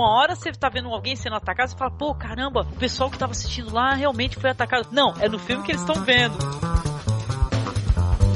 uma 0.00 0.10
hora 0.10 0.34
você 0.34 0.50
tá 0.52 0.68
vendo 0.68 0.88
alguém 0.88 1.14
sendo 1.14 1.36
atacado, 1.36 1.68
você 1.68 1.76
fala, 1.76 1.90
pô, 1.90 2.14
caramba, 2.14 2.62
o 2.62 2.76
pessoal 2.76 3.10
que 3.10 3.18
tava 3.18 3.32
assistindo 3.32 3.72
lá 3.72 3.94
realmente 3.94 4.36
foi 4.38 4.50
atacado. 4.50 4.88
Não, 4.90 5.14
é 5.20 5.28
no 5.28 5.38
filme 5.38 5.62
que 5.62 5.72
eles 5.72 5.82
estão 5.82 6.02
vendo 6.02 6.36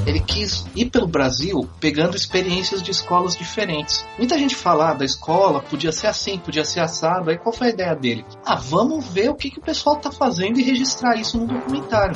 ele 0.06 0.20
quis 0.20 0.66
ir 0.76 0.90
pelo 0.90 1.06
Brasil 1.06 1.68
pegando 1.80 2.14
experiências 2.14 2.82
de 2.82 2.90
escolas 2.90 3.34
diferentes. 3.34 4.06
Muita 4.18 4.38
gente 4.38 4.54
fala 4.54 4.92
da 4.92 5.04
escola, 5.04 5.62
podia 5.62 5.92
ser 5.92 6.08
assim, 6.08 6.38
podia 6.38 6.64
ser 6.64 6.80
assado. 6.80 7.30
Aí 7.30 7.38
qual 7.38 7.54
foi 7.54 7.68
a 7.68 7.70
ideia 7.70 7.96
dele? 7.96 8.24
Ah, 8.44 8.56
vamos 8.56 9.06
ver 9.08 9.30
o 9.30 9.34
que, 9.34 9.50
que 9.50 9.58
o 9.58 9.62
pessoal 9.62 9.96
está 9.96 10.10
fazendo 10.10 10.60
e 10.60 10.62
registrar 10.62 11.16
isso 11.16 11.38
no 11.38 11.46
documentário. 11.46 12.14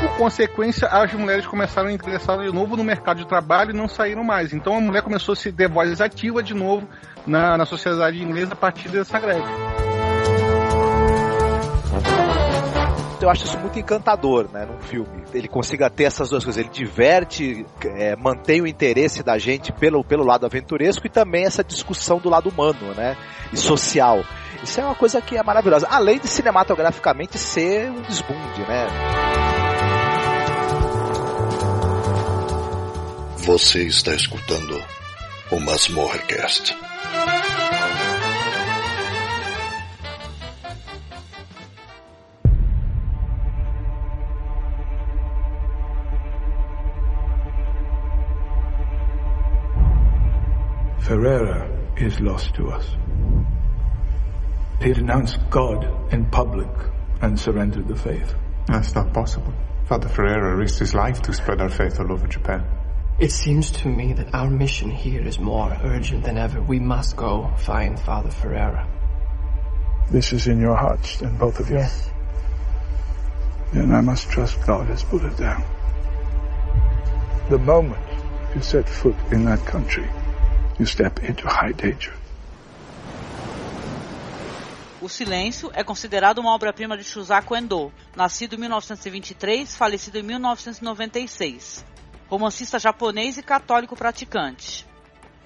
Por 0.00 0.16
consequência, 0.16 0.88
as 0.88 1.12
mulheres 1.12 1.46
começaram 1.46 1.88
a 1.88 1.92
ingressar 1.92 2.38
de 2.38 2.52
novo 2.52 2.76
no 2.76 2.84
mercado 2.84 3.18
de 3.18 3.26
trabalho 3.26 3.70
e 3.70 3.74
não 3.74 3.88
saíram 3.88 4.24
mais. 4.24 4.52
Então 4.52 4.76
a 4.76 4.80
mulher 4.80 5.02
começou 5.02 5.32
a 5.32 5.36
se 5.36 5.52
ter 5.52 5.68
voz 5.68 6.00
ativa 6.00 6.42
de 6.42 6.54
novo 6.54 6.88
na, 7.26 7.56
na 7.56 7.66
sociedade 7.66 8.22
inglesa 8.22 8.52
a 8.52 8.56
partir 8.56 8.88
dessa 8.88 9.18
greve 9.18 9.48
eu 13.24 13.30
acho 13.30 13.44
isso 13.44 13.58
muito 13.58 13.78
encantador, 13.78 14.48
né, 14.52 14.64
num 14.64 14.78
filme. 14.80 15.24
Ele 15.34 15.48
consiga 15.48 15.90
ter 15.90 16.04
essas 16.04 16.30
duas 16.30 16.44
coisas. 16.44 16.58
Ele 16.58 16.72
diverte, 16.72 17.66
é, 17.84 18.16
mantém 18.16 18.60
o 18.60 18.66
interesse 18.66 19.22
da 19.22 19.38
gente 19.38 19.72
pelo, 19.72 20.04
pelo 20.04 20.24
lado 20.24 20.46
aventuresco 20.46 21.06
e 21.06 21.10
também 21.10 21.44
essa 21.44 21.62
discussão 21.62 22.18
do 22.18 22.28
lado 22.28 22.48
humano, 22.48 22.94
né, 22.96 23.16
e 23.52 23.56
social. 23.56 24.24
Isso 24.62 24.80
é 24.80 24.84
uma 24.84 24.94
coisa 24.94 25.20
que 25.20 25.36
é 25.36 25.42
maravilhosa. 25.42 25.86
Além 25.90 26.18
de 26.18 26.28
cinematograficamente 26.28 27.38
ser 27.38 27.90
um 27.90 28.02
desbunde, 28.02 28.62
né. 28.62 29.67
Você 33.48 33.86
está 33.86 34.14
escutando 34.14 34.78
o 35.50 35.58
Masmorrecast. 35.58 36.76
Ferreira 51.00 51.70
is 51.96 52.20
lost 52.20 52.52
to 52.52 52.68
us. 52.68 52.84
He 54.82 54.92
denounced 54.92 55.40
God 55.48 55.88
in 56.12 56.26
public 56.26 56.68
and 57.22 57.40
surrendered 57.40 57.88
the 57.88 57.96
faith. 57.96 58.34
That's 58.66 58.94
not 58.94 59.14
possible. 59.14 59.54
Father 59.86 60.10
Ferreira 60.10 60.54
risked 60.54 60.80
his 60.80 60.92
life 60.92 61.22
to 61.22 61.32
spread 61.32 61.62
our 61.62 61.70
faith 61.70 61.98
all 61.98 62.12
over 62.12 62.26
Japan. 62.26 62.77
It 63.18 63.32
seems 63.32 63.72
to 63.82 63.88
me 63.88 64.12
that 64.12 64.32
our 64.32 64.48
mission 64.48 64.92
here 64.92 65.26
is 65.26 65.40
more 65.40 65.76
urgent 65.82 66.22
than 66.22 66.38
ever. 66.38 66.62
We 66.62 66.78
must 66.78 67.16
go 67.16 67.52
find 67.56 67.98
Father 67.98 68.30
Ferreira. 68.30 68.86
This 70.08 70.32
is 70.32 70.46
in 70.46 70.60
your 70.60 70.76
hearts, 70.76 71.16
then, 71.16 71.36
both 71.36 71.58
of 71.58 71.68
you? 71.68 71.78
Yes. 71.78 72.10
Then 73.72 73.92
I 73.92 74.02
must 74.02 74.30
trust 74.30 74.64
God 74.64 74.86
has 74.86 75.02
put 75.02 75.24
it 75.24 75.36
down. 75.36 75.64
The 77.50 77.58
moment 77.58 78.06
you 78.54 78.62
set 78.62 78.88
foot 78.88 79.16
in 79.32 79.44
that 79.46 79.66
country, 79.66 80.08
you 80.78 80.86
step 80.86 81.18
into 81.24 81.48
high 81.48 81.72
danger. 81.72 82.14
O 85.02 85.08
Silêncio 85.08 85.72
é 85.74 85.82
considerado 85.82 86.38
uma 86.38 86.54
obra-prima 86.54 86.96
de 86.96 87.02
Shusaku 87.02 87.56
Endo, 87.56 87.92
nascido 88.14 88.54
em 88.54 88.58
1923, 88.58 89.74
falecido 89.74 90.18
em 90.18 90.22
1996. 90.22 91.84
Romancista 92.28 92.78
japonês 92.78 93.38
e 93.38 93.42
católico 93.42 93.96
praticante. 93.96 94.86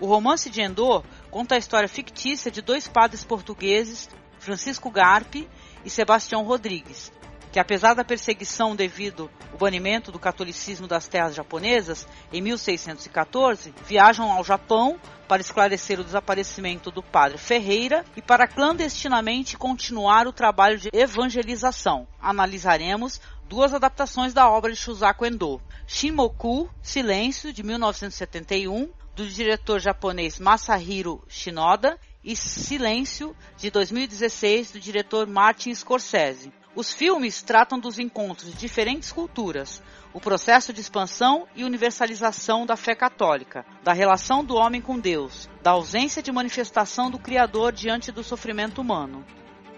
O 0.00 0.06
romance 0.06 0.50
de 0.50 0.60
Endo 0.60 1.04
conta 1.30 1.54
a 1.54 1.58
história 1.58 1.88
fictícia 1.88 2.50
de 2.50 2.60
dois 2.60 2.88
padres 2.88 3.22
portugueses, 3.22 4.10
Francisco 4.40 4.90
Garpe 4.90 5.48
e 5.84 5.90
Sebastião 5.90 6.42
Rodrigues, 6.42 7.12
que 7.52 7.60
apesar 7.60 7.94
da 7.94 8.02
perseguição 8.02 8.74
devido 8.74 9.30
ao 9.52 9.58
banimento 9.58 10.10
do 10.10 10.18
catolicismo 10.18 10.88
das 10.88 11.06
terras 11.06 11.36
japonesas 11.36 12.04
em 12.32 12.42
1614, 12.42 13.72
viajam 13.86 14.32
ao 14.32 14.42
Japão 14.42 14.98
para 15.28 15.40
esclarecer 15.40 16.00
o 16.00 16.04
desaparecimento 16.04 16.90
do 16.90 17.00
padre 17.00 17.38
Ferreira 17.38 18.04
e 18.16 18.20
para 18.20 18.48
clandestinamente 18.48 19.56
continuar 19.56 20.26
o 20.26 20.32
trabalho 20.32 20.78
de 20.78 20.90
evangelização. 20.92 22.08
Analisaremos 22.20 23.20
duas 23.52 23.74
adaptações 23.74 24.32
da 24.32 24.48
obra 24.48 24.72
de 24.72 24.78
Shusaku 24.78 25.26
Endo: 25.26 25.60
Shimoku, 25.86 26.70
Silêncio, 26.80 27.52
de 27.52 27.62
1971, 27.62 28.90
do 29.14 29.28
diretor 29.28 29.78
japonês 29.78 30.40
Masahiro 30.40 31.22
Shinoda, 31.28 31.98
e 32.24 32.34
Silêncio, 32.34 33.36
de 33.58 33.70
2016, 33.70 34.70
do 34.70 34.80
diretor 34.80 35.26
Martin 35.26 35.74
Scorsese. 35.74 36.50
Os 36.74 36.94
filmes 36.94 37.42
tratam 37.42 37.78
dos 37.78 37.98
encontros 37.98 38.50
de 38.52 38.56
diferentes 38.56 39.12
culturas, 39.12 39.82
o 40.14 40.20
processo 40.20 40.72
de 40.72 40.80
expansão 40.80 41.46
e 41.54 41.62
universalização 41.62 42.64
da 42.64 42.74
fé 42.74 42.94
católica, 42.94 43.66
da 43.84 43.92
relação 43.92 44.42
do 44.42 44.54
homem 44.54 44.80
com 44.80 44.98
Deus, 44.98 45.46
da 45.62 45.72
ausência 45.72 46.22
de 46.22 46.32
manifestação 46.32 47.10
do 47.10 47.18
Criador 47.18 47.70
diante 47.70 48.10
do 48.10 48.24
sofrimento 48.24 48.80
humano. 48.80 49.22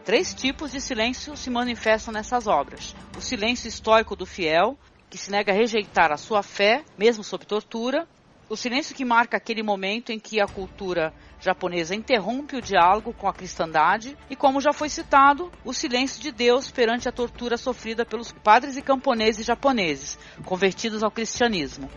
Três 0.05 0.35
tipos 0.35 0.71
de 0.71 0.83
silêncio 0.83 1.35
se 1.35 1.49
manifestam 1.49 2.13
nessas 2.13 2.47
obras: 2.47 2.95
o 3.17 3.23
silêncio 3.23 3.69
estoico 3.69 4.15
do 4.15 4.27
fiel, 4.27 4.79
que 5.09 5.17
se 5.17 5.31
nega 5.31 5.51
a 5.51 5.55
rejeitar 5.55 6.13
a 6.13 6.19
sua 6.19 6.43
fé, 6.43 6.85
mesmo 6.99 7.25
sob 7.25 7.47
tortura, 7.47 8.07
o 8.51 8.55
silêncio 8.57 8.95
que 8.95 9.03
marca 9.03 9.39
aquele 9.39 9.63
momento 9.63 10.13
em 10.13 10.19
que 10.19 10.43
a 10.43 10.47
cultura 10.47 11.15
japonesa 11.41 11.95
interrompe 11.95 12.57
o 12.57 12.61
diálogo 12.61 13.15
com 13.15 13.27
a 13.27 13.33
cristandade. 13.33 14.15
E, 14.29 14.37
como 14.37 14.61
já 14.61 14.75
foi 14.75 14.91
citado, 14.91 15.51
o 15.65 15.73
silêncio 15.73 16.21
de 16.21 16.31
Deus 16.31 16.71
perante 16.71 17.09
a 17.09 17.13
tortura 17.13 17.57
sofrida 17.57 18.05
pelos 18.05 18.31
padres 18.31 18.77
e 18.77 18.83
camponeses 18.83 19.47
japoneses, 19.47 20.19
convertidos 20.45 21.03
ao 21.03 21.11
cristianismo. 21.11 21.89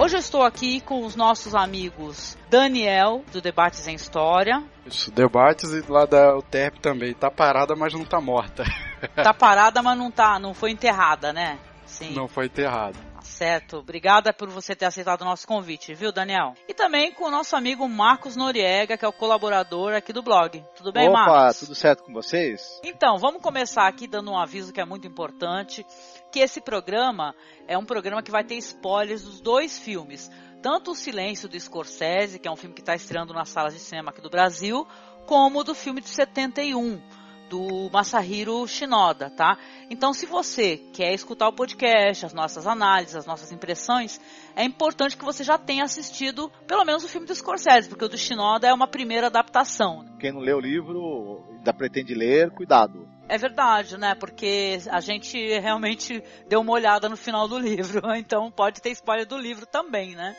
Hoje 0.00 0.16
eu 0.16 0.20
estou 0.20 0.42
aqui 0.42 0.80
com 0.80 1.04
os 1.04 1.14
nossos 1.14 1.54
amigos 1.54 2.34
Daniel, 2.48 3.22
do 3.30 3.38
Debates 3.38 3.86
em 3.86 3.94
História. 3.94 4.64
Isso, 4.86 5.10
Debates 5.10 5.72
e 5.72 5.82
lá 5.92 6.06
da 6.06 6.34
UTEP 6.38 6.80
também. 6.80 7.12
Tá 7.12 7.30
parada, 7.30 7.76
mas 7.76 7.92
não 7.92 8.02
tá 8.02 8.18
morta. 8.18 8.64
tá 9.14 9.34
parada, 9.34 9.82
mas 9.82 9.98
não 9.98 10.10
tá, 10.10 10.38
não 10.38 10.54
foi 10.54 10.70
enterrada, 10.70 11.34
né? 11.34 11.58
Sim. 11.84 12.14
Não 12.14 12.26
foi 12.26 12.46
enterrado. 12.46 12.96
Tá 13.14 13.20
certo. 13.20 13.76
Obrigada 13.76 14.32
por 14.32 14.48
você 14.48 14.74
ter 14.74 14.86
aceitado 14.86 15.20
o 15.20 15.24
nosso 15.26 15.46
convite, 15.46 15.92
viu, 15.92 16.10
Daniel? 16.10 16.54
E 16.66 16.72
também 16.72 17.12
com 17.12 17.24
o 17.24 17.30
nosso 17.30 17.54
amigo 17.54 17.86
Marcos 17.86 18.36
Noriega, 18.36 18.96
que 18.96 19.04
é 19.04 19.08
o 19.08 19.12
colaborador 19.12 19.92
aqui 19.92 20.14
do 20.14 20.22
blog. 20.22 20.64
Tudo 20.76 20.92
bem, 20.92 21.10
Opa, 21.10 21.26
Marcos? 21.26 21.60
tudo 21.60 21.74
certo 21.74 22.04
com 22.04 22.12
vocês? 22.14 22.80
Então, 22.82 23.18
vamos 23.18 23.42
começar 23.42 23.86
aqui 23.86 24.06
dando 24.06 24.30
um 24.30 24.38
aviso 24.38 24.72
que 24.72 24.80
é 24.80 24.84
muito 24.86 25.06
importante, 25.06 25.84
que 26.30 26.40
esse 26.40 26.60
programa 26.60 27.34
é 27.66 27.76
um 27.76 27.84
programa 27.84 28.22
que 28.22 28.30
vai 28.30 28.44
ter 28.44 28.56
spoilers 28.56 29.22
dos 29.22 29.40
dois 29.40 29.78
filmes. 29.78 30.30
Tanto 30.62 30.92
o 30.92 30.94
Silêncio 30.94 31.48
do 31.48 31.58
Scorsese, 31.58 32.38
que 32.38 32.46
é 32.46 32.50
um 32.50 32.56
filme 32.56 32.74
que 32.74 32.82
está 32.82 32.94
estreando 32.94 33.32
nas 33.32 33.48
salas 33.48 33.74
de 33.74 33.80
cinema 33.80 34.10
aqui 34.10 34.20
do 34.20 34.30
Brasil, 34.30 34.86
como 35.26 35.64
do 35.64 35.74
filme 35.74 36.00
de 36.00 36.08
71, 36.08 37.00
do 37.50 37.90
Masahiro 37.92 38.64
Shinoda, 38.68 39.28
tá? 39.28 39.58
Então, 39.90 40.14
se 40.14 40.24
você 40.24 40.76
quer 40.92 41.12
escutar 41.12 41.48
o 41.48 41.52
podcast, 41.52 42.24
as 42.24 42.32
nossas 42.32 42.64
análises, 42.64 43.16
as 43.16 43.26
nossas 43.26 43.50
impressões, 43.50 44.20
é 44.54 44.62
importante 44.62 45.16
que 45.16 45.24
você 45.24 45.42
já 45.42 45.58
tenha 45.58 45.82
assistido 45.82 46.48
pelo 46.68 46.84
menos 46.84 47.02
o 47.02 47.08
filme 47.08 47.26
do 47.26 47.34
Scorsese, 47.34 47.88
porque 47.88 48.04
o 48.04 48.08
do 48.08 48.16
Shinoda 48.16 48.68
é 48.68 48.72
uma 48.72 48.86
primeira 48.86 49.26
adaptação. 49.26 50.04
Quem 50.20 50.32
não 50.32 50.40
lê 50.40 50.54
o 50.54 50.60
livro 50.60 51.44
ainda 51.50 51.74
pretende 51.74 52.14
ler, 52.14 52.52
cuidado. 52.52 53.08
É 53.28 53.36
verdade, 53.36 53.98
né? 53.98 54.14
Porque 54.14 54.78
a 54.88 55.00
gente 55.00 55.36
realmente 55.58 56.22
deu 56.48 56.60
uma 56.60 56.72
olhada 56.72 57.08
no 57.08 57.16
final 57.16 57.48
do 57.48 57.58
livro, 57.58 58.00
então 58.14 58.48
pode 58.48 58.80
ter 58.80 58.90
spoiler 58.90 59.26
do 59.26 59.36
livro 59.36 59.66
também, 59.66 60.14
né? 60.14 60.36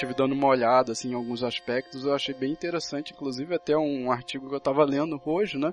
Tive 0.00 0.14
dando 0.14 0.32
uma 0.32 0.48
olhada 0.48 0.92
assim, 0.92 1.10
em 1.10 1.14
alguns 1.14 1.42
aspectos, 1.42 2.04
eu 2.04 2.14
achei 2.14 2.34
bem 2.34 2.50
interessante, 2.50 3.12
inclusive 3.12 3.54
até 3.54 3.76
um 3.76 4.10
artigo 4.10 4.48
que 4.48 4.54
eu 4.54 4.58
estava 4.58 4.82
lendo 4.84 5.20
hoje, 5.26 5.58
né? 5.58 5.72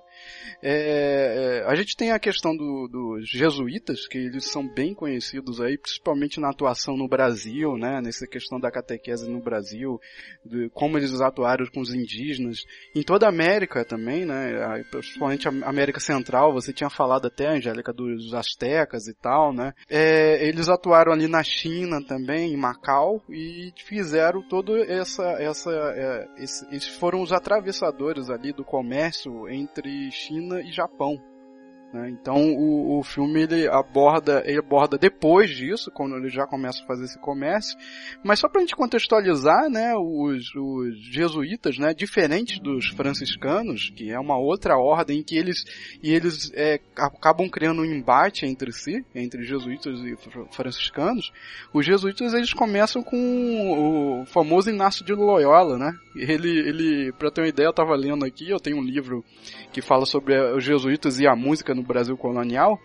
É, 0.62 1.64
é, 1.64 1.66
a 1.66 1.74
gente 1.76 1.96
tem 1.96 2.12
a 2.12 2.20
questão 2.20 2.56
do, 2.56 2.88
dos 2.90 3.30
jesuítas, 3.30 4.06
que 4.06 4.18
eles 4.18 4.52
são 4.52 4.68
bem 4.68 4.94
conhecidos 4.94 5.62
aí, 5.62 5.78
principalmente 5.78 6.42
na 6.42 6.50
atuação 6.50 6.98
no 6.98 7.08
Brasil, 7.08 7.78
né? 7.78 8.02
Nessa 8.02 8.28
questão 8.28 8.60
da 8.60 8.70
catequese 8.70 9.30
no 9.30 9.40
Brasil, 9.40 9.98
de 10.46 10.70
como 10.74 10.98
eles 10.98 11.22
atuaram 11.22 11.66
com 11.74 11.80
os 11.80 11.94
indígenas, 11.94 12.66
em 12.94 13.04
toda 13.04 13.28
a 13.28 13.30
América 13.30 13.86
também, 13.86 14.26
né? 14.26 14.84
Principalmente 14.92 15.48
a 15.48 15.52
América 15.52 16.02
Central, 16.02 16.52
você 16.52 16.74
tinha 16.74 16.90
falado 16.90 17.28
até, 17.28 17.48
Angélica, 17.48 17.94
dos 17.94 18.34
astecas 18.34 19.08
e 19.08 19.14
tal, 19.14 19.54
né? 19.54 19.74
É, 19.90 20.46
eles 20.46 20.68
atuaram 20.68 21.14
ali 21.14 21.28
na 21.28 21.44
China 21.44 22.04
também, 22.06 22.54
em 22.54 22.58
Macau, 22.58 23.24
e 23.30 23.72
fizeram 23.86 24.17
fizeram 24.18 24.42
todo 24.42 24.76
essa 24.78 25.24
essa 25.40 25.70
é, 25.72 26.28
esse, 26.38 26.66
esses 26.76 26.98
foram 26.98 27.22
os 27.22 27.32
atravessadores 27.32 28.30
ali 28.30 28.52
do 28.52 28.66
comércio 28.66 29.48
entre 29.48 30.12
China 30.12 30.60
e 30.60 30.72
Japão. 30.72 31.22
Né? 31.94 32.10
Então 32.10 32.36
o, 32.36 33.00
o 33.00 33.04
filme 33.04 33.44
ele 33.44 33.68
aborda, 33.68 34.44
ele 34.46 34.60
aborda 34.60 34.98
depois 34.98 35.50
disso, 35.50 35.90
quando 35.92 36.18
ele 36.18 36.30
já 36.30 36.46
começa 36.46 36.84
a 36.84 36.86
fazer 36.86 37.06
esse 37.06 37.20
comércio. 37.20 37.78
Mas 38.24 38.40
só 38.40 38.50
para 38.50 38.60
a 38.60 38.64
gente 38.64 38.76
contextualizar, 38.76 39.70
né, 39.70 39.96
os, 39.96 40.54
os 40.56 40.98
jesuítas, 41.12 41.78
né, 41.78 41.94
diferentes 41.94 42.60
dos 42.60 42.88
franciscanos, 42.90 43.90
que 43.96 44.12
é 44.12 44.20
uma 44.20 44.38
outra 44.38 44.78
ordem 44.78 45.24
que 45.24 45.38
eles 45.38 45.64
e 46.04 46.14
eles 46.14 46.52
é, 46.54 46.80
acabam 46.96 47.50
criando 47.50 47.82
um 47.82 47.86
embate 47.86 48.46
entre 48.46 48.72
si, 48.72 49.06
entre 49.16 49.44
jesuítas 49.44 50.00
e 50.00 50.16
franciscanos. 50.52 51.32
Os 51.74 51.86
jesuítas 51.86 52.34
eles 52.34 52.54
começam 52.54 53.02
com 53.02 54.22
o 54.22 54.26
famoso 54.26 54.70
Inácio 54.70 55.06
de 55.06 55.14
Loyola, 55.14 55.78
né? 55.78 55.94
Ele, 56.16 56.50
ele, 56.50 57.14
para 57.14 57.32
ter 57.32 57.42
uma 57.42 57.48
ideia, 57.48 57.68
eu 57.68 57.72
estava 57.72 57.96
lendo 57.96 58.26
aqui, 58.26 58.50
eu 58.50 58.60
tenho 58.60 58.78
um 58.78 58.84
livro 58.84 59.24
que 59.72 59.82
fala 59.82 60.06
sobre 60.06 60.36
os 60.54 60.64
jesuítas 60.64 61.20
e 61.20 61.28
a 61.28 61.36
música 61.36 61.76
no 61.78 61.84
Brasil 61.84 62.18
colonial, 62.18 62.80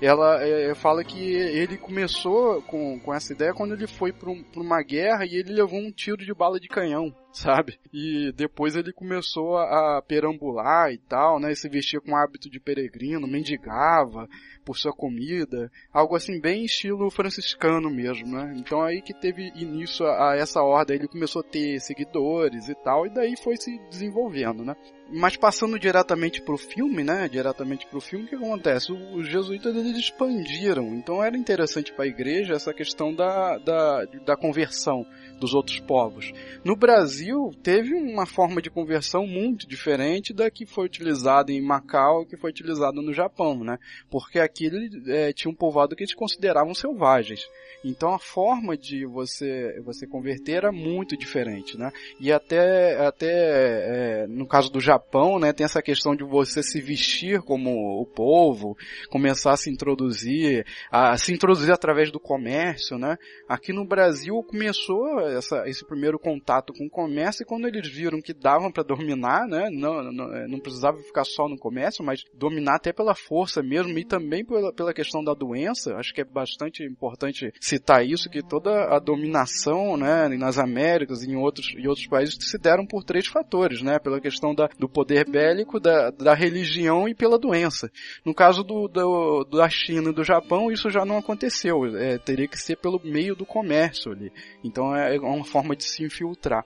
ela 0.00 0.42
é, 0.42 0.74
fala 0.74 1.02
que 1.02 1.32
ele 1.32 1.76
começou 1.78 2.60
com, 2.62 3.00
com 3.00 3.14
essa 3.14 3.32
ideia 3.32 3.54
quando 3.54 3.74
ele 3.74 3.86
foi 3.86 4.12
para 4.12 4.30
um, 4.30 4.44
uma 4.56 4.82
guerra 4.82 5.24
e 5.24 5.36
ele 5.36 5.52
levou 5.52 5.78
um 5.78 5.90
tiro 5.90 6.24
de 6.24 6.34
bala 6.34 6.60
de 6.60 6.68
canhão, 6.68 7.14
sabe? 7.32 7.78
E 7.92 8.30
depois 8.32 8.76
ele 8.76 8.92
começou 8.92 9.56
a, 9.56 10.02
perambular 10.06 10.92
e 10.92 10.98
tal, 10.98 11.40
né? 11.40 11.52
E 11.52 11.56
se 11.56 11.68
vestia 11.68 12.00
com 12.00 12.16
hábito 12.16 12.50
de 12.50 12.60
peregrino, 12.60 13.26
mendigava 13.26 14.28
por 14.64 14.76
sua 14.76 14.92
comida, 14.92 15.70
algo 15.92 16.16
assim 16.16 16.40
bem 16.40 16.64
estilo 16.64 17.10
franciscano 17.10 17.90
mesmo, 17.90 18.26
né? 18.26 18.54
Então 18.56 18.82
aí 18.82 19.02
que 19.02 19.12
teve 19.12 19.52
início 19.54 20.06
a, 20.06 20.32
a 20.32 20.36
essa 20.36 20.62
ordem, 20.62 20.96
ele 20.96 21.08
começou 21.08 21.40
a 21.40 21.44
ter 21.44 21.80
seguidores 21.80 22.68
e 22.68 22.74
tal, 22.74 23.06
e 23.06 23.10
daí 23.10 23.34
foi 23.42 23.56
se 23.56 23.78
desenvolvendo, 23.90 24.64
né? 24.64 24.74
Mas 25.16 25.36
passando 25.36 25.78
diretamente 25.78 26.42
pro 26.42 26.58
filme, 26.58 27.04
né? 27.04 27.28
Diretamente 27.28 27.86
pro 27.86 28.00
filme, 28.00 28.24
o 28.24 28.28
que 28.28 28.34
acontece? 28.34 28.90
Os 28.90 29.28
jesuítas 29.28 29.76
eles 29.76 29.96
expandiram, 29.96 30.92
então 30.92 31.22
era 31.22 31.36
interessante 31.36 31.92
para 31.92 32.04
a 32.04 32.08
igreja 32.08 32.54
essa 32.54 32.74
questão 32.74 33.14
da, 33.14 33.56
da, 33.58 34.04
da 34.26 34.36
conversão 34.36 35.06
dos 35.44 35.52
outros 35.52 35.78
povos. 35.80 36.32
No 36.64 36.74
Brasil, 36.74 37.50
teve 37.62 37.92
uma 37.94 38.24
forma 38.24 38.62
de 38.62 38.70
conversão 38.70 39.26
muito 39.26 39.68
diferente 39.68 40.32
da 40.32 40.50
que 40.50 40.64
foi 40.64 40.86
utilizada 40.86 41.52
em 41.52 41.60
Macau 41.60 42.22
e 42.22 42.26
que 42.26 42.36
foi 42.36 42.50
utilizada 42.50 43.02
no 43.02 43.12
Japão, 43.12 43.62
né? 43.62 43.78
Porque 44.10 44.38
aqui 44.38 44.70
é, 45.06 45.32
tinha 45.34 45.52
um 45.52 45.54
povoado 45.54 45.94
que 45.94 46.02
eles 46.02 46.14
consideravam 46.14 46.74
selvagens. 46.74 47.46
Então 47.84 48.14
a 48.14 48.18
forma 48.18 48.76
de 48.76 49.04
você 49.04 49.78
você 49.84 50.06
converter 50.06 50.54
era 50.54 50.72
muito 50.72 51.16
diferente, 51.18 51.76
né? 51.76 51.92
E 52.18 52.32
até 52.32 53.06
até 53.06 54.22
é, 54.22 54.26
no 54.26 54.46
caso 54.46 54.70
do 54.70 54.80
Japão, 54.80 55.38
né, 55.38 55.52
tem 55.52 55.64
essa 55.64 55.82
questão 55.82 56.16
de 56.16 56.24
você 56.24 56.62
se 56.62 56.80
vestir 56.80 57.42
como 57.42 58.00
o 58.00 58.06
povo, 58.06 58.76
começar 59.10 59.52
a 59.52 59.56
se 59.56 59.70
introduzir, 59.70 60.64
a 60.90 61.18
se 61.18 61.34
introduzir 61.34 61.72
através 61.72 62.10
do 62.10 62.18
comércio, 62.18 62.96
né? 62.96 63.18
Aqui 63.46 63.72
no 63.72 63.84
Brasil 63.84 64.42
começou 64.42 65.18
essa, 65.34 65.68
esse 65.68 65.84
primeiro 65.84 66.18
contato 66.18 66.72
com 66.72 66.86
o 66.86 66.90
comércio 66.90 67.42
e 67.42 67.46
quando 67.46 67.66
eles 67.66 67.88
viram 67.88 68.20
que 68.20 68.32
davam 68.32 68.70
para 68.70 68.82
dominar, 68.82 69.46
né? 69.46 69.68
Não, 69.70 70.02
não, 70.12 70.34
é, 70.34 70.46
não 70.46 70.58
precisava 70.58 70.98
ficar 70.98 71.24
só 71.24 71.48
no 71.48 71.58
comércio, 71.58 72.04
mas 72.04 72.24
dominar 72.34 72.76
até 72.76 72.92
pela 72.92 73.14
força 73.14 73.62
mesmo 73.62 73.98
e 73.98 74.04
também 74.04 74.44
pela, 74.44 74.72
pela 74.72 74.94
questão 74.94 75.22
da 75.22 75.34
doença. 75.34 75.94
Acho 75.96 76.14
que 76.14 76.20
é 76.20 76.24
bastante 76.24 76.82
importante 76.82 77.52
citar 77.60 78.06
isso, 78.06 78.30
que 78.30 78.42
toda 78.42 78.94
a 78.94 78.98
dominação, 78.98 79.96
né, 79.96 80.28
nas 80.28 80.58
Américas 80.58 81.22
e 81.22 81.30
em 81.30 81.36
outros, 81.36 81.74
em 81.76 81.86
outros 81.86 82.06
países 82.06 82.36
se 82.40 82.58
deram 82.58 82.86
por 82.86 83.04
três 83.04 83.26
fatores, 83.26 83.82
né, 83.82 83.98
pela 83.98 84.20
questão 84.20 84.54
da, 84.54 84.68
do 84.78 84.88
poder 84.88 85.28
bélico, 85.28 85.80
da, 85.80 86.10
da 86.10 86.34
religião 86.34 87.08
e 87.08 87.14
pela 87.14 87.38
doença. 87.38 87.90
No 88.24 88.34
caso 88.34 88.62
do, 88.62 88.88
do, 88.88 89.44
da 89.44 89.68
China 89.68 90.10
e 90.10 90.14
do 90.14 90.24
Japão, 90.24 90.70
isso 90.70 90.90
já 90.90 91.04
não 91.04 91.18
aconteceu, 91.18 91.84
é, 91.96 92.18
teria 92.18 92.48
que 92.48 92.58
ser 92.58 92.76
pelo 92.76 93.00
meio 93.04 93.34
do 93.34 93.46
comércio 93.46 94.12
ali. 94.12 94.32
Então 94.62 94.94
é 94.94 95.13
uma 95.18 95.44
forma 95.44 95.74
de 95.74 95.84
se 95.84 96.04
infiltrar. 96.04 96.64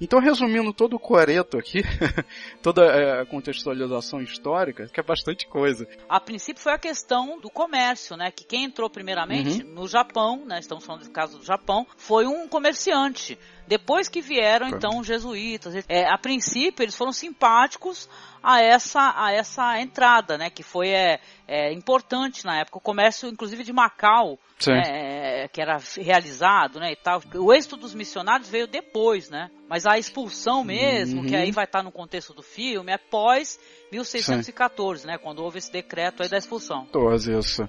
Então, 0.00 0.20
resumindo 0.20 0.72
todo 0.72 0.94
o 0.94 0.98
coreto 0.98 1.58
aqui, 1.58 1.82
toda 2.62 2.84
é, 2.84 3.20
a 3.20 3.26
contextualização 3.26 4.20
histórica, 4.20 4.86
que 4.86 5.00
é 5.00 5.02
bastante 5.02 5.46
coisa. 5.46 5.88
A 6.08 6.20
princípio 6.20 6.62
foi 6.62 6.72
a 6.72 6.78
questão 6.78 7.40
do 7.40 7.50
comércio, 7.50 8.16
né? 8.16 8.30
Que 8.30 8.44
quem 8.44 8.64
entrou 8.64 8.88
primeiramente 8.88 9.64
uhum. 9.64 9.74
no 9.74 9.88
Japão, 9.88 10.44
né? 10.44 10.60
Estamos 10.60 10.84
falando 10.84 11.04
do 11.04 11.10
caso 11.10 11.38
do 11.38 11.44
Japão, 11.44 11.86
foi 11.96 12.26
um 12.26 12.46
comerciante. 12.46 13.36
Depois 13.68 14.08
que 14.08 14.22
vieram, 14.22 14.66
então, 14.66 14.98
os 14.98 15.06
jesuítas. 15.06 15.84
É, 15.86 16.08
a 16.10 16.16
princípio, 16.16 16.82
eles 16.82 16.96
foram 16.96 17.12
simpáticos 17.12 18.08
a 18.42 18.62
essa, 18.62 19.12
a 19.14 19.30
essa 19.30 19.78
entrada, 19.78 20.38
né? 20.38 20.48
Que 20.48 20.62
foi 20.62 20.88
é, 20.88 21.20
é, 21.46 21.70
importante 21.74 22.46
na 22.46 22.60
época. 22.60 22.78
O 22.78 22.80
comércio, 22.80 23.28
inclusive, 23.28 23.62
de 23.62 23.72
Macau, 23.72 24.38
né, 24.66 25.48
que 25.48 25.60
era 25.60 25.76
realizado, 25.98 26.80
né, 26.80 26.92
e 26.92 26.96
tal. 26.96 27.20
O 27.34 27.52
êxito 27.52 27.76
dos 27.76 27.94
missionários 27.94 28.48
veio 28.48 28.66
depois, 28.66 29.28
né? 29.28 29.50
Mas 29.68 29.84
a 29.84 29.98
expulsão 29.98 30.64
mesmo, 30.64 31.20
uhum. 31.20 31.26
que 31.26 31.36
aí 31.36 31.52
vai 31.52 31.64
estar 31.64 31.82
no 31.82 31.92
contexto 31.92 32.32
do 32.32 32.42
filme, 32.42 32.90
é 32.90 32.96
pós 32.96 33.60
1614, 33.92 35.02
Sim. 35.02 35.08
né? 35.08 35.18
Quando 35.18 35.40
houve 35.40 35.58
esse 35.58 35.70
decreto 35.70 36.22
aí 36.22 36.28
da 36.30 36.38
expulsão. 36.38 36.86
14, 36.86 37.36
isso. 37.36 37.68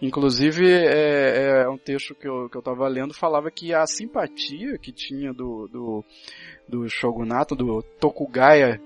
Inclusive, 0.00 0.66
é, 0.66 1.62
é, 1.62 1.68
um 1.68 1.78
texto 1.78 2.14
que 2.14 2.28
eu, 2.28 2.48
que 2.48 2.56
eu 2.56 2.62
tava 2.62 2.86
lendo 2.88 3.14
falava 3.14 3.50
que 3.50 3.72
a 3.72 3.86
simpatia 3.86 4.78
que 4.78 4.92
tinha 4.92 5.32
do, 5.32 5.68
do, 5.68 6.04
do 6.68 6.88
shogunato, 6.88 7.54
do 7.54 7.82
Tokugaya 7.98 8.80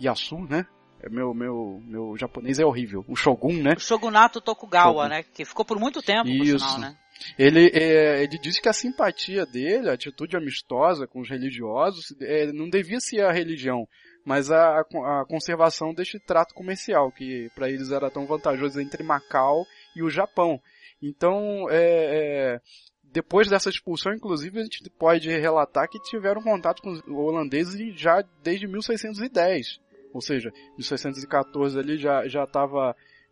Yasu, 0.00 0.38
né? 0.48 0.66
É, 1.02 1.08
meu, 1.08 1.34
meu, 1.34 1.80
meu 1.84 2.16
japonês 2.16 2.58
é 2.58 2.64
horrível. 2.64 3.04
O 3.06 3.14
Shogun, 3.14 3.62
né? 3.62 3.74
O 3.76 3.80
Shogunato 3.80 4.40
Tokugawa, 4.40 5.04
Shogun. 5.04 5.08
né? 5.08 5.22
Que 5.22 5.44
ficou 5.44 5.64
por 5.64 5.78
muito 5.78 6.02
tempo, 6.02 6.28
Isso. 6.28 6.58
sinal, 6.58 6.80
né? 6.80 6.96
Ele, 7.38 7.70
é, 7.72 8.22
ele 8.22 8.38
disse 8.38 8.60
que 8.60 8.68
a 8.68 8.72
simpatia 8.72 9.46
dele, 9.46 9.88
a 9.88 9.94
atitude 9.94 10.36
amistosa 10.36 11.06
com 11.06 11.20
os 11.20 11.28
religiosos, 11.28 12.14
é, 12.20 12.52
não 12.52 12.68
devia 12.68 13.00
ser 13.00 13.22
a 13.22 13.32
religião, 13.32 13.88
mas 14.24 14.50
a, 14.50 14.80
a 14.80 15.24
conservação 15.26 15.94
deste 15.94 16.18
trato 16.18 16.54
comercial, 16.54 17.10
que 17.10 17.50
para 17.54 17.70
eles 17.70 17.90
era 17.90 18.10
tão 18.10 18.26
vantajoso 18.26 18.80
entre 18.80 19.02
Macau 19.02 19.64
e 19.96 20.02
o 20.02 20.10
Japão. 20.10 20.60
Então, 21.02 21.68
é, 21.70 21.76
é, 21.76 22.60
depois 23.02 23.48
dessa 23.48 23.70
expulsão, 23.70 24.12
inclusive, 24.12 24.60
a 24.60 24.62
gente 24.62 24.88
pode 24.90 25.28
relatar 25.28 25.88
que 25.88 25.98
tiveram 26.00 26.42
contato 26.42 26.82
com 26.82 26.90
os 26.90 27.02
holandeses 27.08 27.98
já 27.98 28.22
desde 28.42 28.66
1610. 28.66 29.80
Ou 30.12 30.20
seja, 30.20 30.52
1614 30.76 31.78
ali 31.78 31.96
já 31.96 32.26
já 32.28 32.46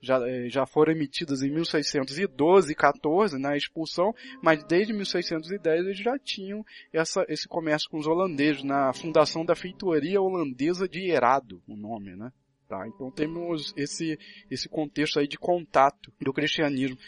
já, 0.05 0.28
eh, 0.28 0.49
já 0.49 0.66
foram 0.66 0.93
emitidas 0.93 1.43
em 1.43 1.50
1612 1.50 2.70
e 2.70 2.75
14 2.75 3.38
na 3.38 3.56
expulsão, 3.56 4.14
mas 4.42 4.62
desde 4.64 4.92
1610 4.92 5.85
eles 5.85 5.99
já 5.99 6.18
tinham 6.18 6.64
essa, 6.92 7.25
esse 7.28 7.49
comércio 7.49 7.88
com 7.90 7.99
os 7.99 8.06
holandeses 8.06 8.62
na 8.62 8.92
fundação 8.92 9.44
da 9.44 9.54
feitoria 9.54 10.21
holandesa 10.21 10.87
de 10.87 11.11
Herado, 11.11 11.62
o 11.66 11.76
nome, 11.76 12.14
né? 12.14 12.30
Tá? 12.75 12.88
Então 12.88 13.09
temos 13.09 13.73
esse, 13.76 14.19
esse 14.50 14.69
contexto 14.69 15.21
aí 15.21 15.28
de 15.28 15.38
contato 15.38 16.12
do 16.21 16.33
cristianismo. 16.33 16.99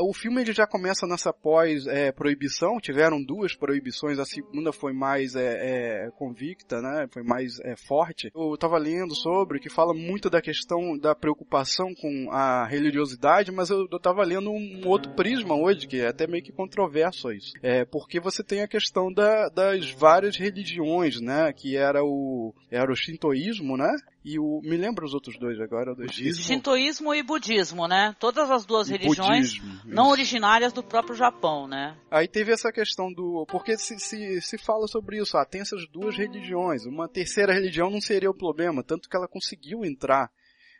O 0.00 0.14
filme 0.14 0.40
ele 0.40 0.54
já 0.54 0.66
começa 0.66 1.06
nessa 1.06 1.30
pós-proibição, 1.30 2.78
é, 2.78 2.80
tiveram 2.80 3.22
duas 3.22 3.54
proibições, 3.54 4.18
a 4.18 4.24
segunda 4.24 4.72
foi 4.72 4.94
mais 4.94 5.36
é, 5.36 6.06
é, 6.06 6.10
convicta, 6.12 6.80
né? 6.80 7.06
foi 7.12 7.22
mais 7.22 7.60
é, 7.60 7.76
forte. 7.76 8.30
Eu 8.34 8.54
estava 8.54 8.78
lendo 8.78 9.14
sobre, 9.14 9.60
que 9.60 9.68
fala 9.68 9.92
muito 9.92 10.30
da 10.30 10.40
questão 10.40 10.96
da 10.96 11.14
preocupação 11.14 11.94
com 11.94 12.30
a 12.30 12.64
religiosidade, 12.64 13.52
mas 13.52 13.68
eu 13.68 13.84
estava 13.84 14.24
lendo 14.24 14.50
um 14.50 14.80
outro 14.86 15.12
prisma 15.12 15.54
hoje, 15.54 15.86
que 15.86 16.00
é 16.00 16.08
até 16.08 16.26
meio 16.26 16.42
que 16.42 16.52
controverso 16.52 17.30
isso. 17.30 17.52
É, 17.62 17.84
porque 17.84 18.18
você 18.18 18.42
tem 18.42 18.62
a 18.62 18.68
questão 18.68 19.12
da, 19.12 19.48
das 19.48 19.90
várias 19.90 20.38
religiões, 20.38 21.20
né? 21.20 21.52
que 21.52 21.76
era 21.76 22.02
o, 22.02 22.54
era 22.70 22.90
o 22.90 22.96
shintoísmo, 22.96 23.76
né? 23.76 23.94
E 24.24 24.38
o. 24.38 24.60
Me 24.62 24.76
lembra 24.78 25.04
os 25.04 25.12
outros 25.12 25.38
dois 25.38 25.60
agora? 25.60 25.94
Do 25.94 26.10
Shintoísmo 26.10 27.14
e 27.14 27.22
budismo, 27.22 27.86
né? 27.86 28.16
Todas 28.18 28.50
as 28.50 28.64
duas 28.64 28.88
religiões 28.88 29.58
budismo, 29.58 29.80
não 29.84 30.08
originárias 30.08 30.72
do 30.72 30.82
próprio 30.82 31.14
Japão, 31.14 31.68
né? 31.68 31.94
Aí 32.10 32.26
teve 32.26 32.50
essa 32.50 32.72
questão 32.72 33.12
do. 33.12 33.44
Porque 33.50 33.76
se, 33.76 33.98
se, 33.98 34.40
se 34.40 34.56
fala 34.56 34.88
sobre 34.88 35.18
isso, 35.20 35.36
ah, 35.36 35.44
tem 35.44 35.60
essas 35.60 35.86
duas 35.88 36.16
religiões. 36.16 36.86
Uma 36.86 37.06
terceira 37.06 37.52
religião 37.52 37.90
não 37.90 38.00
seria 38.00 38.30
o 38.30 38.36
problema, 38.36 38.82
tanto 38.82 39.10
que 39.10 39.16
ela 39.16 39.28
conseguiu 39.28 39.84
entrar. 39.84 40.30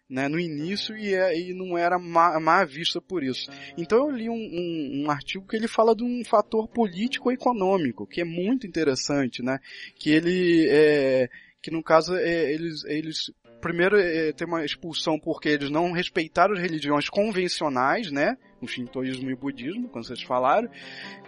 Né, 0.07 0.29
no 0.29 0.39
início 0.39 0.95
e, 0.95 1.15
é, 1.15 1.35
e 1.35 1.55
não 1.55 1.79
era 1.79 1.99
má, 1.99 2.39
má, 2.39 2.63
vista 2.63 3.01
por 3.01 3.23
isso. 3.23 3.51
Então 3.77 4.07
eu 4.07 4.11
li 4.11 4.29
um, 4.29 4.35
um, 4.35 5.03
um, 5.03 5.11
artigo 5.11 5.47
que 5.49 5.57
ele 5.57 5.67
fala 5.67 5.97
de 5.97 6.05
um 6.05 6.23
fator 6.23 6.69
político-econômico, 6.69 8.07
que 8.07 8.21
é 8.21 8.25
muito 8.25 8.67
interessante, 8.67 9.43
né? 9.43 9.59
Que 9.97 10.11
ele 10.11 10.69
é, 10.69 11.31
que 11.65 11.71
no 11.71 11.83
caso 11.83 12.15
é, 12.15 12.53
eles, 12.53 12.85
eles 12.85 13.33
primeiro 13.59 13.99
é, 13.99 14.33
tem 14.33 14.47
uma 14.47 14.63
expulsão 14.63 15.19
porque 15.19 15.49
eles 15.49 15.71
não 15.71 15.93
respeitaram 15.93 16.53
as 16.53 16.61
religiões 16.61 17.09
convencionais, 17.09 18.13
né? 18.13 18.37
o 18.61 18.69
shintoísmo 18.69 19.31
e 19.31 19.33
o 19.33 19.37
budismo, 19.39 19.89
quando 19.89 20.07
vocês 20.07 20.23
falaram. 20.23 20.69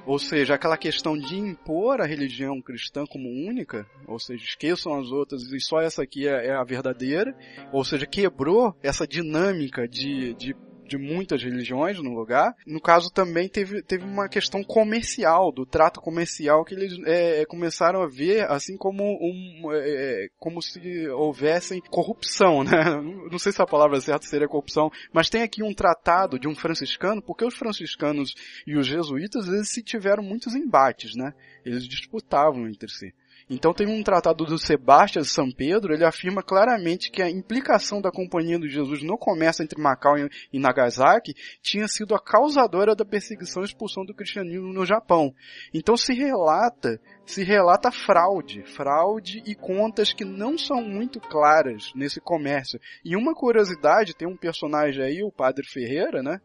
Ou 0.04 0.18
seja, 0.18 0.54
aquela 0.54 0.76
questão 0.76 1.16
de 1.16 1.38
impor 1.38 2.02
a 2.02 2.06
religião 2.06 2.60
cristã 2.60 3.04
como 3.06 3.28
única, 3.28 3.86
ou 4.06 4.18
seja, 4.18 4.44
esqueçam 4.44 4.98
as 4.98 5.10
outras 5.10 5.42
e 5.52 5.60
só 5.60 5.80
essa 5.80 6.02
aqui 6.02 6.28
é, 6.28 6.48
é 6.48 6.52
a 6.52 6.62
verdadeira, 6.62 7.34
ou 7.72 7.82
seja, 7.82 8.06
quebrou 8.06 8.76
essa 8.82 9.06
dinâmica 9.06 9.88
de, 9.88 10.34
de 10.34 10.54
de 10.86 10.96
muitas 10.96 11.42
religiões 11.42 11.98
no 11.98 12.14
lugar. 12.14 12.54
No 12.66 12.80
caso 12.80 13.10
também 13.10 13.48
teve, 13.48 13.82
teve 13.82 14.04
uma 14.04 14.28
questão 14.28 14.62
comercial, 14.62 15.52
do 15.52 15.66
trato 15.66 16.00
comercial 16.00 16.64
que 16.64 16.74
eles 16.74 16.92
é, 17.04 17.44
começaram 17.46 18.02
a 18.02 18.06
ver 18.06 18.50
assim 18.50 18.76
como 18.76 19.02
um, 19.02 19.72
é, 19.72 20.28
como 20.38 20.62
se 20.62 21.08
houvessem 21.08 21.80
corrupção, 21.90 22.62
né? 22.64 22.84
Não 23.30 23.38
sei 23.38 23.52
se 23.52 23.60
a 23.60 23.66
palavra 23.66 24.00
certa 24.00 24.26
seria 24.26 24.48
corrupção, 24.48 24.90
mas 25.12 25.28
tem 25.28 25.42
aqui 25.42 25.62
um 25.62 25.74
tratado 25.74 26.38
de 26.38 26.48
um 26.48 26.54
franciscano, 26.54 27.22
porque 27.22 27.44
os 27.44 27.54
franciscanos 27.54 28.34
e 28.66 28.76
os 28.76 28.86
jesuítas 28.86 29.48
eles 29.48 29.68
se 29.68 29.82
tiveram 29.82 30.22
muitos 30.22 30.54
embates, 30.54 31.14
né? 31.16 31.32
Eles 31.64 31.86
disputavam 31.86 32.68
entre 32.68 32.88
si. 32.88 33.12
Então 33.48 33.72
tem 33.72 33.86
um 33.86 34.02
tratado 34.02 34.44
do 34.44 34.58
Sebastião 34.58 35.22
de 35.22 35.28
São 35.28 35.52
Pedro, 35.52 35.94
ele 35.94 36.04
afirma 36.04 36.42
claramente 36.42 37.12
que 37.12 37.22
a 37.22 37.30
implicação 37.30 38.00
da 38.00 38.10
Companhia 38.10 38.58
de 38.58 38.68
Jesus 38.68 39.04
no 39.04 39.16
comércio 39.16 39.62
entre 39.62 39.80
Macau 39.80 40.14
e 40.52 40.58
Nagasaki 40.58 41.32
tinha 41.62 41.86
sido 41.86 42.12
a 42.12 42.20
causadora 42.20 42.96
da 42.96 43.04
perseguição 43.04 43.62
e 43.62 43.66
expulsão 43.66 44.04
do 44.04 44.14
cristianismo 44.14 44.72
no 44.72 44.84
Japão. 44.84 45.32
Então 45.72 45.96
se 45.96 46.12
relata, 46.12 47.00
se 47.24 47.44
relata 47.44 47.92
fraude, 47.92 48.64
fraude 48.64 49.40
e 49.46 49.54
contas 49.54 50.12
que 50.12 50.24
não 50.24 50.58
são 50.58 50.82
muito 50.82 51.20
claras 51.20 51.92
nesse 51.94 52.20
comércio. 52.20 52.80
E 53.04 53.14
uma 53.14 53.32
curiosidade, 53.32 54.16
tem 54.16 54.26
um 54.26 54.36
personagem 54.36 55.04
aí, 55.04 55.22
o 55.22 55.30
Padre 55.30 55.64
Ferreira, 55.64 56.20
né? 56.20 56.40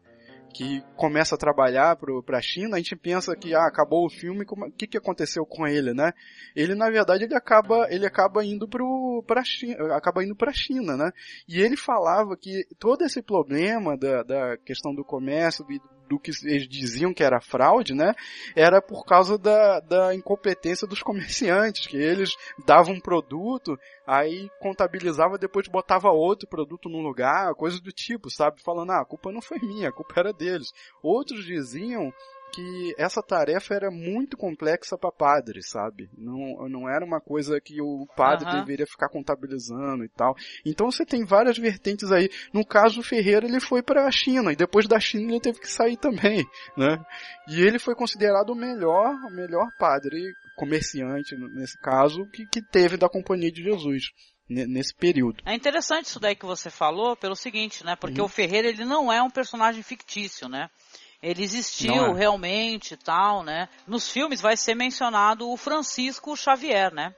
Que 0.52 0.82
começa 0.96 1.34
a 1.34 1.38
trabalhar 1.38 1.96
para 2.24 2.38
a 2.38 2.42
China, 2.42 2.76
a 2.76 2.78
gente 2.78 2.94
pensa 2.96 3.34
que 3.34 3.54
ah, 3.54 3.66
acabou 3.66 4.06
o 4.06 4.10
filme, 4.10 4.44
o 4.44 4.70
que, 4.72 4.86
que 4.86 4.98
aconteceu 4.98 5.44
com 5.44 5.66
ele, 5.66 5.92
né? 5.92 6.12
Ele 6.54 6.74
na 6.74 6.90
verdade 6.90 7.24
ele 7.24 7.34
acaba 7.34 7.86
ele 7.90 8.06
acaba 8.06 8.44
indo 8.44 8.68
para 9.26 9.42
China, 9.44 9.96
acaba 9.96 10.24
indo 10.24 10.36
para 10.36 10.52
China, 10.52 10.96
né? 10.96 11.10
E 11.48 11.60
ele 11.60 11.76
falava 11.76 12.36
que 12.36 12.64
todo 12.78 13.02
esse 13.02 13.22
problema 13.22 13.96
da, 13.96 14.22
da 14.22 14.56
questão 14.58 14.94
do 14.94 15.04
comércio 15.04 15.64
e 15.70 15.78
do 15.78 15.91
que 16.18 16.30
eles 16.44 16.68
diziam 16.68 17.12
que 17.12 17.22
era 17.22 17.40
fraude, 17.40 17.94
né? 17.94 18.14
Era 18.54 18.80
por 18.80 19.04
causa 19.04 19.38
da, 19.38 19.80
da 19.80 20.14
incompetência 20.14 20.86
dos 20.86 21.02
comerciantes, 21.02 21.86
que 21.86 21.96
eles 21.96 22.34
davam 22.66 22.94
um 22.94 23.00
produto, 23.00 23.78
aí 24.06 24.50
contabilizava, 24.60 25.38
depois 25.38 25.68
botava 25.68 26.10
outro 26.10 26.48
produto 26.48 26.88
no 26.88 27.00
lugar, 27.00 27.54
coisa 27.54 27.80
do 27.80 27.92
tipo, 27.92 28.30
sabe? 28.30 28.62
Falando, 28.62 28.92
ah, 28.92 29.00
a 29.00 29.06
culpa 29.06 29.32
não 29.32 29.40
foi 29.40 29.58
minha, 29.60 29.88
a 29.88 29.92
culpa 29.92 30.14
era 30.16 30.32
deles. 30.32 30.72
Outros 31.02 31.44
diziam 31.44 32.12
que 32.52 32.94
essa 32.98 33.22
tarefa 33.22 33.74
era 33.74 33.90
muito 33.90 34.36
complexa 34.36 34.96
para 34.98 35.10
padre, 35.10 35.62
sabe? 35.62 36.10
Não, 36.16 36.68
não 36.68 36.88
era 36.88 37.04
uma 37.04 37.20
coisa 37.20 37.60
que 37.60 37.80
o 37.80 38.06
padre 38.16 38.48
uhum. 38.48 38.60
deveria 38.60 38.86
ficar 38.86 39.08
contabilizando 39.08 40.04
e 40.04 40.08
tal. 40.08 40.34
Então 40.64 40.90
você 40.90 41.04
tem 41.04 41.24
várias 41.24 41.58
vertentes 41.58 42.12
aí. 42.12 42.28
No 42.52 42.64
caso 42.64 42.96
do 42.96 43.02
Ferreira, 43.02 43.46
ele 43.46 43.60
foi 43.60 43.82
para 43.82 44.06
a 44.06 44.10
China 44.10 44.52
e 44.52 44.56
depois 44.56 44.86
da 44.86 45.00
China 45.00 45.32
ele 45.32 45.40
teve 45.40 45.60
que 45.60 45.70
sair 45.70 45.96
também, 45.96 46.44
né? 46.76 46.98
E 47.48 47.62
ele 47.62 47.78
foi 47.78 47.94
considerado 47.94 48.50
o 48.50 48.56
melhor, 48.56 49.14
o 49.26 49.30
melhor 49.30 49.68
padre 49.78 50.20
comerciante 50.56 51.34
nesse 51.36 51.78
caso 51.80 52.26
que, 52.26 52.46
que 52.46 52.62
teve 52.62 52.96
da 52.96 53.08
Companhia 53.08 53.50
de 53.50 53.62
Jesus 53.62 54.12
nesse 54.48 54.94
período. 54.94 55.42
É 55.46 55.54
interessante 55.54 56.06
isso 56.06 56.20
daí 56.20 56.36
que 56.36 56.44
você 56.44 56.68
falou 56.68 57.16
pelo 57.16 57.34
seguinte, 57.34 57.84
né? 57.84 57.96
Porque 57.96 58.20
uhum. 58.20 58.26
o 58.26 58.28
Ferreira 58.28 58.68
ele 58.68 58.84
não 58.84 59.12
é 59.12 59.22
um 59.22 59.30
personagem 59.30 59.82
fictício, 59.82 60.48
né? 60.48 60.68
Ele 61.22 61.42
existiu 61.42 61.94
é. 61.94 62.12
realmente 62.14 62.94
e 62.94 62.96
tal, 62.96 63.44
né? 63.44 63.68
Nos 63.86 64.10
filmes 64.10 64.40
vai 64.40 64.56
ser 64.56 64.74
mencionado 64.74 65.48
o 65.48 65.56
Francisco 65.56 66.36
Xavier, 66.36 66.92
né? 66.92 67.14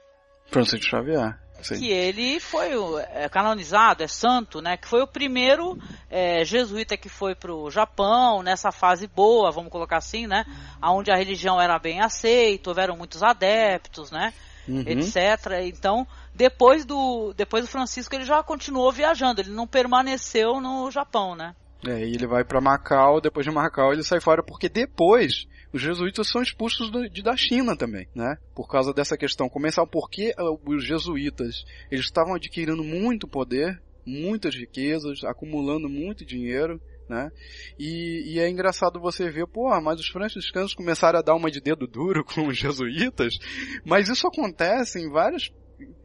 Francisco 0.51 0.85
Xavier. 0.85 1.39
Sim. 1.61 1.79
Que 1.79 1.91
ele 1.91 2.39
foi 2.39 2.71
é, 3.13 3.27
canonizado, 3.27 4.03
é 4.03 4.07
santo, 4.07 4.61
né? 4.61 4.77
Que 4.77 4.87
foi 4.87 5.01
o 5.01 5.07
primeiro 5.07 5.77
é, 6.09 6.43
jesuíta 6.45 6.95
que 6.95 7.09
foi 7.09 7.33
para 7.33 7.51
o 7.51 7.71
Japão, 7.71 8.43
nessa 8.43 8.71
fase 8.71 9.07
boa, 9.07 9.51
vamos 9.51 9.71
colocar 9.71 9.97
assim, 9.97 10.27
né? 10.27 10.45
Onde 10.83 11.11
a 11.11 11.15
religião 11.15 11.59
era 11.59 11.79
bem 11.79 12.01
aceita, 12.01 12.69
houveram 12.69 12.95
muitos 12.95 13.23
adeptos, 13.23 14.11
né? 14.11 14.33
Uhum. 14.67 14.81
Etc. 14.81 15.15
Então, 15.63 16.05
depois 16.33 16.85
do, 16.85 17.33
depois 17.33 17.63
do 17.63 17.71
Francisco, 17.71 18.13
ele 18.13 18.25
já 18.25 18.43
continuou 18.43 18.91
viajando, 18.91 19.41
ele 19.41 19.51
não 19.51 19.65
permaneceu 19.65 20.59
no 20.61 20.91
Japão, 20.91 21.35
né? 21.35 21.55
É, 21.85 21.99
e 21.99 22.13
ele 22.13 22.25
vai 22.25 22.43
para 22.43 22.61
Macau, 22.61 23.21
depois 23.21 23.45
de 23.45 23.51
Macau 23.51 23.93
ele 23.93 24.03
sai 24.03 24.19
fora, 24.19 24.43
porque 24.43 24.69
depois 24.69 25.47
os 25.71 25.81
jesuítas 25.81 26.29
são 26.29 26.41
expulsos 26.41 26.89
de, 27.11 27.21
da 27.21 27.35
China 27.35 27.75
também, 27.75 28.07
né? 28.15 28.37
Por 28.55 28.67
causa 28.67 28.93
dessa 28.93 29.17
questão 29.17 29.49
comercial, 29.49 29.85
porque 29.85 30.33
uh, 30.39 30.59
os 30.65 30.85
jesuítas 30.85 31.65
eles 31.91 32.05
estavam 32.05 32.35
adquirindo 32.35 32.83
muito 32.83 33.27
poder, 33.27 33.81
muitas 34.05 34.55
riquezas, 34.55 35.23
acumulando 35.23 35.89
muito 35.89 36.25
dinheiro, 36.25 36.79
né? 37.09 37.31
E, 37.77 38.33
e, 38.33 38.39
é 38.39 38.49
engraçado 38.49 38.99
você 38.99 39.29
ver, 39.29 39.47
pô, 39.47 39.69
mas 39.81 39.99
os 39.99 40.07
franciscanos 40.07 40.73
começaram 40.73 41.19
a 41.19 41.21
dar 41.21 41.35
uma 41.35 41.51
de 41.51 41.59
dedo 41.59 41.85
duro 41.85 42.23
com 42.25 42.47
os 42.47 42.57
jesuítas, 42.57 43.37
mas 43.83 44.09
isso 44.09 44.25
acontece 44.27 44.99
em 44.99 45.09
várias 45.09 45.51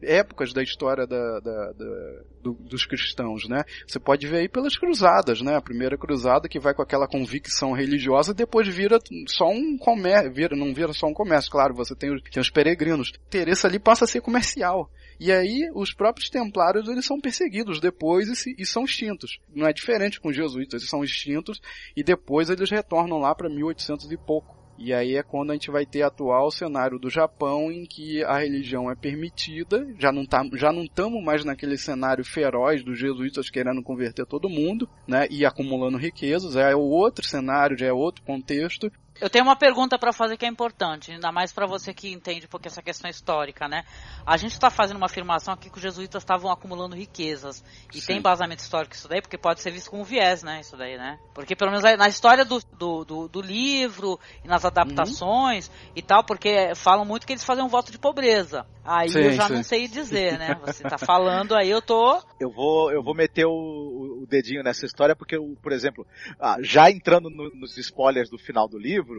épocas 0.01 0.53
da 0.53 0.61
história 0.61 1.05
da, 1.05 1.39
da, 1.39 1.71
da 1.71 2.21
do, 2.41 2.53
dos 2.53 2.85
cristãos, 2.85 3.47
né? 3.47 3.63
Você 3.87 3.99
pode 3.99 4.27
ver 4.27 4.37
aí 4.37 4.49
pelas 4.49 4.77
cruzadas, 4.77 5.41
né? 5.41 5.55
A 5.55 5.61
primeira 5.61 5.97
cruzada 5.97 6.49
que 6.49 6.59
vai 6.59 6.73
com 6.73 6.81
aquela 6.81 7.07
convicção 7.07 7.71
religiosa, 7.71 8.33
depois 8.33 8.67
vira 8.67 8.99
só 9.27 9.49
um 9.49 9.77
comércio, 9.77 10.33
vira, 10.33 10.55
não 10.55 10.73
vira 10.73 10.93
só 10.93 11.07
um 11.07 11.13
comércio, 11.13 11.51
claro, 11.51 11.73
você 11.73 11.95
tem, 11.95 12.09
tem 12.31 12.41
os 12.41 12.49
peregrinos. 12.49 13.09
O 13.09 13.27
interesse 13.27 13.65
ali 13.65 13.79
passa 13.79 14.05
a 14.05 14.07
ser 14.07 14.21
comercial. 14.21 14.89
E 15.19 15.31
aí 15.31 15.69
os 15.75 15.93
próprios 15.93 16.29
templários 16.29 16.89
eles 16.89 17.05
são 17.05 17.19
perseguidos 17.19 17.79
depois 17.79 18.27
e, 18.27 18.35
se, 18.35 18.55
e, 18.57 18.65
são 18.65 18.83
extintos. 18.83 19.39
Não 19.53 19.67
é 19.67 19.73
diferente 19.73 20.19
com 20.19 20.29
os 20.29 20.35
jesuítas, 20.35 20.81
eles 20.81 20.89
são 20.89 21.03
extintos 21.03 21.61
e 21.95 22.03
depois 22.03 22.49
eles 22.49 22.71
retornam 22.71 23.19
lá 23.19 23.35
para 23.35 23.47
1800 23.47 24.11
e 24.11 24.17
pouco. 24.17 24.60
E 24.83 24.91
aí 24.93 25.15
é 25.15 25.21
quando 25.21 25.51
a 25.51 25.53
gente 25.53 25.69
vai 25.69 25.85
ter 25.85 26.01
atual 26.01 26.49
cenário 26.49 26.97
do 26.97 27.07
Japão 27.07 27.71
em 27.71 27.85
que 27.85 28.23
a 28.23 28.39
religião 28.39 28.89
é 28.89 28.95
permitida, 28.95 29.87
já 29.99 30.11
não 30.11 30.25
tá, 30.25 30.43
já 30.55 30.71
não 30.71 30.83
estamos 30.83 31.23
mais 31.23 31.45
naquele 31.45 31.77
cenário 31.77 32.25
feroz 32.25 32.83
dos 32.83 32.97
jesuítas 32.97 33.47
querendo 33.51 33.83
converter 33.83 34.25
todo 34.25 34.49
mundo, 34.49 34.89
né, 35.07 35.27
e 35.29 35.45
acumulando 35.45 35.99
riquezas, 35.99 36.55
é 36.55 36.75
outro 36.75 37.23
cenário, 37.23 37.77
já 37.77 37.85
é 37.85 37.93
outro 37.93 38.23
contexto, 38.23 38.91
eu 39.21 39.29
tenho 39.29 39.45
uma 39.45 39.55
pergunta 39.55 39.99
para 39.99 40.11
fazer 40.11 40.35
que 40.35 40.45
é 40.45 40.49
importante, 40.49 41.11
ainda 41.11 41.31
mais 41.31 41.53
para 41.53 41.67
você 41.67 41.93
que 41.93 42.11
entende 42.11 42.47
porque 42.47 42.67
essa 42.67 42.81
questão 42.81 43.07
é 43.07 43.11
histórica, 43.11 43.67
né? 43.67 43.83
A 44.25 44.35
gente 44.35 44.53
está 44.53 44.71
fazendo 44.71 44.97
uma 44.97 45.05
afirmação 45.05 45.53
aqui 45.53 45.69
que 45.69 45.77
os 45.77 45.81
jesuítas 45.81 46.23
estavam 46.23 46.51
acumulando 46.51 46.95
riquezas. 46.95 47.63
E 47.93 48.01
Sim. 48.01 48.07
tem 48.07 48.17
embasamento 48.17 48.63
histórico 48.63 48.95
isso 48.95 49.07
daí, 49.07 49.21
porque 49.21 49.37
pode 49.37 49.61
ser 49.61 49.69
visto 49.69 49.91
como 49.91 50.03
viés, 50.03 50.41
né? 50.41 50.59
Isso 50.59 50.75
daí, 50.75 50.97
né? 50.97 51.19
Porque 51.35 51.55
pelo 51.55 51.69
menos 51.69 51.83
na 51.97 52.07
história 52.07 52.43
do, 52.43 52.59
do, 52.77 53.05
do, 53.05 53.27
do 53.27 53.41
livro 53.41 54.19
e 54.43 54.47
nas 54.47 54.65
adaptações 54.65 55.67
uhum. 55.67 55.91
e 55.95 56.01
tal, 56.01 56.23
porque 56.23 56.73
falam 56.75 57.05
muito 57.05 57.27
que 57.27 57.33
eles 57.33 57.45
faziam 57.45 57.67
um 57.67 57.69
voto 57.69 57.91
de 57.91 57.99
pobreza. 57.99 58.65
Aí 58.83 59.09
sim, 59.09 59.19
eu 59.19 59.31
já 59.33 59.47
sim. 59.47 59.53
não 59.53 59.63
sei 59.63 59.87
dizer, 59.87 60.39
né? 60.39 60.59
Você 60.65 60.83
tá 60.83 60.97
falando 61.05 61.55
aí, 61.55 61.69
eu 61.69 61.81
tô. 61.81 62.19
Eu 62.39 62.49
vou, 62.49 62.91
eu 62.91 63.03
vou 63.03 63.13
meter 63.13 63.45
o, 63.45 64.21
o 64.23 64.25
dedinho 64.27 64.63
nessa 64.63 64.85
história, 64.85 65.15
porque, 65.15 65.37
por 65.61 65.71
exemplo, 65.71 66.05
ah, 66.39 66.57
já 66.61 66.89
entrando 66.89 67.29
no, 67.29 67.49
nos 67.51 67.77
spoilers 67.77 68.29
do 68.29 68.39
final 68.39 68.67
do 68.67 68.79
livro, 68.79 69.10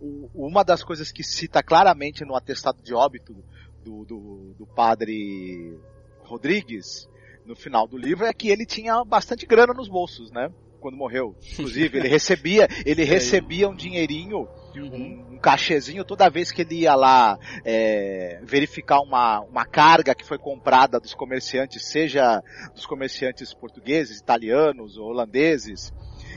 o, 0.00 0.28
uma 0.34 0.62
das 0.64 0.82
coisas 0.82 1.10
que 1.10 1.22
cita 1.22 1.62
claramente 1.62 2.24
no 2.24 2.34
atestado 2.34 2.82
de 2.82 2.94
óbito 2.94 3.34
do, 3.84 4.04
do, 4.04 4.54
do 4.58 4.66
padre 4.66 5.78
Rodrigues, 6.24 7.08
no 7.46 7.56
final 7.56 7.86
do 7.86 7.96
livro, 7.96 8.26
é 8.26 8.32
que 8.32 8.48
ele 8.48 8.66
tinha 8.66 9.02
bastante 9.04 9.46
grana 9.46 9.72
nos 9.72 9.88
bolsos, 9.88 10.30
né? 10.30 10.52
Quando 10.80 10.96
morreu. 10.96 11.34
Inclusive, 11.52 11.98
ele 11.98 12.08
recebia, 12.08 12.68
ele 12.84 13.04
recebia 13.04 13.68
um 13.68 13.74
dinheirinho 13.74 14.46
um, 14.76 15.34
um 15.34 15.38
cachezinho 15.38 16.04
toda 16.04 16.28
vez 16.28 16.52
que 16.52 16.62
ele 16.62 16.80
ia 16.80 16.94
lá 16.94 17.38
é, 17.64 18.40
verificar 18.44 19.00
uma, 19.00 19.40
uma 19.40 19.64
carga 19.64 20.14
que 20.14 20.24
foi 20.24 20.38
comprada 20.38 21.00
dos 21.00 21.14
comerciantes, 21.14 21.86
seja 21.86 22.42
dos 22.74 22.86
comerciantes 22.86 23.52
portugueses, 23.54 24.20
italianos, 24.20 24.96
holandeses, 24.96 25.92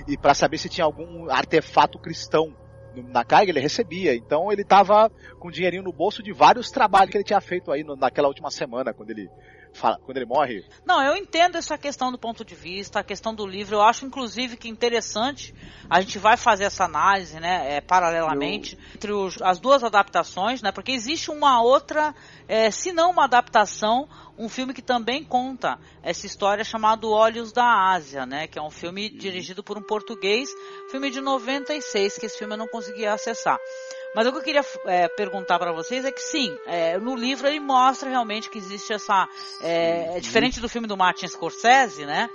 e 0.07 0.17
para 0.17 0.33
saber 0.33 0.57
se 0.57 0.69
tinha 0.69 0.85
algum 0.85 1.29
artefato 1.29 1.99
cristão 1.99 2.55
na 2.95 3.23
carga, 3.23 3.51
ele 3.51 3.59
recebia. 3.59 4.15
Então 4.15 4.51
ele 4.51 4.61
estava 4.61 5.11
com 5.39 5.51
dinheirinho 5.51 5.83
no 5.83 5.93
bolso 5.93 6.21
de 6.21 6.31
vários 6.31 6.69
trabalhos 6.69 7.11
que 7.11 7.17
ele 7.17 7.23
tinha 7.23 7.41
feito 7.41 7.71
aí 7.71 7.83
no, 7.83 7.95
naquela 7.95 8.27
última 8.27 8.51
semana, 8.51 8.93
quando 8.93 9.11
ele 9.11 9.29
fala, 9.73 9.99
quando 10.03 10.17
ele 10.17 10.25
morre. 10.25 10.65
Não, 10.85 11.01
eu 11.03 11.15
entendo 11.15 11.57
essa 11.57 11.77
questão 11.77 12.11
do 12.11 12.17
ponto 12.17 12.43
de 12.43 12.55
vista, 12.55 12.99
a 12.99 13.03
questão 13.03 13.33
do 13.33 13.45
livro. 13.45 13.75
Eu 13.75 13.81
acho, 13.81 14.05
inclusive, 14.05 14.57
que 14.57 14.67
interessante. 14.67 15.53
A 15.89 16.01
gente 16.01 16.19
vai 16.19 16.37
fazer 16.37 16.65
essa 16.65 16.85
análise, 16.85 17.39
né, 17.39 17.75
é, 17.77 17.81
paralelamente, 17.81 18.75
eu... 18.75 18.95
entre 18.95 19.11
os, 19.11 19.41
as 19.41 19.59
duas 19.59 19.83
adaptações, 19.83 20.61
né, 20.61 20.71
porque 20.71 20.91
existe 20.91 21.31
uma 21.31 21.61
outra, 21.61 22.13
é, 22.47 22.69
se 22.71 22.91
não 22.91 23.11
uma 23.11 23.25
adaptação, 23.25 24.07
um 24.37 24.49
filme 24.49 24.73
que 24.73 24.81
também 24.81 25.23
conta 25.23 25.79
essa 26.01 26.25
história 26.25 26.63
chamado 26.63 27.11
Olhos 27.11 27.51
da 27.51 27.91
Ásia, 27.91 28.25
né? 28.25 28.47
Que 28.47 28.57
é 28.57 28.61
um 28.61 28.71
filme 28.71 29.07
dirigido 29.07 29.63
por 29.63 29.77
um 29.77 29.83
português, 29.83 30.49
filme 30.89 31.11
de 31.11 31.21
96, 31.21 32.17
que 32.17 32.25
esse 32.25 32.39
filme 32.39 32.55
eu 32.55 32.57
não 32.57 32.67
conseguia 32.67 33.13
acessar. 33.13 33.59
Mas 34.13 34.27
o 34.27 34.31
que 34.31 34.37
eu 34.37 34.43
queria 34.43 34.65
é, 34.85 35.07
perguntar 35.07 35.57
para 35.57 35.71
vocês 35.71 36.03
é 36.03 36.11
que 36.11 36.21
sim, 36.21 36.57
é, 36.65 36.97
no 36.97 37.15
livro 37.15 37.47
ele 37.47 37.59
mostra 37.59 38.09
realmente 38.09 38.49
que 38.49 38.57
existe 38.57 38.91
essa. 38.93 39.27
É, 39.61 40.17
é 40.17 40.19
diferente 40.19 40.59
do 40.59 40.67
filme 40.67 40.87
do 40.87 40.97
Martin 40.97 41.27
Scorsese, 41.27 42.05
né? 42.05 42.29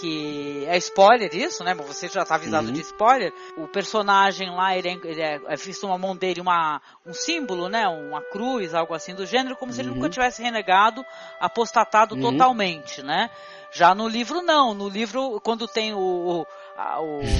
que 0.00 0.64
é 0.66 0.78
spoiler 0.78 1.34
isso, 1.34 1.62
né? 1.62 1.74
Você 1.74 2.08
já 2.08 2.22
está 2.22 2.34
avisado 2.34 2.68
uhum. 2.68 2.72
de 2.72 2.80
spoiler. 2.80 3.32
O 3.56 3.68
personagem 3.68 4.50
lá, 4.50 4.76
ele 4.76 4.88
é, 4.88 4.92
ele 5.04 5.20
é, 5.20 5.40
é 5.46 5.56
visto 5.56 5.86
uma 5.86 5.98
mão 5.98 6.16
dele, 6.16 6.40
uma, 6.40 6.80
um 7.04 7.12
símbolo, 7.12 7.68
né? 7.68 7.86
Uma 7.86 8.22
cruz, 8.22 8.74
algo 8.74 8.94
assim 8.94 9.14
do 9.14 9.26
gênero, 9.26 9.56
como 9.56 9.70
uhum. 9.70 9.76
se 9.76 9.82
ele 9.82 9.90
nunca 9.90 10.04
uhum. 10.04 10.10
tivesse 10.10 10.42
renegado, 10.42 11.04
apostatado 11.38 12.14
uhum. 12.14 12.22
totalmente, 12.22 13.02
né? 13.02 13.30
Já 13.72 13.94
no 13.94 14.08
livro 14.08 14.42
não, 14.42 14.74
no 14.74 14.88
livro 14.88 15.40
quando 15.42 15.68
tem 15.68 15.92
o, 15.92 15.98
o, 15.98 16.46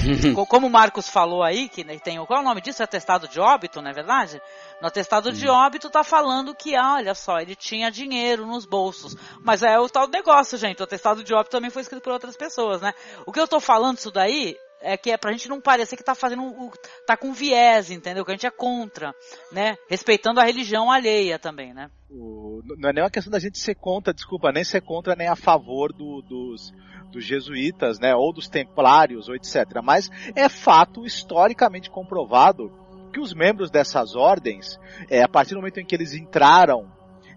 como 0.47 0.67
o 0.67 0.69
Marcos 0.69 1.09
falou 1.09 1.43
aí, 1.43 1.67
que 1.69 1.83
tem 1.99 2.23
qual 2.25 2.39
é 2.39 2.41
o 2.41 2.45
nome 2.45 2.61
disso? 2.61 2.83
Atestado 2.83 3.27
de 3.27 3.39
óbito, 3.39 3.81
não 3.81 3.89
é 3.89 3.93
verdade? 3.93 4.41
No 4.81 4.87
atestado 4.87 5.31
de 5.31 5.47
óbito 5.47 5.89
tá 5.89 6.03
falando 6.03 6.55
que, 6.55 6.75
ah, 6.75 6.95
olha 6.95 7.15
só, 7.15 7.39
ele 7.39 7.55
tinha 7.55 7.91
dinheiro 7.91 8.45
nos 8.45 8.65
bolsos. 8.65 9.15
Mas 9.41 9.63
é 9.63 9.79
o 9.79 9.89
tal 9.89 10.07
negócio, 10.07 10.57
gente. 10.57 10.79
O 10.79 10.83
atestado 10.83 11.23
de 11.23 11.33
óbito 11.33 11.51
também 11.51 11.69
foi 11.69 11.81
escrito 11.81 12.03
por 12.03 12.13
outras 12.13 12.37
pessoas, 12.37 12.81
né? 12.81 12.93
O 13.25 13.31
que 13.31 13.39
eu 13.39 13.47
tô 13.47 13.59
falando 13.59 13.97
isso 13.97 14.11
daí 14.11 14.57
é 14.81 14.97
que 14.97 15.11
é 15.11 15.17
pra 15.17 15.31
gente 15.31 15.47
não 15.47 15.61
parecer 15.61 15.95
que 15.95 16.03
tá 16.03 16.15
fazendo 16.15 16.71
tá 17.05 17.15
com 17.15 17.33
viés, 17.33 17.91
entendeu? 17.91 18.25
Que 18.25 18.31
a 18.31 18.33
gente 18.33 18.47
é 18.47 18.51
contra, 18.51 19.13
né? 19.51 19.75
Respeitando 19.89 20.39
a 20.39 20.43
religião 20.43 20.91
alheia 20.91 21.37
também, 21.37 21.73
né? 21.73 21.89
O, 22.09 22.61
não 22.77 22.89
é 22.89 22.93
nem 22.93 23.03
uma 23.03 23.09
questão 23.09 23.31
da 23.31 23.39
gente 23.39 23.57
ser 23.59 23.75
contra, 23.75 24.13
desculpa, 24.13 24.51
nem 24.51 24.63
ser 24.63 24.81
contra 24.81 25.15
nem 25.15 25.27
a 25.27 25.35
favor 25.35 25.93
do, 25.93 26.21
dos, 26.21 26.73
dos 27.11 27.23
jesuítas, 27.23 27.99
né, 27.99 28.15
ou 28.15 28.33
dos 28.33 28.47
templários, 28.47 29.29
ou 29.29 29.35
etc. 29.35 29.81
Mas 29.83 30.09
é 30.35 30.49
fato 30.49 31.05
historicamente 31.05 31.89
comprovado 31.89 32.71
que 33.11 33.19
os 33.19 33.33
membros 33.33 33.69
dessas 33.69 34.15
ordens, 34.15 34.79
é, 35.09 35.21
a 35.21 35.27
partir 35.27 35.53
do 35.53 35.57
momento 35.57 35.79
em 35.79 35.85
que 35.85 35.95
eles 35.95 36.13
entraram, 36.13 36.89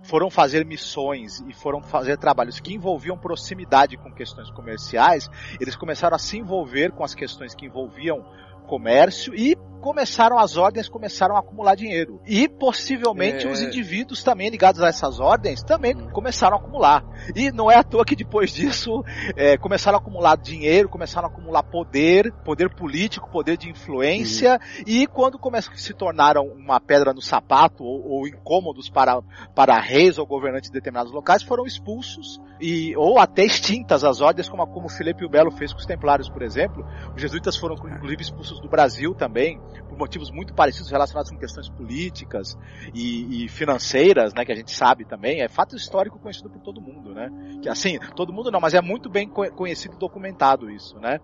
foram 0.05 0.31
fazer 0.31 0.65
missões 0.65 1.43
e 1.49 1.53
foram 1.53 1.83
fazer 1.83 2.17
trabalhos 2.19 2.61
que 2.61 2.75
envolviam 2.75 3.19
proximidade 3.19 3.97
com 3.97 4.13
questões 4.13 4.51
comerciais, 4.51 5.31
eles 5.61 5.75
começaram 5.75 6.15
a 6.15 6.19
se 6.19 6.39
envolver 6.39 6.93
com 6.93 7.03
as 7.03 7.15
questões 7.15 7.55
que 7.55 7.67
envolviam 7.67 8.25
comércio 8.65 9.35
e 9.35 9.57
começaram 9.85 10.39
as 10.39 10.57
ordens 10.57 10.89
começaram 10.89 11.37
a 11.37 11.41
acumular 11.41 11.75
dinheiro. 11.75 12.19
E 12.27 12.49
possivelmente 12.49 13.47
é... 13.47 13.51
os 13.51 13.61
indivíduos 13.61 14.23
também 14.23 14.49
ligados 14.49 14.81
a 14.83 14.89
essas 14.89 15.21
ordens 15.21 15.63
também 15.63 15.95
começaram 16.09 16.57
a 16.57 16.59
acumular. 16.59 17.05
E 17.37 17.53
não 17.53 17.71
é 17.71 17.77
à 17.77 17.83
toa 17.83 18.03
que 18.03 18.17
depois 18.17 18.51
disso 18.51 19.05
é, 19.37 19.59
começaram 19.59 19.99
a 19.99 20.01
acumular 20.01 20.39
dinheiro 20.39 20.89
começaram 20.89 21.29
a 21.29 21.31
acumular 21.31 21.63
poder 21.65 22.33
poder 22.47 22.75
político 22.75 23.31
poder 23.31 23.59
de 23.59 23.69
influência. 23.69 24.53
Uhum. 24.55 24.85
e 24.87 25.07
quando 25.07 25.39
começam 25.39 25.75
se 25.77 25.93
tornaram 25.93 26.47
uma 26.47 26.81
pedra 26.81 27.13
no 27.13 27.21
sapato 27.21 27.85
ou, 27.85 28.09
ou 28.09 28.27
incômodos 28.27 28.89
para 28.89 29.21
para 29.55 29.79
reis 29.79 30.17
ou 30.17 30.27
governantes 30.27 30.71
de 30.71 30.75
determinados 30.75 31.13
locais 31.13 31.43
foram 31.43 31.67
expulsos 31.67 32.41
e 32.59 32.97
ou 32.97 33.19
até 33.19 33.45
extintas 33.45 34.03
as 34.03 34.23
ordens 34.23 34.49
como 34.49 34.67
como 34.67 34.89
Felipe 34.89 35.29
Belo 35.29 35.51
fez 35.51 35.75
com 35.75 35.79
os 35.79 35.87
templários 35.87 36.31
por 36.31 36.41
exemplo. 36.41 36.87
Os 37.15 37.21
jesuítas 37.21 37.55
foram 37.55 37.75
inclusive 37.75 38.23
expulsos 38.23 38.54
do 38.61 38.69
Brasil 38.69 39.15
também 39.15 39.61
por 39.89 39.99
motivos 39.99 40.31
muito 40.31 40.55
parecidos 40.55 40.91
relacionados 40.91 41.31
com 41.31 41.39
questões 41.39 41.69
políticas 41.69 42.57
e, 42.95 43.45
e, 43.45 43.49
financeiras, 43.49 44.33
né, 44.35 44.45
que 44.45 44.53
a 44.53 44.57
gente 44.57 44.71
sabe 44.71 45.05
também, 45.05 45.43
é 45.43 45.49
fato 45.49 45.77
histórico 45.77 46.19
conhecido 46.19 46.51
por 46.51 46.61
todo 46.61 46.81
mundo, 46.81 47.15
né? 47.15 47.31
Que 47.63 47.69
assim, 47.69 47.99
todo 48.17 48.33
mundo 48.33 48.51
não, 48.51 48.61
mas 48.61 48.75
é 48.75 48.81
muito 48.81 49.09
bem 49.09 49.29
conhecido 49.29 49.95
e 49.95 49.99
documentado 49.99 50.71
isso, 50.71 50.99
né? 50.99 51.21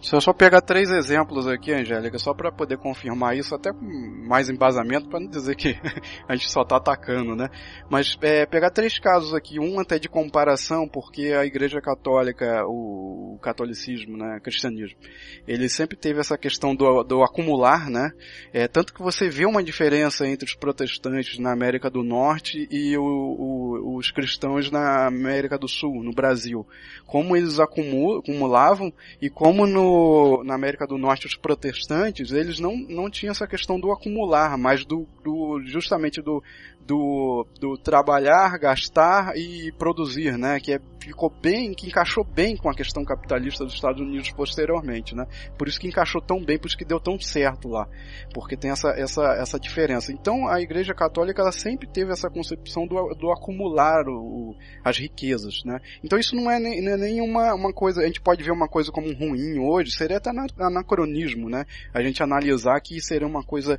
Deixa 0.00 0.16
eu 0.16 0.20
só 0.20 0.32
pegar 0.32 0.60
três 0.60 0.90
exemplos 0.90 1.46
aqui, 1.46 1.72
Angélica, 1.72 2.18
só 2.18 2.34
para 2.34 2.50
poder 2.50 2.78
confirmar 2.78 3.36
isso, 3.36 3.54
até 3.54 3.72
com 3.72 3.84
mais 4.26 4.48
embasamento, 4.48 5.08
para 5.08 5.20
não 5.20 5.28
dizer 5.28 5.54
que 5.56 5.76
a 6.28 6.34
gente 6.34 6.50
só 6.50 6.62
está 6.62 6.76
atacando, 6.76 7.36
né? 7.36 7.48
Mas 7.88 8.16
é, 8.22 8.44
pegar 8.46 8.70
três 8.70 8.98
casos 8.98 9.34
aqui, 9.34 9.58
um 9.58 9.78
até 9.78 9.98
de 9.98 10.08
comparação, 10.08 10.88
porque 10.88 11.32
a 11.32 11.44
Igreja 11.44 11.80
Católica, 11.80 12.64
o, 12.66 13.34
o 13.34 13.38
catolicismo, 13.40 14.16
né, 14.16 14.40
cristianismo, 14.42 14.98
ele 15.46 15.68
sempre 15.68 15.96
teve 15.96 16.20
essa 16.20 16.36
questão 16.36 16.74
do, 16.74 17.02
do 17.02 17.22
acumular, 17.22 17.88
né? 17.88 18.12
É, 18.52 18.66
tanto 18.66 18.92
que 18.92 19.02
você 19.02 19.28
vê 19.28 19.46
uma 19.46 19.62
diferença 19.62 20.26
entre 20.26 20.46
os 20.46 20.54
protestantes 20.54 21.38
na 21.38 21.52
América 21.52 21.88
do 21.88 22.02
Norte 22.02 22.68
e 22.70 22.96
o, 22.96 23.02
o, 23.02 23.96
os 23.96 24.10
cristãos 24.10 24.70
na 24.70 25.06
América 25.06 25.58
do 25.58 25.68
Sul, 25.68 26.02
no 26.02 26.12
Brasil. 26.12 26.66
Como 27.06 27.36
eles 27.36 27.58
acumulavam 27.60 28.92
e 29.20 29.30
como 29.30 29.66
no, 29.68 30.42
na 30.44 30.54
América 30.54 30.86
do 30.86 30.98
Norte 30.98 31.26
os 31.26 31.36
protestantes, 31.36 32.32
eles 32.32 32.58
não, 32.58 32.76
não 32.76 33.10
tinham 33.10 33.32
essa 33.32 33.46
questão 33.46 33.78
do 33.78 33.92
acumular, 33.92 34.56
mas 34.58 34.84
do, 34.84 35.06
do 35.22 35.60
justamente 35.66 36.20
do, 36.20 36.42
do, 36.88 37.46
do 37.60 37.76
trabalhar, 37.76 38.58
gastar 38.58 39.36
e 39.36 39.70
produzir, 39.72 40.38
né? 40.38 40.58
Que 40.58 40.72
é, 40.72 40.80
ficou 40.98 41.28
bem, 41.28 41.74
que 41.74 41.86
encaixou 41.86 42.24
bem 42.24 42.56
com 42.56 42.70
a 42.70 42.74
questão 42.74 43.04
capitalista 43.04 43.62
dos 43.62 43.74
Estados 43.74 44.00
Unidos 44.00 44.30
posteriormente, 44.30 45.14
né? 45.14 45.26
Por 45.58 45.68
isso 45.68 45.78
que 45.78 45.86
encaixou 45.86 46.22
tão 46.22 46.42
bem, 46.42 46.58
por 46.58 46.66
isso 46.66 46.78
que 46.78 46.86
deu 46.86 46.98
tão 46.98 47.20
certo 47.20 47.68
lá, 47.68 47.86
porque 48.32 48.56
tem 48.56 48.70
essa, 48.70 48.88
essa, 48.96 49.22
essa 49.34 49.60
diferença. 49.60 50.10
Então 50.10 50.48
a 50.48 50.62
Igreja 50.62 50.94
Católica 50.94 51.42
ela 51.42 51.52
sempre 51.52 51.86
teve 51.86 52.10
essa 52.10 52.30
concepção 52.30 52.86
do, 52.86 53.14
do 53.14 53.30
acumular 53.30 54.08
o, 54.08 54.56
as 54.82 54.96
riquezas, 54.96 55.62
né? 55.66 55.80
Então 56.02 56.18
isso 56.18 56.34
não 56.34 56.50
é 56.50 56.58
nem, 56.58 56.80
não 56.82 57.44
é 57.44 57.52
uma 57.52 57.72
coisa, 57.72 58.00
a 58.00 58.06
gente 58.06 58.22
pode 58.22 58.42
ver 58.42 58.52
uma 58.52 58.68
coisa 58.68 58.90
como 58.90 59.12
ruim 59.12 59.58
hoje, 59.58 59.90
seria 59.90 60.16
até 60.16 60.30
anacronismo, 60.58 61.50
né? 61.50 61.66
A 61.92 62.02
gente 62.02 62.22
analisar 62.22 62.80
que 62.80 62.98
seria 62.98 63.26
uma 63.26 63.44
coisa 63.44 63.78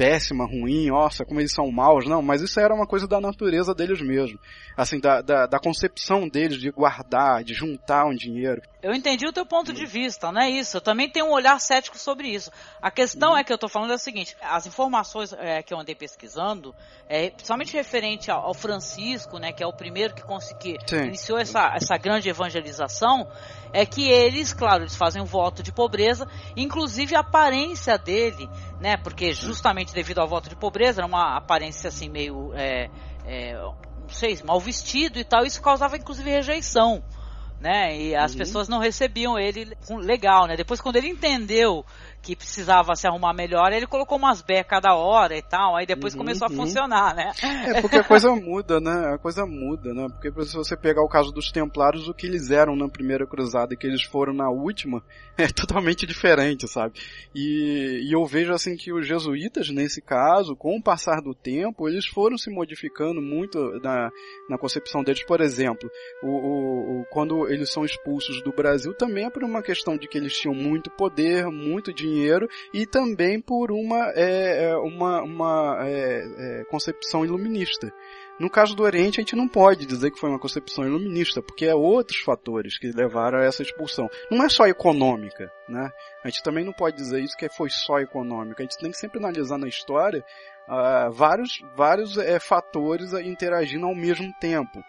péssima, 0.00 0.46
ruim, 0.46 0.86
nossa, 0.86 1.26
como 1.26 1.40
eles 1.40 1.52
são 1.52 1.70
maus, 1.70 2.06
não, 2.06 2.22
mas 2.22 2.40
isso 2.40 2.58
era 2.58 2.74
uma 2.74 2.86
coisa 2.86 3.06
da 3.06 3.20
natureza 3.20 3.74
deles 3.74 4.00
mesmo. 4.00 4.38
Assim, 4.74 4.98
da, 4.98 5.20
da, 5.20 5.44
da 5.44 5.58
concepção 5.58 6.26
deles 6.26 6.58
de 6.58 6.70
guardar, 6.70 7.44
de 7.44 7.52
juntar 7.52 8.06
um 8.06 8.14
dinheiro. 8.14 8.62
Eu 8.82 8.94
entendi 8.94 9.26
o 9.26 9.32
teu 9.32 9.44
ponto 9.44 9.74
de 9.74 9.84
vista, 9.84 10.32
não 10.32 10.40
é 10.40 10.48
isso? 10.48 10.78
Eu 10.78 10.80
também 10.80 11.06
tenho 11.06 11.26
um 11.26 11.32
olhar 11.32 11.60
cético 11.60 11.98
sobre 11.98 12.28
isso. 12.28 12.50
A 12.80 12.90
questão 12.90 13.32
uhum. 13.32 13.36
é 13.36 13.44
que 13.44 13.52
eu 13.52 13.56
estou 13.56 13.68
falando 13.68 13.90
é 13.90 13.94
a 13.94 13.98
seguinte: 13.98 14.34
as 14.40 14.66
informações 14.66 15.34
é, 15.34 15.62
que 15.62 15.74
eu 15.74 15.78
andei 15.78 15.94
pesquisando, 15.94 16.74
é, 17.06 17.28
principalmente 17.28 17.74
referente 17.74 18.30
ao, 18.30 18.40
ao, 18.42 18.54
Francisco, 18.54 19.38
né, 19.38 19.52
que 19.52 19.62
é 19.62 19.66
o 19.66 19.72
primeiro 19.72 20.14
que 20.14 20.22
conseguiu, 20.22 20.76
iniciou 21.04 21.38
essa, 21.38 21.74
essa 21.74 21.98
grande 21.98 22.30
evangelização, 22.30 23.28
é 23.72 23.84
que 23.84 24.08
eles, 24.08 24.54
claro, 24.54 24.84
eles 24.84 24.96
fazem 24.96 25.20
um 25.20 25.26
voto 25.26 25.62
de 25.62 25.72
pobreza, 25.72 26.26
inclusive 26.56 27.14
a 27.14 27.20
aparência 27.20 27.98
dele, 27.98 28.48
né, 28.80 28.96
porque 28.96 29.34
justamente 29.34 29.89
devido 29.92 30.18
ao 30.18 30.28
voto 30.28 30.48
de 30.48 30.56
pobreza, 30.56 31.00
era 31.00 31.06
uma 31.06 31.36
aparência 31.36 31.88
assim 31.88 32.08
meio, 32.08 32.52
é, 32.54 32.90
é, 33.26 33.54
não 33.54 34.08
sei, 34.08 34.38
mal 34.44 34.60
vestido 34.60 35.18
e 35.18 35.24
tal, 35.24 35.44
isso 35.44 35.60
causava 35.60 35.96
inclusive 35.96 36.30
rejeição 36.30 37.02
né? 37.60 37.94
E 37.96 38.16
as 38.16 38.32
uhum. 38.32 38.38
pessoas 38.38 38.68
não 38.68 38.78
recebiam 38.78 39.38
ele 39.38 39.76
legal, 39.90 40.46
né? 40.46 40.56
Depois 40.56 40.80
quando 40.80 40.96
ele 40.96 41.08
entendeu 41.08 41.84
que 42.22 42.36
precisava 42.36 42.94
se 42.94 43.06
arrumar 43.06 43.32
melhor, 43.32 43.72
ele 43.72 43.86
colocou 43.86 44.18
umas 44.18 44.42
becas 44.42 44.70
cada 44.70 44.94
hora 44.94 45.36
e 45.36 45.42
tal, 45.42 45.74
aí 45.74 45.84
depois 45.84 46.14
uhum, 46.14 46.20
começou 46.20 46.46
a 46.46 46.50
uhum. 46.50 46.56
funcionar, 46.56 47.14
né? 47.14 47.32
É 47.42 47.80
porque 47.80 47.96
a 47.96 48.04
coisa 48.04 48.30
muda, 48.34 48.78
né? 48.78 49.14
A 49.14 49.18
coisa 49.18 49.44
muda, 49.44 49.92
né? 49.92 50.06
Porque 50.08 50.30
se 50.44 50.54
você 50.54 50.76
pegar 50.76 51.02
o 51.02 51.08
caso 51.08 51.32
dos 51.32 51.50
Templários, 51.50 52.08
o 52.08 52.14
que 52.14 52.26
eles 52.26 52.50
eram 52.50 52.76
na 52.76 52.88
primeira 52.88 53.26
cruzada 53.26 53.74
e 53.74 53.76
que 53.76 53.86
eles 53.86 54.02
foram 54.02 54.32
na 54.32 54.48
última 54.48 55.02
é 55.36 55.48
totalmente 55.48 56.06
diferente, 56.06 56.68
sabe? 56.68 57.00
E, 57.34 58.06
e 58.08 58.12
eu 58.12 58.24
vejo 58.26 58.52
assim 58.52 58.76
que 58.76 58.92
os 58.92 59.06
jesuítas, 59.06 59.70
nesse 59.70 60.00
caso, 60.00 60.54
com 60.54 60.76
o 60.76 60.82
passar 60.82 61.20
do 61.20 61.34
tempo, 61.34 61.88
eles 61.88 62.06
foram 62.06 62.38
se 62.38 62.50
modificando 62.50 63.20
muito 63.20 63.58
na, 63.82 64.10
na 64.48 64.58
concepção 64.58 65.02
deles. 65.02 65.24
Por 65.24 65.40
exemplo, 65.40 65.90
o, 66.22 66.28
o, 66.28 67.00
o 67.00 67.04
quando 67.10 67.48
eles 67.48 67.72
são 67.72 67.84
expulsos 67.84 68.42
do 68.42 68.52
Brasil, 68.52 68.94
também 68.94 69.24
é 69.24 69.30
por 69.30 69.42
uma 69.42 69.62
questão 69.62 69.96
de 69.96 70.06
que 70.06 70.18
eles 70.18 70.38
tinham 70.38 70.54
muito 70.54 70.90
poder, 70.90 71.46
muito 71.46 71.92
dinheiro 71.92 72.09
dinheiro 72.10 72.48
e 72.72 72.86
também 72.86 73.40
por 73.40 73.70
uma, 73.70 74.12
é, 74.14 74.70
é, 74.70 74.76
uma, 74.76 75.22
uma 75.22 75.78
é, 75.82 76.60
é, 76.60 76.64
concepção 76.64 77.24
iluminista. 77.24 77.92
No 78.38 78.48
caso 78.48 78.74
do 78.74 78.82
Oriente, 78.82 79.20
a 79.20 79.22
gente 79.22 79.36
não 79.36 79.46
pode 79.46 79.84
dizer 79.84 80.10
que 80.10 80.18
foi 80.18 80.30
uma 80.30 80.38
concepção 80.38 80.86
iluminista, 80.86 81.42
porque 81.42 81.66
é 81.66 81.74
outros 81.74 82.20
fatores 82.20 82.78
que 82.78 82.90
levaram 82.90 83.38
a 83.38 83.44
essa 83.44 83.62
expulsão. 83.62 84.08
Não 84.30 84.42
é 84.42 84.48
só 84.48 84.66
econômica, 84.66 85.52
né? 85.68 85.90
A 86.24 86.28
gente 86.28 86.42
também 86.42 86.64
não 86.64 86.72
pode 86.72 86.96
dizer 86.96 87.20
isso 87.20 87.36
que 87.36 87.50
foi 87.50 87.68
só 87.68 87.98
econômica. 87.98 88.62
A 88.62 88.64
gente 88.64 88.78
tem 88.78 88.90
que 88.90 88.96
sempre 88.96 89.18
analisar 89.18 89.58
na 89.58 89.68
história 89.68 90.24
uh, 90.66 91.12
vários, 91.12 91.60
vários 91.76 92.16
é, 92.16 92.40
fatores 92.40 93.12
interagindo 93.12 93.84
ao 93.84 93.94
mesmo 93.94 94.32
tempo. 94.40 94.82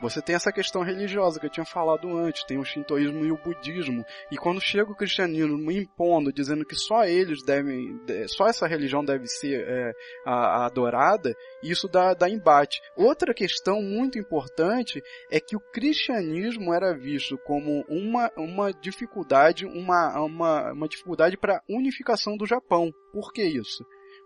Você 0.00 0.20
tem 0.20 0.34
essa 0.34 0.52
questão 0.52 0.82
religiosa 0.82 1.40
que 1.40 1.46
eu 1.46 1.50
tinha 1.50 1.64
falado 1.64 2.16
antes, 2.16 2.44
tem 2.44 2.58
o 2.58 2.64
shintoísmo 2.64 3.24
e 3.24 3.32
o 3.32 3.38
budismo. 3.38 4.04
E 4.30 4.36
quando 4.36 4.60
chega 4.60 4.90
o 4.90 4.96
cristianismo 4.96 5.70
impondo, 5.70 6.32
dizendo 6.32 6.64
que 6.64 6.74
só 6.74 7.04
eles 7.04 7.42
devem, 7.42 7.98
só 8.28 8.46
essa 8.46 8.66
religião 8.66 9.04
deve 9.04 9.26
ser 9.26 9.64
é, 9.66 9.92
a, 10.26 10.32
a 10.32 10.66
adorada, 10.66 11.34
isso 11.62 11.88
dá, 11.88 12.12
dá 12.12 12.28
embate. 12.28 12.80
Outra 12.96 13.32
questão 13.32 13.80
muito 13.80 14.18
importante 14.18 15.02
é 15.30 15.40
que 15.40 15.56
o 15.56 15.60
cristianismo 15.72 16.74
era 16.74 16.94
visto 16.96 17.38
como 17.38 17.84
uma, 17.88 18.30
uma 18.36 18.72
dificuldade, 18.72 19.64
uma, 19.64 20.20
uma, 20.20 20.72
uma 20.72 20.88
dificuldade 20.88 21.36
para 21.36 21.56
a 21.56 21.62
unificação 21.68 22.36
do 22.36 22.46
Japão. 22.46 22.90
Por 23.12 23.32
que 23.32 23.42
isso? 23.42 23.84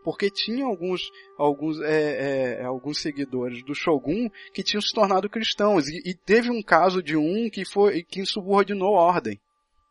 Porque 0.08 0.30
tinha 0.30 0.64
alguns 0.64 1.02
alguns 1.36 1.78
é, 1.82 2.60
é, 2.62 2.64
alguns 2.64 2.98
seguidores 2.98 3.62
do 3.62 3.74
Shogun 3.74 4.30
que 4.54 4.62
tinham 4.62 4.80
se 4.80 4.90
tornado 4.94 5.28
cristãos 5.28 5.86
e, 5.86 6.00
e 6.02 6.14
teve 6.14 6.50
um 6.50 6.62
caso 6.62 7.02
de 7.02 7.14
um 7.14 7.50
que 7.50 7.62
foi 7.62 8.02
que 8.04 8.18
insubordinou 8.18 8.96
a 8.96 9.02
ordem, 9.02 9.38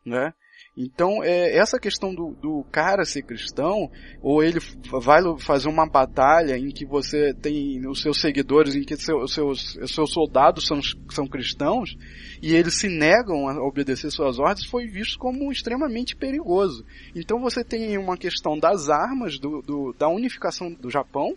né? 0.04 0.34
Então, 0.76 1.24
é, 1.24 1.58
essa 1.58 1.80
questão 1.80 2.14
do, 2.14 2.36
do, 2.40 2.64
cara 2.72 3.04
ser 3.04 3.24
cristão, 3.24 3.90
ou 4.22 4.44
ele 4.44 4.60
vai 4.92 5.22
fazer 5.40 5.70
uma 5.70 5.90
batalha 5.90 6.56
em 6.56 6.70
que 6.70 6.86
você 6.86 7.34
tem 7.34 7.88
os 7.88 8.02
seus 8.02 8.22
seguidores, 8.22 8.76
em 8.76 8.84
que 8.84 8.96
seu, 8.96 9.28
seus, 9.28 9.78
seus 9.88 10.12
soldados 10.12 10.68
são, 10.68 10.80
são 11.10 11.28
cristãos, 11.28 11.98
e 12.42 12.54
eles 12.54 12.80
se 12.80 12.88
negam 12.88 13.48
a 13.48 13.60
obedecer 13.66 14.12
suas 14.12 14.38
ordens, 14.38 14.68
foi 14.68 14.86
visto 14.86 15.18
como 15.18 15.52
extremamente 15.52 16.16
perigoso. 16.16 16.86
Então 17.16 17.40
você 17.40 17.64
tem 17.64 17.98
uma 17.98 18.16
questão 18.16 18.58
das 18.58 18.88
armas, 18.88 19.40
do, 19.40 19.62
do 19.64 19.96
da 19.98 20.08
unificação 20.08 20.72
do 20.72 20.92
Japão, 20.92 21.36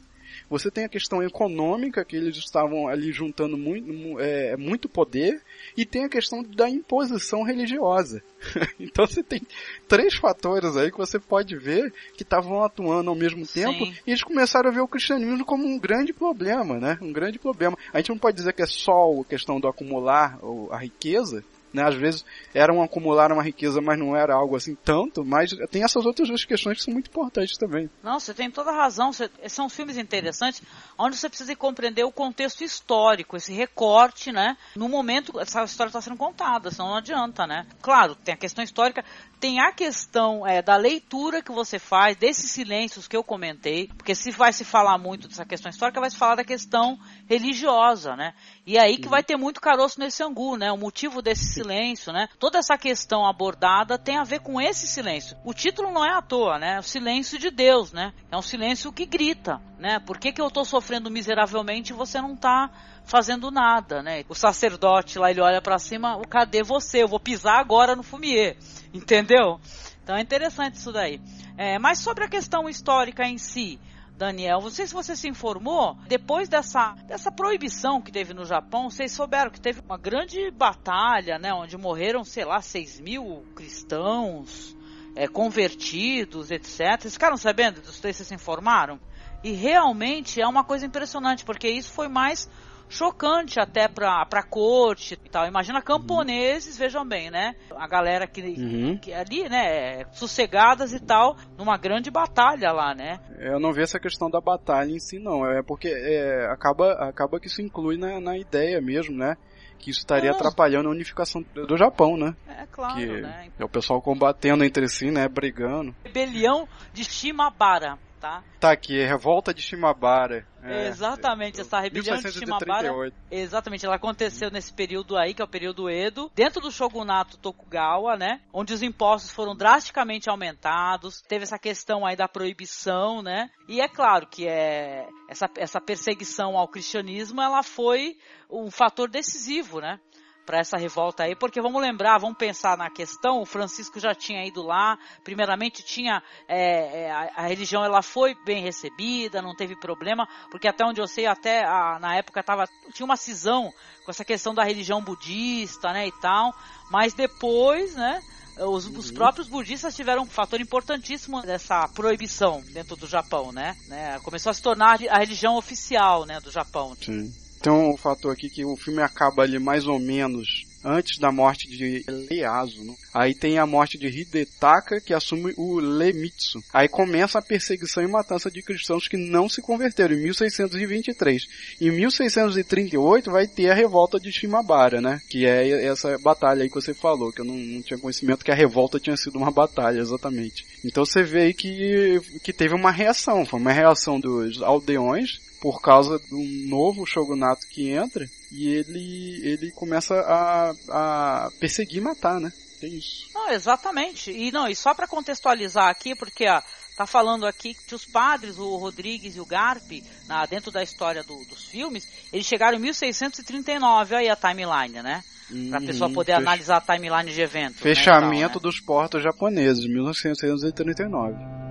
você 0.51 0.69
tem 0.69 0.85
a 0.85 0.89
questão 0.89 1.23
econômica, 1.23 2.05
que 2.05 2.17
eles 2.17 2.37
estavam 2.37 2.89
ali 2.89 3.13
juntando 3.13 3.57
muito, 3.57 4.19
é, 4.19 4.57
muito 4.57 4.89
poder, 4.89 5.41
e 5.77 5.87
tem 5.87 6.05
a 6.05 6.09
questão 6.09 6.43
da 6.43 6.69
imposição 6.69 7.45
religiosa. 7.45 8.21
então 8.81 9.07
você 9.07 9.23
tem 9.23 9.41
três 9.87 10.17
fatores 10.17 10.77
aí 10.77 10.91
que 10.91 10.99
você 10.99 11.21
pode 11.21 11.57
ver 11.57 11.93
que 12.17 12.25
estavam 12.25 12.65
atuando 12.65 13.11
ao 13.11 13.17
mesmo 13.17 13.47
tempo, 13.47 13.87
Sim. 13.87 13.95
e 14.05 14.11
eles 14.11 14.25
começaram 14.25 14.69
a 14.69 14.73
ver 14.73 14.81
o 14.81 14.89
cristianismo 14.89 15.45
como 15.45 15.65
um 15.65 15.79
grande 15.79 16.13
problema, 16.13 16.81
né? 16.81 16.99
Um 17.01 17.13
grande 17.13 17.39
problema. 17.39 17.79
A 17.93 17.99
gente 17.99 18.11
não 18.11 18.19
pode 18.19 18.37
dizer 18.37 18.53
que 18.53 18.63
é 18.63 18.67
só 18.67 19.21
a 19.21 19.25
questão 19.25 19.61
do 19.61 19.69
acumular 19.69 20.37
a 20.73 20.79
riqueza, 20.79 21.45
né? 21.73 21.83
Às 21.85 21.95
vezes 21.95 22.25
era 22.55 22.73
um 22.73 22.83
acumular 22.83 23.33
uma 23.33 23.43
riqueza, 23.43 23.81
mas 23.81 23.99
não 23.99 24.17
era 24.17 24.35
algo 24.35 24.57
assim 24.57 24.75
tanto, 24.75 25.25
mas 25.25 25.51
tem 25.71 25.85
essas 25.85 26.05
outras 26.05 26.29
duas 26.29 26.45
questões 26.45 26.79
que 26.79 26.85
são 26.85 26.93
muito 26.93 27.09
importantes 27.09 27.57
também. 27.57 27.91
Não, 28.03 28.19
você 28.19 28.35
tem 28.35 28.51
toda 28.51 28.71
a 28.71 28.75
razão. 28.75 29.11
São 29.49 29.69
filmes 29.69 29.97
interessantes 29.97 30.63
onde 30.99 31.17
você 31.17 31.29
precisa 31.29 31.55
compreender 31.57 32.05
o 32.05 32.13
contexto 32.13 32.63
histórico, 32.63 33.37
esse 33.37 33.53
recorte, 33.53 34.33
né? 34.33 34.57
No 34.77 34.89
momento 34.89 35.39
essa 35.41 35.63
história 35.65 35.89
está 35.89 36.01
sendo 36.01 36.17
contada, 36.17 36.71
senão 36.71 36.89
não 36.89 36.97
adianta, 36.97 37.47
né? 37.47 37.67
Claro, 37.83 38.15
tem 38.15 38.35
a 38.35 38.37
questão 38.37 38.63
histórica, 38.63 39.05
tem 39.41 39.59
a 39.59 39.73
questão 39.73 40.47
é, 40.47 40.61
da 40.61 40.77
leitura 40.77 41.43
que 41.43 41.51
você 41.51 41.79
faz, 41.79 42.15
desses 42.15 42.51
silêncios 42.51 43.09
que 43.09 43.17
eu 43.17 43.25
comentei, 43.25 43.89
porque 43.89 44.15
se 44.15 44.31
vai 44.31 44.53
se 44.53 44.65
falar 44.65 44.99
muito 44.99 45.27
dessa 45.27 45.47
questão 45.47 45.71
histórica, 45.71 45.99
vai 45.99 46.11
se 46.11 46.17
falar 46.19 46.35
da 46.35 46.45
questão 46.45 46.99
religiosa, 47.27 48.15
né? 48.15 48.35
E 48.67 48.79
aí 48.79 48.99
que 48.99 49.09
vai 49.09 49.23
ter 49.23 49.37
muito 49.37 49.61
caroço 49.61 49.99
nesse 49.99 50.23
angu, 50.23 50.57
né? 50.57 50.71
O 50.71 50.77
motivo 50.77 51.23
desse 51.23 51.47
silêncio, 51.55 52.13
né? 52.13 52.29
Toda 52.39 52.59
essa 52.59 52.77
questão 52.77 53.27
abordada 53.27 53.99
tem 53.99 54.19
a 54.19 54.25
ver 54.25 54.41
com 54.41 54.61
esse 54.61 54.87
silêncio. 54.87 55.37
O 55.43 55.55
título 55.55 55.91
não 55.91 56.05
é 56.05 56.13
à 56.13 56.21
toa, 56.21 56.59
né? 56.59 56.77
É 56.77 56.79
o 56.79 56.83
silêncio 56.83 57.39
de 57.39 57.51
Deus, 57.51 57.93
né? 57.93 58.13
É 58.31 58.37
um 58.37 58.43
silêncio 58.43 58.93
que 58.93 59.07
grita, 59.07 59.61
né? 59.79 59.99
Por 59.99 60.19
que, 60.19 60.33
que 60.33 60.41
eu 60.41 60.49
estou 60.49 60.67
sofrendo 60.67 61.11
miseravelmente 61.11 61.93
e 61.93 61.97
você 61.97 62.21
não 62.21 62.35
está 62.35 62.71
fazendo 63.11 63.51
nada, 63.51 64.03
né? 64.03 64.25
O 64.29 64.35
sacerdote 64.35 65.19
lá, 65.19 65.31
ele 65.31 65.41
olha 65.41 65.61
para 65.61 65.79
cima, 65.81 66.21
cadê 66.31 66.63
você? 66.63 67.03
Eu 67.03 67.09
vou 67.09 67.19
pisar 67.19 67.59
agora 67.59 67.97
no 67.97 68.05
fumier, 68.05 68.57
entendeu? 68.95 69.61
Então 70.03 70.17
é 70.17 70.21
interessante 70.21 70.77
isso 70.77 70.93
daí. 70.93 71.21
É, 71.59 71.77
mas 71.79 71.99
sobre 71.99 72.25
a 72.25 72.29
questão 72.29 72.69
histórica 72.69 73.27
em 73.27 73.37
si, 73.37 73.81
Daniel, 74.17 74.61
não 74.61 74.71
sei 74.71 74.87
se 74.87 74.95
você 74.95 75.17
se 75.17 75.29
informou, 75.29 75.97
depois 76.07 76.49
dessa, 76.49 76.93
dessa 77.07 77.33
proibição 77.33 78.01
que 78.01 78.13
teve 78.13 78.33
no 78.33 78.45
Japão, 78.45 78.89
vocês 78.89 79.11
souberam 79.11 79.51
que 79.51 79.61
teve 79.61 79.81
uma 79.81 79.99
grande 79.99 80.51
batalha, 80.53 81.37
né, 81.39 81.53
onde 81.53 81.77
morreram, 81.77 82.23
sei 82.23 82.45
lá, 82.45 82.61
6 82.61 83.01
mil 83.01 83.45
cristãos, 83.57 84.77
é, 85.17 85.27
convertidos, 85.27 86.51
etc. 86.53 87.01
Vocês 87.01 87.15
ficaram 87.15 87.37
sabendo 87.37 87.81
disso? 87.81 87.95
Vocês 87.95 88.17
se 88.17 88.35
informaram? 88.35 89.01
E 89.43 89.53
realmente 89.53 90.41
é 90.41 90.47
uma 90.47 90.63
coisa 90.63 90.87
impressionante, 90.87 91.45
porque 91.45 91.69
isso 91.69 91.91
foi 91.91 92.07
mais 92.07 92.49
chocante 92.91 93.59
até 93.59 93.89
pra, 93.89 94.27
pra 94.27 94.43
corte 94.43 95.15
e 95.15 95.31
tal. 95.31 95.47
Imagina 95.47 95.81
camponeses, 95.81 96.75
uhum. 96.75 96.81
vejam 96.81 97.09
bem, 97.09 97.31
né? 97.31 97.55
A 97.77 97.87
galera 97.87 98.27
que, 98.27 98.43
uhum. 98.43 98.99
que 98.99 99.13
ali, 99.13 99.49
né, 99.49 100.05
sossegadas 100.13 100.93
e 100.93 101.01
tal, 101.01 101.37
numa 101.57 101.79
grande 101.79 102.11
batalha 102.11 102.73
lá, 102.73 102.95
né? 102.95 103.21
Eu 103.39 103.61
não 103.61 103.73
vi 103.73 103.83
essa 103.83 103.99
questão 103.99 104.29
da 104.29 104.41
batalha 104.41 104.91
em 104.91 104.99
si, 104.99 105.19
não. 105.19 105.47
É 105.47 105.63
porque 105.63 105.89
é, 105.89 106.47
acaba, 106.51 106.93
acaba 107.09 107.39
que 107.39 107.47
isso 107.47 107.63
inclui 107.63 107.97
na, 107.97 108.21
na 108.21 108.37
ideia 108.37 108.81
mesmo, 108.81 109.17
né? 109.17 109.37
que 109.79 109.91
isso 109.91 110.01
estaria 110.01 110.31
atrapalhando 110.31 110.91
a 110.91 110.93
unificação 110.93 111.43
do 111.55 111.75
Japão, 111.75 112.15
né? 112.15 112.37
É 112.47 112.67
claro, 112.67 112.97
que 112.97 113.07
né? 113.07 113.49
É 113.59 113.65
o 113.65 113.69
pessoal 113.69 114.03
combatendo 114.03 114.63
entre 114.63 114.87
si, 114.89 115.11
né? 115.11 115.27
Brigando. 115.27 115.95
Rebelião 116.05 116.69
de 116.93 117.03
Shimabara 117.03 117.99
tá? 118.21 118.45
Tá 118.61 118.71
aqui, 118.71 119.03
Revolta 119.03 119.55
de 119.55 119.63
Shimabara. 119.63 120.47
É, 120.63 120.89
exatamente, 120.89 121.59
é, 121.59 121.63
essa 121.63 121.81
rebelião 121.81 122.19
de 122.19 122.31
Shimabara. 122.31 122.93
Exatamente, 123.31 123.87
ela 123.87 123.97
aconteceu 123.97 124.51
nesse 124.51 124.73
período 124.73 125.17
aí, 125.17 125.33
que 125.33 125.41
é 125.41 125.45
o 125.45 125.49
período 125.49 125.89
Edo, 125.89 126.31
dentro 126.35 126.61
do 126.61 126.71
shogunato 126.71 127.39
Tokugawa, 127.39 128.17
né? 128.17 128.43
Onde 128.53 128.75
os 128.75 128.83
impostos 128.83 129.31
foram 129.31 129.57
drasticamente 129.57 130.29
aumentados, 130.29 131.23
teve 131.23 131.45
essa 131.45 131.59
questão 131.59 132.05
aí 132.05 132.15
da 132.15 132.29
proibição, 132.29 133.23
né? 133.23 133.51
E 133.67 133.81
é 133.81 133.89
claro 133.89 134.27
que 134.27 134.47
é 134.47 135.09
essa, 135.29 135.49
essa 135.57 135.81
perseguição 135.81 136.59
ao 136.59 136.69
cristianismo, 136.69 137.41
ela 137.41 137.63
foi 137.63 138.19
um 138.51 138.71
fator 138.71 139.09
decisivo, 139.09 139.81
né? 139.81 139.99
Para 140.45 140.59
essa 140.59 140.77
revolta 140.77 141.23
aí, 141.23 141.35
porque 141.35 141.61
vamos 141.61 141.81
lembrar, 141.81 142.19
vamos 142.19 142.37
pensar 142.37 142.77
na 142.77 142.91
questão, 142.91 143.41
o 143.41 143.47
Francisco 143.47 144.01
já 144.01 144.15
tinha 144.15 144.45
ido 144.47 144.63
lá, 144.63 144.99
primeiramente 145.23 145.83
tinha 145.83 146.23
é, 146.49 147.03
é, 147.03 147.11
a, 147.11 147.31
a, 147.37 147.47
religião 147.47 147.85
ela 147.85 148.03
foi 148.03 148.35
bem 148.45 148.63
recebida, 148.63 149.43
não 149.43 149.55
teve 149.55 149.77
problema, 149.77 150.29
porque 150.51 150.69
até 150.69 150.85
onde 150.85 151.01
eu 151.01 151.07
sei, 151.07 151.27
até 151.27 151.65
a, 151.65 151.99
na 152.01 152.17
época 152.17 152.43
tava, 152.43 152.69
tinha 152.93 153.05
uma 153.05 153.17
cisão 153.17 153.73
com 154.05 154.11
essa 154.11 154.25
questão 154.25 154.55
da 154.55 154.65
religião 154.65 155.03
budista, 155.03 155.93
né, 155.93 156.07
e 156.07 156.13
tal, 156.21 156.55
mas 156.91 157.15
depois, 157.15 157.95
né, 157.95 158.21
os, 158.59 158.87
os, 158.87 159.09
uhum. 159.09 159.15
próprios 159.15 159.49
budistas 159.49 159.95
tiveram 159.95 160.23
um 160.23 160.27
fator 160.27 160.61
importantíssimo 160.61 161.41
dessa 161.43 161.87
proibição 161.89 162.61
dentro 162.73 162.97
do 162.97 163.07
Japão, 163.07 163.53
né? 163.53 163.77
né? 163.87 164.19
Começou 164.21 164.51
a 164.51 164.55
se 164.55 164.61
tornar 164.61 165.01
a 165.09 165.19
religião 165.19 165.57
oficial, 165.57 166.27
né, 166.27 166.41
do 166.41 166.51
Japão. 166.51 166.95
Sim. 167.01 167.33
Tem 167.61 167.73
um 167.73 167.97
fator 167.97 168.33
aqui 168.33 168.49
que 168.49 168.65
o 168.65 168.77
filme 168.77 169.03
acaba 169.03 169.43
ali 169.43 169.59
mais 169.59 169.87
ou 169.87 169.99
menos 169.99 170.71
antes 170.85 171.19
da 171.19 171.31
morte 171.31 171.69
de 171.69 172.05
Ieyasu. 172.31 172.85
Né? 172.85 172.95
Aí 173.13 173.35
tem 173.35 173.59
a 173.59 173.67
morte 173.67 173.99
de 173.99 174.07
Hidetaka, 174.07 175.01
que 175.01 175.13
assume 175.13 175.53
o 175.57 175.79
Lemitsu. 175.79 176.63
Aí 176.73 176.89
começa 176.89 177.39
a 177.39 177.43
perseguição 177.43 178.03
e 178.03 178.09
matança 178.09 178.51
de 178.51 178.63
cristãos 178.63 179.09
que 179.09 179.17
não 179.17 179.49
se 179.49 179.61
converteram 179.61 180.15
em 180.15 180.23
1623. 180.23 181.47
Em 181.81 181.91
1638 181.91 183.31
vai 183.31 183.47
ter 183.47 183.71
a 183.71 183.75
revolta 183.75 184.19
de 184.19 184.33
Shimabara, 184.33 185.01
né? 185.01 185.21
Que 185.29 185.47
é 185.47 185.85
essa 185.85 186.17
batalha 186.19 186.63
aí 186.63 186.69
que 186.69 186.75
você 186.75 186.95
falou, 186.95 187.33
que 187.33 187.41
eu 187.41 187.45
não, 187.45 187.57
não 187.57 187.83
tinha 187.83 187.99
conhecimento 187.99 188.45
que 188.45 188.51
a 188.51 188.55
revolta 188.55 188.99
tinha 188.99 189.17
sido 189.17 189.37
uma 189.37 189.51
batalha, 189.51 190.01
exatamente. 190.01 190.65
Então 190.85 191.05
você 191.05 191.23
vê 191.23 191.43
aí 191.43 191.55
que, 191.55 192.21
que 192.43 192.53
teve 192.53 192.75
uma 192.75 192.91
reação, 192.91 193.45
foi 193.45 193.61
uma 193.61 193.73
reação 193.73 194.19
dos 194.19 194.63
aldeões 194.63 195.50
por 195.61 195.81
causa 195.81 196.19
de 196.19 196.35
um 196.35 196.69
novo 196.69 197.05
shogunato 197.05 197.67
que 197.69 197.91
entra 197.91 198.27
e 198.51 198.69
ele, 198.69 199.41
ele 199.45 199.71
começa 199.73 200.15
a, 200.15 200.75
a 200.89 201.51
perseguir 201.61 201.99
e 201.99 202.01
matar, 202.01 202.41
né? 202.41 202.53
Tem 202.81 202.95
isso. 202.95 203.29
Não, 203.35 203.51
exatamente. 203.51 204.31
E 204.31 204.51
não, 204.51 204.67
e 204.67 204.75
só 204.75 204.95
para 204.95 205.07
contextualizar 205.07 205.89
aqui, 205.89 206.15
porque 206.15 206.49
ó, 206.49 206.63
tá 206.97 207.07
falando 207.07 207.47
aqui 207.47 207.75
que 207.75 207.95
os 207.95 208.07
padres, 208.07 208.59
o 208.59 208.77
Rodrigues 208.77 209.37
e 209.37 209.41
o 209.41 209.45
Garpi, 209.45 210.03
na, 210.27 210.47
dentro 210.47 210.71
da 210.71 210.83
história 210.83 211.23
do, 211.23 211.45
dos 211.45 211.67
filmes, 211.67 212.09
eles 212.33 212.47
chegaram 212.47 212.79
em 212.79 212.81
1639, 212.81 214.17
aí 214.17 214.29
a 214.31 214.37
timeline, 214.37 215.03
né? 215.03 215.23
Pra 215.69 215.79
a 215.79 215.83
pessoa 215.83 216.09
poder 216.09 216.33
analisar 216.33 216.77
a 216.77 216.81
timeline 216.81 217.33
de 217.33 217.41
eventos. 217.41 217.81
Fechamento 217.81 218.35
né, 218.35 218.49
tal, 218.49 218.57
né? 218.57 218.63
dos 218.63 218.81
portos 218.81 219.23
japoneses, 219.23 219.85
1639. 219.85 221.70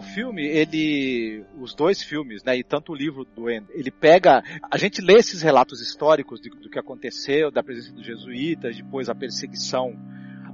O 0.00 0.02
filme, 0.02 0.42
ele. 0.44 1.44
Os 1.60 1.74
dois 1.74 2.02
filmes, 2.02 2.42
né? 2.42 2.56
E 2.56 2.64
tanto 2.64 2.92
o 2.92 2.94
livro 2.94 3.24
do 3.24 3.50
Endo, 3.50 3.68
ele 3.70 3.90
pega. 3.90 4.42
A 4.70 4.76
gente 4.76 5.00
lê 5.00 5.14
esses 5.14 5.42
relatos 5.42 5.80
históricos 5.80 6.40
do 6.40 6.70
que 6.70 6.78
aconteceu, 6.78 7.50
da 7.50 7.62
presença 7.62 7.92
dos 7.92 8.04
jesuítas, 8.04 8.76
depois 8.76 9.08
a 9.08 9.14
perseguição 9.14 9.94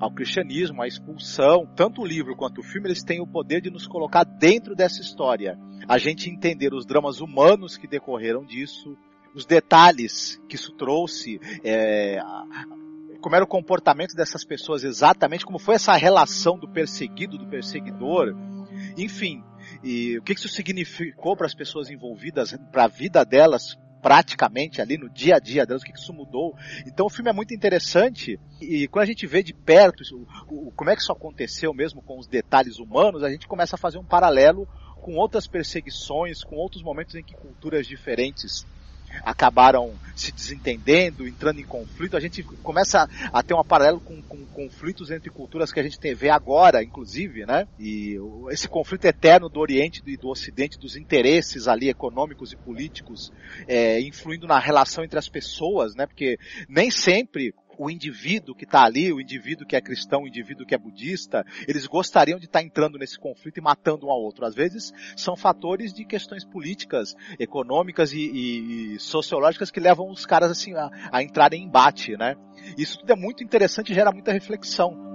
ao 0.00 0.10
cristianismo, 0.10 0.82
à 0.82 0.86
expulsão. 0.86 1.66
Tanto 1.74 2.02
o 2.02 2.06
livro 2.06 2.36
quanto 2.36 2.60
o 2.60 2.64
filme, 2.64 2.88
eles 2.88 3.02
têm 3.02 3.20
o 3.20 3.26
poder 3.26 3.60
de 3.60 3.70
nos 3.70 3.86
colocar 3.86 4.24
dentro 4.24 4.74
dessa 4.74 5.00
história. 5.00 5.58
A 5.88 5.96
gente 5.96 6.28
entender 6.28 6.74
os 6.74 6.84
dramas 6.84 7.20
humanos 7.20 7.76
que 7.76 7.86
decorreram 7.86 8.44
disso, 8.44 8.96
os 9.34 9.46
detalhes 9.46 10.40
que 10.48 10.56
isso 10.56 10.72
trouxe, 10.72 11.40
é, 11.62 12.18
como 13.20 13.34
era 13.34 13.44
o 13.44 13.48
comportamento 13.48 14.14
dessas 14.14 14.44
pessoas 14.44 14.82
exatamente, 14.82 15.46
como 15.46 15.58
foi 15.58 15.76
essa 15.76 15.94
relação 15.94 16.58
do 16.58 16.68
perseguido, 16.68 17.38
do 17.38 17.46
perseguidor, 17.46 18.34
enfim, 18.96 19.42
e 19.82 20.18
o 20.18 20.22
que 20.22 20.32
isso 20.32 20.48
significou 20.48 21.36
para 21.36 21.46
as 21.46 21.54
pessoas 21.54 21.90
envolvidas, 21.90 22.56
para 22.72 22.84
a 22.84 22.88
vida 22.88 23.24
delas, 23.24 23.76
praticamente 24.00 24.80
ali 24.80 24.96
no 24.96 25.10
dia 25.10 25.36
a 25.36 25.38
dia 25.38 25.66
delas, 25.66 25.82
o 25.82 25.84
que 25.84 25.92
isso 25.92 26.12
mudou. 26.12 26.54
Então 26.86 27.06
o 27.06 27.10
filme 27.10 27.30
é 27.30 27.32
muito 27.32 27.52
interessante 27.52 28.38
e 28.60 28.86
quando 28.88 29.02
a 29.02 29.06
gente 29.06 29.26
vê 29.26 29.42
de 29.42 29.52
perto 29.52 30.02
o, 30.48 30.68
o, 30.68 30.70
como 30.72 30.90
é 30.90 30.94
que 30.94 31.02
isso 31.02 31.12
aconteceu 31.12 31.74
mesmo 31.74 32.00
com 32.02 32.18
os 32.18 32.26
detalhes 32.26 32.78
humanos, 32.78 33.22
a 33.22 33.30
gente 33.30 33.48
começa 33.48 33.76
a 33.76 33.78
fazer 33.78 33.98
um 33.98 34.04
paralelo 34.04 34.68
com 35.02 35.16
outras 35.16 35.46
perseguições, 35.46 36.42
com 36.42 36.56
outros 36.56 36.82
momentos 36.82 37.14
em 37.14 37.22
que 37.22 37.34
culturas 37.34 37.86
diferentes 37.86 38.66
acabaram 39.24 39.94
se 40.14 40.32
desentendendo, 40.32 41.28
entrando 41.28 41.60
em 41.60 41.64
conflito, 41.64 42.16
a 42.16 42.20
gente 42.20 42.42
começa 42.42 43.08
a 43.32 43.42
ter 43.42 43.54
um 43.54 43.62
paralelo 43.62 44.00
com, 44.00 44.22
com 44.22 44.46
conflitos 44.46 45.10
entre 45.10 45.28
culturas 45.28 45.70
que 45.70 45.78
a 45.78 45.82
gente 45.82 46.00
tem, 46.00 46.14
vê 46.14 46.30
agora, 46.30 46.82
inclusive, 46.82 47.44
né? 47.44 47.68
E 47.78 48.16
esse 48.50 48.66
conflito 48.66 49.04
eterno 49.04 49.48
do 49.50 49.60
Oriente 49.60 50.02
e 50.06 50.16
do 50.16 50.28
Ocidente, 50.28 50.78
dos 50.78 50.96
interesses 50.96 51.68
ali 51.68 51.90
econômicos 51.90 52.52
e 52.52 52.56
políticos, 52.56 53.30
é, 53.68 54.00
influindo 54.00 54.46
na 54.46 54.58
relação 54.58 55.04
entre 55.04 55.18
as 55.18 55.28
pessoas, 55.28 55.94
né? 55.94 56.06
Porque 56.06 56.38
nem 56.66 56.90
sempre 56.90 57.54
o 57.78 57.90
indivíduo 57.90 58.54
que 58.54 58.64
está 58.64 58.84
ali, 58.84 59.12
o 59.12 59.20
indivíduo 59.20 59.66
que 59.66 59.76
é 59.76 59.80
cristão, 59.80 60.22
o 60.22 60.28
indivíduo 60.28 60.66
que 60.66 60.74
é 60.74 60.78
budista, 60.78 61.44
eles 61.66 61.86
gostariam 61.86 62.38
de 62.38 62.46
estar 62.46 62.60
tá 62.60 62.64
entrando 62.64 62.98
nesse 62.98 63.18
conflito 63.18 63.58
e 63.58 63.60
matando 63.60 64.06
um 64.06 64.10
ao 64.10 64.20
outro. 64.20 64.44
Às 64.44 64.54
vezes 64.54 64.92
são 65.16 65.36
fatores 65.36 65.92
de 65.92 66.04
questões 66.04 66.44
políticas, 66.44 67.14
econômicas 67.38 68.12
e, 68.12 68.18
e, 68.18 68.94
e 68.94 69.00
sociológicas 69.00 69.70
que 69.70 69.80
levam 69.80 70.10
os 70.10 70.24
caras 70.26 70.50
assim 70.50 70.74
a, 70.74 70.90
a 71.12 71.22
entrar 71.22 71.52
em 71.52 71.64
embate, 71.64 72.16
né? 72.16 72.36
Isso 72.76 72.98
tudo 72.98 73.12
é 73.12 73.16
muito 73.16 73.44
interessante 73.44 73.92
e 73.92 73.94
gera 73.94 74.12
muita 74.12 74.32
reflexão. 74.32 75.06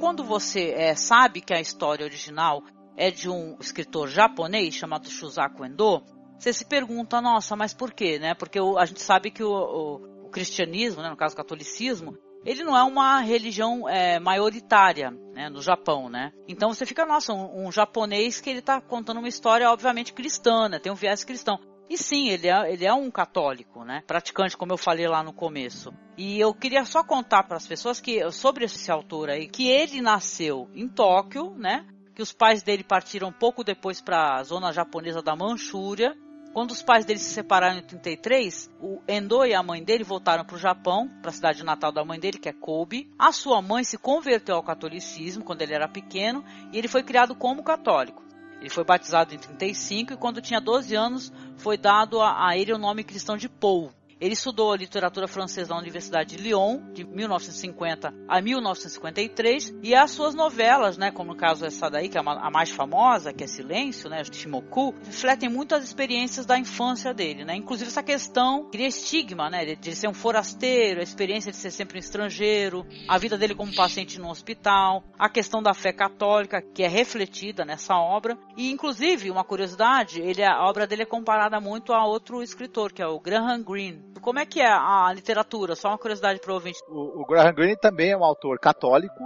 Quando 0.00 0.24
você 0.24 0.70
é, 0.70 0.94
sabe 0.94 1.40
que 1.40 1.52
a 1.52 1.60
história 1.60 2.04
original 2.04 2.62
é 2.96 3.10
de 3.10 3.28
um 3.28 3.56
escritor 3.60 4.08
japonês 4.08 4.74
chamado 4.74 5.08
Shusaku 5.10 5.64
Endo, 5.64 6.02
você 6.40 6.54
se 6.54 6.64
pergunta, 6.64 7.20
nossa, 7.20 7.54
mas 7.54 7.74
por 7.74 7.92
quê, 7.92 8.18
né? 8.18 8.34
Porque 8.34 8.58
o, 8.58 8.78
a 8.78 8.86
gente 8.86 9.02
sabe 9.02 9.30
que 9.30 9.44
o, 9.44 9.52
o, 9.52 10.26
o, 10.26 10.30
cristianismo, 10.30 11.02
né, 11.02 11.10
no 11.10 11.16
caso 11.16 11.34
o 11.34 11.36
catolicismo, 11.36 12.16
ele 12.46 12.64
não 12.64 12.74
é 12.74 12.82
uma 12.82 13.20
religião 13.20 13.86
é, 13.86 14.18
maioritária 14.18 15.10
né, 15.34 15.50
no 15.50 15.60
Japão, 15.60 16.08
né? 16.08 16.32
Então 16.48 16.72
você 16.72 16.86
fica, 16.86 17.04
nossa, 17.04 17.34
um, 17.34 17.66
um 17.66 17.70
japonês 17.70 18.40
que 18.40 18.48
ele 18.48 18.60
está 18.60 18.80
contando 18.80 19.18
uma 19.18 19.28
história 19.28 19.70
obviamente 19.70 20.14
cristã, 20.14 20.66
né? 20.66 20.78
Tem 20.78 20.90
um 20.90 20.94
viés 20.94 21.24
cristão. 21.24 21.58
E 21.90 21.98
sim, 21.98 22.28
ele 22.28 22.48
é, 22.48 22.72
ele 22.72 22.86
é 22.86 22.94
um 22.94 23.10
católico, 23.10 23.84
né? 23.84 24.02
Praticante, 24.06 24.56
como 24.56 24.72
eu 24.72 24.78
falei 24.78 25.06
lá 25.06 25.22
no 25.22 25.34
começo. 25.34 25.92
E 26.16 26.40
eu 26.40 26.54
queria 26.54 26.86
só 26.86 27.04
contar 27.04 27.42
para 27.42 27.58
as 27.58 27.66
pessoas 27.66 28.00
que 28.00 28.30
sobre 28.30 28.64
esse 28.64 28.90
autor 28.90 29.28
aí, 29.28 29.46
que 29.46 29.68
ele 29.68 30.00
nasceu 30.00 30.70
em 30.74 30.88
Tóquio, 30.88 31.50
né? 31.58 31.86
Que 32.14 32.22
os 32.22 32.32
pais 32.32 32.62
dele 32.62 32.82
partiram 32.82 33.30
pouco 33.30 33.62
depois 33.62 34.00
para 34.00 34.36
a 34.36 34.42
zona 34.42 34.72
japonesa 34.72 35.20
da 35.20 35.36
Manchúria 35.36 36.16
quando 36.52 36.72
os 36.72 36.82
pais 36.82 37.04
dele 37.04 37.18
se 37.18 37.32
separaram 37.32 37.78
em 37.78 37.82
33, 37.82 38.70
o 38.80 39.00
Endo 39.06 39.44
e 39.44 39.54
a 39.54 39.62
mãe 39.62 39.82
dele 39.82 40.02
voltaram 40.02 40.44
para 40.44 40.56
o 40.56 40.58
Japão, 40.58 41.08
para 41.20 41.30
a 41.30 41.34
cidade 41.34 41.64
natal 41.64 41.92
da 41.92 42.04
mãe 42.04 42.18
dele, 42.18 42.38
que 42.38 42.48
é 42.48 42.52
Kobe. 42.52 43.08
A 43.18 43.30
sua 43.30 43.62
mãe 43.62 43.84
se 43.84 43.96
converteu 43.96 44.56
ao 44.56 44.62
catolicismo 44.62 45.44
quando 45.44 45.62
ele 45.62 45.74
era 45.74 45.88
pequeno 45.88 46.44
e 46.72 46.78
ele 46.78 46.88
foi 46.88 47.02
criado 47.02 47.34
como 47.34 47.62
católico. 47.62 48.22
Ele 48.60 48.68
foi 48.68 48.84
batizado 48.84 49.34
em 49.34 49.38
35 49.38 50.12
e 50.12 50.16
quando 50.16 50.42
tinha 50.42 50.60
12 50.60 50.94
anos 50.94 51.32
foi 51.56 51.78
dado 51.78 52.20
a, 52.20 52.48
a 52.48 52.56
ele 52.56 52.72
o 52.72 52.78
nome 52.78 53.04
cristão 53.04 53.36
de 53.36 53.48
Paul, 53.48 53.90
ele 54.20 54.34
estudou 54.34 54.74
literatura 54.74 55.26
francesa 55.26 55.72
na 55.72 55.80
Universidade 55.80 56.36
de 56.36 56.42
Lyon, 56.42 56.92
de 56.92 57.04
1950 57.04 58.12
a 58.28 58.42
1953, 58.42 59.74
e 59.82 59.94
as 59.94 60.10
suas 60.10 60.34
novelas, 60.34 60.98
né, 60.98 61.10
como 61.10 61.30
no 61.30 61.36
caso 61.36 61.64
essa 61.64 61.88
daí, 61.88 62.08
que 62.08 62.18
é 62.18 62.20
a 62.20 62.50
mais 62.50 62.70
famosa, 62.70 63.32
que 63.32 63.44
é 63.44 63.46
Silêncio, 63.46 64.10
né, 64.10 64.22
Shimoku, 64.24 64.94
refletem 65.04 65.48
muito 65.48 65.74
as 65.74 65.84
experiências 65.84 66.44
da 66.44 66.58
infância 66.58 67.14
dele, 67.14 67.44
né, 67.44 67.56
inclusive 67.56 67.88
essa 67.88 68.02
questão, 68.02 68.68
cria 68.70 68.88
estigma, 68.88 69.48
né, 69.48 69.74
de 69.74 69.96
ser 69.96 70.08
um 70.08 70.14
forasteiro, 70.14 71.00
a 71.00 71.02
experiência 71.02 71.50
de 71.50 71.56
ser 71.56 71.70
sempre 71.70 71.96
um 71.96 72.00
estrangeiro, 72.00 72.86
a 73.08 73.16
vida 73.16 73.38
dele 73.38 73.54
como 73.54 73.74
paciente 73.74 74.20
no 74.20 74.28
hospital, 74.28 75.02
a 75.18 75.28
questão 75.28 75.62
da 75.62 75.72
fé 75.72 75.92
católica, 75.92 76.60
que 76.60 76.82
é 76.82 76.88
refletida 76.88 77.64
nessa 77.64 77.94
obra, 77.96 78.36
e 78.56 78.70
inclusive, 78.70 79.30
uma 79.30 79.44
curiosidade, 79.44 80.20
ele, 80.20 80.42
a 80.42 80.64
obra 80.66 80.86
dele 80.86 81.02
é 81.02 81.06
comparada 81.06 81.60
muito 81.60 81.92
a 81.92 82.04
outro 82.04 82.42
escritor, 82.42 82.92
que 82.92 83.00
é 83.00 83.06
o 83.06 83.20
Graham 83.20 83.62
Greene, 83.62 84.09
como 84.20 84.38
é 84.38 84.46
que 84.46 84.60
é 84.60 84.70
a 84.70 85.12
literatura? 85.14 85.74
Só 85.74 85.88
uma 85.88 85.98
curiosidade 85.98 86.40
para 86.40 86.50
o 86.50 86.54
ouvinte. 86.54 86.78
O, 86.88 87.24
Graham 87.26 87.52
Greene 87.54 87.76
também 87.76 88.10
é 88.10 88.16
um 88.16 88.24
autor 88.24 88.58
católico 88.58 89.22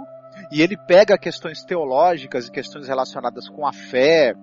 e 0.51 0.61
ele 0.61 0.77
pega 0.77 1.17
questões 1.17 1.63
teológicas 1.63 2.47
e 2.47 2.51
questões 2.51 2.87
relacionadas 2.87 3.49
com 3.49 3.65
a 3.65 3.73
fé 3.73 4.33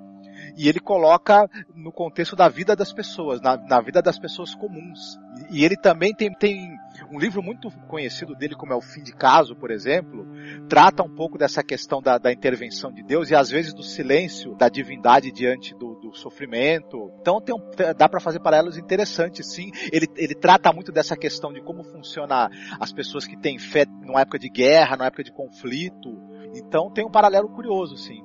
e 0.56 0.68
ele 0.68 0.80
coloca 0.80 1.48
no 1.74 1.92
contexto 1.92 2.36
da 2.36 2.48
vida 2.48 2.76
das 2.76 2.92
pessoas, 2.92 3.40
na, 3.40 3.56
na 3.56 3.80
vida 3.80 4.02
das 4.02 4.18
pessoas 4.18 4.54
comuns. 4.54 5.18
E 5.50 5.64
ele 5.64 5.76
também 5.76 6.14
tem, 6.14 6.32
tem 6.34 6.76
um 7.12 7.18
livro 7.18 7.42
muito 7.42 7.70
conhecido 7.86 8.34
dele, 8.34 8.54
como 8.54 8.72
é 8.72 8.76
O 8.76 8.80
Fim 8.80 9.02
de 9.02 9.12
Caso, 9.12 9.54
por 9.54 9.70
exemplo, 9.70 10.26
trata 10.66 11.02
um 11.02 11.14
pouco 11.14 11.36
dessa 11.36 11.62
questão 11.62 12.00
da, 12.00 12.16
da 12.16 12.32
intervenção 12.32 12.90
de 12.90 13.02
Deus 13.02 13.30
e 13.30 13.34
às 13.34 13.50
vezes 13.50 13.74
do 13.74 13.82
silêncio 13.82 14.54
da 14.54 14.68
divindade 14.68 15.30
diante 15.30 15.74
do, 15.74 15.94
do 15.96 16.14
sofrimento. 16.14 17.12
Então 17.20 17.38
tem 17.38 17.54
um, 17.54 17.60
dá 17.96 18.08
para 18.08 18.18
fazer 18.18 18.40
paralelos 18.40 18.78
interessantes, 18.78 19.46
sim. 19.46 19.70
Ele, 19.92 20.06
ele 20.16 20.34
trata 20.34 20.72
muito 20.72 20.90
dessa 20.90 21.14
questão 21.14 21.52
de 21.52 21.60
como 21.60 21.84
funciona 21.84 22.50
as 22.80 22.92
pessoas 22.92 23.26
que 23.26 23.36
têm 23.36 23.58
fé 23.58 23.84
numa 23.84 24.22
época 24.22 24.38
de 24.38 24.48
guerra, 24.48 24.96
numa 24.96 25.06
época 25.06 25.22
de 25.24 25.32
conflito. 25.32 26.18
Então 26.54 26.90
tem 26.90 27.04
um 27.04 27.10
paralelo 27.10 27.50
curioso, 27.50 27.98
sim, 27.98 28.22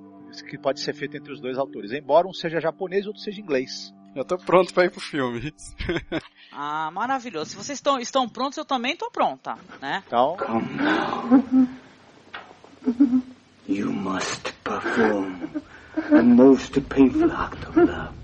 que 0.50 0.58
pode 0.58 0.80
ser 0.80 0.94
feito 0.94 1.18
entre 1.18 1.34
os 1.34 1.42
dois 1.42 1.58
autores, 1.58 1.92
embora 1.92 2.26
um 2.26 2.34
seja 2.34 2.62
japonês 2.62 3.04
e 3.04 3.08
outro 3.10 3.22
seja 3.22 3.42
inglês. 3.42 3.94
Eu 4.18 4.26
tô 4.26 4.36
pronto 4.36 4.74
para 4.74 4.86
ir 4.86 4.90
pro 4.90 5.00
filme. 5.00 5.54
ah, 6.52 6.90
maravilhoso. 6.90 7.52
Se 7.52 7.56
vocês 7.56 7.78
estão, 7.78 8.00
estão 8.00 8.28
prontos, 8.28 8.58
eu 8.58 8.66
também 8.66 8.98
tô 8.98 9.12
pronta, 9.12 9.60
né? 9.80 10.04
Então. 10.08 10.36
Come 10.38 10.74
now. 10.74 11.68
You 13.70 13.94
must 13.94 14.54
perform 14.64 15.36
a 16.12 16.24
most 16.24 16.82
painful 16.82 17.32
act 17.32 17.64
of 17.68 17.80
love. 17.80 18.18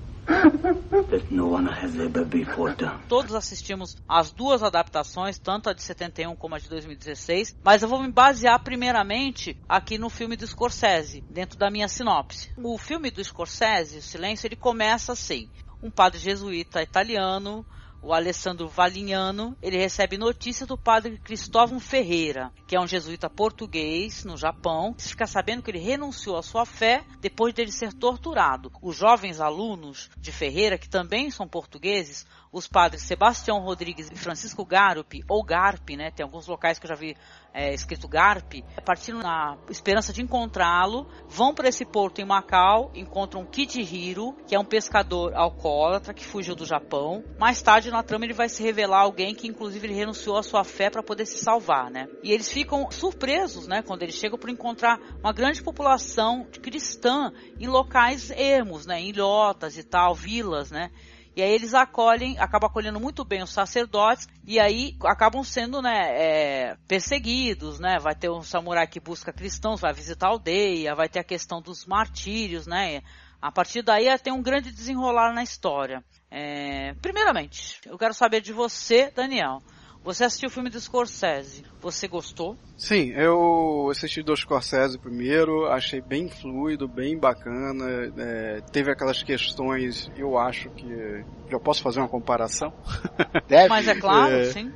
That 1.11 1.27
no 1.29 1.51
one 1.51 1.69
has 1.69 1.95
ever 1.99 2.25
before 2.25 2.73
done. 2.75 2.99
Todos 3.07 3.35
assistimos 3.35 3.95
as 4.09 4.31
duas 4.31 4.63
adaptações, 4.63 5.37
tanto 5.37 5.69
a 5.69 5.73
de 5.73 5.83
71 5.83 6.35
como 6.35 6.55
a 6.55 6.59
de 6.59 6.69
2016, 6.69 7.55
mas 7.63 7.83
eu 7.83 7.89
vou 7.89 8.01
me 8.01 8.11
basear 8.11 8.57
primeiramente 8.63 9.55
aqui 9.69 9.99
no 9.99 10.09
filme 10.09 10.35
do 10.35 10.47
Scorsese, 10.47 11.21
dentro 11.29 11.59
da 11.59 11.69
minha 11.69 11.87
sinopse. 11.87 12.51
O 12.57 12.79
filme 12.79 13.11
do 13.11 13.23
Scorsese, 13.23 13.99
O 13.99 14.01
Silêncio, 14.01 14.47
ele 14.47 14.55
começa 14.55 15.11
assim 15.11 15.49
um 15.83 15.91
padre 15.91 16.17
jesuíta 16.17 16.81
italiano, 16.81 17.65
o 18.01 18.13
Alessandro 18.13 18.67
Valignano, 18.67 19.55
ele 19.61 19.77
recebe 19.77 20.17
notícia 20.17 20.65
do 20.65 20.77
padre 20.77 21.17
Cristóvão 21.17 21.79
Ferreira, 21.79 22.51
que 22.67 22.75
é 22.75 22.79
um 22.79 22.87
jesuíta 22.87 23.29
português 23.29 24.23
no 24.23 24.37
Japão. 24.37 24.95
Fica 24.97 25.27
sabendo 25.27 25.61
que 25.61 25.71
ele 25.71 25.79
renunciou 25.79 26.37
à 26.37 26.43
sua 26.43 26.65
fé 26.65 27.05
depois 27.19 27.53
dele 27.53 27.71
ser 27.71 27.93
torturado. 27.93 28.71
Os 28.81 28.95
jovens 28.95 29.39
alunos 29.39 30.09
de 30.17 30.31
Ferreira, 30.31 30.77
que 30.77 30.89
também 30.89 31.29
são 31.31 31.47
portugueses, 31.47 32.25
os 32.51 32.67
padres 32.67 33.03
Sebastião 33.03 33.59
Rodrigues 33.59 34.09
e 34.11 34.15
Francisco 34.15 34.65
Garupi, 34.65 35.23
ou 35.27 35.43
Garp, 35.43 35.89
né? 35.91 36.11
Tem 36.11 36.25
alguns 36.25 36.47
locais 36.47 36.77
que 36.79 36.85
eu 36.85 36.89
já 36.89 36.95
vi 36.95 37.15
é, 37.53 37.73
escrito 37.73 38.07
Garp, 38.07 38.53
partindo 38.83 39.19
na 39.19 39.57
esperança 39.69 40.11
de 40.11 40.21
encontrá-lo, 40.21 41.07
vão 41.27 41.53
para 41.53 41.69
esse 41.69 41.85
porto 41.85 42.19
em 42.19 42.25
Macau, 42.25 42.91
encontram 42.95 43.47
Hiro, 43.53 44.35
que 44.47 44.55
é 44.55 44.59
um 44.59 44.65
pescador 44.65 45.33
alcoólatra 45.35 46.13
que 46.13 46.25
fugiu 46.25 46.55
do 46.55 46.65
Japão. 46.65 47.23
Mais 47.37 47.61
tarde 47.61 47.91
na 47.91 48.01
trama 48.01 48.25
ele 48.25 48.33
vai 48.33 48.49
se 48.49 48.63
revelar 48.63 49.01
alguém 49.01 49.35
que 49.35 49.47
inclusive 49.47 49.85
ele 49.85 49.93
renunciou 49.93 50.37
à 50.37 50.43
sua 50.43 50.63
fé 50.63 50.89
para 50.89 51.03
poder 51.03 51.25
se 51.25 51.37
salvar, 51.37 51.91
né? 51.91 52.07
E 52.23 52.31
eles 52.31 52.51
ficam 52.51 52.89
surpresos, 52.89 53.67
né, 53.67 53.81
quando 53.81 54.01
eles 54.01 54.15
chegam 54.15 54.39
por 54.39 54.49
encontrar 54.49 54.99
uma 55.19 55.31
grande 55.31 55.61
população 55.61 56.47
cristã 56.61 57.31
em 57.59 57.67
locais 57.67 58.31
ermos, 58.31 58.85
né, 58.85 58.99
em 58.99 59.09
ilhotas 59.09 59.77
e 59.77 59.83
tal, 59.83 60.15
vilas, 60.15 60.71
né? 60.71 60.89
E 61.35 61.41
aí 61.41 61.51
eles 61.51 61.73
acolhem, 61.73 62.37
acabam 62.37 62.69
acolhendo 62.69 62.99
muito 62.99 63.25
bem 63.25 63.41
os 63.41 63.51
sacerdotes 63.51 64.27
e 64.45 64.59
aí 64.59 64.95
acabam 65.03 65.43
sendo, 65.43 65.81
né, 65.81 66.09
é, 66.11 66.77
perseguidos, 66.87 67.79
né? 67.79 67.97
Vai 67.99 68.13
ter 68.13 68.29
um 68.29 68.43
samurai 68.43 68.85
que 68.87 68.99
busca 68.99 69.33
cristãos, 69.33 69.81
vai 69.81 69.93
visitar 69.93 70.27
a 70.27 70.29
aldeia, 70.29 70.95
vai 70.95 71.09
ter 71.09 71.19
a 71.19 71.23
questão 71.23 71.61
dos 71.61 71.85
martírios, 71.85 72.67
né? 72.67 73.01
A 73.41 73.51
partir 73.51 73.81
daí 73.81 74.05
tem 74.19 74.31
um 74.31 74.41
grande 74.41 74.71
desenrolar 74.71 75.33
na 75.33 75.43
história. 75.43 76.03
É, 76.31 76.93
primeiramente, 77.01 77.81
eu 77.85 77.97
quero 77.97 78.13
saber 78.13 78.39
de 78.39 78.53
você, 78.53 79.11
Daniel. 79.11 79.61
Você 80.03 80.25
assistiu 80.25 80.49
o 80.49 80.51
filme 80.51 80.69
do 80.69 80.79
Scorsese. 80.79 81.63
Você 81.79 82.09
gostou? 82.09 82.57
Sim, 82.75 83.11
eu 83.11 83.87
assisti 83.89 84.21
do 84.21 84.35
Scorsese 84.35 84.99
primeiro, 84.99 85.65
achei 85.67 86.01
bem 86.01 86.27
fluido, 86.27 86.89
bem 86.89 87.17
bacana. 87.17 87.85
É, 88.17 88.61
teve 88.71 88.91
aquelas 88.91 89.23
questões, 89.23 90.11
eu 90.17 90.37
acho 90.37 90.69
que. 90.71 91.23
Já 91.49 91.57
posso 91.57 91.81
fazer 91.81 92.01
uma 92.01 92.09
comparação? 92.09 92.73
Deve. 93.47 93.69
Mas 93.69 93.87
é 93.87 93.95
claro, 93.95 94.33
é, 94.33 94.45
sim. 94.45 94.71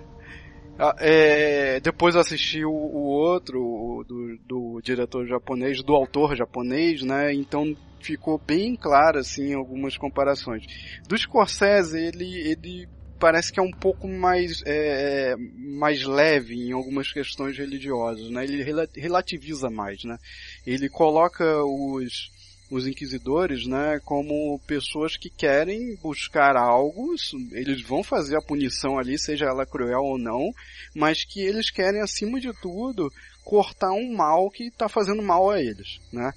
É, 1.00 1.80
depois 1.82 2.16
assisti 2.16 2.64
o, 2.64 2.72
o 2.72 3.04
outro, 3.08 3.60
o, 3.60 4.04
do, 4.04 4.38
do 4.48 4.82
diretor 4.82 5.28
japonês, 5.28 5.84
do 5.84 5.94
autor 5.94 6.36
japonês, 6.36 7.02
né? 7.02 7.34
Então 7.34 7.76
ficou 8.00 8.38
bem 8.38 8.76
claro 8.76 9.20
assim 9.20 9.54
algumas 9.54 9.98
comparações. 9.98 10.66
Do 11.08 11.18
Scorsese, 11.18 11.98
ele, 11.98 12.50
ele 12.50 12.88
parece 13.20 13.52
que 13.52 13.60
é 13.60 13.64
um 13.64 13.72
pouco 13.72 14.08
mais, 14.08 14.62
é, 14.66 15.36
mais 15.38 16.04
leve 16.04 16.56
em 16.56 16.72
algumas 16.72 17.12
questões 17.12 17.58
religiosas, 17.58 18.30
né? 18.30 18.44
Ele 18.44 18.64
relativiza 18.96 19.70
mais, 19.70 20.04
né? 20.04 20.18
Ele 20.66 20.90
coloca 20.90 21.64
os, 21.64 22.32
os 22.70 22.86
inquisidores, 22.86 23.66
né, 23.66 24.00
como 24.04 24.60
pessoas 24.68 25.16
que 25.16 25.30
querem 25.30 25.96
buscar 25.96 26.56
algo, 26.58 27.16
eles 27.52 27.82
vão 27.82 28.04
fazer 28.04 28.36
a 28.38 28.42
punição 28.42 29.00
ali, 29.00 29.18
seja 29.18 29.46
ela 29.46 29.66
cruel 29.66 30.02
ou 30.02 30.18
não, 30.18 30.52
mas 30.94 31.24
que 31.24 31.40
eles 31.40 31.70
querem, 31.70 32.02
acima 32.02 32.40
de 32.40 32.52
tudo, 32.62 33.12
cortar 33.44 33.92
um 33.94 34.14
mal 34.14 34.50
que 34.50 34.66
está 34.66 34.90
fazendo 34.90 35.22
mal 35.22 35.50
a 35.50 35.62
eles, 35.62 36.00
né? 36.12 36.34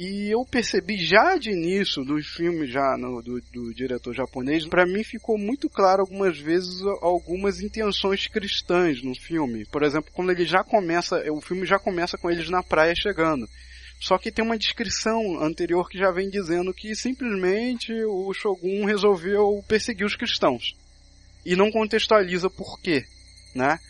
E 0.00 0.30
eu 0.30 0.44
percebi 0.44 0.96
já 0.96 1.36
de 1.36 1.50
início 1.50 2.04
dos 2.04 2.24
filmes 2.28 2.70
já 2.70 2.96
no, 2.96 3.20
do, 3.20 3.40
do 3.52 3.74
diretor 3.74 4.14
japonês, 4.14 4.64
para 4.64 4.86
mim 4.86 5.02
ficou 5.02 5.36
muito 5.36 5.68
claro 5.68 6.02
algumas 6.02 6.38
vezes 6.38 6.80
algumas 7.00 7.60
intenções 7.60 8.28
cristãs 8.28 9.02
no 9.02 9.12
filme. 9.16 9.66
Por 9.66 9.82
exemplo, 9.82 10.12
quando 10.14 10.30
ele 10.30 10.44
já 10.44 10.62
começa, 10.62 11.20
o 11.32 11.40
filme 11.40 11.66
já 11.66 11.80
começa 11.80 12.16
com 12.16 12.30
eles 12.30 12.48
na 12.48 12.62
praia 12.62 12.94
chegando. 12.94 13.48
Só 14.00 14.16
que 14.18 14.30
tem 14.30 14.44
uma 14.44 14.56
descrição 14.56 15.42
anterior 15.42 15.88
que 15.88 15.98
já 15.98 16.12
vem 16.12 16.30
dizendo 16.30 16.72
que 16.72 16.94
simplesmente 16.94 17.92
o 18.04 18.32
Shogun 18.32 18.84
resolveu 18.84 19.64
perseguir 19.66 20.06
os 20.06 20.14
cristãos. 20.14 20.76
E 21.44 21.56
não 21.56 21.72
contextualiza 21.72 22.48
por 22.48 22.80
quê, 22.80 23.04
né? 23.52 23.80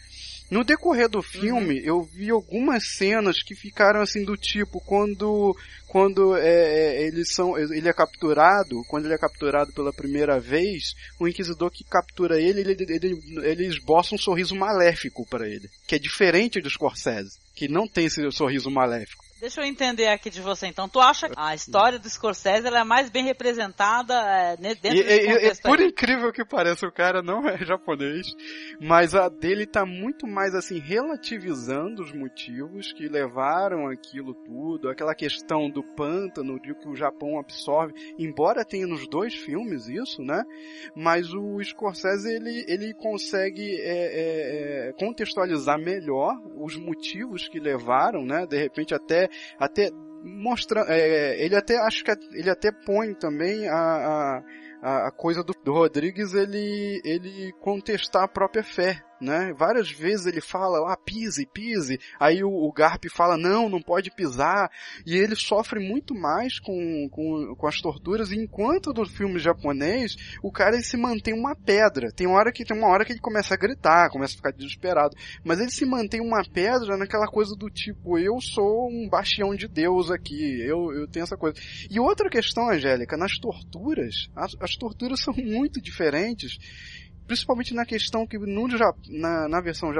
No 0.51 0.65
decorrer 0.65 1.09
do 1.09 1.23
filme, 1.23 1.81
uhum. 1.81 1.87
eu 1.87 2.03
vi 2.03 2.31
algumas 2.31 2.97
cenas 2.97 3.43
que 3.43 3.55
ficaram 3.55 4.01
assim 4.01 4.25
do 4.25 4.37
tipo 4.37 4.81
quando 4.81 5.55
quando 5.87 6.37
é, 6.37 6.49
é, 6.49 7.07
eles 7.07 7.33
são 7.33 7.59
ele 7.59 7.89
é 7.89 7.93
capturado, 7.93 8.83
quando 8.89 9.07
ele 9.07 9.15
é 9.15 9.19
capturado 9.19 9.73
pela 9.73 9.93
primeira 9.93 10.39
vez, 10.39 10.95
o 11.19 11.27
inquisidor 11.27 11.71
que 11.71 11.85
captura 11.85 12.41
ele, 12.41 12.61
ele, 12.61 12.77
ele, 12.89 13.19
ele 13.43 13.67
esboça 13.67 14.15
um 14.15 14.19
sorriso 14.19 14.55
maléfico 14.55 15.27
para 15.27 15.49
ele, 15.49 15.69
que 15.87 15.95
é 15.95 15.99
diferente 15.99 16.61
do 16.61 16.71
Scorsese, 16.71 17.39
que 17.55 17.69
não 17.69 17.87
tem 17.87 18.07
esse 18.07 18.31
sorriso 18.31 18.71
maléfico. 18.71 19.28
Deixa 19.41 19.61
eu 19.61 19.65
entender 19.65 20.09
aqui 20.09 20.31
de 20.31 20.41
você 20.41 20.67
então. 20.67 20.89
Tu 20.89 20.99
acha 20.99 21.29
que 21.29 21.35
a 21.37 21.55
história 21.55 21.99
do 21.99 22.11
Scorsese 22.11 22.67
é 22.67 22.85
mais 22.85 23.09
bem 23.09 23.25
representada 23.25 24.15
é, 24.15 24.57
dentro 24.57 24.99
e, 24.99 25.03
desse 25.03 25.27
contexto? 25.27 25.61
E, 25.61 25.63
por 25.63 25.81
incrível 25.81 26.33
que 26.33 26.45
pareça, 26.45 26.87
o 26.87 26.93
cara 26.93 27.23
não 27.23 27.49
é 27.49 27.57
japonês, 27.65 28.27
mas 28.81 29.15
a 29.15 29.29
dele 29.29 29.65
tá 29.65 29.87
muito 29.87 30.27
mais 30.27 30.55
assim 30.55 30.81
relativizando 30.81 32.03
os 32.03 32.13
motivos 32.13 32.93
que 32.93 33.09
levaram 33.09 33.87
aquilo 33.89 34.35
tudo, 34.35 34.89
aquela 34.89 35.15
questão 35.15 35.71
do 35.71 35.85
pântano, 35.95 36.61
de 36.61 36.75
que 36.75 36.89
o 36.89 36.97
Japão 36.97 37.39
absorve, 37.39 37.95
embora 38.19 38.65
tenha 38.65 38.87
nos 38.87 39.07
dois 39.09 39.35
filmes 39.35 39.87
isso, 39.89 40.21
né? 40.21 40.43
Mas 40.97 41.33
o 41.33 41.63
Scorsese 41.63 42.29
ele, 42.29 42.65
ele 42.67 42.93
consegue 42.95 43.77
é, 43.81 44.89
é, 44.89 44.89
é 44.89 44.93
contextualizar 44.99 45.79
melhor 45.79 46.35
os 46.57 46.77
motivos 46.77 47.49
que 47.49 47.61
levaram, 47.61 48.25
né? 48.25 48.45
De 48.45 48.59
repente 48.59 48.95
até 48.95 49.28
até 49.59 49.91
mostra, 50.23 50.85
é, 50.89 51.43
ele 51.45 51.57
até 51.57 51.77
acho 51.79 52.05
que 52.05 52.11
ele 52.33 52.51
até 52.51 52.71
põe 52.73 53.15
também 53.15 53.69
a, 53.69 54.43
a, 54.83 55.09
a 55.09 55.11
coisa 55.13 55.43
do, 55.43 55.53
do 55.65 55.73
Rodrigues 55.73 56.35
ele 56.35 57.01
ele 57.05 57.53
contestar 57.61 58.25
a 58.25 58.29
própria 58.29 58.63
fé, 58.63 59.01
né? 59.21 59.53
Várias 59.57 59.91
vezes 59.91 60.27
ele 60.27 60.41
fala, 60.41 60.93
ah, 60.93 60.97
pise, 60.97 61.47
pise. 61.47 61.99
Aí 62.19 62.43
o, 62.43 62.51
o 62.51 62.73
Garp 62.73 63.05
fala, 63.11 63.37
não, 63.37 63.69
não 63.69 63.81
pode 63.81 64.11
pisar. 64.11 64.71
E 65.07 65.17
ele 65.17 65.35
sofre 65.35 65.81
muito 65.81 66.15
mais 66.15 66.59
com, 66.59 67.09
com, 67.11 67.55
com 67.57 67.67
as 67.67 67.81
torturas. 67.81 68.33
enquanto 68.33 68.93
no 68.93 69.07
filme 69.07 69.39
japonês, 69.39 70.17
o 70.43 70.53
cara 70.53 70.79
se 70.81 70.97
mantém 70.97 71.35
uma 71.35 71.55
pedra. 71.55 72.11
Tem 72.13 72.27
hora 72.27 72.53
que 72.53 72.65
tem 72.65 72.77
uma 72.77 72.89
hora 72.89 73.05
que 73.05 73.13
ele 73.13 73.21
começa 73.21 73.55
a 73.55 73.57
gritar, 73.57 74.11
começa 74.11 74.35
a 74.35 74.37
ficar 74.37 74.53
desesperado. 74.53 75.17
Mas 75.45 75.61
ele 75.61 75.71
se 75.71 75.85
mantém 75.85 76.21
uma 76.21 76.43
pedra 76.45 76.97
naquela 76.97 77.27
coisa 77.27 77.55
do 77.57 77.69
tipo, 77.69 78.19
eu 78.19 78.41
sou 78.41 78.89
um 78.89 79.09
bastião 79.09 79.55
de 79.55 79.69
Deus 79.69 80.11
aqui. 80.11 80.61
Eu, 80.63 80.93
eu 80.93 81.09
tenho 81.09 81.25
essa 81.25 81.37
coisa. 81.37 81.57
E 81.91 81.99
outra 81.99 82.29
questão, 82.29 82.71
Angélica, 82.71 83.17
nas 83.17 83.39
torturas, 83.39 84.29
as, 84.35 84.53
as 84.61 84.77
torturas 84.77 85.21
são 85.23 85.35
muito 85.35 85.81
diferentes 85.81 86.59
principalmente 87.29 87.75
na 87.75 87.85
questão 87.85 88.27
que 88.27 88.39
no, 88.39 88.67
na, 89.11 89.49
na 89.49 89.61
versão 89.61 89.93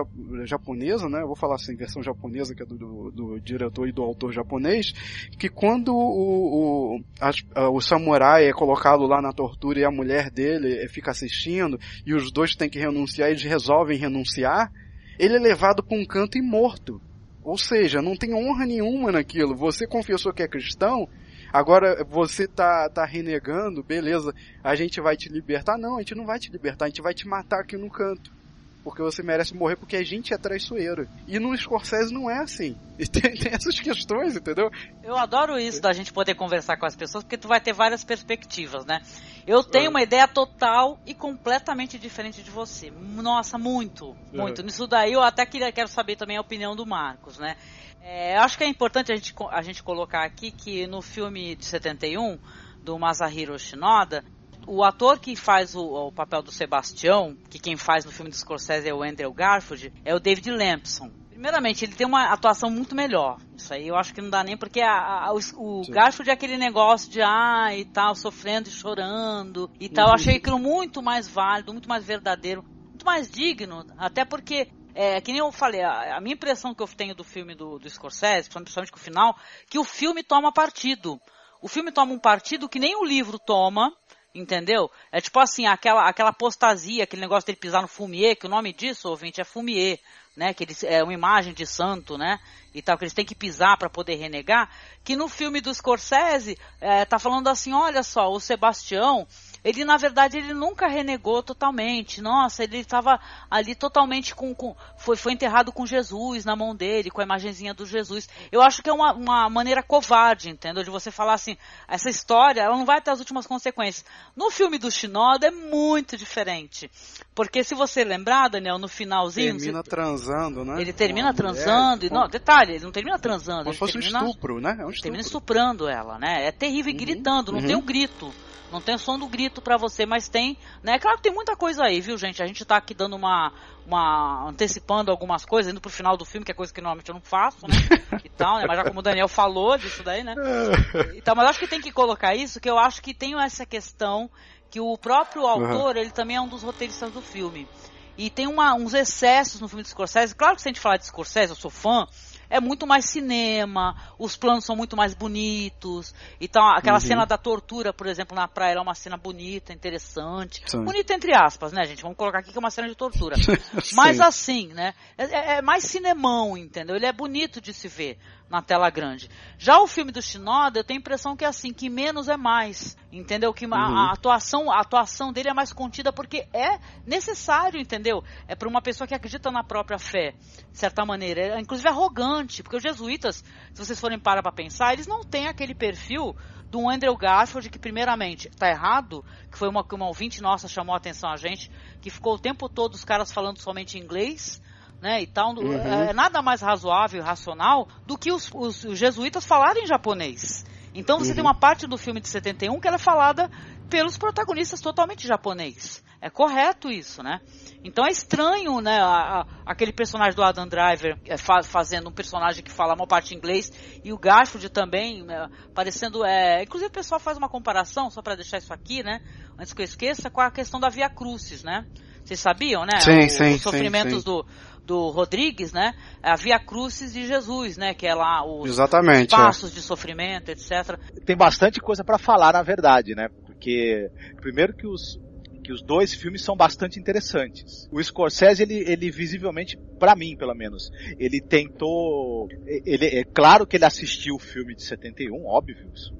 japonesa, 0.45 1.09
né, 1.11 1.21
eu 1.21 1.27
vou 1.27 1.37
falar 1.37 1.57
assim, 1.57 1.77
versão 1.77 2.03
japonesa, 2.03 2.55
que 2.55 2.63
é 2.63 2.67
do, 2.67 2.77
do, 2.77 3.11
do 3.11 3.41
diretor 3.41 3.87
e 3.87 3.93
do 3.93 4.03
autor 4.03 4.33
japonês, 4.33 4.93
que 5.39 5.51
quando 5.51 5.95
o, 5.95 6.97
o, 6.97 7.05
a, 7.21 7.69
o 7.69 7.81
samurai 7.83 8.49
é 8.49 8.53
colocado 8.53 9.07
lá 9.07 9.21
na 9.21 9.31
tortura 9.31 9.79
e 9.79 9.85
a 9.85 9.91
mulher 9.91 10.31
dele 10.31 10.89
fica 10.89 11.11
assistindo, 11.11 11.79
e 12.07 12.15
os 12.15 12.33
dois 12.33 12.57
têm 12.57 12.71
que 12.71 12.79
renunciar, 12.79 13.29
eles 13.29 13.45
resolvem 13.45 13.99
renunciar, 13.99 14.73
ele 15.19 15.37
é 15.37 15.39
levado 15.39 15.83
para 15.83 15.99
um 15.99 16.07
canto 16.07 16.39
e 16.39 16.43
morto. 16.43 16.99
Ou 17.45 17.59
seja, 17.59 18.01
não 18.01 18.17
tem 18.17 18.35
honra 18.35 18.67
nenhuma 18.67 19.13
naquilo. 19.13 19.55
Você 19.55 19.87
confessou 19.87 20.33
que 20.33 20.43
é 20.43 20.49
cristão, 20.49 21.09
Agora 21.53 22.05
você 22.05 22.47
tá, 22.47 22.89
tá 22.89 23.05
renegando, 23.05 23.83
beleza, 23.83 24.35
a 24.63 24.75
gente 24.75 25.01
vai 25.01 25.17
te 25.17 25.29
libertar. 25.29 25.79
Não, 25.79 25.97
a 25.97 26.01
gente 26.01 26.15
não 26.15 26.27
vai 26.27 26.39
te 26.39 26.51
libertar, 26.51 26.87
a 26.87 26.89
gente 26.89 27.03
vai 27.03 27.15
te 27.15 27.27
matar 27.27 27.61
aqui 27.61 27.77
no 27.77 27.91
canto. 27.91 28.39
Porque 28.85 29.03
você 29.03 29.23
merece 29.23 29.55
morrer 29.55 29.77
porque 29.77 29.97
a 29.97 30.03
gente 30.03 30.33
é 30.33 30.39
traiçoeiro. 30.39 31.07
E 31.27 31.39
no 31.39 31.55
Scorsese 31.57 32.13
não 32.13 32.31
é 32.31 32.39
assim. 32.39 32.75
E 32.99 33.07
tem, 33.07 33.35
tem 33.35 33.53
essas 33.53 33.79
questões, 33.79 34.37
entendeu? 34.37 34.71
Eu 35.03 35.17
adoro 35.17 35.59
isso 35.59 35.81
da 35.81 35.93
gente 35.93 36.13
poder 36.13 36.35
conversar 36.35 36.77
com 36.77 36.87
as 36.87 36.97
pessoas, 36.97 37.23
porque 37.23 37.37
tu 37.37 37.49
vai 37.49 37.61
ter 37.61 37.73
várias 37.73 38.03
perspectivas, 38.03 38.87
né? 38.87 39.01
Eu 39.49 39.65
tenho 39.65 39.89
uma 39.89 40.03
ideia 40.03 40.29
total 40.29 41.01
e 41.07 41.15
completamente 41.15 41.99
diferente 41.99 42.43
de 42.43 42.51
você. 42.51 42.91
Nossa, 42.91 43.57
muito, 43.57 44.15
muito. 44.31 44.59
Uhum. 44.59 44.67
Nisso 44.67 44.87
daí 44.87 45.15
eu 45.15 45.23
até 45.23 45.47
queria, 45.47 45.73
quero 45.73 45.89
saber 45.89 46.17
também 46.17 46.37
a 46.37 46.41
opinião 46.43 46.77
do 46.77 46.85
Marcos, 46.85 47.39
né? 47.39 47.57
É, 48.03 48.37
acho 48.37 48.59
que 48.59 48.65
é 48.65 48.69
importante 48.69 49.11
a 49.11 49.17
gente, 49.17 49.35
a 49.51 49.63
gente 49.63 49.83
colocar 49.83 50.23
aqui 50.23 50.51
que 50.51 50.87
no 50.87 51.01
filme 51.01 51.57
de 51.57 51.65
71, 51.65 52.39
do 52.83 52.99
Masahiro 52.99 53.59
Shinoda, 53.59 54.23
o 54.67 54.85
ator 54.85 55.19
que 55.19 55.35
faz 55.35 55.75
o, 55.75 55.83
o, 55.83 56.13
papel 56.13 56.43
do 56.43 56.53
Sebastião, 56.53 57.35
que 57.49 57.59
quem 57.59 57.75
faz 57.75 58.05
no 58.05 58.13
filme 58.13 58.31
do 58.31 58.37
Scorsese 58.37 58.87
é 58.87 58.93
o 58.93 59.03
Andrew 59.03 59.33
Garfield, 59.33 59.95
é 60.05 60.15
o 60.15 60.21
David 60.21 60.51
Lampson. 60.51 61.11
Primeiramente, 61.39 61.85
ele 61.85 61.95
tem 61.95 62.05
uma 62.05 62.33
atuação 62.33 62.69
muito 62.69 62.97
melhor. 62.97 63.39
Isso 63.57 63.73
aí 63.73 63.87
eu 63.87 63.95
acho 63.95 64.13
que 64.13 64.21
não 64.21 64.29
dá 64.29 64.43
nem 64.43 64.57
porque 64.57 64.81
a, 64.81 65.27
a, 65.27 65.33
o, 65.33 65.39
o 65.83 65.89
Garfield 65.89 66.29
é 66.29 66.33
aquele 66.33 66.59
negócio 66.59 67.09
de 67.09 67.23
ah 67.23 67.69
e 67.77 67.85
tal, 67.85 68.17
sofrendo 68.17 68.69
e 68.69 68.73
chorando 68.73 69.71
e 69.79 69.89
tal. 69.89 70.09
Eu 70.09 70.15
achei 70.15 70.39
aquilo 70.39 70.59
muito 70.59 71.01
mais 71.01 71.29
válido, 71.29 71.73
muito 71.73 71.89
mais 71.89 72.05
verdadeiro, 72.05 72.65
muito 72.65 73.07
mais 73.07 73.31
digno. 73.31 73.87
Até 73.97 74.25
porque 74.25 74.67
é, 74.93 75.21
que 75.21 75.31
nem 75.31 75.39
eu 75.39 75.53
falei, 75.53 75.81
a, 75.81 76.17
a, 76.17 76.21
minha 76.21 76.35
impressão 76.35 76.75
que 76.75 76.83
eu 76.83 76.89
tenho 76.89 77.15
do 77.15 77.23
filme 77.23 77.55
do, 77.55 77.79
do 77.79 77.89
Scorsese, 77.89 78.51
principalmente 78.51 78.91
com 78.91 78.99
o 78.99 79.01
final, 79.01 79.39
que 79.71 79.79
o 79.79 79.85
filme 79.85 80.25
toma 80.25 80.53
partido. 80.53 81.21
O 81.63 81.69
filme 81.69 81.93
toma 81.93 82.13
um 82.13 82.19
partido 82.19 82.69
que 82.69 82.81
nem 82.81 82.97
o 82.97 83.05
livro 83.05 83.39
toma, 83.39 83.93
entendeu? 84.39 84.91
É 85.11 85.21
tipo 85.21 85.39
assim, 85.41 85.67
aquela, 85.67 86.09
aquela 86.09 86.31
apostasia, 86.31 87.05
aquele 87.05 87.23
negócio 87.23 87.47
dele 87.47 87.59
pisar 87.59 87.83
no 87.83 87.89
fumier, 87.89 88.37
que 88.37 88.47
o 88.47 88.51
nome 88.51 88.73
disso, 88.73 89.09
ouvinte, 89.09 89.41
é 89.41 89.45
fumier, 89.45 89.99
né? 90.37 90.55
Que 90.55 90.65
eles, 90.65 90.85
é 90.85 91.03
uma 91.03 91.13
imagem 91.13 91.53
de 91.53 91.67
santo, 91.67 92.17
né? 92.17 92.39
E 92.75 92.81
tal, 92.81 92.97
que 92.97 93.05
eles 93.05 93.15
têm 93.15 93.25
que 93.25 93.35
pisar 93.35 93.77
para 93.77 93.91
poder 93.91 94.15
renegar. 94.15 94.71
Que 95.05 95.17
no 95.17 95.29
filme 95.29 95.61
do 95.61 95.75
Scorsese, 95.75 96.59
é, 96.81 97.05
tá 97.05 97.19
falando 97.19 97.49
assim, 97.49 97.73
olha 97.73 98.03
só, 98.03 98.31
o 98.31 98.39
Sebastião, 98.39 99.27
ele 99.69 99.85
na 99.85 99.97
verdade 99.99 100.39
ele 100.39 100.55
nunca 100.55 100.89
renegou 100.89 101.43
totalmente. 101.43 102.23
Nossa, 102.23 102.65
ele 102.65 102.79
estava 102.79 103.21
ali 103.51 103.75
totalmente 103.75 104.35
com, 104.35 104.55
com, 104.55 104.75
foi, 104.97 105.15
foi 105.15 105.33
enterrado 105.33 105.71
com 105.71 105.85
Jesus 105.85 106.45
na 106.45 106.57
mão 106.57 106.75
dele, 106.75 107.11
com 107.11 107.21
a 107.21 107.25
imagenzinha 107.25 107.75
do 107.75 107.85
Jesus. 107.85 108.29
Eu 108.51 108.63
acho 108.63 108.83
que 108.83 108.89
é 108.89 108.93
uma, 108.93 109.13
uma 109.13 109.51
maneira 109.51 109.83
covarde, 109.83 110.49
entendeu? 110.49 110.83
De 110.83 110.91
você 110.91 111.11
falar 111.11 111.35
assim, 111.35 111.57
essa 111.87 112.09
história, 112.09 112.63
ela 112.63 112.77
não 112.77 112.87
vai 112.87 113.01
ter 113.01 113.11
as 113.11 113.19
últimas 113.19 113.47
consequências. 113.47 114.07
No 114.35 114.51
filme 114.51 114.79
do 114.79 114.91
Shinoda 114.91 115.49
é 115.49 115.51
muito 115.51 116.17
diferente. 116.17 116.91
Porque 117.35 117.63
se 117.63 117.75
você 117.75 118.05
lembrar, 118.05 118.49
Daniel, 118.49 118.79
no 118.79 118.89
finalzinho. 118.89 119.57
Termina 119.59 119.83
transando, 119.83 120.65
né? 120.65 120.81
Ele 120.81 120.93
termina 120.93 121.35
transando. 121.35 122.07
e, 122.07 122.11
não, 122.11 122.27
detalhe, 122.27 122.75
ele 122.75 122.85
não 122.85 122.93
termina 122.93 123.19
transando. 123.19 123.65
Como 123.65 123.75
se 123.75 123.79
fosse 123.79 123.93
termina, 123.93 124.23
um 124.23 124.29
estupro, 124.29 124.61
né? 124.61 124.71
É 124.71 124.85
um 124.85 124.91
estupro. 124.91 125.03
Termina 125.03 125.23
estuprando 125.23 125.89
ela, 125.89 126.19
né? 126.19 126.47
É 126.47 126.53
terrível 126.53 126.91
e 126.91 126.95
uhum, 126.95 126.99
gritando, 126.99 127.53
não 127.53 127.61
uhum. 127.61 127.67
tem 127.67 127.77
um 127.77 127.83
grito. 127.83 128.33
Não 128.71 128.81
tem 128.81 128.95
o 128.95 128.99
som 128.99 129.19
do 129.19 129.27
grito 129.27 129.58
bonito 129.59 129.61
pra 129.63 129.77
você, 129.77 130.07
mas 130.07 130.29
tem, 130.29 130.57
né? 130.83 130.99
Claro 130.99 131.17
que 131.19 131.25
tem 131.25 131.33
muita 131.33 131.57
coisa 131.57 131.85
aí, 131.85 132.01
viu, 132.01 132.17
gente? 132.17 132.43
A 132.43 132.47
gente 132.47 132.65
tá 132.65 132.77
aqui 132.77 132.95
dando 132.95 133.17
uma, 133.17 133.53
uma 133.87 134.49
antecipando 134.49 135.11
algumas 135.11 135.45
coisas, 135.45 135.71
indo 135.71 135.81
pro 135.81 135.91
final 135.91 136.17
do 136.17 136.25
filme, 136.25 136.45
que 136.45 136.53
é 136.53 136.55
coisa 136.55 136.73
que 136.73 136.81
normalmente 136.81 137.09
eu 137.09 137.15
não 137.15 137.21
faço, 137.21 137.67
né? 137.67 137.75
e 138.25 138.29
tal, 138.29 138.59
né? 138.59 138.65
Mas 138.67 138.77
já 138.79 138.85
como 138.85 139.01
o 139.01 139.03
Daniel 139.03 139.29
falou 139.29 139.77
disso 139.77 140.03
daí, 140.03 140.23
né? 140.23 140.35
Então, 141.15 141.35
mas 141.35 141.49
acho 141.49 141.59
que 141.59 141.67
tem 141.67 141.81
que 141.81 141.93
colocar 141.93 142.35
isso, 142.35 142.61
que 142.61 142.71
eu 142.71 142.79
acho 142.79 143.03
que 143.03 143.13
tem 143.13 143.39
essa 143.41 143.67
questão 143.67 144.31
que 144.71 144.81
o 144.81 144.97
próprio 144.97 145.47
autor, 145.47 145.97
uhum. 145.97 146.03
ele 146.03 146.11
também 146.11 146.37
é 146.37 146.41
um 146.41 146.49
dos 146.49 146.63
roteiristas 146.63 147.13
do 147.13 147.21
filme. 147.21 147.69
E 148.17 148.31
tem 148.31 148.47
uma, 148.47 148.75
uns 148.75 148.95
excessos 148.95 149.61
no 149.61 149.69
filme 149.69 149.83
de 149.83 149.91
Scorsese. 149.91 150.35
Claro 150.35 150.57
que 150.57 150.63
se 150.63 150.69
a 150.69 150.71
gente 150.71 150.81
falar 150.81 150.97
de 150.97 151.07
Scorsese, 151.07 151.53
eu 151.53 151.57
sou 151.57 151.71
fã, 151.71 152.07
é 152.51 152.61
muito 152.61 152.87
mais 152.87 153.05
cinema, 153.05 153.95
os 154.19 154.37
planos 154.37 154.65
são 154.65 154.75
muito 154.75 154.97
mais 154.97 155.15
bonitos. 155.15 156.15
Então, 156.41 156.67
aquela 156.69 156.99
uhum. 156.99 157.01
cena 157.01 157.25
da 157.25 157.37
tortura, 157.37 157.93
por 157.93 158.07
exemplo, 158.07 158.35
na 158.35 158.49
praia 158.49 158.75
é 158.75 158.81
uma 158.81 158.95
cena 158.95 159.17
bonita, 159.17 159.73
interessante. 159.73 160.63
Sim. 160.67 160.85
Bonita 160.85 161.15
entre 161.15 161.35
aspas, 161.35 161.73
né, 161.73 161.85
gente? 161.85 162.03
Vamos 162.03 162.17
colocar 162.17 162.39
aqui 162.39 162.51
que 162.53 162.59
é 162.59 162.61
uma 162.61 162.71
cena 162.71 162.89
de 162.89 162.95
tortura. 162.95 163.37
Mas 163.95 164.21
assim, 164.21 164.69
né? 164.69 164.95
É, 165.17 165.25
é, 165.25 165.59
é, 165.59 165.63
mais 165.63 165.85
cinemão, 165.85 166.57
entendeu? 166.57 166.97
Ele 166.97 167.07
é 167.07 167.13
bonito 167.13 167.61
de 167.61 167.73
se 167.73 167.89
ver 167.89 168.19
na 168.51 168.63
tela 168.63 168.89
grande. 168.91 169.29
Já 169.59 169.79
o 169.79 169.87
filme 169.87 170.11
do 170.11 170.23
Shinoda, 170.23 170.81
eu 170.81 170.85
tenho 170.85 170.99
a 170.99 171.03
impressão 171.03 171.37
que 171.37 171.45
é 171.45 171.49
assim, 171.49 171.73
que 171.73 171.91
menos 171.91 172.29
é 172.29 172.37
mais. 172.37 172.97
Entendeu? 173.13 173.53
Que 173.53 173.67
uhum. 173.67 173.75
a, 173.75 174.11
a, 174.11 174.13
atuação, 174.13 174.71
a 174.71 174.81
atuação 174.81 175.33
dele 175.33 175.51
é 175.51 175.55
mais 175.55 175.73
contida 175.73 176.13
porque 176.13 176.47
é 176.53 176.79
necessário, 177.07 177.81
entendeu? 177.81 178.23
É 178.47 178.55
para 178.55 178.69
uma 178.69 178.83
pessoa 178.83 179.07
que 179.07 179.15
acredita 179.15 179.51
na 179.51 179.63
própria 179.63 179.99
fé, 179.99 180.35
de 180.71 180.79
certa 180.79 181.05
maneira. 181.05 181.57
É, 181.57 181.61
inclusive 181.61 181.89
arrogante, 181.89 182.63
porque 182.63 182.77
os 182.77 182.83
jesuítas, 182.83 183.45
se 183.73 183.85
vocês 183.85 184.01
forem 184.01 184.19
parar 184.19 184.43
para 184.43 184.53
pensar, 184.53 184.93
eles 184.93 185.07
não 185.07 185.23
têm 185.23 185.47
aquele 185.47 185.75
perfil 185.75 186.35
do 186.71 186.89
Andrew 186.89 187.17
Garfield, 187.17 187.71
que 187.71 187.79
primeiramente 187.79 188.49
está 188.49 188.69
errado, 188.69 189.25
que 189.51 189.57
foi 189.57 189.69
uma 189.69 189.83
que 189.83 189.95
uma 189.95 190.07
ouvinte 190.07 190.43
nossa 190.43 190.69
chamou 190.69 190.95
a 190.95 190.99
atenção 190.99 191.31
a 191.31 191.37
gente, 191.37 191.71
que 192.01 192.11
ficou 192.11 192.35
o 192.35 192.39
tempo 192.39 192.69
todo 192.69 192.95
os 192.95 193.05
caras 193.05 193.33
falando 193.33 193.59
somente 193.59 193.99
inglês, 193.99 194.61
né, 195.01 195.23
e 195.23 195.27
tal, 195.27 195.55
uhum. 195.55 195.73
é 195.73 196.13
nada 196.13 196.43
mais 196.43 196.61
razoável 196.61 197.21
e 197.21 197.25
racional 197.25 197.89
do 198.07 198.19
que 198.19 198.33
os, 198.33 198.51
os, 198.53 198.85
os 198.85 198.99
jesuítas 198.99 199.45
falarem 199.45 199.87
japonês. 199.87 200.65
Então 200.95 201.19
você 201.19 201.31
uhum. 201.31 201.35
tem 201.37 201.45
uma 201.45 201.55
parte 201.55 201.87
do 201.87 201.97
filme 201.97 202.21
de 202.21 202.29
71 202.29 202.81
que 202.81 202.89
ela 202.89 202.97
é 202.97 202.99
falada 202.99 203.51
pelos 203.89 204.19
protagonistas 204.19 204.81
totalmente 204.81 205.27
japonês. 205.27 206.03
É 206.21 206.29
correto 206.29 206.91
isso, 206.91 207.23
né? 207.23 207.41
Então 207.85 208.05
é 208.05 208.11
estranho, 208.11 208.81
né, 208.81 208.99
a, 209.01 209.41
a, 209.41 209.47
aquele 209.65 209.93
personagem 209.93 210.35
do 210.35 210.43
Adam 210.43 210.67
Driver 210.67 211.17
é, 211.25 211.37
fa 211.37 211.63
fazendo 211.63 212.09
um 212.09 212.13
personagem 212.13 212.65
que 212.65 212.73
fala 212.73 212.95
uma 212.95 213.07
parte 213.07 213.37
inglês 213.37 213.73
e 214.03 214.13
o 214.13 214.19
Garfield 214.19 214.69
também 214.69 215.25
é, 215.31 215.49
parecendo, 215.73 216.25
é, 216.25 216.65
inclusive 216.65 216.89
o 216.89 216.93
pessoal 216.93 217.21
faz 217.21 217.39
uma 217.39 217.49
comparação 217.49 218.11
só 218.11 218.21
para 218.21 218.35
deixar 218.35 218.59
isso 218.59 218.73
aqui, 218.73 219.05
né, 219.05 219.21
antes 219.59 219.73
que 219.73 219.83
eu 219.83 219.85
esqueça, 219.85 220.31
com 220.31 220.41
a 220.41 220.51
questão 220.51 220.79
da 220.79 220.89
Via 220.89 221.11
Crucis, 221.11 221.65
né? 221.65 221.85
Vocês 222.25 222.41
sabiam, 222.41 222.85
né? 222.85 223.01
Sim, 223.01 223.19
o, 223.19 223.31
sim, 223.31 223.55
os 223.55 223.63
sofrimentos 223.63 224.13
sim, 224.13 224.19
sim. 224.21 224.25
do 224.25 224.47
do 224.89 225.11
Rodrigues, 225.11 225.71
né? 225.71 225.93
A 226.23 226.35
Via 226.35 226.59
Crucis 226.59 227.13
de 227.13 227.27
Jesus, 227.27 227.77
né? 227.77 227.93
Que 227.93 228.07
é 228.07 228.15
lá 228.15 228.43
os, 228.43 228.71
Exatamente, 228.71 229.35
os 229.35 229.39
passos 229.39 229.71
é. 229.71 229.75
de 229.75 229.83
sofrimento, 229.83 230.49
etc. 230.49 230.99
Tem 231.27 231.37
bastante 231.37 231.79
coisa 231.79 232.03
para 232.03 232.17
falar, 232.17 232.55
na 232.55 232.63
verdade, 232.63 233.15
né? 233.15 233.29
Porque 233.45 234.11
primeiro 234.41 234.75
que 234.75 234.87
os 234.87 235.21
que 235.69 235.73
os 235.73 235.83
dois 235.83 236.15
filmes 236.15 236.41
são 236.41 236.57
bastante 236.57 236.99
interessantes. 236.99 237.87
O 237.93 238.03
Scorsese, 238.03 238.63
ele, 238.63 238.91
ele 238.91 239.11
visivelmente, 239.11 239.77
para 239.99 240.17
mim, 240.17 240.35
pelo 240.35 240.55
menos, 240.55 240.91
ele 241.19 241.43
tentou, 241.43 242.49
ele 242.87 243.05
é 243.05 243.23
claro 243.23 243.67
que 243.67 243.77
ele 243.77 243.85
assistiu 243.85 244.37
o 244.37 244.39
filme 244.39 244.75
de 244.75 244.83
71, 244.83 245.45
óbvio, 245.45 245.77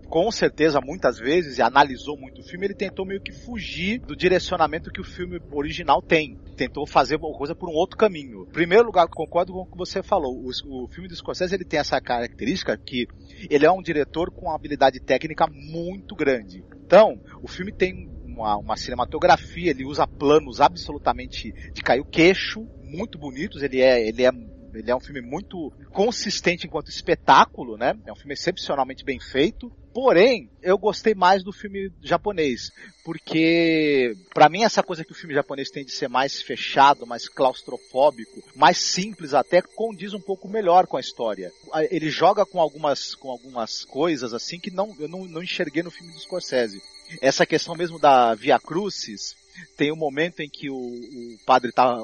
com 0.07 0.31
certeza 0.31 0.83
muitas 0.83 1.19
vezes 1.19 1.57
e 1.57 1.63
analisou 1.63 2.19
muito 2.19 2.43
o 2.43 2.45
filme, 2.45 2.67
ele 2.67 2.75
tentou 2.75 3.07
meio 3.07 3.23
que 3.23 3.33
fugir 3.33 4.01
do 4.01 4.15
direcionamento 4.15 4.91
que 4.91 5.01
o 5.01 5.05
filme 5.05 5.41
original 5.51 6.03
tem. 6.03 6.39
Tentou 6.55 6.87
fazer 6.87 7.17
uma 7.17 7.33
coisa 7.33 7.55
por 7.55 7.71
um 7.71 7.75
outro 7.75 7.97
caminho. 7.97 8.43
Em 8.43 8.53
primeiro 8.53 8.85
lugar, 8.85 9.09
concordo 9.09 9.55
com 9.55 9.61
o 9.61 9.67
que 9.67 9.79
você 9.79 10.03
falou. 10.03 10.45
O, 10.45 10.85
o 10.85 10.89
filme 10.89 11.09
do 11.09 11.17
Scorsese 11.17 11.55
ele 11.55 11.65
tem 11.65 11.81
essa 11.81 11.99
característica 12.03 12.77
que 12.77 13.07
ele 13.49 13.65
é 13.65 13.73
um 13.73 13.81
diretor 13.81 14.31
com 14.31 14.43
uma 14.43 14.55
habilidade 14.55 15.01
técnica 15.01 15.47
muito 15.47 16.15
grande. 16.15 16.63
Então, 16.85 17.19
o 17.43 17.49
filme 17.49 17.73
tem 17.73 18.18
uma, 18.39 18.57
uma 18.57 18.77
cinematografia, 18.77 19.71
ele 19.71 19.85
usa 19.85 20.07
planos 20.07 20.61
absolutamente 20.61 21.53
de 21.73 21.83
cair 21.83 22.01
o 22.01 22.05
queixo, 22.05 22.67
muito 22.85 23.19
bonitos, 23.19 23.63
ele 23.63 23.81
é, 23.81 24.07
ele 24.07 24.25
é 24.25 24.31
ele 24.75 24.91
é 24.91 24.95
um 24.95 25.01
filme 25.01 25.21
muito 25.21 25.73
consistente 25.93 26.67
enquanto 26.67 26.91
espetáculo, 26.91 27.77
né? 27.77 27.95
É 28.07 28.13
um 28.13 28.17
filme 28.17 28.35
excepcionalmente 28.35 29.05
bem 29.05 29.19
feito. 29.19 29.73
Porém, 29.93 30.51
eu 30.63 30.79
gostei 30.79 31.15
mais 31.15 31.43
do 31.43 31.53
filme 31.53 31.91
japonês, 32.03 32.71
porque 33.05 34.15
para 34.33 34.49
mim 34.49 34.63
essa 34.63 34.83
coisa 34.83 35.05
que 35.05 35.11
o 35.11 35.15
filme 35.15 35.35
japonês 35.35 35.71
tem 35.71 35.85
de 35.85 35.91
ser 35.91 36.09
mais 36.09 36.41
fechado, 36.41 37.07
mais 37.07 37.29
claustrofóbico, 37.29 38.43
mais 38.55 38.79
simples 38.79 39.35
até 39.35 39.61
condiz 39.61 40.13
um 40.13 40.21
pouco 40.21 40.49
melhor 40.49 40.87
com 40.87 40.97
a 40.97 41.01
história. 41.01 41.51
Ele 41.91 42.11
joga 42.11 42.47
com 42.47 42.61
algumas 42.61 43.15
com 43.15 43.31
algumas 43.31 43.85
coisas 43.85 44.33
assim 44.33 44.61
que 44.61 44.71
não 44.71 44.95
eu 45.01 45.09
não, 45.09 45.25
não 45.25 45.43
enxerguei 45.43 45.83
no 45.83 45.91
filme 45.91 46.13
do 46.13 46.21
Scorsese. 46.21 46.81
Essa 47.21 47.47
questão 47.47 47.75
mesmo 47.75 47.99
da 47.99 48.35
Via 48.35 48.59
Crucis, 48.59 49.37
tem 49.77 49.93
um 49.93 49.97
momento 49.97 50.41
em 50.41 50.49
que 50.49 50.71
o, 50.71 50.77
o 50.77 51.39
padre 51.45 51.73
tá 51.73 51.99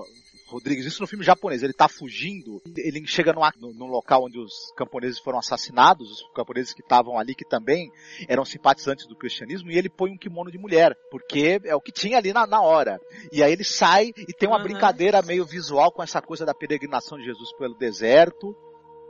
Rodrigues, 0.47 0.87
isso 0.87 1.01
no 1.01 1.07
filme 1.07 1.25
japonês, 1.25 1.63
ele 1.63 1.73
tá 1.73 1.89
fugindo, 1.89 2.63
ele 2.77 3.05
chega 3.07 3.33
num, 3.33 3.73
num 3.73 3.87
local 3.87 4.25
onde 4.25 4.39
os 4.39 4.73
camponeses 4.77 5.19
foram 5.19 5.39
assassinados, 5.39 6.11
os 6.11 6.33
camponeses 6.35 6.73
que 6.73 6.83
estavam 6.83 7.19
ali, 7.19 7.35
que 7.35 7.45
também 7.45 7.91
eram 8.29 8.45
simpatizantes 8.45 9.07
do 9.07 9.17
cristianismo, 9.17 9.71
e 9.71 9.79
ele 9.79 9.89
põe 9.89 10.11
um 10.11 10.19
kimono 10.19 10.53
de 10.53 10.59
mulher, 10.59 10.95
porque 11.11 11.61
é 11.65 11.75
o 11.75 11.81
que 11.81 11.91
tinha 11.91 12.19
ali 12.19 12.33
na, 12.33 12.47
na 12.47 12.61
hora. 12.61 13.01
E 13.33 13.43
aí 13.43 13.53
ele 13.53 13.65
sai 13.65 14.13
e 14.17 14.33
tem 14.33 14.49
uma 14.49 14.59
uhum. 14.59 14.65
brincadeira 14.65 15.23
meio 15.23 15.45
visual 15.45 15.91
com 15.91 16.03
essa 16.03 16.21
coisa 16.21 16.45
da 16.45 16.55
peregrinação 16.55 17.19
de 17.19 17.25
Jesus 17.25 17.53
pelo 17.57 17.75
deserto, 17.75 18.55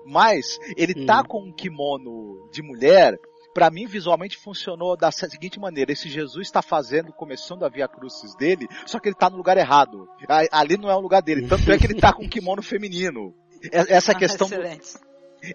mas 0.06 0.58
ele 0.76 1.04
tá 1.04 1.24
com 1.24 1.42
um 1.42 1.52
kimono 1.52 2.48
de 2.52 2.62
mulher 2.62 3.18
para 3.54 3.70
mim 3.70 3.86
visualmente 3.86 4.36
funcionou 4.36 4.96
da 4.96 5.10
seguinte 5.12 5.60
maneira: 5.60 5.92
esse 5.92 6.08
Jesus 6.08 6.48
está 6.48 6.60
fazendo, 6.60 7.12
começando 7.12 7.64
a 7.64 7.68
via 7.68 7.86
crucis 7.86 8.34
dele, 8.34 8.66
só 8.84 8.98
que 8.98 9.08
ele 9.08 9.14
está 9.14 9.30
no 9.30 9.36
lugar 9.36 9.56
errado. 9.56 10.08
Ali 10.50 10.76
não 10.76 10.90
é 10.90 10.94
o 10.94 11.00
lugar 11.00 11.22
dele. 11.22 11.46
Tanto 11.46 11.70
é 11.70 11.78
que 11.78 11.86
ele 11.86 11.94
está 11.94 12.12
com 12.12 12.24
um 12.24 12.28
kimono 12.28 12.60
feminino. 12.62 13.32
Essa 13.72 14.12
ah, 14.12 14.14
questão. 14.14 14.48
Do, 14.48 14.56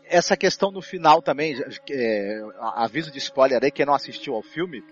essa 0.06 0.38
questão 0.38 0.72
no 0.72 0.82
final 0.82 1.22
também, 1.22 1.56
é, 1.90 2.42
aviso 2.76 3.12
de 3.12 3.18
spoiler 3.18 3.60
aí, 3.64 3.72
quem 3.72 3.86
não 3.86 3.96
assistiu 3.96 4.36
ao 4.36 4.44
filme, 4.44 4.84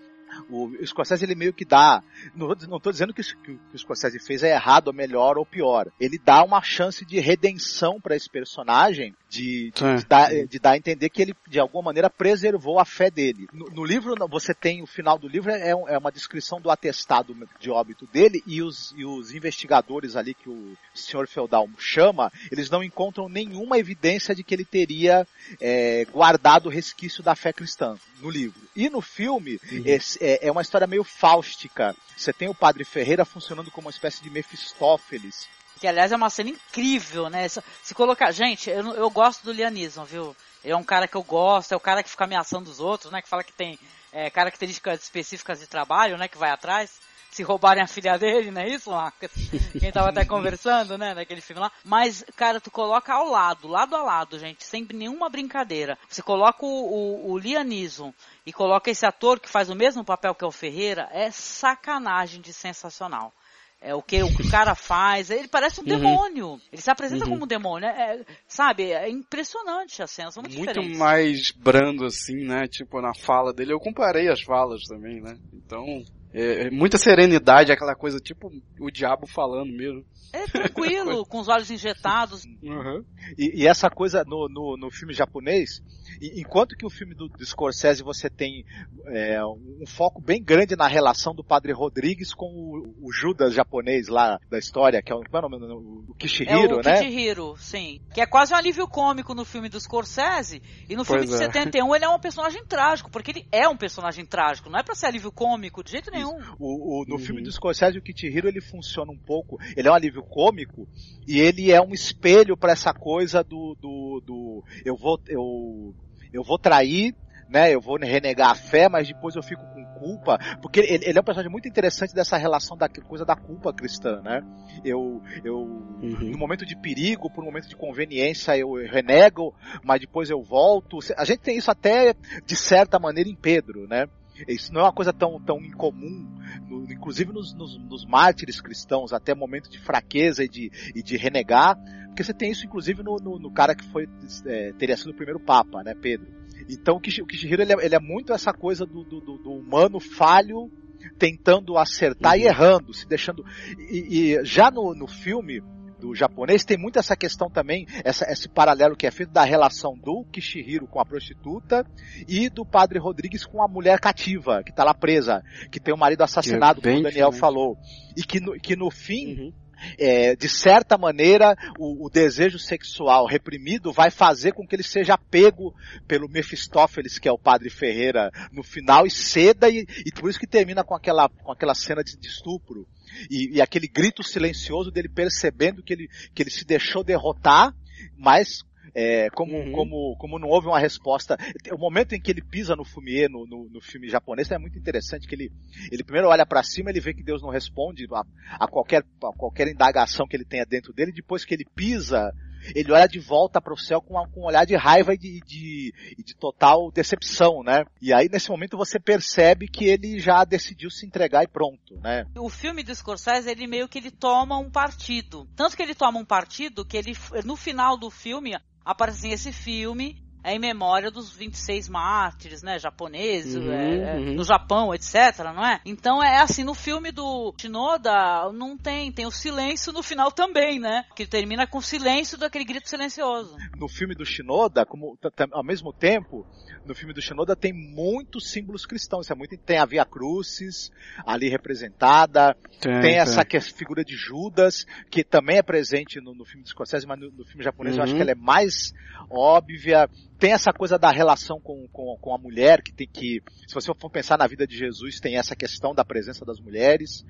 o 0.48 0.70
Scorsese 0.84 1.24
ele 1.24 1.34
meio 1.34 1.52
que 1.52 1.64
dá, 1.64 2.02
não, 2.34 2.48
não 2.68 2.80
tô 2.80 2.90
dizendo 2.90 3.12
que, 3.12 3.22
que, 3.22 3.52
o 3.52 3.58
que 3.58 3.74
o 3.74 3.78
Scorsese 3.78 4.18
fez 4.18 4.42
é 4.42 4.54
errado, 4.54 4.88
ou 4.88 4.94
melhor 4.94 5.38
ou 5.38 5.46
pior. 5.46 5.88
Ele 6.00 6.18
dá 6.18 6.42
uma 6.42 6.62
chance 6.62 7.04
de 7.04 7.20
redenção 7.20 8.00
para 8.00 8.16
esse 8.16 8.28
personagem 8.28 9.14
de, 9.28 9.70
de, 9.70 9.96
de, 9.96 10.06
dar, 10.06 10.30
de, 10.30 10.58
dar, 10.58 10.70
a 10.72 10.76
entender 10.76 11.08
que 11.10 11.22
ele, 11.22 11.36
de 11.46 11.60
alguma 11.60 11.84
maneira, 11.84 12.08
preservou 12.08 12.78
a 12.78 12.84
fé 12.84 13.10
dele. 13.10 13.46
No, 13.52 13.66
no 13.66 13.84
livro, 13.84 14.14
você 14.28 14.54
tem 14.54 14.82
o 14.82 14.86
final 14.86 15.18
do 15.18 15.28
livro, 15.28 15.50
é, 15.50 15.70
é, 15.70 15.98
uma 15.98 16.12
descrição 16.12 16.60
do 16.60 16.70
atestado 16.70 17.36
de 17.60 17.70
óbito 17.70 18.06
dele 18.06 18.42
e 18.46 18.62
os, 18.62 18.94
e 18.96 19.04
os 19.04 19.34
investigadores 19.34 20.16
ali 20.16 20.34
que 20.34 20.48
o 20.48 20.76
senhor 20.94 21.26
Feudal 21.28 21.68
chama, 21.78 22.32
eles 22.50 22.70
não 22.70 22.82
encontram 22.82 23.28
nenhuma 23.28 23.78
evidência 23.78 24.34
de 24.34 24.42
que 24.42 24.54
ele 24.54 24.64
teria 24.64 25.26
é, 25.60 26.04
guardado 26.06 26.66
o 26.66 26.70
resquício 26.70 27.22
da 27.22 27.34
fé 27.34 27.52
cristã 27.52 27.96
no 28.20 28.30
livro. 28.30 28.60
E 28.74 28.88
no 28.88 29.00
filme, 29.00 29.60
uhum. 29.70 29.82
É, 30.20 30.48
é 30.48 30.52
uma 30.52 30.62
história 30.62 30.86
meio 30.86 31.04
fáustica. 31.04 31.94
Você 32.16 32.32
tem 32.32 32.48
o 32.48 32.54
padre 32.54 32.84
Ferreira 32.84 33.24
funcionando 33.24 33.70
como 33.70 33.86
uma 33.86 33.92
espécie 33.92 34.22
de 34.22 34.30
Mefistófeles, 34.30 35.48
que 35.78 35.86
aliás 35.86 36.10
é 36.12 36.16
uma 36.16 36.28
cena 36.28 36.50
incrível, 36.50 37.30
né? 37.30 37.46
Se, 37.48 37.94
colocar. 37.94 38.32
Gente, 38.32 38.68
eu, 38.68 38.94
eu 38.94 39.08
gosto 39.08 39.44
do 39.44 39.52
Lianismo, 39.52 40.04
viu? 40.04 40.36
Ele 40.62 40.72
é 40.72 40.76
um 40.76 40.84
cara 40.84 41.06
que 41.06 41.16
eu 41.16 41.22
gosto, 41.22 41.72
é 41.72 41.76
o 41.76 41.80
cara 41.80 42.02
que 42.02 42.10
fica 42.10 42.24
ameaçando 42.24 42.68
os 42.68 42.80
outros, 42.80 43.12
né? 43.12 43.22
Que 43.22 43.28
fala 43.28 43.44
que 43.44 43.52
tem 43.52 43.78
é, 44.12 44.28
características 44.28 45.02
específicas 45.02 45.60
de 45.60 45.66
trabalho, 45.66 46.18
né? 46.18 46.26
Que 46.26 46.36
vai 46.36 46.50
atrás. 46.50 47.00
Se 47.38 47.44
roubarem 47.44 47.80
a 47.80 47.86
filha 47.86 48.18
dele, 48.18 48.50
não 48.50 48.62
é 48.62 48.68
isso, 48.68 48.90
Marcos? 48.90 49.30
Quem 49.78 49.92
tava 49.92 50.08
até 50.08 50.24
conversando, 50.24 50.98
né? 50.98 51.14
Naquele 51.14 51.40
filme 51.40 51.62
lá. 51.62 51.70
Mas, 51.84 52.24
cara, 52.34 52.60
tu 52.60 52.68
coloca 52.68 53.14
ao 53.14 53.28
lado, 53.28 53.68
lado 53.68 53.94
a 53.94 54.02
lado, 54.02 54.40
gente, 54.40 54.64
sem 54.64 54.84
nenhuma 54.92 55.28
brincadeira. 55.28 55.96
Você 56.08 56.20
coloca 56.20 56.66
o, 56.66 56.68
o, 56.68 57.30
o 57.30 57.38
Lianismo 57.38 58.12
e 58.44 58.52
coloca 58.52 58.90
esse 58.90 59.06
ator 59.06 59.38
que 59.38 59.48
faz 59.48 59.70
o 59.70 59.76
mesmo 59.76 60.04
papel 60.04 60.34
que 60.34 60.42
é 60.42 60.48
o 60.48 60.50
Ferreira, 60.50 61.08
é 61.12 61.30
sacanagem 61.30 62.40
de 62.40 62.52
sensacional. 62.52 63.32
É 63.80 63.94
o 63.94 64.02
que 64.02 64.20
o 64.20 64.50
cara 64.50 64.74
faz. 64.74 65.30
Ele 65.30 65.46
parece 65.46 65.80
um 65.80 65.84
uhum. 65.84 65.88
demônio. 65.90 66.60
Ele 66.72 66.82
se 66.82 66.90
apresenta 66.90 67.24
uhum. 67.24 67.30
como 67.30 67.44
um 67.44 67.46
demônio. 67.46 67.88
É, 67.88 68.16
é, 68.16 68.24
sabe, 68.48 68.90
é 68.90 69.08
impressionante 69.08 70.02
as 70.02 70.10
cenas, 70.10 70.34
são 70.34 70.42
muito, 70.42 70.56
muito 70.56 70.72
diferentes. 70.72 70.98
mais 70.98 71.52
brando 71.52 72.04
assim, 72.04 72.44
né? 72.44 72.66
Tipo, 72.66 73.00
na 73.00 73.14
fala 73.14 73.52
dele. 73.52 73.72
Eu 73.72 73.78
comparei 73.78 74.28
as 74.28 74.42
falas 74.42 74.82
também, 74.88 75.20
né? 75.20 75.38
Então, 75.52 75.84
É, 76.32 76.66
é 76.66 76.70
muita 76.70 76.98
serenidade, 76.98 77.72
aquela 77.72 77.94
coisa 77.94 78.18
tipo 78.18 78.52
o 78.78 78.90
diabo 78.90 79.26
falando 79.26 79.72
mesmo. 79.72 80.04
É 80.32 80.44
tranquilo, 80.46 81.24
com 81.24 81.40
os 81.40 81.48
olhos 81.48 81.70
injetados. 81.70 82.44
Uhum. 82.62 83.04
E, 83.36 83.62
e, 83.62 83.66
essa 83.66 83.88
coisa 83.88 84.24
no, 84.24 84.48
no, 84.48 84.76
no 84.76 84.90
filme 84.90 85.14
japonês, 85.14 85.82
enquanto 86.20 86.76
que 86.76 86.84
o 86.84 86.90
filme 86.90 87.14
do, 87.14 87.28
do 87.28 87.44
Scorsese 87.44 88.02
você 88.02 88.28
tem 88.28 88.64
é, 89.06 89.42
um 89.44 89.84
foco 89.86 90.20
bem 90.20 90.42
grande 90.42 90.76
na 90.76 90.86
relação 90.86 91.34
do 91.34 91.42
Padre 91.42 91.72
Rodrigues 91.72 92.34
com 92.34 92.46
o, 92.46 93.06
o 93.06 93.12
Judas 93.12 93.54
japonês 93.54 94.08
lá 94.08 94.38
da 94.50 94.58
história, 94.58 95.02
que 95.02 95.12
é 95.12 95.14
o, 95.14 95.22
é 95.22 95.38
o, 95.38 95.48
nome, 95.48 96.04
o 96.08 96.14
Kishihiro, 96.14 96.76
é 96.76 96.80
o 96.80 96.82
né? 96.82 96.98
Kishihiro, 96.98 97.56
sim. 97.58 98.00
Que 98.12 98.20
é 98.20 98.26
quase 98.26 98.52
um 98.52 98.56
alívio 98.56 98.86
cômico 98.86 99.34
no 99.34 99.44
filme 99.44 99.68
do 99.68 99.80
Scorsese. 99.80 100.62
E 100.88 100.94
no 100.94 101.04
filme 101.04 101.26
pois 101.26 101.38
de 101.38 101.44
é. 101.44 101.46
71 101.46 101.94
ele 101.94 102.04
é 102.04 102.08
um 102.08 102.18
personagem 102.18 102.64
trágico, 102.66 103.10
porque 103.10 103.30
ele 103.30 103.46
é 103.50 103.66
um 103.68 103.76
personagem 103.76 104.26
trágico, 104.26 104.68
não 104.68 104.78
é 104.78 104.82
pra 104.82 104.94
ser 104.94 105.06
alívio 105.06 105.32
cômico 105.32 105.82
de 105.82 105.92
jeito 105.92 106.10
nenhum. 106.10 106.17
O, 106.58 107.04
no 107.06 107.14
uhum. 107.14 107.18
filme 107.18 107.42
do 107.42 107.52
Scorsese 107.52 107.98
o 107.98 108.02
Kishihiro 108.02 108.48
ele 108.48 108.60
funciona 108.60 109.10
um 109.10 109.18
pouco, 109.18 109.58
ele 109.76 109.88
é 109.88 109.90
um 109.90 109.94
alívio 109.94 110.22
cômico 110.22 110.88
e 111.26 111.40
ele 111.40 111.70
é 111.70 111.80
um 111.80 111.92
espelho 111.92 112.56
para 112.56 112.72
essa 112.72 112.92
coisa 112.92 113.42
do, 113.42 113.76
do, 113.80 114.22
do 114.24 114.64
eu 114.84 114.96
vou 114.96 115.20
eu 115.28 115.94
eu 116.32 116.42
vou 116.42 116.58
trair 116.58 117.14
né, 117.48 117.74
eu 117.74 117.80
vou 117.80 117.96
renegar 117.96 118.50
a 118.50 118.54
fé, 118.54 118.88
mas 118.88 119.08
depois 119.08 119.34
eu 119.34 119.42
fico 119.42 119.62
com 119.72 119.84
culpa, 119.98 120.38
porque 120.60 120.80
ele, 120.80 121.04
ele, 121.06 121.18
é 121.18 121.20
um 121.20 121.24
personagem 121.24 121.50
muito 121.50 121.66
interessante 121.66 122.14
dessa 122.14 122.36
relação 122.36 122.76
da 122.76 122.88
coisa 122.88 123.24
da 123.24 123.34
culpa 123.34 123.72
cristã, 123.72 124.20
né? 124.20 124.42
Eu, 124.84 125.22
eu 125.42 125.56
uhum. 125.56 126.30
no 126.30 126.38
momento 126.38 126.64
de 126.64 126.76
perigo, 126.76 127.30
por 127.30 127.42
um 127.42 127.46
momento 127.46 127.68
de 127.68 127.76
conveniência, 127.76 128.56
eu 128.56 128.74
renego, 128.74 129.54
mas 129.82 130.00
depois 130.00 130.30
eu 130.30 130.42
volto. 130.42 130.98
A 131.16 131.24
gente 131.24 131.40
tem 131.40 131.56
isso 131.56 131.70
até 131.70 132.14
de 132.44 132.56
certa 132.56 132.98
maneira 132.98 133.28
em 133.28 133.34
Pedro, 133.34 133.88
né? 133.88 134.06
Isso 134.46 134.72
não 134.72 134.82
é 134.82 134.84
uma 134.84 134.92
coisa 134.92 135.12
tão, 135.12 135.40
tão 135.40 135.58
incomum, 135.64 136.28
no, 136.68 136.84
inclusive 136.92 137.32
nos, 137.32 137.54
nos, 137.54 137.78
nos, 137.78 138.04
mártires 138.04 138.60
cristãos, 138.60 139.12
até 139.12 139.34
momento 139.34 139.70
de 139.70 139.78
fraqueza 139.78 140.44
e 140.44 140.48
de, 140.48 140.70
e 140.94 141.02
de 141.02 141.16
renegar, 141.16 141.76
porque 142.06 142.22
você 142.22 142.34
tem 142.34 142.50
isso 142.50 142.66
inclusive 142.66 143.02
no, 143.02 143.16
no, 143.16 143.38
no 143.38 143.50
cara 143.50 143.74
que 143.74 143.84
foi 143.84 144.08
é, 144.46 144.72
teria 144.72 144.96
sido 144.96 145.10
o 145.10 145.14
primeiro 145.14 145.40
papa, 145.40 145.82
né, 145.82 145.94
Pedro. 145.94 146.28
Então 146.68 146.96
o 146.96 147.00
Kishihiro 147.00 147.62
ele 147.62 147.72
é, 147.72 147.84
ele 147.84 147.94
é 147.94 148.00
muito 148.00 148.32
essa 148.32 148.52
coisa 148.52 148.84
do, 148.84 149.02
do, 149.04 149.20
do 149.20 149.52
humano 149.52 149.98
falho 149.98 150.70
tentando 151.18 151.76
acertar 151.76 152.34
uhum. 152.34 152.40
e 152.40 152.46
errando, 152.46 152.94
se 152.94 153.06
deixando. 153.06 153.44
E, 153.90 154.32
e 154.34 154.44
já 154.44 154.70
no, 154.70 154.94
no 154.94 155.06
filme, 155.06 155.62
do 155.98 156.14
japonês, 156.14 156.64
tem 156.64 156.78
muito 156.78 156.98
essa 156.98 157.16
questão 157.16 157.50
também, 157.50 157.86
essa, 158.04 158.24
esse 158.30 158.48
paralelo 158.48 158.96
que 158.96 159.06
é 159.06 159.10
feito 159.10 159.32
da 159.32 159.44
relação 159.44 159.96
do 159.96 160.24
Kishihiro 160.32 160.86
com 160.86 161.00
a 161.00 161.04
prostituta 161.04 161.84
e 162.26 162.48
do 162.48 162.64
padre 162.64 162.98
Rodrigues 162.98 163.44
com 163.44 163.62
a 163.62 163.68
mulher 163.68 164.00
cativa, 164.00 164.62
que 164.62 164.70
está 164.70 164.84
lá 164.84 164.94
presa, 164.94 165.42
que 165.70 165.80
tem 165.80 165.92
o 165.92 165.98
marido 165.98 166.22
assassinado, 166.22 166.80
como 166.80 166.98
o 166.98 167.02
Daniel 167.02 167.32
falou. 167.32 167.76
E 168.16 168.22
que 168.22 168.40
no, 168.40 168.52
que 168.54 168.76
no 168.76 168.90
fim. 168.90 169.34
Uhum. 169.34 169.52
É, 169.98 170.34
de 170.34 170.48
certa 170.48 170.98
maneira, 170.98 171.54
o, 171.78 172.06
o, 172.06 172.10
desejo 172.10 172.58
sexual 172.58 173.26
reprimido 173.26 173.92
vai 173.92 174.10
fazer 174.10 174.52
com 174.52 174.66
que 174.66 174.74
ele 174.74 174.82
seja 174.82 175.16
pego 175.16 175.74
pelo 176.06 176.28
Mephistófeles, 176.28 177.18
que 177.18 177.28
é 177.28 177.32
o 177.32 177.38
padre 177.38 177.70
Ferreira, 177.70 178.30
no 178.52 178.62
final, 178.62 179.06
e 179.06 179.10
ceda, 179.10 179.68
e, 179.68 179.86
e 180.04 180.12
por 180.12 180.28
isso 180.28 180.40
que 180.40 180.46
termina 180.46 180.84
com 180.84 180.94
aquela, 180.94 181.28
com 181.28 181.52
aquela 181.52 181.74
cena 181.74 182.02
de, 182.02 182.16
de 182.16 182.28
estupro. 182.28 182.86
E, 183.30 183.56
e 183.56 183.60
aquele 183.60 183.88
grito 183.88 184.22
silencioso 184.22 184.90
dele 184.90 185.08
percebendo 185.08 185.82
que 185.82 185.92
ele, 185.92 186.08
que 186.34 186.42
ele 186.42 186.50
se 186.50 186.64
deixou 186.64 187.02
derrotar, 187.02 187.74
mas 188.16 188.62
é, 189.00 189.30
como, 189.30 189.56
uhum. 189.56 189.70
como, 189.70 190.16
como 190.16 190.38
não 190.40 190.48
houve 190.48 190.66
uma 190.66 190.80
resposta. 190.80 191.36
O 191.70 191.78
momento 191.78 192.16
em 192.16 192.20
que 192.20 192.32
ele 192.32 192.42
pisa 192.42 192.74
no 192.74 192.84
fumier, 192.84 193.30
no, 193.30 193.46
no, 193.46 193.68
no 193.70 193.80
filme 193.80 194.08
japonês, 194.08 194.50
é 194.50 194.58
muito 194.58 194.76
interessante 194.76 195.28
que 195.28 195.36
ele, 195.36 195.52
ele 195.92 196.02
primeiro 196.02 196.26
olha 196.26 196.44
para 196.44 196.64
cima, 196.64 196.90
ele 196.90 196.98
vê 196.98 197.14
que 197.14 197.22
Deus 197.22 197.40
não 197.40 197.50
responde 197.50 198.08
a, 198.12 198.24
a, 198.58 198.66
qualquer, 198.66 199.04
a 199.22 199.32
qualquer 199.36 199.68
indagação 199.68 200.26
que 200.26 200.34
ele 200.34 200.44
tenha 200.44 200.66
dentro 200.66 200.92
dele, 200.92 201.12
depois 201.12 201.44
que 201.44 201.54
ele 201.54 201.64
pisa 201.76 202.32
ele 202.74 202.92
olha 202.92 203.06
de 203.06 203.18
volta 203.18 203.60
para 203.60 203.72
o 203.72 203.78
céu 203.78 204.00
com, 204.00 204.14
com, 204.28 204.40
um 204.40 204.46
olhar 204.46 204.64
de 204.64 204.76
raiva 204.76 205.14
e 205.14 205.18
de, 205.18 205.40
de, 205.40 205.94
de, 206.18 206.34
total 206.36 206.90
decepção, 206.90 207.62
né? 207.62 207.84
E 208.00 208.12
aí 208.12 208.28
nesse 208.28 208.50
momento 208.50 208.76
você 208.76 208.98
percebe 208.98 209.68
que 209.68 209.84
ele 209.84 210.18
já 210.18 210.44
decidiu 210.44 210.90
se 210.90 211.06
entregar 211.06 211.44
e 211.44 211.48
pronto, 211.48 211.96
né? 212.00 212.26
O 212.36 212.48
filme 212.48 212.82
do 212.82 212.94
Scorsese, 212.94 213.50
ele 213.50 213.66
meio 213.66 213.88
que 213.88 213.98
ele 213.98 214.10
toma 214.10 214.58
um 214.58 214.70
partido. 214.70 215.48
Tanto 215.56 215.76
que 215.76 215.82
ele 215.82 215.94
toma 215.94 216.18
um 216.18 216.24
partido 216.24 216.84
que 216.84 216.96
ele, 216.96 217.12
no 217.44 217.56
final 217.56 217.96
do 217.96 218.10
filme, 218.10 218.56
aparece 218.88 219.18
assim, 219.18 219.32
esse 219.32 219.52
filme 219.52 220.16
é 220.42 220.54
em 220.54 220.58
memória 220.58 221.10
dos 221.10 221.30
26 221.30 221.88
mártires, 221.88 222.62
né, 222.62 222.78
japoneses, 222.78 223.56
uhum, 223.56 223.72
é, 223.72 224.16
uhum. 224.16 224.34
no 224.34 224.44
Japão, 224.44 224.94
etc, 224.94 225.38
não 225.54 225.64
é? 225.64 225.80
Então 225.84 226.22
é 226.22 226.40
assim, 226.40 226.64
no 226.64 226.74
filme 226.74 227.10
do 227.10 227.54
Shinoda 227.58 228.50
não 228.52 228.76
tem, 228.76 229.10
tem 229.12 229.26
o 229.26 229.30
silêncio 229.30 229.92
no 229.92 230.02
final 230.02 230.30
também, 230.30 230.78
né? 230.78 231.04
Que 231.14 231.26
termina 231.26 231.66
com 231.66 231.78
o 231.78 231.82
silêncio 231.82 232.38
daquele 232.38 232.64
grito 232.64 232.88
silencioso. 232.88 233.56
No 233.76 233.88
filme 233.88 234.14
do 234.14 234.24
Shinoda, 234.24 234.86
como 234.86 235.18
ao 235.52 235.64
mesmo 235.64 235.92
tempo, 235.92 236.46
no 236.84 236.94
filme 236.94 237.12
do 237.12 237.20
Shinoda 237.20 237.54
tem 237.54 237.72
muitos 237.72 238.50
símbolos 238.50 238.86
cristãos, 238.86 239.26
isso 239.26 239.32
é 239.32 239.36
muito, 239.36 239.56
tem 239.58 239.78
a 239.78 239.84
Via 239.84 240.04
Crucis 240.04 240.90
ali 241.26 241.48
representada, 241.48 242.56
tem, 242.80 243.00
tem 243.00 243.18
essa 243.18 243.44
tem. 243.44 243.60
figura 243.60 244.04
de 244.04 244.16
Judas, 244.16 244.86
que 245.10 245.22
também 245.22 245.58
é 245.58 245.62
presente 245.62 246.20
no, 246.20 246.34
no 246.34 246.44
filme 246.44 246.62
do 246.62 246.68
Scorsese, 246.68 247.06
mas 247.06 247.18
no, 247.20 247.30
no 247.30 247.44
filme 247.44 247.62
japonês 247.62 247.96
uhum. 247.96 248.00
eu 248.00 248.04
acho 248.04 248.14
que 248.14 248.22
ela 248.22 248.30
é 248.30 248.34
mais 248.34 248.92
óbvia 249.30 250.08
tem 250.38 250.52
essa 250.52 250.72
coisa 250.72 250.98
da 250.98 251.10
relação 251.10 251.60
com, 251.60 251.88
com, 251.88 252.16
com, 252.20 252.34
a 252.34 252.38
mulher, 252.38 252.80
que 252.82 252.92
tem 252.92 253.08
que, 253.08 253.42
se 253.66 253.74
você 253.74 253.92
for 253.98 254.08
pensar 254.08 254.38
na 254.38 254.46
vida 254.46 254.66
de 254.66 254.76
Jesus, 254.76 255.18
tem 255.18 255.36
essa 255.36 255.56
questão 255.56 255.94
da 255.94 256.04
presença 256.04 256.44
das 256.44 256.60
mulheres, 256.60 257.24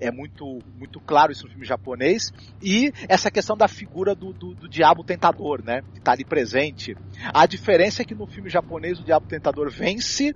é 0.00 0.10
muito, 0.10 0.58
muito 0.76 0.98
claro 1.00 1.30
isso 1.30 1.44
no 1.44 1.50
filme 1.50 1.66
japonês, 1.66 2.32
e 2.62 2.90
essa 3.08 3.30
questão 3.30 3.56
da 3.56 3.68
figura 3.68 4.14
do, 4.14 4.32
do, 4.32 4.54
do 4.54 4.68
diabo 4.68 5.04
tentador, 5.04 5.62
né, 5.62 5.82
que 5.92 5.98
está 5.98 6.12
ali 6.12 6.24
presente. 6.24 6.96
A 7.32 7.46
diferença 7.46 8.02
é 8.02 8.04
que 8.04 8.14
no 8.14 8.26
filme 8.26 8.48
japonês 8.48 8.98
o 8.98 9.04
diabo 9.04 9.26
tentador 9.26 9.70
vence, 9.70 10.34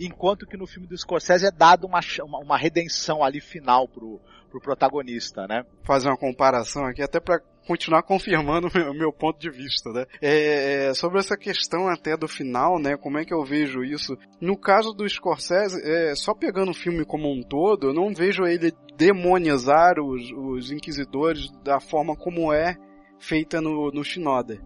enquanto 0.00 0.46
que 0.46 0.56
no 0.56 0.66
filme 0.66 0.86
do 0.86 0.96
Scorsese 0.96 1.46
é 1.46 1.50
dado 1.50 1.86
uma, 1.86 2.00
uma, 2.24 2.38
uma 2.38 2.56
redenção 2.56 3.22
ali 3.22 3.40
final 3.40 3.88
pro, 3.88 4.20
pro 4.50 4.60
protagonista, 4.60 5.46
né? 5.46 5.64
Fazer 5.84 6.08
uma 6.08 6.16
comparação 6.16 6.84
aqui, 6.84 7.02
até 7.02 7.20
para 7.20 7.40
continuar 7.66 8.02
confirmando 8.02 8.68
o 8.68 8.70
meu, 8.72 8.94
meu, 8.94 9.12
ponto 9.12 9.38
de 9.38 9.50
vista, 9.50 9.90
né? 9.92 10.06
É, 10.22 10.86
é, 10.86 10.94
sobre 10.94 11.18
essa 11.18 11.36
questão 11.36 11.88
até 11.88 12.16
do 12.16 12.26
final, 12.26 12.78
né? 12.78 12.96
Como 12.96 13.18
é 13.18 13.24
que 13.24 13.34
eu 13.34 13.44
vejo 13.44 13.84
isso? 13.84 14.16
No 14.40 14.56
caso 14.56 14.92
do 14.92 15.08
Scorsese, 15.08 15.80
é, 15.84 16.14
só 16.14 16.34
pegando 16.34 16.70
o 16.70 16.74
filme 16.74 17.04
como 17.04 17.30
um 17.30 17.42
todo, 17.42 17.88
eu 17.88 17.94
não 17.94 18.14
vejo 18.14 18.44
ele 18.44 18.72
demonizar 18.96 20.00
os, 20.00 20.30
os 20.32 20.72
inquisidores 20.72 21.50
da 21.62 21.78
forma 21.78 22.16
como 22.16 22.52
é 22.52 22.76
feita 23.18 23.60
no, 23.60 23.90
no 23.90 24.02
Shinoda. 24.02 24.58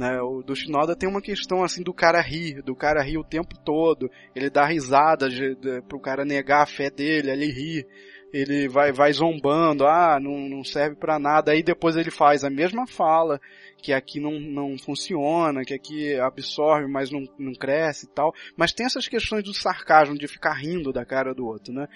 Né, 0.00 0.18
o 0.22 0.42
do 0.42 0.56
Shinoda 0.56 0.96
tem 0.96 1.06
uma 1.06 1.20
questão 1.20 1.62
assim 1.62 1.82
do 1.82 1.92
cara 1.92 2.22
rir, 2.22 2.62
do 2.62 2.74
cara 2.74 3.02
rir 3.02 3.18
o 3.18 3.22
tempo 3.22 3.54
todo, 3.62 4.10
ele 4.34 4.48
dá 4.48 4.64
risada 4.64 5.28
de, 5.28 5.54
de, 5.56 5.82
pro 5.82 6.00
cara 6.00 6.24
negar 6.24 6.62
a 6.62 6.66
fé 6.66 6.88
dele, 6.88 7.30
ele 7.30 7.52
ri 7.52 7.86
ele 8.32 8.68
vai, 8.68 8.92
vai 8.92 9.12
zombando, 9.12 9.84
ah, 9.84 10.18
não, 10.20 10.48
não 10.48 10.64
serve 10.64 10.96
para 10.96 11.18
nada, 11.18 11.52
aí 11.52 11.62
depois 11.62 11.96
ele 11.96 12.10
faz 12.10 12.44
a 12.44 12.50
mesma 12.50 12.86
fala, 12.86 13.40
que 13.76 13.92
aqui 13.92 14.20
não, 14.20 14.38
não 14.38 14.78
funciona, 14.78 15.64
que 15.64 15.74
aqui 15.74 16.14
absorve, 16.18 16.86
mas 16.86 17.10
não, 17.10 17.24
não 17.38 17.52
cresce 17.52 18.06
e 18.06 18.08
tal, 18.08 18.32
mas 18.56 18.72
tem 18.72 18.86
essas 18.86 19.08
questões 19.08 19.42
do 19.42 19.52
sarcasmo, 19.52 20.16
de 20.16 20.28
ficar 20.28 20.54
rindo 20.54 20.92
da 20.92 21.04
cara 21.04 21.34
do 21.34 21.44
outro, 21.44 21.72
né? 21.72 21.88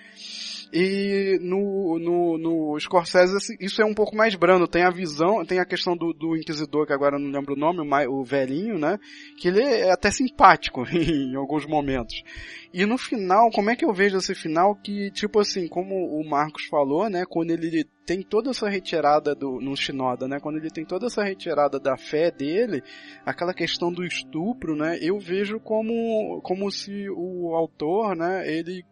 E 0.76 1.38
no, 1.40 2.00
no, 2.00 2.36
no 2.36 2.80
Scorsese 2.80 3.56
isso 3.60 3.80
é 3.80 3.84
um 3.84 3.94
pouco 3.94 4.16
mais 4.16 4.34
brando, 4.34 4.66
tem 4.66 4.82
a 4.82 4.90
visão, 4.90 5.44
tem 5.46 5.60
a 5.60 5.64
questão 5.64 5.96
do, 5.96 6.12
do 6.12 6.36
Inquisidor, 6.36 6.84
que 6.84 6.92
agora 6.92 7.16
não 7.16 7.30
lembro 7.30 7.54
o 7.54 7.56
nome, 7.56 7.78
o, 7.80 8.12
o 8.12 8.24
velhinho, 8.24 8.76
né? 8.76 8.98
Que 9.38 9.46
ele 9.46 9.62
é 9.62 9.92
até 9.92 10.10
simpático 10.10 10.82
em 10.90 11.36
alguns 11.36 11.64
momentos. 11.64 12.24
E 12.72 12.84
no 12.86 12.98
final, 12.98 13.52
como 13.52 13.70
é 13.70 13.76
que 13.76 13.84
eu 13.84 13.92
vejo 13.92 14.16
esse 14.16 14.34
final? 14.34 14.74
Que, 14.74 15.12
tipo 15.12 15.38
assim, 15.38 15.68
como 15.68 15.94
o 15.94 16.28
Marcos 16.28 16.64
falou, 16.64 17.08
né, 17.08 17.24
quando 17.24 17.52
ele 17.52 17.84
tem 18.04 18.20
toda 18.20 18.50
essa 18.50 18.68
retirada 18.68 19.32
do, 19.32 19.60
no 19.60 19.76
Shinoda, 19.76 20.26
né, 20.26 20.40
quando 20.40 20.56
ele 20.56 20.70
tem 20.70 20.84
toda 20.84 21.06
essa 21.06 21.22
retirada 21.22 21.78
da 21.78 21.96
fé 21.96 22.32
dele, 22.32 22.82
aquela 23.24 23.54
questão 23.54 23.92
do 23.92 24.04
estupro, 24.04 24.74
né, 24.74 24.98
eu 25.00 25.20
vejo 25.20 25.60
como, 25.60 26.40
como 26.42 26.68
se 26.68 27.08
o 27.10 27.54
autor, 27.54 28.16
né, 28.16 28.42
ele 28.52 28.84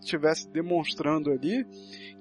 estivesse 0.00 0.50
demonstrando 0.50 1.30
ali 1.30 1.64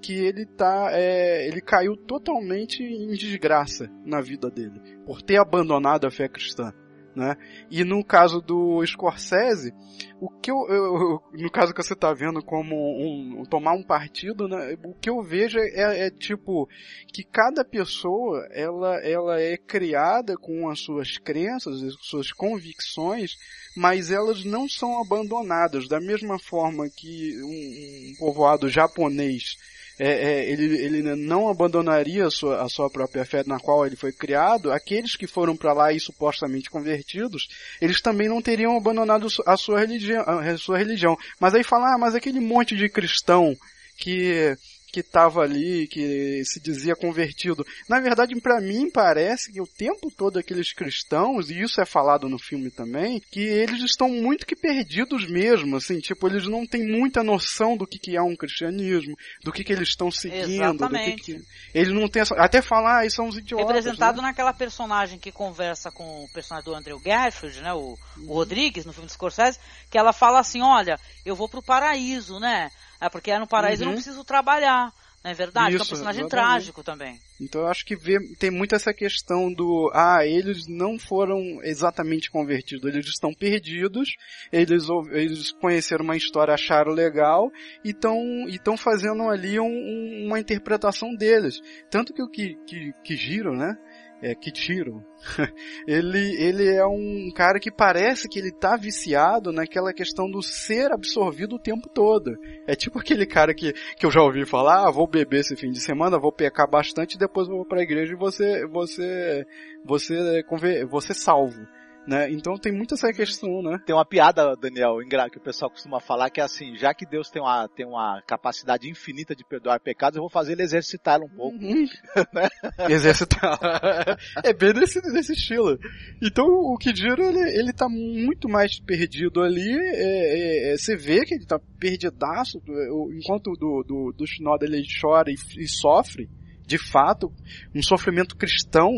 que 0.01 0.13
ele 0.13 0.45
tá, 0.45 0.89
é, 0.91 1.47
ele 1.47 1.61
caiu 1.61 1.95
totalmente 1.95 2.83
em 2.83 3.09
desgraça 3.09 3.89
na 4.05 4.21
vida 4.21 4.49
dele, 4.49 4.79
por 5.05 5.21
ter 5.21 5.37
abandonado 5.37 6.05
a 6.05 6.11
fé 6.11 6.27
cristã. 6.27 6.71
Né? 7.19 7.35
E 7.69 7.83
no 7.83 8.03
caso 8.03 8.39
do 8.39 8.83
Scorsese, 8.85 9.73
o 10.21 10.29
que 10.29 10.49
eu, 10.49 10.55
eu 10.69 11.21
no 11.33 11.51
caso 11.51 11.73
que 11.73 11.83
você 11.83 11.93
está 11.93 12.13
vendo 12.13 12.41
como 12.41 12.75
um, 12.75 13.43
tomar 13.43 13.73
um 13.73 13.83
partido, 13.83 14.47
né? 14.47 14.77
O 14.83 14.93
que 14.93 15.09
eu 15.09 15.21
vejo 15.21 15.59
é, 15.59 16.07
é, 16.07 16.09
tipo 16.09 16.67
que 17.13 17.23
cada 17.23 17.65
pessoa 17.65 18.47
ela 18.51 18.95
ela 19.03 19.39
é 19.39 19.57
criada 19.57 20.37
com 20.37 20.69
as 20.69 20.79
suas 20.79 21.17
crenças, 21.17 21.83
as 21.83 21.95
suas 22.01 22.31
convicções, 22.31 23.35
mas 23.75 24.09
elas 24.09 24.45
não 24.45 24.67
são 24.69 25.01
abandonadas 25.01 25.87
da 25.89 25.99
mesma 25.99 26.39
forma 26.39 26.89
que 26.89 27.35
um, 27.43 28.13
um 28.13 28.15
povoado 28.17 28.69
japonês 28.69 29.57
é, 29.99 30.07
é, 30.07 30.49
ele, 30.49 30.77
ele 30.77 31.15
não 31.15 31.49
abandonaria 31.49 32.25
a 32.25 32.31
sua, 32.31 32.61
a 32.61 32.69
sua 32.69 32.89
própria 32.89 33.25
fé 33.25 33.43
na 33.45 33.59
qual 33.59 33.85
ele 33.85 33.97
foi 33.97 34.13
criado, 34.13 34.71
aqueles 34.71 35.17
que 35.17 35.27
foram 35.27 35.57
para 35.57 35.73
lá 35.73 35.91
e 35.91 35.99
supostamente 35.99 36.69
convertidos, 36.69 37.47
eles 37.81 37.99
também 37.99 38.29
não 38.29 38.41
teriam 38.41 38.77
abandonado 38.77 39.27
a 39.45 39.57
sua 39.57 39.79
religião. 39.79 40.23
A 40.25 40.57
sua 40.57 40.77
religião. 40.77 41.17
Mas 41.39 41.53
aí 41.53 41.63
fala, 41.63 41.95
ah, 41.95 41.97
mas 41.97 42.15
aquele 42.15 42.39
monte 42.39 42.75
de 42.75 42.87
cristão 42.87 43.55
que 43.97 44.57
que 44.91 45.01
estava 45.01 45.41
ali, 45.41 45.87
que 45.87 46.43
se 46.45 46.59
dizia 46.59 46.95
convertido. 46.95 47.65
Na 47.87 47.99
verdade, 47.99 48.39
para 48.39 48.59
mim 48.59 48.89
parece 48.89 49.51
que 49.51 49.61
o 49.61 49.67
tempo 49.67 50.11
todo 50.11 50.39
aqueles 50.39 50.73
cristãos, 50.73 51.49
e 51.49 51.61
isso 51.61 51.79
é 51.81 51.85
falado 51.85 52.27
no 52.27 52.39
filme 52.39 52.69
também, 52.69 53.21
que 53.31 53.41
eles 53.41 53.81
estão 53.81 54.09
muito 54.09 54.45
que 54.45 54.55
perdidos 54.55 55.29
mesmo, 55.29 55.77
assim, 55.77 55.99
tipo, 55.99 56.27
eles 56.27 56.47
não 56.47 56.65
têm 56.65 56.85
muita 56.85 57.23
noção 57.23 57.77
do 57.77 57.85
que, 57.85 57.99
que 57.99 58.15
é 58.15 58.21
um 58.21 58.35
cristianismo, 58.35 59.15
do 59.43 59.51
que, 59.51 59.63
que 59.63 59.73
eles 59.73 59.89
estão 59.89 60.11
seguindo, 60.11 60.63
Exatamente. 60.63 61.11
do 61.11 61.15
que, 61.15 61.33
que 61.39 61.45
eles 61.73 61.93
não 61.93 62.07
têm 62.07 62.21
essa, 62.21 62.35
até 62.35 62.61
falar, 62.61 63.05
ah, 63.05 63.09
são 63.09 63.27
os 63.27 63.37
idiotas. 63.37 63.67
Representado 63.67 64.17
né? 64.17 64.29
naquela 64.29 64.53
personagem 64.53 65.19
que 65.19 65.31
conversa 65.31 65.91
com 65.91 66.23
o 66.23 66.29
personagem 66.33 66.65
do 66.65 66.75
Andrew 66.75 66.99
Garfield, 66.99 67.61
né, 67.61 67.73
o, 67.73 67.97
o 68.27 68.33
Rodrigues, 68.33 68.85
no 68.85 68.93
filme 68.93 69.07
do 69.07 69.13
Scorsese, 69.13 69.59
que 69.89 69.97
ela 69.97 70.13
fala 70.13 70.39
assim, 70.39 70.61
olha, 70.61 70.99
eu 71.25 71.35
vou 71.35 71.47
pro 71.47 71.61
paraíso, 71.61 72.39
né? 72.39 72.69
É 73.01 73.09
porque 73.09 73.37
no 73.37 73.47
paraíso 73.47 73.83
Uhum. 73.83 73.89
eu 73.89 73.95
não 73.95 74.01
preciso 74.01 74.23
trabalhar. 74.23 74.91
Não 75.21 75.31
é 75.31 75.33
verdade? 75.33 75.71
que 75.71 75.75
é 75.75 75.79
um 75.79 75.81
Isso, 75.81 75.89
personagem 75.89 76.21
exatamente. 76.21 76.47
trágico 76.47 76.81
também. 76.81 77.19
Então 77.41 77.61
eu 77.61 77.67
acho 77.67 77.83
que 77.85 77.93
vê, 77.93 78.17
tem 78.37 78.49
muito 78.49 78.73
essa 78.73 78.93
questão 78.93 79.51
do, 79.51 79.91
ah, 79.93 80.25
eles 80.25 80.65
não 80.65 80.97
foram 80.97 81.41
exatamente 81.61 82.31
convertidos, 82.31 82.85
eles 82.85 83.05
estão 83.07 83.33
perdidos, 83.33 84.09
eles, 84.49 84.83
eles 85.11 85.51
conheceram 85.51 86.05
uma 86.05 86.15
história, 86.15 86.53
acharam 86.53 86.93
legal 86.93 87.49
e 87.83 87.89
estão 87.91 88.77
fazendo 88.77 89.23
ali 89.29 89.59
um- 89.59 89.65
um- 89.65 90.25
uma 90.27 90.39
interpretação 90.39 91.13
deles. 91.13 91.59
Tanto 91.91 92.13
que 92.13 92.21
o 92.23 92.29
que, 92.29 92.55
que, 92.65 92.93
que 93.03 93.15
Giro, 93.17 93.53
né? 93.57 93.75
É, 94.21 94.35
Kichiro, 94.35 95.01
ele, 95.87 96.35
ele 96.43 96.67
é 96.67 96.85
um 96.85 97.31
cara 97.33 97.57
que 97.59 97.71
parece 97.71 98.27
que 98.27 98.37
ele 98.37 98.51
tá 98.51 98.75
viciado 98.75 99.51
naquela 99.53 99.93
questão 99.93 100.29
do 100.29 100.41
ser 100.43 100.91
absorvido 100.91 101.55
o 101.55 101.59
tempo 101.59 101.87
todo. 101.87 102.37
É 102.67 102.75
tipo 102.75 102.99
aquele 102.99 103.25
cara 103.25 103.53
que, 103.53 103.71
que 103.97 104.05
eu 104.05 104.11
já 104.11 104.21
ouvi 104.21 104.45
falar, 104.45 104.87
ah, 104.87 104.91
vou 104.91 105.07
beber 105.07 105.39
esse 105.39 105.55
fim 105.55 105.71
de 105.71 105.79
semana, 105.79 106.19
vou 106.19 106.33
pecar 106.33 106.69
bastante 106.69 107.15
e 107.15 107.17
depois 107.17 107.47
vou 107.47 107.65
pra 107.65 107.81
igreja 107.81 108.11
e 108.13 108.17
você, 108.17 108.67
você, 108.67 109.45
você, 109.85 110.43
conver- 110.43 110.85
você 110.85 111.13
salvo. 111.13 111.65
Né? 112.09 112.31
Então 112.31 112.57
tem 112.57 112.71
muito 112.71 112.95
essa 112.95 113.13
questão, 113.13 113.61
né? 113.61 113.77
Tem 113.85 113.95
uma 113.95 114.03
piada, 114.03 114.55
Daniel, 114.55 114.97
que 115.31 115.37
o 115.37 115.41
pessoal 115.41 115.69
costuma 115.69 115.99
falar, 115.99 116.31
que 116.31 116.41
é 116.41 116.43
assim, 116.43 116.75
já 116.75 116.91
que 116.91 117.05
Deus 117.05 117.29
tem 117.29 117.39
uma, 117.39 117.67
tem 117.67 117.85
uma 117.85 118.19
capacidade 118.25 118.89
infinita 118.89 119.35
de 119.35 119.45
perdoar 119.45 119.79
pecados, 119.79 120.17
eu 120.17 120.23
vou 120.23 120.29
fazer 120.29 120.53
ele 120.53 120.63
exercitar 120.63 121.15
ela 121.15 121.25
um 121.25 121.29
pouco. 121.29 121.59
né? 122.33 122.49
Exercitar. 122.89 123.59
é 124.43 124.51
bem 124.51 124.73
desse, 124.73 124.99
desse 125.01 125.33
estilo. 125.33 125.77
Então 126.19 126.47
o 126.47 126.75
Kidiro, 126.79 127.21
ele, 127.21 127.59
ele 127.59 127.71
tá 127.71 127.87
muito 127.87 128.49
mais 128.49 128.79
perdido 128.79 129.43
ali. 129.43 129.69
é, 129.69 130.71
é, 130.71 130.73
é, 130.73 130.77
você 130.77 130.95
vê 130.95 131.23
que 131.25 131.35
ele 131.35 131.45
tá 131.45 131.59
perdidaço. 131.79 132.57
o- 132.91 133.13
Enquanto 133.13 133.51
do, 133.51 133.83
do, 133.87 134.13
do 134.17 134.25
Shinoda 134.25 134.65
ele 134.65 134.81
chora 134.99 135.29
e, 135.29 135.35
e 135.35 135.67
sofre, 135.67 136.27
de 136.65 136.79
fato, 136.79 137.31
um 137.75 137.83
sofrimento 137.83 138.35
cristão 138.35 138.89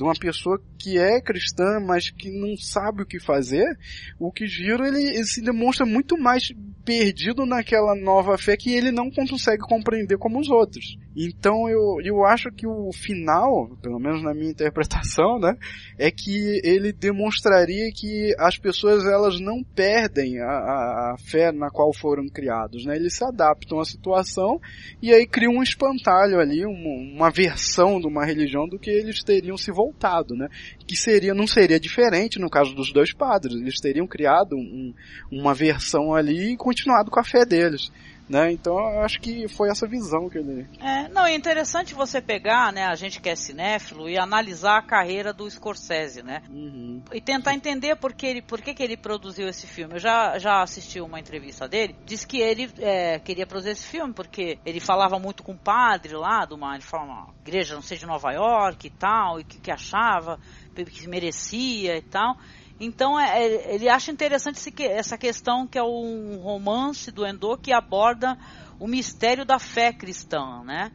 de 0.00 0.04
uma 0.04 0.14
pessoa 0.14 0.58
que 0.78 0.96
é 0.96 1.20
cristã, 1.20 1.78
mas 1.78 2.08
que 2.08 2.30
não 2.30 2.56
sabe 2.56 3.02
o 3.02 3.06
que 3.06 3.20
fazer, 3.20 3.78
o 4.18 4.32
Kijiro 4.32 4.82
ele, 4.82 4.96
ele 4.96 5.26
se 5.26 5.42
demonstra 5.42 5.84
muito 5.84 6.16
mais 6.16 6.50
perdido 6.86 7.44
naquela 7.44 7.94
nova 7.94 8.38
fé 8.38 8.56
que 8.56 8.72
ele 8.72 8.90
não 8.90 9.10
consegue 9.10 9.62
compreender 9.62 10.16
como 10.16 10.40
os 10.40 10.48
outros. 10.48 10.96
Então 11.16 11.68
eu, 11.68 12.00
eu 12.04 12.24
acho 12.24 12.50
que 12.52 12.66
o 12.66 12.90
final, 12.92 13.76
pelo 13.82 13.98
menos 13.98 14.22
na 14.22 14.32
minha 14.32 14.50
interpretação, 14.50 15.40
né, 15.40 15.56
é 15.98 16.10
que 16.10 16.60
ele 16.62 16.92
demonstraria 16.92 17.90
que 17.92 18.32
as 18.38 18.56
pessoas 18.56 19.04
elas 19.04 19.40
não 19.40 19.62
perdem 19.62 20.40
a, 20.40 20.46
a, 20.46 21.14
a 21.14 21.16
fé 21.18 21.50
na 21.50 21.68
qual 21.68 21.92
foram 21.92 22.28
criados, 22.28 22.84
né? 22.84 22.94
Eles 22.94 23.16
se 23.16 23.24
adaptam 23.24 23.80
à 23.80 23.84
situação 23.84 24.60
e 25.02 25.12
aí 25.12 25.26
criam 25.26 25.54
um 25.54 25.62
espantalho 25.62 26.38
ali, 26.38 26.64
uma, 26.64 27.24
uma 27.24 27.30
versão 27.30 28.00
de 28.00 28.06
uma 28.06 28.24
religião 28.24 28.68
do 28.68 28.78
que 28.78 28.90
eles 28.90 29.22
teriam 29.22 29.56
se 29.56 29.72
voltado, 29.72 30.34
né? 30.36 30.48
Que 30.86 30.96
seria, 30.96 31.34
não 31.34 31.46
seria 31.46 31.80
diferente 31.80 32.38
no 32.38 32.48
caso 32.48 32.74
dos 32.74 32.92
dois 32.92 33.12
padres, 33.12 33.54
eles 33.60 33.80
teriam 33.80 34.06
criado 34.06 34.54
um, 34.54 34.94
uma 35.30 35.54
versão 35.54 36.14
ali 36.14 36.52
e 36.52 36.56
continuado 36.56 37.10
com 37.10 37.18
a 37.18 37.24
fé 37.24 37.44
deles. 37.44 37.90
Né? 38.30 38.52
Então 38.52 38.78
eu 38.78 39.00
acho 39.00 39.20
que 39.20 39.48
foi 39.48 39.68
essa 39.70 39.88
visão 39.88 40.30
que 40.30 40.38
ele. 40.38 40.64
É, 40.78 41.08
não, 41.08 41.26
é 41.26 41.34
interessante 41.34 41.94
você 41.94 42.22
pegar, 42.22 42.72
né, 42.72 42.86
a 42.86 42.94
gente 42.94 43.20
que 43.20 43.28
é 43.28 43.34
cinéfilo 43.34 44.08
e 44.08 44.16
analisar 44.16 44.78
a 44.78 44.82
carreira 44.82 45.32
do 45.32 45.50
Scorsese, 45.50 46.22
né? 46.22 46.40
Uhum. 46.48 47.02
E 47.12 47.20
tentar 47.20 47.54
entender 47.54 47.96
por 47.96 48.12
que 48.12 48.26
ele, 48.26 48.40
por 48.40 48.62
que, 48.62 48.72
que 48.72 48.84
ele 48.84 48.96
produziu 48.96 49.48
esse 49.48 49.66
filme. 49.66 49.94
Eu 49.94 49.98
já, 49.98 50.38
já 50.38 50.62
assisti 50.62 51.00
uma 51.00 51.18
entrevista 51.18 51.66
dele, 51.66 51.96
disse 52.06 52.24
que 52.24 52.38
ele 52.38 52.70
é, 52.78 53.18
queria 53.18 53.48
produzir 53.48 53.70
esse 53.70 53.88
filme 53.88 54.14
porque 54.14 54.60
ele 54.64 54.78
falava 54.78 55.18
muito 55.18 55.42
com 55.42 55.54
o 55.54 55.58
padre 55.58 56.14
lá, 56.14 56.46
de 56.46 56.54
uma, 56.54 56.78
uma 56.92 57.34
igreja, 57.44 57.74
não 57.74 57.82
sei, 57.82 57.98
de 57.98 58.06
Nova 58.06 58.30
York 58.30 58.86
e 58.86 58.90
tal, 58.90 59.40
e 59.40 59.44
que, 59.44 59.58
que 59.58 59.72
achava 59.72 60.38
que 60.84 61.08
merecia 61.08 61.96
e 61.96 62.02
tal. 62.02 62.36
Então 62.80 63.20
é, 63.20 63.38
é, 63.38 63.74
ele 63.74 63.88
acha 63.90 64.10
interessante 64.10 64.56
esse 64.56 64.72
essa 64.86 65.18
questão 65.18 65.66
que 65.66 65.78
é 65.78 65.82
um 65.82 66.38
romance 66.38 67.12
do 67.12 67.26
Endo 67.26 67.56
que 67.58 67.72
aborda 67.72 68.38
o 68.78 68.86
mistério 68.86 69.44
da 69.44 69.58
fé 69.58 69.92
cristã, 69.92 70.64
né? 70.64 70.90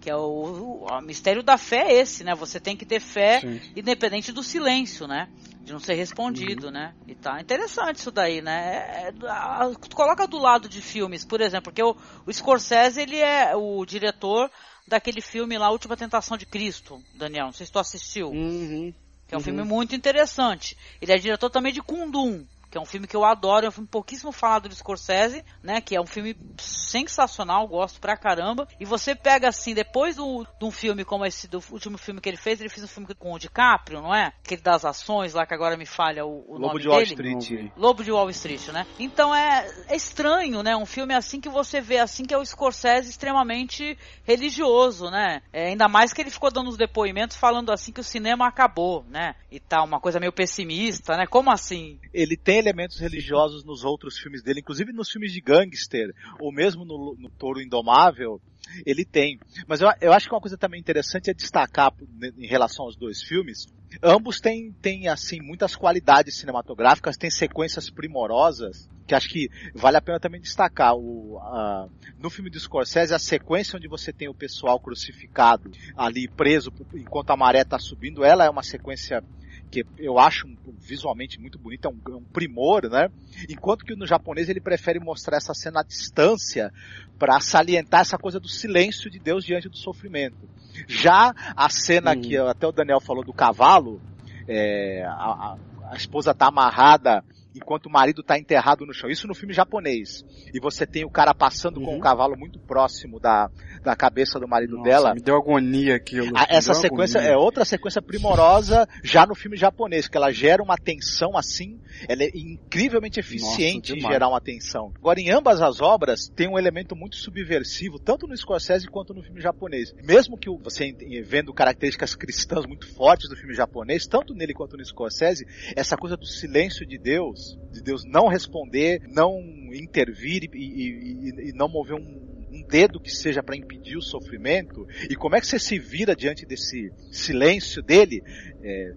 Que 0.00 0.10
é 0.10 0.16
o, 0.16 0.20
o- 0.20 0.84
o 0.86 1.00
mistério 1.00 1.42
da 1.42 1.56
fé 1.56 1.92
é 1.92 2.00
esse, 2.00 2.24
né? 2.24 2.34
Você 2.34 2.58
tem 2.58 2.76
que 2.76 2.84
ter 2.84 2.98
fé 3.00 3.40
Sim. 3.40 3.60
independente 3.76 4.32
do 4.32 4.42
silêncio, 4.42 5.06
né? 5.06 5.28
De 5.64 5.72
não 5.72 5.78
ser 5.80 5.94
respondido, 5.94 6.70
né? 6.72 6.94
E 7.06 7.14
tá 7.14 7.40
interessante 7.40 7.98
isso 7.98 8.10
daí, 8.10 8.40
né? 8.42 8.76
É- 8.76 9.08
é- 9.08 9.28
a- 9.30 9.70
coloca 9.94 10.26
do 10.26 10.38
lado 10.38 10.68
de 10.68 10.82
filmes, 10.82 11.24
por 11.24 11.40
exemplo, 11.40 11.64
porque 11.64 11.82
o, 11.82 11.96
o 12.26 12.32
Scorsese, 12.32 13.00
ele 13.00 13.16
é 13.18 13.54
o 13.54 13.84
diretor 13.84 14.50
daquele 14.88 15.20
filme 15.20 15.56
lá, 15.58 15.70
Última 15.70 15.96
Tentação 15.96 16.36
de 16.36 16.46
Cristo, 16.46 17.00
Daniel. 17.14 17.46
Não 17.46 17.52
sei 17.52 17.66
se 17.66 17.72
tu 17.72 17.78
assistiu. 17.78 18.30
Uhum. 18.30 18.92
Que 19.28 19.34
é 19.34 19.36
um 19.36 19.40
Uhum. 19.40 19.44
filme 19.44 19.62
muito 19.62 19.94
interessante. 19.94 20.76
Ele 21.00 21.12
é 21.12 21.18
diretor 21.18 21.50
também 21.50 21.72
de 21.72 21.82
Kundum, 21.82 22.44
que 22.70 22.76
é 22.76 22.80
um 22.80 22.84
filme 22.84 23.06
que 23.06 23.16
eu 23.16 23.24
adoro, 23.24 23.66
é 23.66 23.68
um 23.68 23.72
filme 23.72 23.88
pouquíssimo 23.88 24.30
falado 24.32 24.68
do 24.68 24.74
Scorsese, 24.74 25.44
né? 25.62 25.80
Que 25.80 25.96
é 25.96 26.00
um 26.00 26.06
filme 26.06 26.36
sensacional, 26.58 27.66
gosto 27.66 28.00
pra 28.00 28.16
caramba. 28.16 28.68
E 28.78 28.84
você 28.84 29.14
pega 29.14 29.48
assim, 29.48 29.74
depois 29.74 30.16
do, 30.16 30.46
de 30.58 30.64
um 30.64 30.70
filme 30.70 31.04
como 31.04 31.24
esse, 31.24 31.48
do 31.48 31.62
último 31.70 31.96
filme 31.96 32.20
que 32.20 32.28
ele 32.28 32.36
fez, 32.36 32.60
ele 32.60 32.68
fez 32.68 32.84
um 32.84 32.88
filme 32.88 33.14
com 33.14 33.32
o 33.32 33.38
DiCaprio, 33.38 34.02
não 34.02 34.14
é? 34.14 34.32
Aquele 34.44 34.60
das 34.60 34.84
ações 34.84 35.32
lá, 35.32 35.46
que 35.46 35.54
agora 35.54 35.76
me 35.76 35.86
falha 35.86 36.26
o, 36.26 36.44
o 36.46 36.52
Lobo 36.52 36.66
nome 36.66 36.80
de 36.82 36.88
Wall 36.88 36.98
dele. 36.98 37.34
Street. 37.36 37.72
Lobo 37.76 38.04
de 38.04 38.12
Wall 38.12 38.30
Street, 38.30 38.68
né? 38.68 38.86
Então 38.98 39.34
é, 39.34 39.66
é 39.88 39.96
estranho, 39.96 40.62
né? 40.62 40.76
Um 40.76 40.86
filme 40.86 41.14
assim 41.14 41.40
que 41.40 41.48
você 41.48 41.80
vê 41.80 41.98
assim 41.98 42.24
que 42.24 42.34
é 42.34 42.38
o 42.38 42.44
Scorsese 42.44 43.08
extremamente 43.08 43.96
religioso, 44.24 45.10
né? 45.10 45.40
É, 45.52 45.68
ainda 45.68 45.88
mais 45.88 46.12
que 46.12 46.20
ele 46.20 46.30
ficou 46.30 46.50
dando 46.50 46.68
os 46.68 46.76
depoimentos 46.76 47.36
falando 47.36 47.72
assim 47.72 47.92
que 47.92 48.00
o 48.00 48.04
cinema 48.04 48.46
acabou, 48.46 49.04
né? 49.08 49.34
E 49.50 49.58
tal, 49.58 49.86
uma 49.86 50.00
coisa 50.00 50.20
meio 50.20 50.32
pessimista, 50.32 51.16
né? 51.16 51.26
Como 51.26 51.50
assim? 51.50 51.98
Ele 52.12 52.36
tem 52.36 52.57
elementos 52.58 52.98
religiosos 52.98 53.64
nos 53.64 53.84
outros 53.84 54.18
filmes 54.18 54.42
dele, 54.42 54.60
inclusive 54.60 54.92
nos 54.92 55.10
filmes 55.10 55.32
de 55.32 55.40
gangster, 55.40 56.10
ou 56.40 56.52
mesmo 56.52 56.84
no, 56.84 57.16
no 57.18 57.30
Touro 57.38 57.60
Indomável, 57.60 58.40
ele 58.84 59.04
tem. 59.04 59.38
Mas 59.66 59.80
eu, 59.80 59.88
eu 60.00 60.12
acho 60.12 60.28
que 60.28 60.34
uma 60.34 60.40
coisa 60.40 60.56
também 60.58 60.80
interessante 60.80 61.30
é 61.30 61.34
destacar 61.34 61.92
né, 62.18 62.30
em 62.36 62.46
relação 62.46 62.84
aos 62.84 62.96
dois 62.96 63.22
filmes. 63.22 63.66
Ambos 64.02 64.38
têm, 64.40 64.72
têm 64.82 65.08
assim, 65.08 65.40
muitas 65.40 65.74
qualidades 65.74 66.36
cinematográficas, 66.38 67.16
têm 67.16 67.30
sequências 67.30 67.88
primorosas, 67.90 68.86
que 69.06 69.14
acho 69.14 69.28
que 69.30 69.48
vale 69.74 69.96
a 69.96 70.02
pena 70.02 70.20
também 70.20 70.40
destacar. 70.40 70.94
O, 70.94 71.38
a- 71.40 71.88
no 72.18 72.28
filme 72.28 72.50
do 72.50 72.60
Scorsese, 72.60 73.14
a 73.14 73.18
sequência 73.18 73.76
onde 73.76 73.88
você 73.88 74.12
tem 74.12 74.28
o 74.28 74.34
pessoal 74.34 74.78
crucificado 74.78 75.70
ali 75.96 76.28
preso 76.28 76.70
enquanto 76.94 77.30
a 77.30 77.36
maré 77.36 77.62
está 77.62 77.78
subindo, 77.78 78.22
ela 78.22 78.44
é 78.44 78.50
uma 78.50 78.62
sequência 78.62 79.22
que 79.70 79.84
eu 79.98 80.18
acho 80.18 80.46
visualmente 80.80 81.40
muito 81.40 81.58
bonita, 81.58 81.88
é 81.88 81.90
um, 81.90 82.00
é 82.14 82.16
um 82.16 82.24
primor, 82.24 82.88
né? 82.88 83.08
Enquanto 83.48 83.84
que 83.84 83.94
no 83.94 84.06
japonês 84.06 84.48
ele 84.48 84.60
prefere 84.60 84.98
mostrar 84.98 85.36
essa 85.36 85.52
cena 85.54 85.80
à 85.80 85.82
distância 85.82 86.72
para 87.18 87.38
salientar 87.40 88.00
essa 88.00 88.16
coisa 88.18 88.40
do 88.40 88.48
silêncio 88.48 89.10
de 89.10 89.18
Deus 89.18 89.44
diante 89.44 89.68
do 89.68 89.76
sofrimento. 89.76 90.48
Já 90.86 91.34
a 91.56 91.68
cena 91.68 92.14
Uhum. 92.14 92.20
que 92.20 92.36
até 92.36 92.66
o 92.66 92.72
Daniel 92.72 93.00
falou 93.00 93.24
do 93.24 93.32
cavalo, 93.32 94.00
é, 94.46 95.04
a, 95.04 95.10
a- 95.12 95.56
a 95.90 95.96
esposa 95.96 96.34
tá 96.34 96.46
amarrada 96.46 97.22
enquanto 97.58 97.86
o 97.86 97.90
marido 97.90 98.22
tá 98.22 98.38
enterrado 98.38 98.86
no 98.86 98.92
chão. 98.94 99.10
Isso 99.10 99.26
no 99.28 99.34
filme 99.34 99.52
japonês. 99.52 100.24
E 100.54 100.58
você 100.60 100.86
tem 100.86 101.04
o 101.04 101.10
cara 101.10 101.34
passando 101.34 101.80
com 101.80 101.96
o 101.96 102.00
cavalo 102.00 102.36
muito 102.36 102.58
próximo 102.58 103.20
da, 103.20 103.50
da 103.82 103.94
cabeça 103.94 104.38
do 104.40 104.48
marido 104.48 104.76
Nossa, 104.76 104.88
dela. 104.88 105.14
Me 105.14 105.20
deu 105.20 105.36
agonia 105.36 105.96
aquilo. 105.96 106.26
Me 106.32 106.40
Essa 106.48 106.72
sequência 106.74 107.18
agonia. 107.20 107.34
é 107.34 107.36
outra 107.36 107.64
sequência 107.64 108.00
primorosa 108.00 108.88
já 109.04 109.26
no 109.26 109.34
filme 109.34 109.56
japonês, 109.56 110.08
que 110.08 110.16
ela 110.16 110.30
gera 110.32 110.62
uma 110.62 110.76
tensão 110.76 111.36
assim, 111.36 111.78
ela 112.08 112.22
é 112.22 112.30
incrivelmente 112.34 113.20
eficiente 113.20 113.92
em 113.92 113.96
demais. 113.96 114.14
gerar 114.14 114.28
uma 114.28 114.40
tensão. 114.40 114.92
Agora, 114.96 115.20
em 115.20 115.30
ambas 115.30 115.60
as 115.60 115.80
obras, 115.80 116.28
tem 116.34 116.48
um 116.48 116.58
elemento 116.58 116.94
muito 116.96 117.16
subversivo, 117.16 117.98
tanto 117.98 118.26
no 118.26 118.36
Scorsese 118.36 118.86
quanto 118.88 119.12
no 119.14 119.22
filme 119.22 119.40
japonês. 119.40 119.92
Mesmo 120.04 120.36
que 120.38 120.48
você 120.62 120.86
ent- 120.86 121.02
vendo 121.26 121.52
características 121.52 122.14
cristãs 122.14 122.66
muito 122.66 122.86
fortes 122.94 123.28
do 123.28 123.36
filme 123.36 123.54
japonês, 123.54 124.06
tanto 124.06 124.34
nele 124.34 124.54
quanto 124.54 124.76
no 124.76 124.84
Scorsese, 124.84 125.46
essa 125.76 125.96
coisa 125.96 126.16
do 126.16 126.26
silêncio 126.26 126.86
de 126.86 126.98
Deus, 126.98 127.47
de 127.70 127.82
Deus 127.82 128.02
não 128.04 128.28
responder, 128.28 129.00
não 129.08 129.38
intervir 129.74 130.44
e, 130.52 130.58
e- 130.58 131.48
e- 131.50 131.52
não 131.54 131.68
mover 131.68 131.96
um 131.96 132.28
um 132.50 132.62
dedo 132.62 133.00
que 133.00 133.10
seja 133.10 133.42
para 133.42 133.56
impedir 133.56 133.96
o 133.96 134.02
sofrimento? 134.02 134.86
E 135.10 135.14
como 135.14 135.36
é 135.36 135.40
que 135.40 135.46
você 135.46 135.58
se 135.58 135.78
vira 135.78 136.16
diante 136.16 136.46
desse 136.46 136.90
silêncio 137.10 137.82
dele? 137.82 138.22
É, 138.62 138.92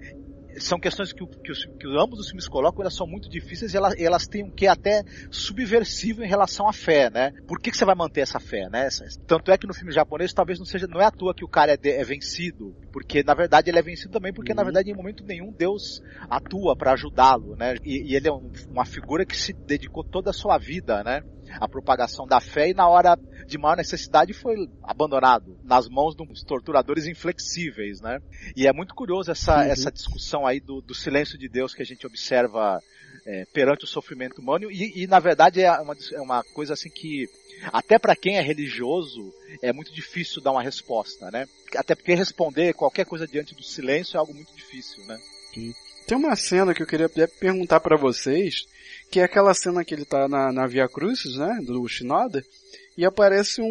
são 0.57 0.79
questões 0.79 1.13
que, 1.13 1.25
que, 1.43 1.51
os- 1.51 1.65
que 1.79 1.87
ambos 1.97 2.19
os 2.19 2.27
filmes 2.27 2.47
colocam, 2.47 2.81
elas 2.81 2.95
são 2.95 3.07
muito 3.07 3.29
difíceis 3.29 3.73
e 3.73 3.77
elas, 3.77 3.93
elas 3.97 4.27
têm 4.27 4.43
um 4.43 4.51
que 4.51 4.67
até 4.67 5.03
subversivo 5.29 6.23
em 6.23 6.27
relação 6.27 6.67
à 6.67 6.73
fé, 6.73 7.09
né? 7.09 7.31
Por 7.47 7.59
que, 7.59 7.71
que 7.71 7.77
você 7.77 7.85
vai 7.85 7.95
manter 7.95 8.21
essa 8.21 8.39
fé, 8.39 8.69
né? 8.69 8.87
Tanto 9.27 9.51
é 9.51 9.57
que 9.57 9.67
no 9.67 9.73
filme 9.73 9.91
japonês 9.91 10.33
talvez 10.33 10.59
não 10.59 10.65
seja, 10.65 10.87
não 10.87 11.01
é 11.01 11.05
à 11.05 11.11
toa 11.11 11.33
que 11.33 11.43
o 11.45 11.47
cara 11.47 11.73
é, 11.73 11.77
de- 11.77 11.89
é 11.91 12.03
vencido, 12.03 12.75
porque 12.91 13.23
na 13.23 13.33
verdade 13.33 13.69
ele 13.69 13.79
é 13.79 13.81
vencido 13.81 14.11
também 14.11 14.33
porque 14.33 14.53
na 14.53 14.63
verdade 14.63 14.89
em 14.91 14.95
momento 14.95 15.23
nenhum 15.25 15.51
Deus 15.51 16.01
atua 16.29 16.75
para 16.75 16.93
ajudá-lo, 16.93 17.55
né? 17.55 17.75
E, 17.83 18.11
e 18.11 18.15
ele 18.15 18.27
é 18.27 18.31
um- 18.31 18.51
uma 18.69 18.85
figura 18.85 19.25
que 19.25 19.35
se 19.35 19.53
dedicou 19.53 20.03
toda 20.03 20.29
a 20.29 20.33
sua 20.33 20.57
vida, 20.57 21.03
né? 21.03 21.21
À 21.59 21.67
propagação 21.67 22.25
da 22.25 22.39
fé 22.39 22.69
e 22.69 22.73
na 22.73 22.87
hora 22.87 23.17
de 23.47 23.57
maior 23.57 23.77
necessidade 23.77 24.33
foi 24.33 24.55
abandonado 24.83 25.57
nas 25.63 25.87
mãos 25.89 26.15
de 26.15 26.23
uns 26.23 26.43
torturadores 26.43 27.05
inflexíveis, 27.07 27.99
né? 28.01 28.19
E 28.55 28.67
é 28.67 28.73
muito 28.73 28.93
curioso 28.95 29.31
essa, 29.31 29.57
Uhum. 29.57 29.61
essa 29.71 29.91
discussão 29.91 30.45
aí 30.47 30.59
do, 30.59 30.81
do 30.81 30.93
silêncio 30.93 31.37
de 31.37 31.49
Deus 31.49 31.73
que 31.73 31.81
a 31.81 31.85
gente 31.85 32.05
observa 32.07 32.79
é, 33.25 33.45
perante 33.53 33.83
o 33.83 33.87
sofrimento 33.87 34.39
humano 34.41 34.71
e, 34.71 35.03
e, 35.03 35.07
na 35.07 35.19
verdade 35.19 35.61
é 35.61 35.71
uma, 35.79 35.95
é 36.13 36.21
uma 36.21 36.43
coisa 36.53 36.73
assim 36.73 36.89
que 36.89 37.27
até 37.71 37.99
para 37.99 38.15
quem 38.15 38.37
é 38.37 38.41
religioso 38.41 39.31
é 39.61 39.71
muito 39.71 39.93
difícil 39.93 40.41
dar 40.41 40.51
uma 40.51 40.63
resposta, 40.63 41.29
né? 41.29 41.45
Até 41.75 41.93
porque 41.93 42.13
responder 42.15 42.73
qualquer 42.73 43.05
coisa 43.05 43.27
diante 43.27 43.53
do 43.53 43.63
silêncio 43.63 44.15
é 44.17 44.19
algo 44.19 44.33
muito 44.33 44.55
difícil, 44.55 45.05
né? 45.05 45.19
Tem 46.11 46.17
uma 46.17 46.35
cena 46.35 46.73
que 46.73 46.83
eu 46.83 46.85
queria 46.85 47.07
perguntar 47.07 47.79
pra 47.79 47.95
vocês, 47.95 48.67
que 49.09 49.21
é 49.21 49.23
aquela 49.23 49.53
cena 49.53 49.81
que 49.85 49.93
ele 49.93 50.03
tá 50.03 50.27
na, 50.27 50.51
na 50.51 50.67
Via 50.67 50.85
Crucis, 50.85 51.37
né, 51.37 51.59
do 51.65 51.87
Shinoda, 51.87 52.43
e 52.97 53.05
aparece 53.05 53.61
um, 53.61 53.65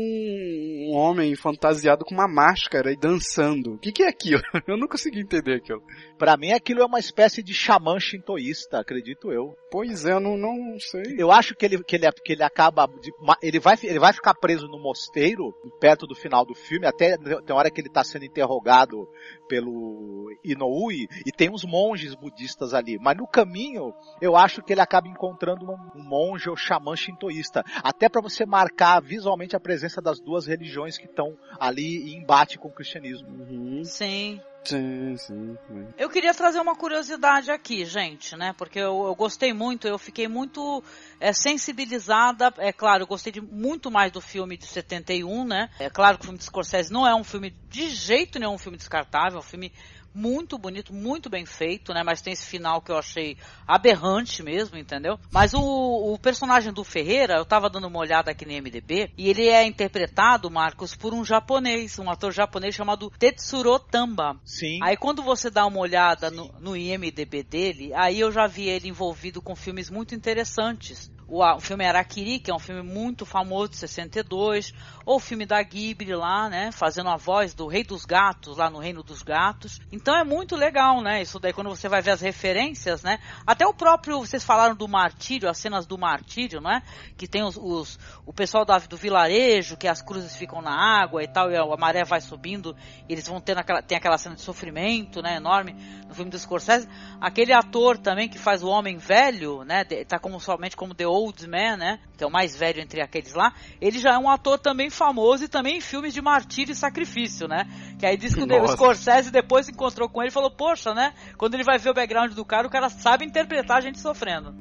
um 0.91 0.97
homem 0.97 1.35
fantasiado 1.37 2.05
com 2.05 2.15
uma 2.15 2.29
máscara 2.29 2.93
e 2.93 2.97
dançando. 2.97 3.75
O 3.75 3.79
que, 3.79 3.93
que 3.93 4.03
é 4.03 4.09
aquilo? 4.09 4.43
Eu 4.67 4.77
não 4.77 4.89
consegui 4.89 5.21
entender 5.21 5.57
aquilo. 5.57 5.83
Para 6.19 6.37
mim 6.37 6.53
aquilo 6.53 6.83
é 6.83 6.85
uma 6.85 6.99
espécie 6.99 7.43
de 7.43 7.55
xamã 7.55 7.99
shintoísta, 7.99 8.79
acredito 8.79 9.33
eu. 9.33 9.55
Pois 9.71 10.05
é, 10.05 10.13
eu 10.13 10.21
não, 10.21 10.37
não 10.37 10.79
sei. 10.79 11.15
Eu 11.17 11.31
acho 11.31 11.55
que 11.55 11.65
ele, 11.65 11.83
que 11.83 11.97
ele, 11.97 12.11
que 12.25 12.33
ele 12.33 12.43
acaba. 12.43 12.87
de- 12.87 13.13
ele, 13.43 13.59
vai, 13.59 13.77
ele 13.83 13.99
vai 13.99 14.13
ficar 14.13 14.35
preso 14.35 14.67
no 14.67 14.79
mosteiro, 14.79 15.55
perto 15.81 16.07
do 16.07 16.15
final 16.15 16.45
do 16.45 16.55
filme, 16.55 16.87
até 16.87 17.17
tem 17.17 17.57
hora 17.57 17.71
que 17.71 17.81
ele 17.81 17.89
está 17.89 18.03
sendo 18.05 18.25
interrogado 18.25 19.09
pelo 19.49 20.31
Inoue, 20.45 21.09
e 21.27 21.33
tem 21.33 21.51
uns 21.51 21.65
monges 21.65 22.15
budistas 22.15 22.75
ali. 22.75 22.99
Mas 23.01 23.17
no 23.17 23.27
caminho, 23.27 23.93
eu 24.21 24.37
acho 24.37 24.63
que 24.63 24.73
ele 24.73 24.81
acaba 24.81 25.09
encontrando 25.09 25.65
um, 25.65 26.01
um 26.01 26.03
monge 26.03 26.51
ou 26.51 26.57
xamã 26.57 26.95
shintoísta. 26.97 27.65
Até 27.83 28.09
para 28.09 28.21
você 28.21 28.45
marcar 28.45 29.01
visualmente 29.11 29.57
a 29.57 29.61
presença 29.61 30.01
das 30.01 30.21
duas 30.21 30.47
religiões 30.47 30.97
que 30.97 31.07
estão 31.07 31.37
ali 31.59 32.13
em 32.13 32.23
embate 32.23 32.57
com 32.57 32.69
o 32.69 32.73
cristianismo. 32.73 33.29
Uhum. 33.29 33.83
Sim. 33.83 34.41
Sim, 34.63 35.17
sim. 35.17 35.57
Eu 35.97 36.11
queria 36.11 36.35
trazer 36.35 36.61
uma 36.61 36.77
curiosidade 36.77 37.51
aqui, 37.51 37.85
gente, 37.87 38.37
né? 38.37 38.55
Porque 38.59 38.79
eu, 38.79 39.07
eu 39.07 39.15
gostei 39.15 39.55
muito, 39.55 39.89
eu 39.89 39.99
fiquei 39.99 40.29
muito 40.29 40.85
é, 41.19 41.33
sensibilizada. 41.33 42.53
É 42.59 42.71
claro, 42.71 43.05
eu 43.05 43.07
gostei 43.07 43.33
de 43.33 43.41
muito 43.41 43.91
mais 43.91 44.13
do 44.13 44.21
filme 44.21 44.59
de 44.59 44.67
71, 44.67 45.47
né? 45.47 45.71
É 45.79 45.89
claro 45.89 46.19
que 46.19 46.25
o 46.25 46.27
filme 46.27 46.39
de 46.39 46.45
Scorsese 46.45 46.93
não 46.93 47.07
é 47.07 47.15
um 47.15 47.25
filme 47.25 47.55
de 47.71 47.89
jeito 47.89 48.39
nenhum 48.39 48.53
um 48.53 48.59
filme 48.59 48.77
descartável, 48.77 49.39
é 49.39 49.41
um 49.41 49.45
filme 49.45 49.73
muito 50.15 50.59
bonito, 50.59 50.93
muito 50.93 51.31
bem 51.31 51.47
feito, 51.47 51.93
né? 51.93 52.03
Mas 52.05 52.21
tem 52.21 52.33
esse 52.33 52.47
final 52.47 52.81
que 52.81 52.91
eu 52.91 52.99
achei 52.99 53.37
aberrante 53.67 54.43
mesmo, 54.43 54.77
entendeu? 54.77 55.19
Mas 55.31 55.55
o, 55.55 55.61
o 55.61 56.19
personagem 56.19 56.73
do 56.73 56.85
Ferreira, 56.85 57.35
eu 57.35 57.45
tava 57.45 57.71
dando 57.71 57.87
uma 57.87 57.99
olhada 57.99 58.31
aqui 58.31 58.45
no 58.45 58.53
MDB, 58.53 59.11
e 59.17 59.29
ele 59.29 59.49
é 59.49 59.65
interpretado, 59.65 60.51
Marcos, 60.51 60.95
por 60.95 61.15
um 61.15 61.25
japonês, 61.25 61.99
um 61.99 62.11
ator 62.11 62.33
japonês 62.33 62.75
chamado 62.75 63.11
Tetsuro 63.19 63.79
Tamba. 63.79 64.37
Sim. 64.45 64.79
Aí 64.83 64.97
quando 64.97 65.23
você 65.23 65.51
dá 65.51 65.67
uma 65.67 65.79
olhada 65.79 66.31
no, 66.31 66.53
no 66.61 66.77
IMDB 66.77 67.43
dele, 67.43 67.93
aí 67.95 68.21
eu 68.21 68.33
já 68.33 68.47
vi 68.47 68.69
ele 68.69 68.89
envolvido 68.89 69.41
com 69.41 69.55
filmes 69.55 69.91
muito 69.91 70.15
interessantes. 70.15 71.11
O, 71.31 71.45
o 71.45 71.61
filme 71.61 71.87
Araquiri, 71.87 72.41
que 72.41 72.51
é 72.51 72.55
um 72.55 72.59
filme 72.59 72.83
muito 72.83 73.25
famoso 73.25 73.71
de 73.71 73.77
62, 73.77 74.75
ou 75.07 75.17
o 75.17 75.21
filme 75.21 75.47
da 75.47 75.63
Ghibli 75.63 76.15
lá, 76.15 76.49
né, 76.49 76.73
fazendo 76.73 77.09
a 77.09 77.17
voz 77.17 77.55
do 77.55 77.67
Rei 77.69 77.85
dos 77.85 78.05
Gatos 78.05 78.57
lá 78.57 78.69
no 78.69 78.79
Reino 78.81 79.03
dos 79.03 79.23
Gatos. 79.23 79.79
Então 79.93 80.15
é 80.17 80.25
muito 80.25 80.57
legal, 80.57 81.01
né, 81.01 81.23
isso 81.23 81.39
daí 81.39 81.53
quando 81.53 81.71
você 81.71 81.89
vai 81.89 82.03
ver 82.03 82.11
as 82.11 82.21
referências, 82.21 83.03
né, 83.03 83.19
até 83.47 83.65
o 83.67 83.73
próprio, 83.73 84.19
vocês 84.19 84.43
falaram 84.45 84.75
do 84.75 84.89
martírio, 84.89 85.49
as 85.49 85.57
cenas 85.59 85.87
do 85.87 85.97
martírio, 85.97 86.61
né, 86.61 86.83
que 87.17 87.29
tem 87.29 87.43
os, 87.45 87.57
os- 87.57 87.99
o 88.27 88.33
pessoal 88.33 88.65
da- 88.65 88.79
do 88.79 88.97
vilarejo, 88.97 89.77
que 89.77 89.87
as 89.87 90.03
cruzes 90.03 90.35
ficam 90.37 90.61
na 90.61 90.73
água 91.03 91.23
e 91.23 91.29
tal, 91.29 91.51
e 91.51 91.57
a, 91.57 91.63
a 91.63 91.77
maré 91.77 92.03
vai 92.05 92.21
subindo, 92.21 92.75
eles 93.09 93.27
vão 93.29 93.41
ter 93.41 93.55
naquela, 93.55 93.81
tem 93.83 93.97
aquela 93.97 94.19
cena 94.19 94.35
de 94.35 94.41
sofrimento, 94.43 95.23
né, 95.23 95.37
enorme, 95.37 95.73
no 96.09 96.15
filme 96.15 96.31
do 96.31 96.39
Scorsese. 96.39 96.89
Aquele 97.21 97.53
ator 97.53 97.97
também 97.99 98.29
que 98.29 98.39
faz 98.39 98.63
o 98.65 98.69
homem 98.69 98.97
velho, 98.97 99.63
né, 99.65 99.85
tá 99.85 100.19
como 100.19 100.41
somente 100.41 100.77
como 100.77 100.95
The 100.95 101.07
Old 101.21 101.47
Man, 101.47 101.77
né, 101.77 102.01
que 102.17 102.25
é 102.25 102.27
o 102.27 102.31
mais 102.31 102.57
velho 102.57 102.81
entre 102.81 103.03
aqueles 103.03 103.35
lá, 103.35 103.53
ele 103.81 103.99
já 103.99 104.15
é 104.15 104.19
um 104.19 104.29
ator 104.29 104.59
também 104.59 104.91
famoso 104.91 105.45
e 105.45 105.49
também 105.49 105.79
em 105.79 105.81
filmes 105.81 106.15
de 106.15 106.21
martírio 106.21 106.73
e 106.73 106.75
sacrifício, 106.75 107.47
né, 107.47 107.67
que 107.99 108.07
aí 108.07 108.17
diz 108.17 108.35
que 108.35 108.43
o 108.43 108.47
Nossa. 108.47 108.75
Scorsese 108.75 109.31
depois 109.31 109.69
encontrou 109.69 110.09
com 110.09 110.23
ele 110.23 110.31
e 110.31 110.33
falou, 110.33 110.51
poxa, 110.51 110.95
né, 110.95 111.13
quando 111.37 111.55
ele 111.55 111.65
vai 111.65 111.79
ver 111.79 111.91
o 111.91 111.95
background 111.95 112.33
do 112.33 112.45
cara, 112.45 112.67
o 112.67 112.71
cara 112.71 112.89
sabe 112.89 113.25
interpretar 113.25 113.79
a 113.79 113.81
gente 113.81 113.99
sofrendo. 113.99 114.55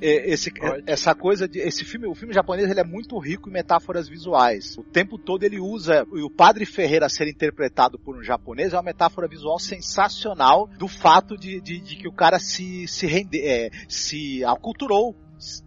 É, 0.00 0.32
esse, 0.32 0.52
essa 0.86 1.14
coisa 1.14 1.48
de 1.48 1.58
esse 1.58 1.84
filme, 1.84 2.06
o 2.06 2.14
filme 2.14 2.34
japonês 2.34 2.70
ele 2.70 2.80
é 2.80 2.84
muito 2.84 3.18
rico 3.18 3.48
em 3.48 3.52
metáforas 3.52 4.08
visuais. 4.08 4.76
O 4.78 4.82
tempo 4.82 5.18
todo 5.18 5.44
ele 5.44 5.58
usa 5.58 6.06
e 6.14 6.22
o 6.22 6.30
Padre 6.30 6.64
Ferreira 6.64 7.08
ser 7.08 7.28
interpretado 7.28 7.98
por 7.98 8.16
um 8.16 8.22
japonês 8.22 8.72
é 8.72 8.76
uma 8.76 8.82
metáfora 8.82 9.28
visual 9.28 9.58
sensacional 9.58 10.68
do 10.78 10.88
fato 10.88 11.36
de, 11.36 11.60
de, 11.60 11.80
de 11.80 11.96
que 11.96 12.08
o 12.08 12.12
cara 12.12 12.38
se 12.38 12.86
se 12.86 13.06
rende, 13.06 13.40
é, 13.40 13.70
se 13.88 14.44
aculturou 14.44 15.14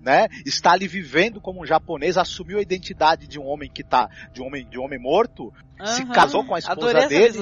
né? 0.02 0.28
Está 0.46 0.72
ali 0.72 0.88
vivendo 0.88 1.42
como 1.42 1.62
um 1.62 1.66
japonês, 1.66 2.18
assumiu 2.18 2.60
a 2.60 2.62
identidade 2.62 3.28
de 3.28 3.40
um 3.40 3.46
homem 3.46 3.70
que 3.70 3.84
tá, 3.84 4.10
de 4.34 4.42
um 4.42 4.48
homem, 4.48 4.68
de 4.68 4.78
um 4.78 4.84
homem 4.84 5.00
morto, 5.00 5.54
se 5.86 6.04
Aham, 6.04 6.14
casou 6.14 6.46
com 6.46 6.56
a 6.56 6.60
esposa 6.60 7.08
dele. 7.08 7.40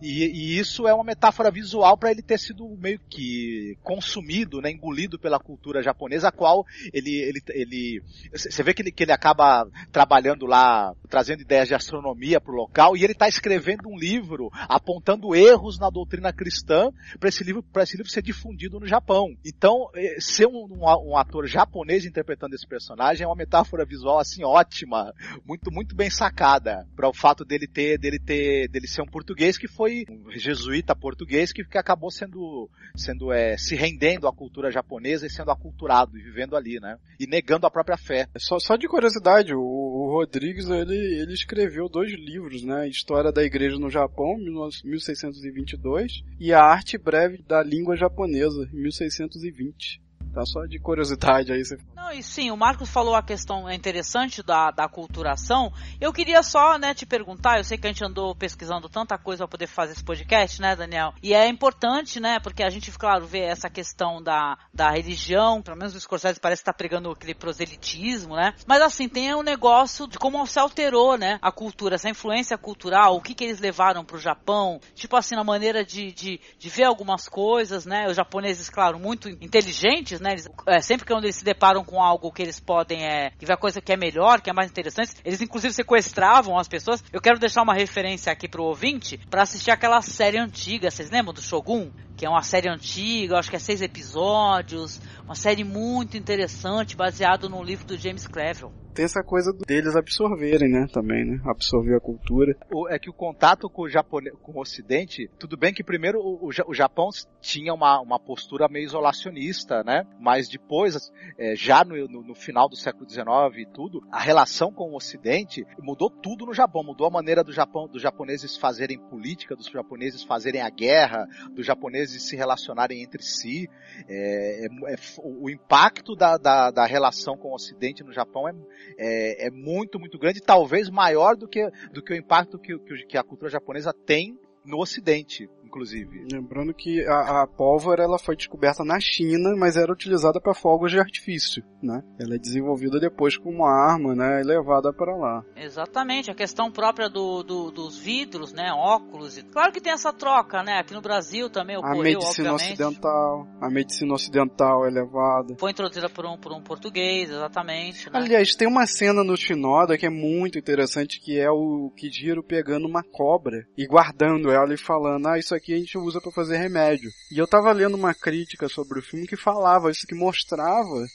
E, 0.00 0.24
e 0.24 0.58
isso 0.58 0.88
é 0.88 0.94
uma 0.94 1.04
metáfora 1.04 1.50
visual 1.50 1.96
para 1.96 2.10
ele 2.10 2.22
ter 2.22 2.38
sido 2.38 2.66
meio 2.78 2.98
que 3.08 3.76
consumido, 3.82 4.60
né, 4.60 4.70
engolido 4.70 5.18
pela 5.18 5.38
cultura 5.38 5.82
japonesa, 5.82 6.28
a 6.28 6.32
qual 6.32 6.64
ele 6.92 7.12
ele 7.12 7.42
ele 7.50 8.02
você 8.32 8.62
vê 8.62 8.72
que 8.72 8.82
ele, 8.82 8.92
que 8.92 9.02
ele 9.02 9.12
acaba 9.12 9.66
trabalhando 9.90 10.46
lá, 10.46 10.94
trazendo 11.08 11.42
ideias 11.42 11.68
de 11.68 11.74
astronomia 11.74 12.40
pro 12.40 12.54
local 12.54 12.96
e 12.96 13.04
ele 13.04 13.12
está 13.12 13.28
escrevendo 13.28 13.88
um 13.88 13.98
livro 13.98 14.50
apontando 14.68 15.34
erros 15.34 15.78
na 15.78 15.90
doutrina 15.90 16.32
cristã 16.32 16.90
para 17.20 17.28
esse 17.28 17.44
livro 17.44 17.62
para 17.62 17.82
esse 17.82 17.96
livro 17.96 18.10
ser 18.10 18.22
difundido 18.22 18.80
no 18.80 18.86
Japão. 18.86 19.36
Então, 19.44 19.88
eh, 19.94 20.16
ser 20.18 20.46
um, 20.46 20.66
um, 20.70 21.10
um 21.10 21.16
ator 21.16 21.46
japonês 21.46 21.71
interpretando 22.04 22.54
esse 22.54 22.66
personagem 22.66 23.24
é 23.24 23.26
uma 23.26 23.36
metáfora 23.36 23.84
visual 23.84 24.18
assim 24.18 24.44
ótima, 24.44 25.12
muito 25.44 25.70
muito 25.70 25.94
bem 25.94 26.10
sacada 26.10 26.86
para 26.94 27.08
o 27.08 27.14
fato 27.14 27.44
dele 27.44 27.66
ter 27.66 27.98
dele 27.98 28.18
ter 28.18 28.68
dele 28.68 28.86
ser 28.86 29.02
um 29.02 29.06
português 29.06 29.56
que 29.56 29.68
foi 29.68 30.04
um 30.08 30.30
jesuíta 30.32 30.94
português 30.94 31.52
que, 31.52 31.64
que 31.64 31.78
acabou 31.78 32.10
sendo 32.10 32.68
sendo 32.96 33.32
é, 33.32 33.56
se 33.56 33.74
rendendo 33.74 34.28
à 34.28 34.32
cultura 34.32 34.70
japonesa 34.70 35.26
e 35.26 35.30
sendo 35.30 35.50
aculturado 35.50 36.18
e 36.18 36.22
vivendo 36.22 36.56
ali, 36.56 36.78
né? 36.80 36.98
E 37.18 37.26
negando 37.26 37.66
a 37.66 37.70
própria 37.70 37.96
fé. 37.96 38.28
Só, 38.38 38.58
só 38.58 38.76
de 38.76 38.88
curiosidade, 38.88 39.54
o, 39.54 39.60
o 39.60 40.10
Rodrigues 40.12 40.68
ele, 40.68 40.96
ele 41.20 41.32
escreveu 41.32 41.88
dois 41.88 42.12
livros, 42.12 42.64
né? 42.64 42.88
História 42.88 43.32
da 43.32 43.42
Igreja 43.42 43.78
no 43.78 43.90
Japão, 43.90 44.36
19- 44.38 44.82
1622, 44.84 46.24
e 46.38 46.52
A 46.52 46.60
Arte 46.60 46.98
Breve 46.98 47.42
da 47.42 47.62
Língua 47.62 47.96
Japonesa, 47.96 48.68
1620. 48.72 50.00
Tá 50.32 50.46
só 50.46 50.64
de 50.64 50.78
curiosidade 50.78 51.52
aí. 51.52 51.62
Você... 51.62 51.76
Não, 51.94 52.10
e 52.10 52.22
sim, 52.22 52.50
o 52.50 52.56
Marcos 52.56 52.88
falou 52.88 53.14
a 53.14 53.22
questão 53.22 53.70
interessante 53.70 54.42
da, 54.42 54.70
da 54.70 54.88
culturação. 54.88 55.70
Eu 56.00 56.10
queria 56.12 56.42
só, 56.42 56.78
né, 56.78 56.94
te 56.94 57.04
perguntar, 57.04 57.58
eu 57.58 57.64
sei 57.64 57.76
que 57.76 57.86
a 57.86 57.92
gente 57.92 58.04
andou 58.04 58.34
pesquisando 58.34 58.88
tanta 58.88 59.18
coisa 59.18 59.44
para 59.44 59.48
poder 59.48 59.66
fazer 59.66 59.92
esse 59.92 60.04
podcast, 60.04 60.60
né, 60.60 60.74
Daniel? 60.74 61.12
E 61.22 61.34
é 61.34 61.46
importante, 61.46 62.18
né, 62.18 62.40
porque 62.40 62.62
a 62.62 62.70
gente, 62.70 62.90
claro, 62.92 63.26
vê 63.26 63.40
essa 63.40 63.68
questão 63.68 64.22
da, 64.22 64.56
da 64.72 64.90
religião, 64.90 65.60
pelo 65.60 65.76
menos 65.76 65.94
o 65.94 66.00
Scorsese 66.00 66.40
parece 66.40 66.62
estar 66.62 66.72
tá 66.72 66.78
pregando 66.78 67.10
aquele 67.10 67.34
proselitismo, 67.34 68.34
né? 68.34 68.54
Mas 68.66 68.80
assim, 68.80 69.08
tem 69.08 69.34
um 69.34 69.42
negócio 69.42 70.08
de 70.08 70.18
como 70.18 70.46
se 70.46 70.58
alterou, 70.58 71.18
né, 71.18 71.38
a 71.42 71.52
cultura, 71.52 71.96
essa 71.96 72.08
influência 72.08 72.56
cultural, 72.56 73.16
o 73.16 73.20
que 73.20 73.34
que 73.34 73.44
eles 73.44 73.60
levaram 73.60 74.02
pro 74.02 74.18
Japão, 74.18 74.80
tipo 74.94 75.14
assim, 75.14 75.34
na 75.34 75.44
maneira 75.44 75.84
de, 75.84 76.10
de, 76.10 76.40
de 76.58 76.68
ver 76.70 76.84
algumas 76.84 77.28
coisas, 77.28 77.84
né? 77.84 78.08
Os 78.08 78.16
japoneses, 78.16 78.70
claro, 78.70 78.98
muito 78.98 79.28
inteligentes, 79.28 80.21
né? 80.22 80.32
Eles, 80.32 80.48
é, 80.66 80.80
sempre 80.80 81.04
que 81.04 81.12
eles 81.12 81.36
se 81.36 81.44
deparam 81.44 81.84
com 81.84 82.02
algo 82.02 82.32
que 82.32 82.40
eles 82.42 82.58
podem 82.60 83.04
é, 83.04 83.32
ver 83.38 83.52
a 83.52 83.56
coisa 83.56 83.80
que 83.80 83.92
é 83.92 83.96
melhor, 83.96 84.40
que 84.40 84.48
é 84.48 84.52
mais 84.52 84.70
interessante, 84.70 85.14
eles 85.24 85.40
inclusive 85.40 85.74
sequestravam 85.74 86.56
as 86.56 86.68
pessoas. 86.68 87.02
Eu 87.12 87.20
quero 87.20 87.38
deixar 87.38 87.62
uma 87.62 87.74
referência 87.74 88.32
aqui 88.32 88.48
pro 88.48 88.64
ouvinte 88.64 89.18
para 89.28 89.42
assistir 89.42 89.70
aquela 89.70 90.00
série 90.00 90.38
antiga, 90.38 90.90
vocês 90.90 91.10
lembram 91.10 91.34
do 91.34 91.42
Shogun? 91.42 91.90
Que 92.16 92.26
é 92.26 92.28
uma 92.28 92.42
série 92.42 92.68
antiga, 92.68 93.38
acho 93.38 93.50
que 93.50 93.56
é 93.56 93.58
seis 93.58 93.82
episódios, 93.82 95.00
uma 95.24 95.34
série 95.34 95.64
muito 95.64 96.16
interessante, 96.16 96.96
baseado 96.96 97.48
no 97.48 97.62
livro 97.62 97.84
do 97.84 97.98
James 97.98 98.26
Cleveland 98.26 98.82
tem 98.94 99.04
essa 99.04 99.22
coisa 99.22 99.52
deles 99.66 99.96
absorverem, 99.96 100.68
né, 100.68 100.86
também, 100.92 101.24
né, 101.24 101.40
absorver 101.46 101.96
a 101.96 102.00
cultura. 102.00 102.54
O, 102.72 102.88
é 102.88 102.98
que 102.98 103.10
o 103.10 103.12
contato 103.12 103.68
com 103.68 103.82
o, 103.82 103.88
Japone, 103.88 104.30
com 104.42 104.52
o 104.52 104.60
Ocidente, 104.60 105.30
tudo 105.38 105.56
bem 105.56 105.72
que 105.72 105.82
primeiro 105.82 106.18
o, 106.20 106.48
o 106.48 106.74
Japão 106.74 107.08
tinha 107.40 107.72
uma, 107.72 108.00
uma 108.00 108.18
postura 108.18 108.68
meio 108.68 108.84
isolacionista, 108.84 109.82
né, 109.82 110.06
mas 110.20 110.48
depois, 110.48 111.12
é, 111.38 111.56
já 111.56 111.84
no, 111.84 111.96
no, 112.08 112.22
no, 112.22 112.34
final 112.34 112.68
do 112.68 112.76
século 112.76 113.08
XIX 113.08 113.24
e 113.58 113.66
tudo, 113.66 114.02
a 114.10 114.20
relação 114.20 114.72
com 114.72 114.90
o 114.90 114.96
Ocidente 114.96 115.64
mudou 115.80 116.10
tudo 116.10 116.46
no 116.46 116.54
Japão, 116.54 116.82
mudou 116.84 117.06
a 117.06 117.10
maneira 117.10 117.42
do 117.42 117.52
Japão, 117.52 117.88
dos 117.88 118.02
japoneses 118.02 118.56
fazerem 118.56 118.98
política, 118.98 119.56
dos 119.56 119.66
japoneses 119.66 120.22
fazerem 120.22 120.60
a 120.60 120.70
guerra, 120.70 121.26
dos 121.54 121.64
japoneses 121.66 122.22
se 122.28 122.36
relacionarem 122.36 123.02
entre 123.02 123.22
si, 123.22 123.68
é, 124.08 124.66
é, 124.66 124.94
é 124.94 124.96
o 125.22 125.48
impacto 125.48 126.14
da, 126.14 126.36
da, 126.36 126.70
da 126.70 126.84
relação 126.84 127.36
com 127.36 127.48
o 127.48 127.54
Ocidente 127.54 128.02
no 128.02 128.12
Japão 128.12 128.48
é 128.48 128.52
é, 128.98 129.46
é 129.46 129.50
muito, 129.50 129.98
muito 129.98 130.18
grande, 130.18 130.40
talvez 130.40 130.88
maior 130.88 131.36
do 131.36 131.48
que, 131.48 131.70
do 131.92 132.02
que 132.02 132.12
o 132.12 132.16
impacto 132.16 132.58
que, 132.58 132.78
que 133.06 133.16
a 133.16 133.22
cultura 133.22 133.50
japonesa 133.50 133.92
tem 133.92 134.38
no 134.64 134.78
Ocidente 134.78 135.48
inclusive. 135.72 136.26
Lembrando 136.30 136.74
que 136.74 137.02
a, 137.06 137.42
a, 137.42 137.46
pólvora 137.46 138.02
ela 138.02 138.18
foi 138.18 138.36
descoberta 138.36 138.84
na 138.84 139.00
China, 139.00 139.56
mas 139.56 139.76
era 139.76 139.90
utilizada 139.90 140.38
para 140.38 140.52
fogos 140.52 140.90
de 140.90 140.98
artifício, 140.98 141.64
né? 141.82 142.02
Ela 142.20 142.34
é 142.34 142.38
desenvolvida 142.38 143.00
depois 143.00 143.38
como 143.38 143.56
uma 143.58 143.70
arma, 143.70 144.14
né? 144.14 144.42
E 144.42 144.44
levada 144.44 144.92
para 144.92 145.16
lá. 145.16 145.42
Exatamente, 145.56 146.30
a 146.30 146.34
questão 146.34 146.70
própria 146.70 147.08
do, 147.08 147.42
do, 147.42 147.70
dos 147.70 147.98
vidros, 147.98 148.52
né? 148.52 148.70
Óculos. 148.72 149.38
E... 149.38 149.42
Claro 149.44 149.72
que 149.72 149.80
tem 149.80 149.92
essa 149.92 150.12
troca, 150.12 150.62
né? 150.62 150.78
Aqui 150.78 150.92
no 150.92 151.00
Brasil 151.00 151.48
também 151.48 151.76
ocorreu, 151.76 152.00
A 152.00 152.04
medicina 152.04 152.52
obviamente. 152.52 152.82
ocidental, 152.82 153.48
a 153.60 153.70
medicina 153.70 154.14
ocidental 154.14 154.86
é 154.86 154.90
levada. 154.90 155.56
Foi 155.58 155.70
introduzida 155.70 156.08
por 156.10 156.26
um, 156.26 156.36
por 156.36 156.52
um 156.52 156.60
português, 156.60 157.30
exatamente. 157.30 158.10
Né? 158.10 158.18
Aliás, 158.18 158.54
tem 158.54 158.68
uma 158.68 158.86
cena 158.86 159.24
no 159.24 159.36
Shinoda 159.36 159.96
que 159.96 160.06
é 160.06 160.10
muito 160.10 160.58
interessante, 160.58 161.20
que 161.20 161.38
é 161.38 161.50
o 161.50 161.90
Kijiro 161.96 162.42
pegando 162.42 162.86
uma 162.86 163.02
cobra 163.02 163.66
e 163.76 163.86
guardando 163.86 164.50
ela 164.50 164.74
e 164.74 164.76
falando, 164.76 165.28
ah, 165.28 165.38
isso 165.38 165.54
aqui 165.54 165.61
aqui 165.62 165.72
a 165.72 165.78
gente 165.78 165.96
usa 165.96 166.20
para 166.20 166.32
fazer 166.32 166.56
remédio. 166.56 167.10
E 167.30 167.38
eu 167.38 167.46
tava 167.46 167.70
lendo 167.72 167.94
uma 167.94 168.12
crítica 168.12 168.68
sobre 168.68 168.98
o 168.98 169.02
filme 169.02 169.28
que 169.28 169.36
falava 169.36 169.90
isso, 169.90 170.06
que 170.06 170.14
mostrava 170.14 171.06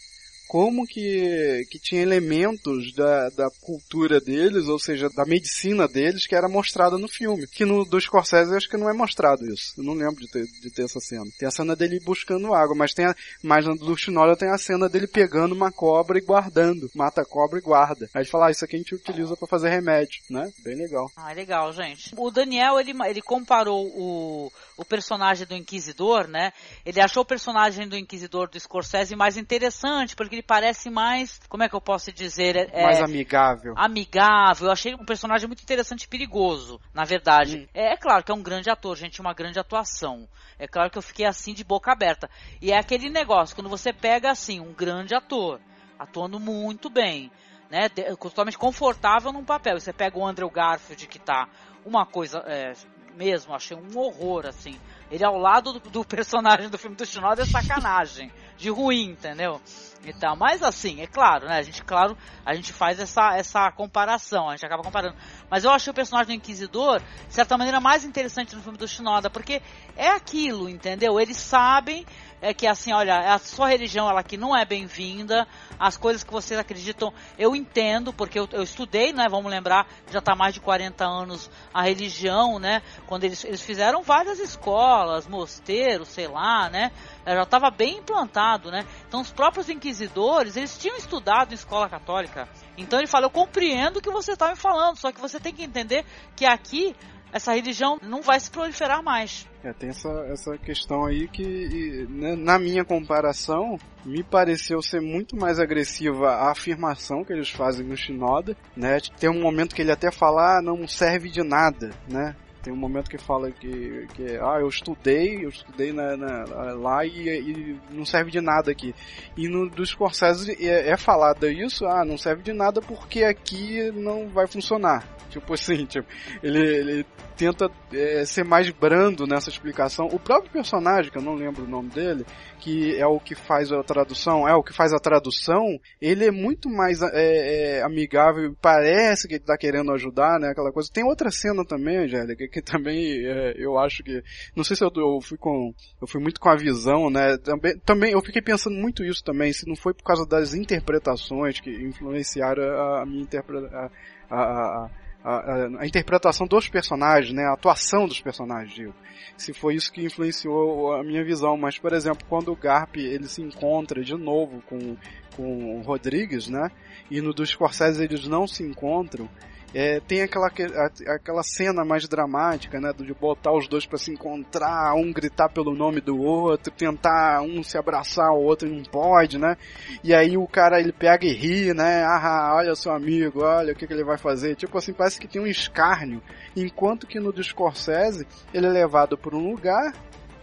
como 0.47 0.87
que, 0.87 1.65
que 1.69 1.79
tinha 1.79 2.01
elementos 2.01 2.93
da, 2.93 3.29
da 3.29 3.49
cultura 3.61 4.19
deles, 4.19 4.67
ou 4.67 4.79
seja, 4.79 5.09
da 5.09 5.25
medicina 5.25 5.87
deles, 5.87 6.25
que 6.25 6.35
era 6.35 6.47
mostrada 6.47 6.97
no 6.97 7.07
filme. 7.07 7.47
Que 7.47 7.65
no 7.65 7.85
do 7.85 7.99
Scorsese 7.99 8.55
acho 8.55 8.69
que 8.69 8.77
não 8.77 8.89
é 8.89 8.93
mostrado 8.93 9.45
isso. 9.45 9.73
Eu 9.77 9.83
não 9.83 9.93
lembro 9.93 10.21
de 10.21 10.31
ter, 10.31 10.45
de 10.45 10.71
ter 10.71 10.83
essa 10.83 10.99
cena. 10.99 11.25
Tem 11.37 11.47
a 11.47 11.51
cena 11.51 11.75
dele 11.75 11.99
buscando 11.99 12.53
água, 12.53 12.75
mas 12.75 12.93
tem 12.93 13.05
a, 13.05 13.15
mas 13.43 13.65
no 13.65 13.75
do 13.75 13.97
Shinoda 13.97 14.35
tem 14.35 14.49
a 14.49 14.57
cena 14.57 14.87
dele 14.87 15.07
pegando 15.07 15.53
uma 15.53 15.71
cobra 15.71 16.17
e 16.17 16.21
guardando. 16.21 16.89
Mata 16.95 17.21
a 17.21 17.25
cobra 17.25 17.59
e 17.59 17.61
guarda. 17.61 18.09
Aí 18.13 18.21
ele 18.21 18.29
fala, 18.29 18.47
ah, 18.47 18.51
isso 18.51 18.63
aqui 18.63 18.75
a 18.75 18.79
gente 18.79 18.95
utiliza 18.95 19.35
para 19.35 19.47
fazer 19.47 19.69
remédio, 19.69 20.21
né? 20.29 20.51
Bem 20.63 20.75
legal. 20.75 21.11
Ah, 21.15 21.33
legal, 21.33 21.71
gente. 21.73 22.13
O 22.17 22.31
Daniel, 22.31 22.79
ele, 22.79 22.93
ele 23.05 23.21
comparou 23.21 23.87
o, 23.87 24.51
o 24.77 24.85
personagem 24.85 25.45
do 25.45 25.55
Inquisidor, 25.55 26.27
né? 26.27 26.53
Ele 26.85 27.01
achou 27.01 27.23
o 27.23 27.25
personagem 27.25 27.87
do 27.87 27.97
Inquisidor 27.97 28.49
do 28.49 28.59
Scorsese 28.59 29.15
mais 29.15 29.37
interessante, 29.37 30.15
porque 30.15 30.36
ele 30.37 30.43
parece 30.43 30.89
mais, 30.89 31.39
como 31.49 31.63
é 31.63 31.69
que 31.69 31.75
eu 31.75 31.81
posso 31.81 32.11
dizer? 32.11 32.55
É, 32.71 32.83
mais 32.83 33.01
amigável. 33.01 33.73
Amigável. 33.75 34.67
Eu 34.67 34.71
achei 34.71 34.93
um 34.93 35.05
personagem 35.05 35.47
muito 35.47 35.63
interessante 35.63 36.03
e 36.03 36.07
perigoso, 36.07 36.79
na 36.93 37.03
verdade. 37.03 37.57
Hum. 37.57 37.67
É, 37.73 37.93
é, 37.93 37.97
claro 37.97 38.23
que 38.23 38.31
é 38.31 38.35
um 38.35 38.43
grande 38.43 38.69
ator, 38.69 38.95
gente, 38.95 39.19
uma 39.19 39.33
grande 39.33 39.59
atuação. 39.59 40.27
É 40.59 40.67
claro 40.67 40.89
que 40.89 40.97
eu 40.97 41.01
fiquei 41.01 41.25
assim 41.25 41.53
de 41.53 41.63
boca 41.63 41.91
aberta. 41.91 42.29
E 42.61 42.71
é 42.71 42.77
aquele 42.77 43.09
negócio, 43.09 43.55
quando 43.55 43.69
você 43.69 43.91
pega 43.91 44.31
assim, 44.31 44.59
um 44.59 44.73
grande 44.73 45.15
ator, 45.15 45.59
atuando 45.97 46.39
muito 46.39 46.89
bem, 46.89 47.31
né, 47.69 47.89
totalmente 47.89 48.57
confortável 48.57 49.31
num 49.33 49.43
papel. 49.43 49.77
E 49.77 49.81
você 49.81 49.91
pega 49.91 50.17
o 50.17 50.25
Andrew 50.25 50.49
Garfield 50.49 51.07
que 51.07 51.19
tá 51.19 51.49
uma 51.83 52.05
coisa 52.05 52.43
é, 52.45 52.73
mesmo, 53.15 53.53
achei 53.53 53.75
um 53.75 53.97
horror 53.97 54.45
assim. 54.45 54.79
Ele 55.09 55.23
ao 55.23 55.37
lado 55.37 55.73
do, 55.73 55.89
do 55.89 56.05
personagem 56.05 56.69
do 56.69 56.77
filme 56.77 56.95
do 56.95 57.05
Shinoda 57.05 57.41
é 57.41 57.45
sacanagem, 57.45 58.31
de 58.57 58.69
ruim, 58.69 59.11
entendeu? 59.11 59.61
Então, 60.05 60.35
mas 60.35 60.63
assim, 60.63 61.01
é 61.01 61.07
claro, 61.07 61.47
né? 61.47 61.57
A 61.57 61.61
gente, 61.61 61.83
claro, 61.83 62.17
a 62.45 62.53
gente 62.53 62.71
faz 62.71 62.99
essa, 62.99 63.35
essa 63.35 63.71
comparação, 63.71 64.47
a 64.47 64.51
gente 64.55 64.65
acaba 64.65 64.83
comparando. 64.83 65.15
Mas 65.49 65.63
eu 65.63 65.71
achei 65.71 65.91
o 65.91 65.93
personagem 65.93 66.27
do 66.27 66.39
Inquisidor, 66.39 66.99
de 66.99 67.33
certa 67.33 67.57
maneira, 67.57 67.79
mais 67.79 68.05
interessante 68.05 68.55
no 68.55 68.61
filme 68.61 68.77
do 68.77 68.87
Shinoda, 68.87 69.29
porque 69.29 69.61
é 69.95 70.09
aquilo, 70.09 70.69
entendeu? 70.69 71.19
Eles 71.19 71.37
sabem 71.37 72.05
é 72.41 72.53
que 72.53 72.67
assim, 72.67 72.93
olha, 72.93 73.33
a 73.33 73.39
sua 73.39 73.67
religião 73.67 74.09
ela 74.09 74.19
aqui 74.19 74.37
não 74.37 74.55
é 74.55 74.63
bem-vinda, 74.65 75.47
as 75.79 75.97
coisas 75.97 76.23
que 76.23 76.31
vocês 76.31 76.59
acreditam, 76.59 77.13
eu 77.37 77.55
entendo, 77.55 78.13
porque 78.13 78.39
eu, 78.39 78.47
eu 78.51 78.63
estudei, 78.63 79.11
né, 79.11 79.27
vamos 79.29 79.51
lembrar, 79.51 79.87
já 80.11 80.19
está 80.19 80.35
mais 80.35 80.53
de 80.53 80.59
40 80.59 81.05
anos 81.05 81.49
a 81.73 81.81
religião, 81.81 82.59
né, 82.59 82.81
quando 83.07 83.23
eles, 83.23 83.43
eles 83.43 83.61
fizeram 83.61 84.03
várias 84.03 84.39
escolas, 84.39 85.27
mosteiros, 85.27 86.09
sei 86.09 86.27
lá, 86.27 86.69
né, 86.69 86.91
já 87.25 87.43
estava 87.43 87.69
bem 87.71 87.97
implantado, 87.97 88.71
né, 88.71 88.85
então 89.07 89.21
os 89.21 89.31
próprios 89.31 89.69
inquisidores, 89.69 90.55
eles 90.55 90.77
tinham 90.77 90.97
estudado 90.97 91.51
em 91.51 91.55
escola 91.55 91.89
católica, 91.89 92.47
então 92.77 92.99
ele 92.99 93.07
fala, 93.07 93.25
eu 93.25 93.31
compreendo 93.31 93.97
o 93.97 94.01
que 94.01 94.11
você 94.11 94.33
está 94.33 94.49
me 94.49 94.55
falando, 94.55 94.97
só 94.97 95.11
que 95.11 95.19
você 95.19 95.39
tem 95.39 95.53
que 95.53 95.63
entender 95.63 96.05
que 96.35 96.45
aqui 96.45 96.95
essa 97.31 97.53
religião 97.53 97.99
não 98.01 98.21
vai 98.21 98.39
se 98.39 98.49
proliferar 98.49 99.03
mais. 99.03 99.47
É, 99.63 99.73
tem 99.73 99.89
essa, 99.89 100.09
essa 100.31 100.57
questão 100.57 101.05
aí 101.05 101.27
que, 101.27 102.07
né, 102.09 102.35
na 102.35 102.57
minha 102.57 102.85
comparação, 102.85 103.77
me 104.05 104.23
pareceu 104.23 104.81
ser 104.81 105.01
muito 105.01 105.35
mais 105.35 105.59
agressiva 105.59 106.29
a 106.29 106.51
afirmação 106.51 107.23
que 107.23 107.33
eles 107.33 107.49
fazem 107.49 107.85
no 107.85 107.97
Shinoda, 107.97 108.55
né? 108.75 108.99
Tem 109.19 109.29
um 109.29 109.41
momento 109.41 109.75
que 109.75 109.81
ele 109.81 109.91
até 109.91 110.11
fala, 110.11 110.57
ah, 110.57 110.61
não 110.61 110.87
serve 110.87 111.29
de 111.29 111.43
nada, 111.43 111.91
né? 112.09 112.35
Tem 112.67 112.73
um 112.73 112.79
momento 112.79 113.09
que 113.09 113.17
fala 113.17 113.49
que, 113.49 114.07
que 114.13 114.35
ah, 114.41 114.57
eu 114.59 114.67
estudei, 114.67 115.45
eu 115.45 115.47
estudei 115.47 115.93
na, 115.93 116.17
na, 116.17 116.43
lá 116.73 117.05
e, 117.05 117.29
e, 117.29 117.79
não 117.89 118.03
serve 118.03 118.29
de 118.29 118.41
nada 118.41 118.69
aqui. 118.71 118.93
E 119.37 119.47
no 119.47 119.69
dos 119.69 119.91
Scorsese 119.91 120.51
é, 120.59 120.89
é 120.89 120.97
falado 120.97 121.49
isso, 121.49 121.85
ah, 121.85 122.03
não 122.03 122.17
serve 122.17 122.43
de 122.43 122.51
nada 122.51 122.81
porque 122.81 123.23
aqui 123.23 123.89
não 123.93 124.27
vai 124.27 124.47
funcionar. 124.47 125.07
Tipo 125.29 125.53
assim, 125.53 125.85
tipo, 125.85 126.05
ele, 126.43 126.59
ele 126.59 127.05
tenta 127.37 127.69
é, 127.93 128.25
ser 128.25 128.43
mais 128.43 128.69
brando 128.71 129.27
nessa 129.27 129.49
explicação. 129.49 130.07
O 130.07 130.19
próprio 130.19 130.51
personagem, 130.51 131.11
que 131.11 131.17
eu 131.17 131.21
não 131.21 131.35
lembro 131.35 131.63
o 131.63 131.69
nome 131.69 131.89
dele, 131.89 132.25
que 132.59 132.97
é 132.97 133.05
o 133.05 133.19
que 133.19 133.35
faz 133.35 133.71
a 133.71 133.83
tradução, 133.83 134.47
é 134.47 134.55
o 134.55 134.63
que 134.63 134.73
faz 134.73 134.91
a 134.91 134.99
tradução, 134.99 135.79
ele 136.01 136.25
é 136.25 136.31
muito 136.31 136.69
mais 136.69 137.01
é, 137.01 137.77
é, 137.77 137.83
amigável, 137.83 138.55
parece 138.61 139.27
que 139.27 139.35
ele 139.35 139.43
tá 139.43 139.55
querendo 139.57 139.91
ajudar, 139.91 140.39
né, 140.39 140.49
aquela 140.49 140.71
coisa. 140.71 140.89
Tem 140.91 141.03
outra 141.03 141.29
cena 141.29 141.63
também, 141.63 141.97
Angélica, 141.97 142.47
que 142.47 142.61
também 142.61 143.25
é, 143.25 143.53
eu 143.57 143.77
acho 143.77 144.03
que, 144.03 144.23
não 144.55 144.63
sei 144.63 144.75
se 144.75 144.83
eu, 144.83 144.91
eu, 144.95 145.21
fui 145.21 145.37
com, 145.37 145.73
eu 146.01 146.07
fui 146.07 146.19
muito 146.19 146.39
com 146.39 146.49
a 146.49 146.55
visão, 146.55 147.09
né, 147.09 147.37
também, 147.37 147.77
também 147.85 148.11
eu 148.11 148.21
fiquei 148.21 148.41
pensando 148.41 148.75
muito 148.75 149.03
isso 149.03 149.23
também, 149.23 149.53
se 149.53 149.67
não 149.67 149.75
foi 149.75 149.93
por 149.93 150.03
causa 150.03 150.25
das 150.25 150.53
interpretações 150.53 151.59
que 151.59 151.69
influenciaram 151.69 152.63
a, 152.63 153.03
a 153.03 153.05
minha 153.05 153.21
interpretação, 153.21 153.77
a, 153.77 153.89
a, 154.29 154.85
a, 154.85 154.89
a, 155.23 155.85
interpretação 155.85 156.47
dos 156.47 156.69
personagens, 156.69 157.33
né, 157.33 157.43
a 157.43 157.53
atuação 157.53 158.07
dos 158.07 158.21
personagens, 158.21 158.73
digo. 158.73 158.93
Se 159.35 159.53
foi 159.53 159.75
isso 159.75 159.91
que 159.91 160.03
influenciou 160.03 160.93
a 160.93 161.03
minha 161.03 161.23
visão, 161.23 161.57
mas 161.57 161.77
por 161.77 161.93
exemplo, 161.93 162.25
quando 162.27 162.51
o 162.51 162.55
Garp 162.55 162.95
ele 162.97 163.27
se 163.27 163.41
encontra 163.41 164.03
de 164.03 164.15
novo 164.15 164.61
com 164.67 164.95
com 165.35 165.77
o 165.77 165.81
Rodrigues, 165.83 166.47
né, 166.47 166.71
e 167.11 167.21
no 167.21 167.31
dos 167.31 167.49
Scorsese 167.51 168.03
eles 168.03 168.27
não 168.27 168.47
se 168.47 168.63
encontram, 168.63 169.29
é, 169.73 169.99
tem 169.99 170.21
aquela, 170.21 170.47
aquela 170.47 171.43
cena 171.43 171.83
mais 171.83 172.07
dramática, 172.07 172.79
né? 172.79 172.91
De 172.93 173.13
botar 173.13 173.51
os 173.51 173.67
dois 173.67 173.85
para 173.85 173.97
se 173.97 174.11
encontrar, 174.11 174.95
um 174.95 175.11
gritar 175.11 175.49
pelo 175.49 175.75
nome 175.75 175.99
do 175.99 176.17
outro, 176.17 176.71
tentar 176.71 177.41
um 177.41 177.61
se 177.61 177.77
abraçar, 177.77 178.31
o 178.31 178.43
outro 178.43 178.69
não 178.69 178.83
pode, 178.83 179.37
né? 179.37 179.57
E 180.03 180.13
aí 180.13 180.37
o 180.37 180.47
cara 180.47 180.79
ele 180.79 180.91
pega 180.91 181.25
e 181.25 181.33
ri, 181.33 181.73
né? 181.73 182.03
Ah, 182.03 182.53
olha 182.55 182.75
seu 182.75 182.91
amigo, 182.91 183.43
olha 183.43 183.73
o 183.73 183.75
que, 183.75 183.85
que 183.85 183.93
ele 183.93 184.03
vai 184.03 184.17
fazer. 184.17 184.55
Tipo 184.55 184.77
assim, 184.77 184.93
parece 184.93 185.19
que 185.19 185.27
tem 185.27 185.41
um 185.41 185.47
escárnio. 185.47 186.21
Enquanto 186.55 187.05
que 187.05 187.19
no 187.19 187.31
do 187.31 187.43
Scorsese, 187.43 188.25
ele 188.53 188.67
é 188.67 188.69
levado 188.69 189.17
por 189.17 189.35
um 189.35 189.51
lugar 189.51 189.93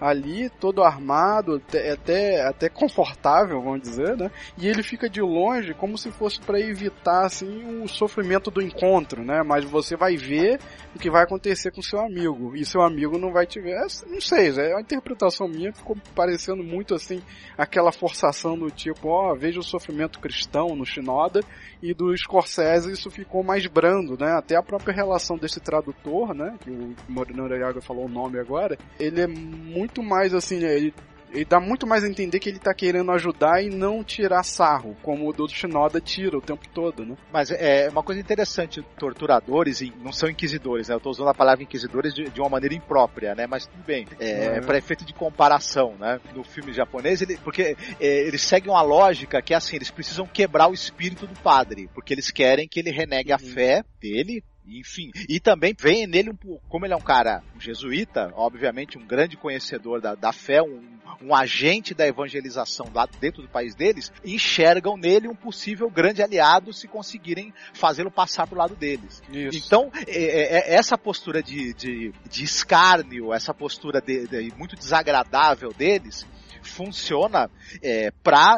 ali, 0.01 0.51
todo 0.61 0.83
armado, 0.83 1.57
até, 1.57 2.43
até, 2.47 2.69
confortável, 2.69 3.61
vamos 3.63 3.83
dizer, 3.83 4.17
né? 4.17 4.31
E 4.59 4.69
ele 4.69 4.83
fica 4.83 5.09
de 5.09 5.21
longe 5.21 5.75
como 5.75 5.97
se 5.97 6.11
fosse 6.11 6.41
para 6.41 6.61
evitar, 6.61 7.25
assim, 7.27 7.83
o 7.83 7.89
sofrimento 7.89 8.51
do 8.51 8.63
encontro, 8.63 9.25
né? 9.25 9.43
Mas 9.43 9.65
você 9.65 9.97
vai 9.97 10.17
ver 10.17 10.59
o 10.95 10.99
que 10.99 11.11
vai 11.11 11.25
acontecer 11.25 11.71
com 11.73 11.83
seu 11.83 12.01
amigo, 12.01 12.55
e 12.55 12.65
seu 12.65 12.83
amigo 12.83 13.19
não 13.19 13.33
vai 13.33 13.47
te 13.47 13.61
ver. 13.61 13.75
É, 13.75 13.87
não 14.07 14.21
sei, 14.21 14.51
é 14.51 14.73
uma 14.73 14.81
interpretação 14.81 15.49
minha 15.49 15.73
que 15.73 15.79
ficou 15.79 15.97
parecendo 16.15 16.63
muito, 16.63 16.95
assim, 16.95 17.23
aquela 17.57 17.93
forçação 17.93 18.59
do 18.59 18.71
tipo, 18.71 19.09
ó, 19.09 19.33
oh, 19.33 19.37
veja 19.37 19.61
o 19.61 19.65
sofrimento 19.65 20.21
cristão 20.21 20.75
no 20.77 20.85
Shinoda, 20.85 21.41
e 21.83 21.93
do 21.93 22.17
Scorsese 22.17 22.93
isso 22.93 23.11
ficou 23.11 23.43
mais 23.43 23.67
brando, 23.67 24.17
né? 24.19 24.33
Até 24.33 24.57
a 24.57 24.63
própria 24.63 24.95
relação 24.95 25.37
desse 25.37 25.61
tradutor, 25.61 26.35
né? 26.35 26.57
Que 26.61 26.71
o 26.71 26.95
Morinorayaga 27.09 27.81
falou 27.81 28.07
o 28.07 28.09
nome 28.09 28.39
agora, 28.39 28.79
ele 28.99 29.21
é 29.21 29.27
muito 29.27 29.84
mais 30.03 30.35
assim, 30.35 30.59
né? 30.59 30.77
ele 30.77 30.95
ele 31.35 31.45
dá 31.45 31.59
muito 31.59 31.87
mais 31.87 32.05
a 32.05 32.09
entender 32.09 32.39
que 32.39 32.49
ele 32.49 32.61
tá 32.61 32.73
querendo 32.73 33.11
ajudar 33.11 33.61
e 33.61 33.69
não 33.69 34.05
tirar 34.05 34.45
sarro, 34.45 34.97
como 35.03 35.29
o 35.29 35.33
do 35.33 35.49
Shinoda 35.49 36.01
tira 36.01 36.39
o 36.39 36.41
tempo 36.41 36.63
todo, 36.73 37.05
né? 37.05 37.17
Mas 37.33 37.51
é 37.51 37.89
uma 37.91 38.05
coisa 38.05 38.21
interessante, 38.21 38.83
torturadores 38.97 39.81
e 39.81 39.93
não 40.01 40.13
são 40.13 40.31
inquisidores, 40.31 40.89
né? 40.89 40.95
Eu 40.95 41.01
tô 41.01 41.11
usando 41.11 41.29
a 41.29 41.35
palavra 41.35 41.65
inquisidores 41.65 42.15
de, 42.15 42.31
de 42.31 42.41
uma 42.41 42.49
maneira 42.49 42.75
imprópria, 42.75 43.35
né? 43.35 43.47
Mas 43.49 43.67
tudo 43.67 43.83
bem. 43.85 44.07
É, 44.21 44.59
é. 44.59 44.61
para 44.61 44.79
efeito 44.79 45.05
de 45.05 45.13
comparação, 45.13 45.97
né? 45.99 46.21
No 46.35 46.45
filme 46.45 46.73
japonês, 46.73 47.21
ele, 47.21 47.37
porque 47.39 47.77
é, 48.01 48.07
eles 48.27 48.43
seguem 48.43 48.71
uma 48.71 48.83
lógica 48.83 49.43
que 49.43 49.53
é 49.53 49.57
assim, 49.57 49.75
eles 49.75 49.91
precisam 49.91 50.27
quebrar 50.27 50.69
o 50.69 50.75
espírito 50.75 51.27
do 51.27 51.39
padre, 51.41 51.91
porque 51.93 52.15
eles 52.15 52.31
querem 52.31 52.69
que 52.69 52.79
ele 52.79 52.93
renegue 52.93 53.31
uhum. 53.31 53.37
a 53.37 53.39
fé 53.39 53.85
dele 54.01 54.45
enfim, 54.67 55.11
e 55.29 55.39
também 55.39 55.75
vem 55.79 56.07
nele, 56.07 56.31
um, 56.31 56.59
como 56.69 56.87
ele 56.87 56.95
é 56.95 56.97
um 56.97 57.01
cara 57.01 57.43
um 57.55 57.61
jesuíta, 57.61 58.33
obviamente 58.35 58.97
um 58.97 59.07
grande 59.07 59.37
conhecedor 59.37 60.01
da, 60.01 60.15
da 60.15 60.33
fé, 60.33 60.63
um, 60.63 60.83
um 61.21 61.35
agente 61.35 61.95
da 61.95 62.07
evangelização 62.07 62.91
lá 62.95 63.07
dentro 63.21 63.43
do 63.43 63.49
país 63.49 63.75
deles, 63.75 64.11
enxergam 64.25 64.97
nele 64.97 65.29
um 65.29 65.35
possível 65.35 65.91
grande 65.91 66.23
aliado 66.23 66.73
se 66.73 66.89
conseguirem 66.89 67.53
fazê-lo 67.73 68.11
passar 68.11 68.47
pro 68.47 68.59
lado 68.59 68.75
deles. 68.75 69.23
Isso. 69.31 69.67
Então, 69.67 69.91
é, 70.07 70.23
é, 70.23 70.59
é, 70.59 70.75
essa 70.75 70.97
postura 70.97 71.43
de, 71.43 71.75
de, 71.75 72.13
de 72.29 72.45
escárnio, 72.45 73.33
essa 73.33 73.53
postura 73.53 74.01
de, 74.01 74.27
de, 74.27 74.53
muito 74.57 74.77
desagradável 74.77 75.73
deles, 75.73 76.27
funciona 76.69 77.51
é, 77.83 78.13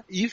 ir 0.09 0.33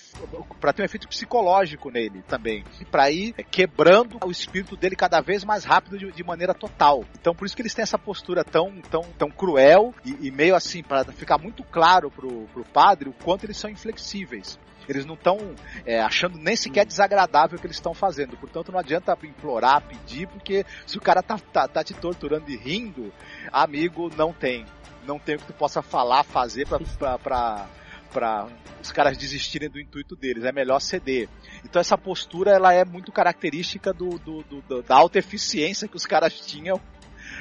ter 0.73 0.81
um 0.81 0.85
efeito 0.85 1.07
psicológico 1.07 1.89
nele 1.89 2.21
também, 2.27 2.63
para 2.89 3.11
ir 3.11 3.33
quebrando 3.51 4.17
o 4.23 4.31
espírito 4.31 4.75
dele 4.75 4.95
cada 4.95 5.21
vez 5.21 5.43
mais 5.43 5.63
rápido 5.63 5.97
de, 5.97 6.11
de, 6.11 6.23
maneira 6.23 6.53
total. 6.53 7.03
Então 7.19 7.35
por 7.35 7.45
isso 7.45 7.55
que 7.55 7.61
eles 7.61 7.73
têm 7.73 7.83
essa 7.83 7.97
postura 7.97 8.43
tão 8.43 8.81
tão, 8.89 9.01
tão 9.17 9.29
cruel 9.29 9.93
e, 10.05 10.27
e 10.27 10.31
meio 10.31 10.55
assim 10.55 10.81
para 10.81 11.03
ficar 11.05 11.37
muito 11.37 11.63
claro 11.63 12.09
pro, 12.09 12.47
pro 12.53 12.63
padre 12.63 13.09
o 13.09 13.13
quanto 13.13 13.45
eles 13.45 13.57
são 13.57 13.69
inflexíveis. 13.69 14.57
Eles 14.87 15.05
não 15.05 15.15
estão 15.15 15.37
é, 15.85 16.01
achando 16.01 16.37
nem 16.37 16.55
sequer 16.55 16.85
desagradável 16.85 17.57
o 17.57 17.61
que 17.61 17.67
eles 17.67 17.77
estão 17.77 17.93
fazendo. 17.93 18.35
Portanto, 18.37 18.71
não 18.71 18.79
adianta 18.79 19.17
implorar, 19.23 19.81
pedir, 19.81 20.27
porque 20.27 20.65
se 20.85 20.97
o 20.97 21.01
cara 21.01 21.21
tá, 21.21 21.37
tá, 21.37 21.67
tá 21.67 21.83
te 21.83 21.93
torturando 21.93 22.49
e 22.49 22.57
rindo, 22.57 23.13
amigo, 23.51 24.11
não 24.15 24.33
tem 24.33 24.65
não 25.05 25.19
tem 25.19 25.35
o 25.35 25.39
que 25.39 25.47
tu 25.47 25.53
possa 25.53 25.81
falar, 25.81 26.23
fazer 26.23 26.67
pra, 26.67 27.17
pra, 27.17 27.67
pra, 28.11 28.47
os 28.81 28.91
caras 28.91 29.17
desistirem 29.17 29.69
do 29.69 29.79
intuito 29.79 30.15
deles. 30.15 30.43
É 30.43 30.51
melhor 30.51 30.79
ceder. 30.79 31.29
Então 31.63 31.79
essa 31.79 31.97
postura 31.97 32.51
ela 32.51 32.73
é 32.73 32.85
muito 32.85 33.11
característica 33.11 33.93
do, 33.93 34.17
do, 34.19 34.43
do 34.43 34.81
da 34.81 34.95
alta 34.95 35.19
eficiência 35.19 35.87
que 35.87 35.95
os 35.97 36.05
caras 36.05 36.39
tinham 36.39 36.79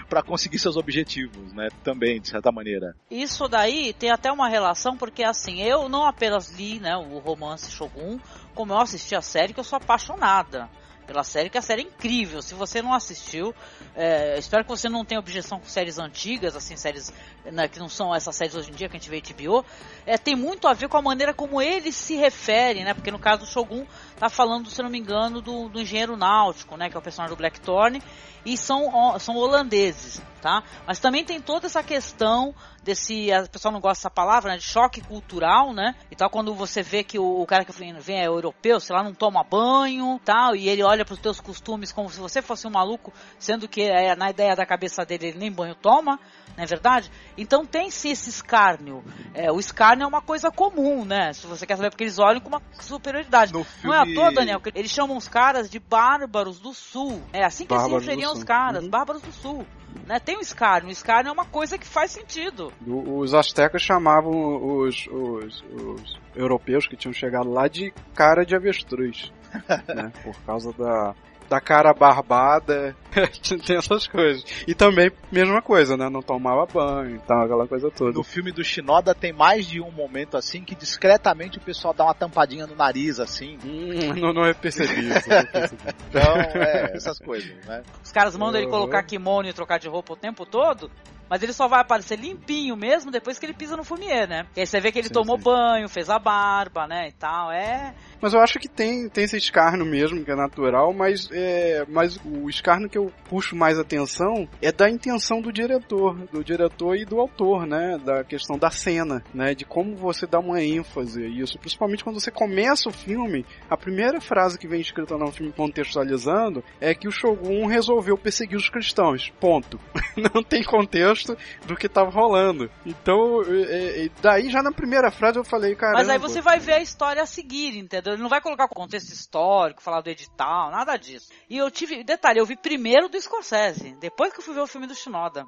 para 0.09 0.23
conseguir 0.23 0.59
seus 0.59 0.77
objetivos, 0.77 1.53
né? 1.53 1.69
Também, 1.83 2.21
de 2.21 2.29
certa 2.29 2.51
maneira. 2.53 2.95
Isso 3.11 3.49
daí 3.49 3.93
tem 3.93 4.11
até 4.11 4.31
uma 4.31 4.49
relação, 4.49 4.97
porque 4.97 5.23
assim, 5.25 5.63
eu 5.63 5.89
não 5.89 6.07
apenas 6.07 6.51
li 6.51 6.79
né, 6.79 6.97
o 6.97 7.19
romance 7.19 7.71
Shogun, 7.71 8.19
como 8.55 8.73
eu 8.73 8.79
assisti 8.79 9.15
a 9.15 9.23
série, 9.23 9.53
que 9.53 9.61
eu 9.61 9.65
sou 9.65 9.77
apaixonada 9.77 10.69
pela 11.03 11.25
série, 11.25 11.51
que 11.51 11.59
a 11.59 11.63
série 11.63 11.83
é 11.83 11.85
incrível. 11.85 12.41
Se 12.43 12.55
você 12.55 12.81
não 12.81 12.93
assistiu, 12.93 13.55
é, 13.95 14.39
espero 14.39 14.65
que 14.65 14.71
você 14.71 14.89
não 14.89 15.05
tenha 15.05 15.19
objeção 15.19 15.59
com 15.59 15.67
séries 15.67 15.99
antigas, 15.99 16.57
assim, 16.57 16.77
séries 16.77 17.13
né, 17.45 17.69
que 17.69 17.79
não 17.79 17.89
são 17.89 18.15
essas 18.15 18.35
séries 18.37 18.55
hoje 18.55 18.71
em 18.71 18.75
dia 18.75 18.89
que 18.89 18.97
a 18.97 19.01
gente 19.01 19.11
vê 19.11 19.21
HBO. 19.21 19.65
É, 20.07 20.17
tem 20.17 20.37
muito 20.37 20.67
a 20.69 20.73
ver 20.73 20.89
com 20.89 20.97
a 20.97 21.03
maneira 21.03 21.35
como 21.35 21.61
eles 21.61 21.97
se 21.97 22.15
referem, 22.17 22.85
né? 22.85 22.95
Porque 22.95 23.11
no 23.11 23.19
caso 23.19 23.41
do 23.41 23.47
Shogun, 23.47 23.85
tá 24.17 24.29
falando, 24.29 24.71
se 24.71 24.83
não 24.83 24.91
me 24.91 24.99
engano, 24.99 25.41
do, 25.41 25.69
do 25.69 25.81
engenheiro 25.81 26.17
náutico, 26.17 26.77
né? 26.77 26.89
Que 26.89 26.97
é 26.97 26.99
o 26.99 27.03
personagem 27.03 27.35
do 27.35 27.39
Blackthorn. 27.39 28.01
E 28.45 28.57
são, 28.57 29.19
são 29.21 29.37
holandeses, 29.37 30.21
tá? 30.41 30.63
Mas 30.87 30.99
também 30.99 31.25
tem 31.25 31.41
toda 31.41 31.67
essa 31.67 31.83
questão 31.83 32.55
desse, 32.83 33.33
a 33.33 33.47
pessoa 33.47 33.71
não 33.71 33.81
gosta 33.81 34.01
dessa 34.01 34.11
palavra, 34.11 34.53
né, 34.53 34.59
de 34.59 34.65
choque 34.65 35.01
cultural, 35.01 35.73
né? 35.73 35.95
E 36.11 36.17
tal, 36.17 36.29
quando 36.29 36.55
você 36.55 36.83
vê 36.83 37.05
que 37.05 37.19
o, 37.19 37.41
o 37.41 37.47
cara 37.47 37.65
que 37.65 37.73
vem, 37.73 37.95
vem, 37.95 38.21
é 38.21 38.27
europeu, 38.27 38.81
sei 38.81 38.97
lá, 38.97 39.03
não 39.03 39.15
toma 39.15 39.45
banho, 39.45 40.21
tal, 40.25 40.57
e 40.57 40.69
ele 40.69 40.83
olha 40.83 41.05
para 41.05 41.15
os 41.15 41.21
teus 41.21 41.41
costumes 41.41 41.93
como 41.93 42.11
se 42.11 42.19
você 42.19 42.43
fosse 42.43 42.67
um 42.67 42.71
maluco, 42.71 43.13
sendo 43.39 43.69
que 43.69 43.83
é, 43.83 44.17
na 44.17 44.31
ideia 44.31 44.57
da 44.57 44.67
cabeça 44.67 45.05
dele 45.05 45.29
ele 45.29 45.39
nem 45.39 45.53
banho 45.53 45.75
toma, 45.75 46.19
não 46.57 46.65
é 46.65 46.67
verdade? 46.67 47.11
Então 47.37 47.65
tem 47.65 47.91
sim 47.91 48.11
esse 48.11 48.29
escárnio. 48.29 49.03
É, 49.33 49.51
o 49.51 49.59
escárnio 49.59 50.05
é 50.05 50.07
uma 50.07 50.21
coisa 50.21 50.51
comum, 50.51 51.05
né? 51.05 51.33
Se 51.33 51.47
você 51.47 51.67
quer 51.67 51.77
saber, 51.77 51.91
porque 51.91 52.05
eles 52.05 52.19
olham 52.19 52.41
com 52.41 52.49
uma 52.49 52.63
superioridade. 52.81 53.53
Filme... 53.53 53.67
Não 53.85 53.95
é 53.95 53.99
à 53.99 54.15
toa, 54.15 54.33
Daniel, 54.33 54.61
eles 54.75 54.91
chamam 54.91 55.17
os 55.17 55.29
caras 55.29 55.71
de 55.71 55.79
bárbaros 55.79 56.59
do 56.59 56.75
sul. 56.75 57.23
É 57.33 57.45
assim 57.45 57.65
que 57.65 57.73
eles 57.73 57.85
se 57.85 57.91
referiam 57.91 58.32
os 58.33 58.45
caras, 58.45 58.85
uhum. 58.85 58.91
bárbaros 58.91 59.23
do 59.23 59.33
sul. 59.33 59.67
Né? 60.07 60.19
Tem 60.19 60.37
o 60.37 60.41
escárnio. 60.41 60.89
O 60.89 60.93
escárnio 60.93 61.31
é 61.31 61.33
uma 61.33 61.45
coisa 61.45 61.79
que 61.79 61.87
faz 61.87 62.11
sentido. 62.11 62.73
Os 62.87 63.35
astecas 63.35 63.83
chamavam 63.83 64.33
os, 64.79 65.07
os, 65.07 65.65
os 65.73 66.21
europeus 66.35 66.87
que 66.87 66.97
tinham 66.97 67.13
chegado 67.13 67.51
lá 67.51 67.69
de 67.69 67.93
cara 68.15 68.45
de 68.45 68.57
avestruz. 68.57 69.33
né? 69.95 70.13
Por 70.23 70.37
causa 70.45 70.73
da, 70.73 71.15
da 71.53 71.61
cara 71.61 71.93
barbada, 71.93 72.97
tem 73.67 73.77
essas 73.77 74.07
coisas. 74.07 74.43
E 74.67 74.75
também, 74.75 75.13
mesma 75.31 75.61
coisa, 75.61 75.99
né? 75.99 76.09
Não 76.09 76.23
tomava 76.23 76.65
banho 76.65 77.17
e 77.17 77.19
tal, 77.19 77.43
aquela 77.43 77.69
coisa 77.69 77.91
toda. 77.91 78.13
No 78.13 78.25
filme 78.25 78.51
do 78.51 78.65
Shinoda 78.65 79.15
tem 79.15 79.35
mais 79.35 79.67
de 79.67 79.79
um 79.79 79.91
momento 79.91 80.39
assim 80.39 80.65
que 80.65 80.75
discretamente 80.75 81.59
o 81.59 81.61
pessoal 81.61 81.93
dá 81.93 82.05
uma 82.05 82.15
tampadinha 82.15 82.67
no 82.67 82.75
nariz, 82.75 83.21
assim. 83.21 83.59
Hum, 83.63 84.15
não, 84.19 84.33
não 84.33 84.47
é 84.47 84.55
percebi 84.55 85.11
isso. 85.11 85.29
então, 86.09 86.37
é, 86.55 86.97
essas 86.97 87.19
coisas, 87.19 87.55
né? 87.67 87.83
Os 88.03 88.11
caras 88.11 88.35
mandam 88.35 88.55
uhum. 88.55 88.63
ele 88.63 88.71
colocar 88.71 89.03
kimono 89.03 89.47
e 89.47 89.53
trocar 89.53 89.79
de 89.79 89.89
roupa 89.89 90.15
o 90.15 90.17
tempo 90.17 90.47
todo, 90.47 90.91
mas 91.33 91.43
ele 91.43 91.55
só 91.55 91.67
vai 91.67 91.81
aparecer 91.81 92.19
limpinho 92.19 92.77
mesmo 92.77 93.11
depois 93.11 93.39
que 93.39 93.47
ele 93.47 93.55
pisa 93.55 93.75
no 93.75 93.83
fumier, 93.83 94.29
né? 94.29 94.47
E 94.55 94.61
aí 94.61 94.67
você 94.67 94.79
vê 94.81 94.93
que 94.93 94.99
ele 94.99 95.09
sim, 95.09 95.15
tomou 95.15 95.39
sim. 95.39 95.45
banho, 95.45 95.89
fez 95.89 96.11
a 96.11 96.19
barba, 96.19 96.87
né, 96.87 97.09
e 97.09 97.13
tal. 97.13 97.51
É, 97.51 97.95
mas 98.21 98.35
eu 98.35 98.41
acho 98.41 98.59
que 98.59 98.69
tem, 98.69 99.09
tem 99.09 99.25
esse 99.25 99.39
escarno 99.39 99.85
mesmo, 99.85 100.23
que 100.25 100.31
é 100.31 100.37
natural, 100.37 100.93
mas, 100.93 101.31
é, 101.33 101.85
mas 101.89 102.21
o 102.23 102.51
escarno 102.51 102.87
que 102.87 102.97
eu 102.97 103.11
puxo 103.31 103.57
mais 103.57 103.79
atenção 103.79 104.47
é 104.61 104.71
da 104.71 104.91
intenção 104.91 105.41
do 105.41 105.51
diretor, 105.51 106.15
do 106.31 106.45
diretor 106.45 106.97
e 106.97 107.07
do 107.07 107.19
autor, 107.19 107.67
né? 107.67 107.99
Da 108.05 108.23
questão 108.23 108.59
da 108.59 108.71
cena, 108.71 109.25
né? 109.33 109.55
De 109.55 109.65
como 109.65 109.97
você 109.97 110.27
dá 110.27 110.39
uma 110.39 110.63
ênfase 110.63 111.25
a 111.25 111.27
isso. 111.27 111.59
Principalmente 111.59 112.05
quando 112.05 112.21
você 112.21 112.31
começa 112.31 112.91
o 112.91 112.93
filme, 112.93 113.47
a 113.71 113.77
primeira 113.77 114.21
frase 114.21 114.59
que 114.59 114.69
vem 114.69 114.83
escrita 114.83 115.17
no 115.17 115.33
filme 115.33 115.51
contextualizando 115.51 116.63
é 116.79 116.95
que 116.95 117.09
o 117.09 117.11
Shogun 117.11 117.67
resolveu 117.67 118.19
perseguir 118.19 118.57
os 118.57 118.69
cristãos. 118.69 119.33
Ponto. 119.41 119.81
Não 120.15 120.43
tem 120.45 120.63
contexto 120.63 121.22
do 121.65 121.77
que 121.77 121.87
estava 121.87 122.11
rolando. 122.11 122.71
Então, 122.85 123.43
é, 123.43 124.07
é, 124.07 124.11
daí 124.21 124.51
já 124.51 124.63
na 124.63 124.73
primeira 124.73 125.11
frase 125.11 125.39
eu 125.39 125.45
falei, 125.45 125.75
cara. 125.75 125.93
Mas 125.95 126.09
aí 126.09 126.19
você 126.19 126.41
vai 126.41 126.59
ver 126.59 126.75
a 126.75 126.81
história 126.81 127.23
a 127.23 127.27
seguir, 127.27 127.77
entendeu? 127.77 128.15
Ele 128.15 128.23
não 128.23 128.29
vai 128.29 128.41
colocar 128.41 128.65
o 128.65 128.69
contexto 128.69 129.13
histórico, 129.13 129.83
falar 129.83 130.01
do 130.01 130.11
edital, 130.11 130.71
nada 130.71 130.97
disso. 130.97 131.31
E 131.49 131.57
eu 131.57 131.71
tive, 131.71 132.03
detalhe, 132.05 132.39
eu 132.39 132.47
vi 132.47 132.57
primeiro 132.57 133.09
do 133.09 133.21
Scorsese, 133.21 133.97
depois 134.01 134.33
que 134.33 134.41
eu 134.41 134.45
fui 134.45 134.55
ver 134.55 134.61
o 134.61 134.67
filme 134.67 134.87
do 134.87 134.95
Shinoda. 134.95 135.47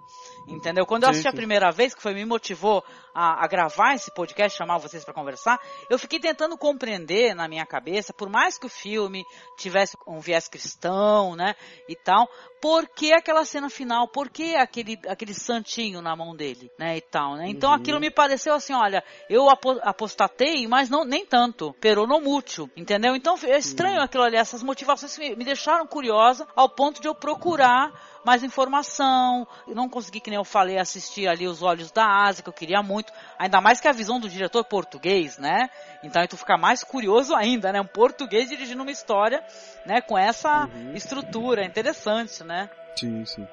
Entendeu? 0.49 0.87
Quando 0.87 1.05
eu 1.05 1.11
assisti 1.11 1.29
a 1.29 1.33
primeira 1.33 1.71
vez, 1.71 1.95
que 1.95 2.03
foi 2.03 2.15
me 2.15 2.25
motivou 2.25 2.85
a, 3.15 3.45
a 3.45 3.47
gravar 3.47 3.95
esse 3.95 4.13
podcast, 4.13 4.57
chamar 4.57 4.79
vocês 4.79 5.05
para 5.05 5.15
conversar, 5.15 5.59
eu 5.89 5.99
fiquei 5.99 6.19
tentando 6.19 6.57
compreender 6.59 7.35
na 7.35 7.49
minha 7.49 7.65
cabeça, 7.65 8.13
por 8.13 8.29
mais 8.29 8.59
que 8.59 8.67
o 8.67 8.69
filme 8.69 9.25
tivesse 9.57 9.97
um 10.07 10.21
viés 10.21 10.49
cristão, 10.49 11.37
né, 11.37 11.55
e 11.89 11.95
tal, 11.97 12.29
por 12.61 12.89
que 12.89 13.13
aquela 13.13 13.45
cena 13.45 13.69
final? 13.69 14.09
Por 14.09 14.29
que 14.29 14.57
aquele, 14.57 14.99
aquele 15.07 15.35
santinho 15.65 16.03
na 16.03 16.15
mão 16.15 16.37
dele, 16.37 16.71
né, 16.79 16.99
e 16.99 17.01
tal, 17.01 17.37
né? 17.37 17.49
Então 17.49 17.71
Uhum. 17.71 17.77
aquilo 17.77 17.99
me 17.99 18.11
pareceu 18.11 18.55
assim, 18.55 18.75
olha, 18.75 19.03
eu 19.31 19.49
apo- 19.49 19.81
apostatei, 19.83 20.69
mas 20.69 20.91
não 20.91 21.05
nem 21.05 21.25
tanto, 21.25 21.75
pero 21.81 22.07
no 22.07 22.21
mútil, 22.21 22.71
entendeu? 22.77 23.17
Então 23.17 23.37
é 23.45 23.57
estranho 23.59 24.03
aquilo 24.03 24.23
ali, 24.23 24.37
essas 24.37 24.63
motivações 24.63 25.17
me, 25.19 25.35
me 25.35 25.45
deixaram 25.45 25.87
curiosa 25.87 26.47
ao 26.55 26.69
ponto 26.69 27.01
de 27.01 27.09
eu 27.09 27.15
procurar 27.15 27.93
mais 28.25 28.43
informação. 28.43 29.47
Eu 29.67 29.75
não 29.75 29.89
consegui, 29.89 30.19
que 30.21 30.31
nem 30.31 30.39
eu 30.39 30.45
falei, 30.45 30.79
assistir 30.79 31.29
ali 31.29 31.47
Os 31.47 31.63
Olhos 31.63 31.91
da 31.91 32.07
Ásia, 32.07 32.43
que 32.43 32.49
eu 32.49 32.55
queria 32.55 32.83
muito. 32.83 33.13
Ainda 33.39 33.61
mais 33.61 33.81
que 33.81 33.89
a 33.89 33.93
visão 33.93 34.19
do 34.19 34.29
diretor 34.29 34.65
português, 34.65 35.37
né? 35.37 35.69
Então 36.03 36.23
aí 36.23 36.29
tu 36.29 36.37
fica 36.37 36.57
mais 36.57 36.83
curioso 36.83 37.35
ainda, 37.35 37.71
né? 37.73 37.81
Um 37.81 37.87
português 37.87 38.49
dirigindo 38.49 38.83
uma 38.83 38.91
história, 38.91 39.43
né? 39.85 40.01
Com 40.01 40.17
essa 40.17 40.69
estrutura. 40.95 41.63
É 41.63 41.67
interessante, 41.67 42.43
né? 42.45 42.71
Sim, 42.99 43.25
sim. 43.27 43.47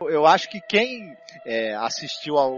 Eu 0.00 0.26
acho 0.26 0.48
que 0.48 0.60
quem 0.60 1.16
é, 1.44 1.74
assistiu 1.74 2.36
ao, 2.36 2.56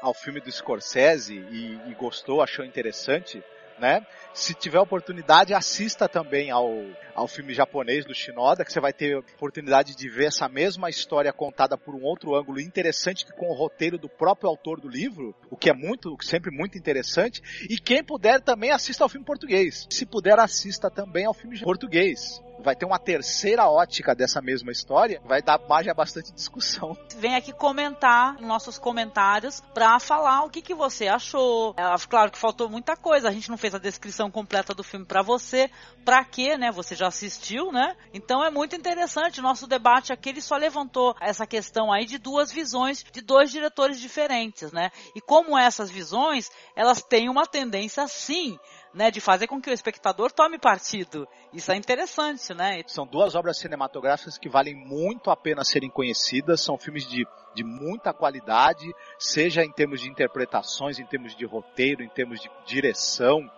ao 0.00 0.14
filme 0.14 0.40
do 0.40 0.50
Scorsese 0.50 1.34
e, 1.34 1.90
e 1.90 1.94
gostou, 1.94 2.42
achou 2.42 2.64
interessante, 2.64 3.42
né? 3.78 4.06
Se 4.32 4.54
tiver 4.54 4.78
oportunidade, 4.80 5.54
assista 5.54 6.08
também 6.08 6.50
ao, 6.50 6.70
ao 7.14 7.28
filme 7.28 7.54
japonês 7.54 8.04
do 8.04 8.14
Shinoda, 8.14 8.64
que 8.64 8.72
você 8.72 8.80
vai 8.80 8.92
ter 8.92 9.16
oportunidade 9.16 9.94
de 9.94 10.08
ver 10.08 10.26
essa 10.26 10.48
mesma 10.48 10.90
história 10.90 11.32
contada 11.32 11.76
por 11.76 11.94
um 11.94 12.02
outro 12.02 12.34
ângulo 12.34 12.60
interessante, 12.60 13.26
com 13.34 13.48
o 13.48 13.54
roteiro 13.54 13.98
do 13.98 14.08
próprio 14.08 14.48
autor 14.48 14.80
do 14.80 14.88
livro, 14.88 15.34
o 15.50 15.56
que 15.56 15.70
é 15.70 15.74
muito, 15.74 16.16
sempre 16.22 16.50
muito 16.50 16.76
interessante. 16.78 17.42
E 17.68 17.78
quem 17.78 18.02
puder 18.02 18.40
também 18.40 18.70
assista 18.70 19.04
ao 19.04 19.08
filme 19.08 19.26
português. 19.26 19.86
Se 19.90 20.04
puder, 20.04 20.38
assista 20.38 20.90
também 20.90 21.26
ao 21.26 21.34
filme 21.34 21.60
português. 21.60 22.42
Vai 22.58 22.74
ter 22.74 22.86
uma 22.86 22.98
terceira 22.98 23.68
ótica 23.68 24.14
dessa 24.14 24.40
mesma 24.40 24.72
história, 24.72 25.20
vai 25.24 25.42
dar 25.42 25.58
margem 25.68 25.90
a 25.90 25.94
bastante 25.94 26.32
discussão. 26.32 26.96
Vem 27.16 27.34
aqui 27.34 27.52
comentar 27.52 28.34
nos 28.34 28.46
nossos 28.46 28.78
comentários 28.78 29.60
pra 29.72 29.98
falar 29.98 30.44
o 30.44 30.50
que, 30.50 30.62
que 30.62 30.74
você 30.74 31.08
achou. 31.08 31.74
É, 31.76 31.82
claro 32.08 32.30
que 32.30 32.38
faltou 32.38 32.68
muita 32.68 32.96
coisa, 32.96 33.28
a 33.28 33.32
gente 33.32 33.50
não 33.50 33.56
fez 33.56 33.74
a 33.74 33.78
descrição 33.78 34.30
completa 34.30 34.74
do 34.74 34.82
filme 34.82 35.04
pra 35.04 35.22
você. 35.22 35.70
Pra 36.04 36.24
quê, 36.24 36.56
né? 36.56 36.70
Você 36.70 36.94
já 36.94 37.06
assistiu, 37.06 37.72
né? 37.72 37.96
Então 38.12 38.44
é 38.44 38.50
muito 38.50 38.76
interessante. 38.76 39.40
Nosso 39.40 39.66
debate 39.66 40.12
aqui 40.12 40.28
ele 40.28 40.40
só 40.40 40.56
levantou 40.56 41.14
essa 41.20 41.46
questão 41.46 41.92
aí 41.92 42.04
de 42.04 42.18
duas 42.18 42.52
visões 42.52 43.04
de 43.12 43.20
dois 43.20 43.50
diretores 43.50 44.00
diferentes, 44.00 44.70
né? 44.72 44.90
E 45.14 45.20
como 45.20 45.56
essas 45.56 45.90
visões, 45.90 46.50
elas 46.76 47.02
têm 47.02 47.28
uma 47.28 47.46
tendência 47.46 48.06
sim 48.06 48.58
né, 48.94 49.10
de 49.10 49.20
fazer 49.20 49.48
com 49.48 49.60
que 49.60 49.68
o 49.68 49.72
espectador 49.72 50.30
tome 50.30 50.58
partido. 50.58 51.26
Isso 51.52 51.72
é 51.72 51.76
interessante, 51.76 52.54
né? 52.54 52.80
São 52.86 53.04
duas 53.04 53.34
obras 53.34 53.58
cinematográficas 53.58 54.38
que 54.38 54.48
valem 54.48 54.74
muito 54.74 55.30
a 55.30 55.36
pena 55.36 55.64
serem 55.64 55.90
conhecidas, 55.90 56.60
são 56.60 56.78
filmes 56.78 57.06
de, 57.06 57.26
de 57.54 57.64
muita 57.64 58.12
qualidade, 58.12 58.86
seja 59.18 59.64
em 59.64 59.72
termos 59.72 60.00
de 60.00 60.08
interpretações, 60.08 60.98
em 60.98 61.06
termos 61.06 61.34
de 61.34 61.44
roteiro, 61.44 62.04
em 62.04 62.08
termos 62.08 62.40
de 62.40 62.48
direção, 62.64 63.50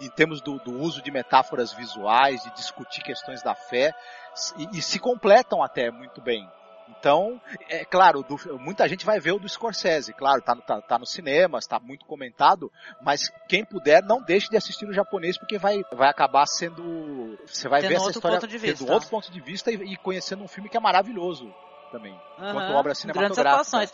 em 0.00 0.08
termos 0.08 0.40
do, 0.40 0.58
do 0.58 0.78
uso 0.78 1.02
de 1.02 1.10
metáforas 1.10 1.72
visuais, 1.72 2.42
de 2.44 2.54
discutir 2.54 3.02
questões 3.02 3.42
da 3.42 3.54
fé, 3.54 3.92
e, 4.56 4.78
e 4.78 4.82
se 4.82 5.00
completam 5.00 5.62
até 5.62 5.90
muito 5.90 6.20
bem. 6.20 6.48
Então, 6.88 7.40
é 7.68 7.84
claro, 7.84 8.22
do, 8.22 8.36
muita 8.58 8.88
gente 8.88 9.04
vai 9.04 9.18
ver 9.18 9.32
o 9.32 9.38
do 9.38 9.48
Scorsese, 9.48 10.12
claro, 10.12 10.42
tá, 10.42 10.54
no, 10.54 10.62
tá, 10.62 10.80
tá 10.80 10.98
nos 10.98 11.10
cinemas, 11.10 11.66
tá 11.66 11.78
muito 11.78 12.04
comentado, 12.04 12.70
mas 13.02 13.30
quem 13.48 13.64
puder, 13.64 14.02
não 14.02 14.22
deixe 14.22 14.48
de 14.48 14.56
assistir 14.56 14.86
o 14.86 14.92
japonês, 14.92 15.38
porque 15.38 15.58
vai, 15.58 15.82
vai 15.92 16.08
acabar 16.08 16.46
sendo. 16.46 17.38
Você 17.46 17.68
vai 17.68 17.80
Tendo 17.80 17.90
ver 17.90 17.96
essa 17.96 18.10
história 18.10 18.38
ponto 18.38 18.48
de 18.48 18.58
vista. 18.58 18.84
tendo 18.84 18.92
outro 18.92 19.08
ponto 19.08 19.30
de 19.30 19.40
vista 19.40 19.70
e, 19.70 19.74
e 19.92 19.96
conhecendo 19.96 20.42
um 20.44 20.48
filme 20.48 20.68
que 20.68 20.76
é 20.76 20.80
maravilhoso 20.80 21.52
também. 21.90 22.18
Quanto 22.36 22.72
obra 22.72 22.82
Grandes 22.82 22.98
cinematográfica. 22.98 23.50
atuações. 23.50 23.92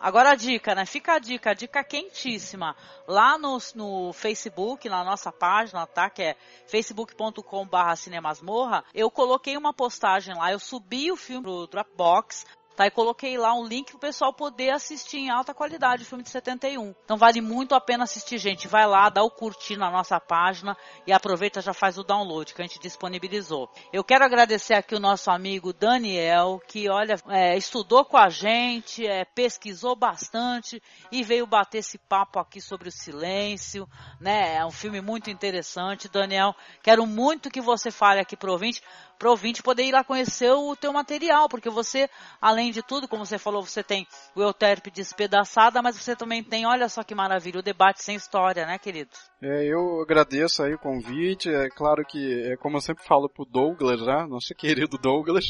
Agora 0.00 0.30
a 0.30 0.34
dica, 0.34 0.74
né? 0.74 0.86
Fica 0.86 1.12
a 1.12 1.18
dica, 1.18 1.50
a 1.50 1.54
dica 1.54 1.84
quentíssima. 1.84 2.74
Lá 3.06 3.36
no, 3.36 3.58
no 3.74 4.12
Facebook, 4.14 4.88
na 4.88 5.04
nossa 5.04 5.30
página, 5.30 5.86
tá? 5.86 6.08
Que 6.08 6.22
é 6.22 6.36
facebook.com 6.66 7.66
barra 7.66 7.94
cinemasmorra, 7.96 8.82
eu 8.94 9.10
coloquei 9.10 9.58
uma 9.58 9.74
postagem 9.74 10.34
lá, 10.34 10.50
eu 10.50 10.58
subi 10.58 11.12
o 11.12 11.16
filme 11.16 11.42
pro 11.42 11.66
Dropbox, 11.66 12.46
tá? 12.80 12.86
E 12.86 12.90
coloquei 12.90 13.36
lá 13.36 13.52
um 13.52 13.66
link 13.66 13.90
pro 13.90 13.98
pessoal 13.98 14.32
poder 14.32 14.70
assistir 14.70 15.18
em 15.18 15.28
alta 15.28 15.52
qualidade 15.52 16.02
o 16.02 16.06
filme 16.06 16.24
de 16.24 16.30
71. 16.30 16.94
Então 17.04 17.18
vale 17.18 17.42
muito 17.42 17.74
a 17.74 17.80
pena 17.80 18.04
assistir, 18.04 18.38
gente. 18.38 18.66
Vai 18.66 18.86
lá, 18.86 19.10
dá 19.10 19.22
o 19.22 19.30
curtir 19.30 19.76
na 19.76 19.90
nossa 19.90 20.18
página 20.18 20.74
e 21.06 21.12
aproveita 21.12 21.60
já 21.60 21.74
faz 21.74 21.98
o 21.98 22.02
download 22.02 22.54
que 22.54 22.62
a 22.62 22.66
gente 22.66 22.80
disponibilizou. 22.80 23.68
Eu 23.92 24.02
quero 24.02 24.24
agradecer 24.24 24.72
aqui 24.72 24.94
o 24.94 25.00
nosso 25.00 25.30
amigo 25.30 25.74
Daniel, 25.74 26.58
que 26.66 26.88
olha, 26.88 27.16
é, 27.28 27.54
estudou 27.54 28.02
com 28.02 28.16
a 28.16 28.30
gente, 28.30 29.06
é, 29.06 29.26
pesquisou 29.26 29.94
bastante 29.94 30.82
e 31.12 31.22
veio 31.22 31.46
bater 31.46 31.78
esse 31.78 31.98
papo 31.98 32.38
aqui 32.38 32.62
sobre 32.62 32.88
o 32.88 32.92
silêncio, 32.92 33.86
né? 34.18 34.56
É 34.56 34.64
um 34.64 34.70
filme 34.70 35.02
muito 35.02 35.28
interessante, 35.28 36.08
Daniel. 36.08 36.54
Quero 36.82 37.04
muito 37.04 37.50
que 37.50 37.60
você 37.60 37.90
fale 37.90 38.20
aqui 38.20 38.36
pro 38.36 38.52
ouvinte, 38.52 38.82
pro 39.18 39.30
ouvinte 39.30 39.62
poder 39.62 39.84
ir 39.84 39.92
lá 39.92 40.02
conhecer 40.02 40.50
o 40.50 40.74
teu 40.74 40.94
material, 40.94 41.46
porque 41.46 41.68
você, 41.68 42.08
além 42.40 42.69
de 42.70 42.82
tudo, 42.82 43.08
como 43.08 43.24
você 43.26 43.38
falou, 43.38 43.62
você 43.62 43.82
tem 43.82 44.06
o 44.34 44.42
Euterpe 44.42 44.90
despedaçada, 44.90 45.82
mas 45.82 45.96
você 45.96 46.14
também 46.16 46.42
tem, 46.42 46.66
olha 46.66 46.88
só 46.88 47.02
que 47.02 47.14
maravilha, 47.14 47.60
o 47.60 47.62
debate 47.62 48.02
sem 48.02 48.16
história, 48.16 48.66
né, 48.66 48.78
querido? 48.78 49.10
É, 49.42 49.64
eu 49.66 50.00
agradeço 50.02 50.62
aí 50.62 50.74
o 50.74 50.78
convite. 50.78 51.48
É 51.48 51.68
claro 51.70 52.04
que, 52.04 52.52
é 52.52 52.56
como 52.56 52.76
eu 52.76 52.80
sempre 52.80 53.04
falo 53.04 53.28
pro 53.28 53.44
Douglas, 53.44 54.00
né? 54.00 54.26
Nosso 54.28 54.54
querido 54.56 54.98
Douglas, 54.98 55.46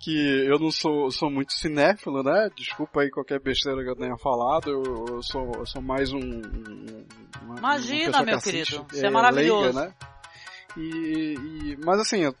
que 0.00 0.46
eu 0.46 0.58
não 0.58 0.70
sou, 0.70 1.10
sou 1.10 1.30
muito 1.30 1.52
cinéfilo, 1.52 2.22
né? 2.22 2.48
Desculpa 2.56 3.00
aí 3.02 3.10
qualquer 3.10 3.40
besteira 3.40 3.82
que 3.82 3.90
eu 3.90 3.96
tenha 3.96 4.16
falado. 4.18 4.70
Eu, 4.70 5.06
eu 5.16 5.22
sou, 5.22 5.52
eu 5.56 5.66
sou 5.66 5.82
mais 5.82 6.12
um. 6.12 6.18
um- 6.18 7.06
uma, 7.42 7.52
uma 7.54 7.58
Imagina, 7.58 8.18
que 8.18 8.24
meu 8.24 8.36
assiste, 8.36 8.72
querido, 8.72 8.86
você 8.90 9.06
é 9.06 9.10
maravilhoso. 9.10 9.78
leiga, 9.78 9.80
né? 9.88 9.94
E, 10.76 11.34
e- 11.34 11.78
mas 11.84 12.00
assim, 12.00 12.22
eu, 12.24 12.34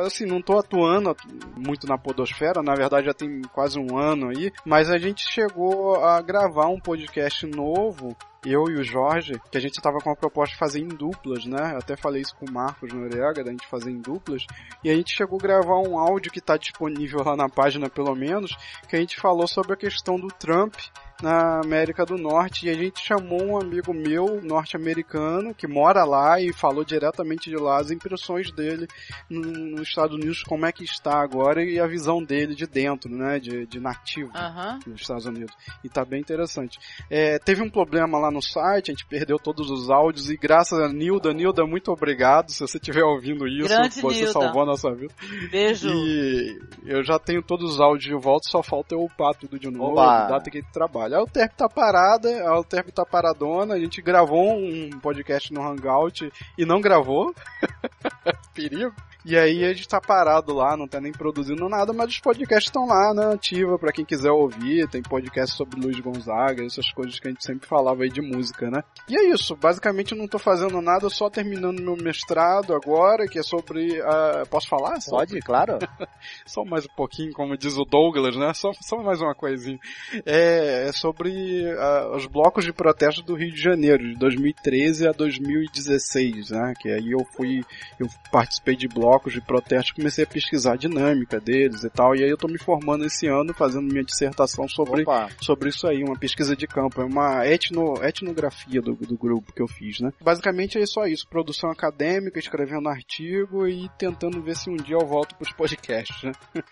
assim, 0.00 0.24
não 0.24 0.40
tô 0.40 0.58
atuando 0.58 1.14
muito 1.56 1.86
na 1.86 1.98
podosfera, 1.98 2.62
na 2.62 2.74
verdade 2.74 3.06
já 3.06 3.14
tem 3.14 3.42
quase 3.52 3.78
um 3.78 3.98
ano 3.98 4.30
aí, 4.30 4.50
mas 4.64 4.90
a 4.90 4.98
gente 4.98 5.22
chegou 5.30 5.96
a 5.96 6.20
gravar 6.20 6.68
um 6.68 6.80
podcast 6.80 7.46
novo, 7.46 8.16
eu 8.44 8.64
e 8.70 8.76
o 8.76 8.82
Jorge, 8.84 9.40
que 9.50 9.58
a 9.58 9.60
gente 9.60 9.76
estava 9.78 9.98
com 9.98 10.10
a 10.10 10.16
proposta 10.16 10.52
de 10.54 10.58
fazer 10.58 10.80
em 10.80 10.88
duplas, 10.88 11.44
né? 11.44 11.72
Eu 11.74 11.78
até 11.78 11.96
falei 11.96 12.22
isso 12.22 12.34
com 12.36 12.46
o 12.46 12.52
Marcos 12.52 12.92
Noriega, 12.92 13.44
da 13.44 13.50
gente 13.50 13.66
fazer 13.66 13.90
em 13.90 13.98
duplas, 14.00 14.44
e 14.82 14.90
a 14.90 14.94
gente 14.94 15.14
chegou 15.14 15.38
a 15.38 15.42
gravar 15.42 15.78
um 15.78 15.98
áudio 15.98 16.32
que 16.32 16.38
está 16.38 16.56
disponível 16.56 17.22
lá 17.22 17.36
na 17.36 17.48
página 17.48 17.88
pelo 17.90 18.14
menos, 18.14 18.56
que 18.88 18.96
a 18.96 18.98
gente 18.98 19.20
falou 19.20 19.46
sobre 19.46 19.74
a 19.74 19.76
questão 19.76 20.16
do 20.18 20.28
Trump 20.28 20.74
na 21.22 21.60
América 21.62 22.06
do 22.06 22.16
Norte 22.16 22.66
e 22.66 22.70
a 22.70 22.72
gente 22.72 22.98
chamou 23.06 23.42
um 23.44 23.60
amigo 23.60 23.92
meu 23.92 24.40
norte-americano 24.42 25.54
que 25.54 25.66
mora 25.66 26.02
lá 26.02 26.40
e 26.40 26.50
falou 26.50 26.82
diretamente 26.82 27.50
de 27.50 27.56
lá 27.56 27.78
as 27.78 27.90
impressões 27.90 28.50
dele 28.52 28.88
no- 29.28 29.42
nos 29.76 29.88
Estados 29.88 30.16
Unidos, 30.16 30.42
como 30.42 30.64
é 30.64 30.72
que 30.72 30.82
está 30.82 31.20
agora 31.20 31.62
e 31.62 31.78
a 31.78 31.86
visão 31.86 32.24
dele 32.24 32.54
de 32.54 32.66
dentro, 32.66 33.10
né, 33.14 33.38
de, 33.38 33.66
de 33.66 33.78
nativo 33.78 34.30
Aham. 34.34 34.78
nos 34.86 35.02
Estados 35.02 35.26
Unidos. 35.26 35.54
E 35.84 35.90
tá 35.90 36.06
bem 36.06 36.20
interessante. 36.20 36.78
É, 37.10 37.38
teve 37.38 37.60
um 37.62 37.68
problema 37.68 38.18
lá 38.18 38.29
no 38.30 38.42
site, 38.42 38.90
a 38.90 38.94
gente 38.94 39.06
perdeu 39.06 39.38
todos 39.38 39.70
os 39.70 39.90
áudios 39.90 40.30
e 40.30 40.36
graças 40.36 40.78
a 40.78 40.88
Nilda, 40.88 41.32
Nilda, 41.32 41.64
muito 41.66 41.90
obrigado 41.90 42.50
se 42.50 42.60
você 42.60 42.78
estiver 42.78 43.04
ouvindo 43.04 43.46
isso, 43.46 43.68
Grande 43.68 44.00
você 44.00 44.24
Nilda. 44.24 44.32
salvou 44.32 44.62
a 44.62 44.66
nossa 44.66 44.90
vida. 44.94 45.12
Beijo. 45.50 45.88
E 45.88 46.58
eu 46.86 47.02
já 47.04 47.18
tenho 47.18 47.42
todos 47.42 47.74
os 47.74 47.80
áudios 47.80 48.04
de 48.04 48.14
volta, 48.14 48.48
só 48.48 48.62
falta 48.62 48.94
eu 48.94 49.02
upar 49.02 49.34
tudo 49.34 49.58
de 49.58 49.70
novo, 49.70 49.92
Oba. 49.92 50.26
data 50.26 50.50
que 50.50 50.62
trabalha. 50.72 51.16
A 51.16 51.20
Alterp 51.20 51.52
tá 51.56 51.68
parada, 51.68 52.28
a 52.44 52.50
Alterp 52.50 52.88
tá 52.90 53.04
paradona, 53.04 53.74
a 53.74 53.78
gente 53.78 54.00
gravou 54.02 54.52
um 54.54 54.90
podcast 55.00 55.52
no 55.52 55.62
Hangout 55.62 56.30
e 56.56 56.64
não 56.64 56.80
gravou. 56.80 57.34
Perigo. 58.54 58.94
E 59.24 59.36
aí 59.36 59.64
a 59.64 59.72
gente 59.72 59.86
tá 59.86 60.00
parado 60.00 60.54
lá, 60.54 60.76
não 60.76 60.88
tá 60.88 61.00
nem 61.00 61.12
produzindo 61.12 61.68
nada, 61.68 61.92
mas 61.92 62.08
os 62.08 62.20
podcasts 62.20 62.68
estão 62.68 62.86
lá, 62.86 63.12
né, 63.12 63.34
ativa 63.34 63.78
pra 63.78 63.92
quem 63.92 64.04
quiser 64.04 64.30
ouvir, 64.30 64.88
tem 64.88 65.02
podcast 65.02 65.56
sobre 65.56 65.78
Luiz 65.78 66.00
Gonzaga, 66.00 66.64
essas 66.64 66.90
coisas 66.90 67.20
que 67.20 67.28
a 67.28 67.30
gente 67.30 67.44
sempre 67.44 67.68
falava 67.68 68.02
aí 68.02 68.08
de 68.08 68.22
música, 68.22 68.70
né. 68.70 68.82
E 69.08 69.16
é 69.16 69.28
isso, 69.28 69.54
basicamente 69.56 70.12
eu 70.12 70.18
não 70.18 70.26
tô 70.26 70.38
fazendo 70.38 70.80
nada, 70.80 71.10
só 71.10 71.28
terminando 71.28 71.82
meu 71.82 71.96
mestrado 71.96 72.74
agora, 72.74 73.26
que 73.26 73.38
é 73.38 73.42
sobre, 73.42 74.00
ah, 74.00 74.42
posso 74.48 74.68
falar? 74.68 74.98
Pode, 75.06 75.38
claro. 75.40 75.78
só 76.46 76.64
mais 76.64 76.84
um 76.86 76.94
pouquinho, 76.96 77.32
como 77.32 77.58
diz 77.58 77.76
o 77.76 77.84
Douglas, 77.84 78.36
né? 78.36 78.54
Só, 78.54 78.70
só 78.80 79.02
mais 79.02 79.20
uma 79.20 79.34
coisinha. 79.34 79.78
É, 80.24 80.88
é 80.88 80.92
sobre 80.92 81.70
ah, 81.78 82.12
os 82.14 82.26
blocos 82.26 82.64
de 82.64 82.72
protesto 82.72 83.22
do 83.22 83.34
Rio 83.34 83.52
de 83.52 83.60
Janeiro, 83.60 84.02
de 84.02 84.18
2013 84.18 85.08
a 85.08 85.12
2016, 85.12 86.50
né? 86.50 86.72
Que 86.80 86.90
aí 86.90 87.10
eu 87.10 87.24
fui, 87.36 87.62
eu 87.98 88.08
participei 88.32 88.76
de 88.76 88.88
blocos 88.88 89.09
de 89.30 89.40
protesto, 89.40 89.94
comecei 89.94 90.24
a 90.24 90.26
pesquisar 90.26 90.74
a 90.74 90.76
dinâmica 90.76 91.40
deles 91.40 91.84
e 91.84 91.90
tal, 91.90 92.14
e 92.14 92.22
aí 92.22 92.30
eu 92.30 92.36
tô 92.36 92.48
me 92.48 92.58
formando 92.58 93.04
esse 93.04 93.26
ano, 93.26 93.52
fazendo 93.54 93.90
minha 93.90 94.04
dissertação 94.04 94.68
sobre, 94.68 95.02
Opa. 95.02 95.28
sobre 95.40 95.68
isso 95.68 95.86
aí, 95.86 96.02
uma 96.02 96.18
pesquisa 96.18 96.54
de 96.54 96.66
campo, 96.66 97.00
é 97.00 97.04
uma 97.04 97.46
etno, 97.46 97.94
etnografia 98.02 98.80
do, 98.80 98.94
do 98.94 99.16
grupo 99.16 99.52
que 99.52 99.62
eu 99.62 99.68
fiz, 99.68 100.00
né? 100.00 100.10
Basicamente 100.20 100.78
é 100.78 100.86
só 100.86 101.06
isso, 101.06 101.26
produção 101.28 101.70
acadêmica, 101.70 102.38
escrevendo 102.38 102.88
artigo 102.88 103.66
e 103.66 103.88
tentando 103.98 104.42
ver 104.42 104.56
se 104.56 104.70
um 104.70 104.76
dia 104.76 104.96
eu 104.96 105.06
volto 105.06 105.34
pros 105.36 105.52
podcasts, 105.52 106.22
né? 106.22 106.32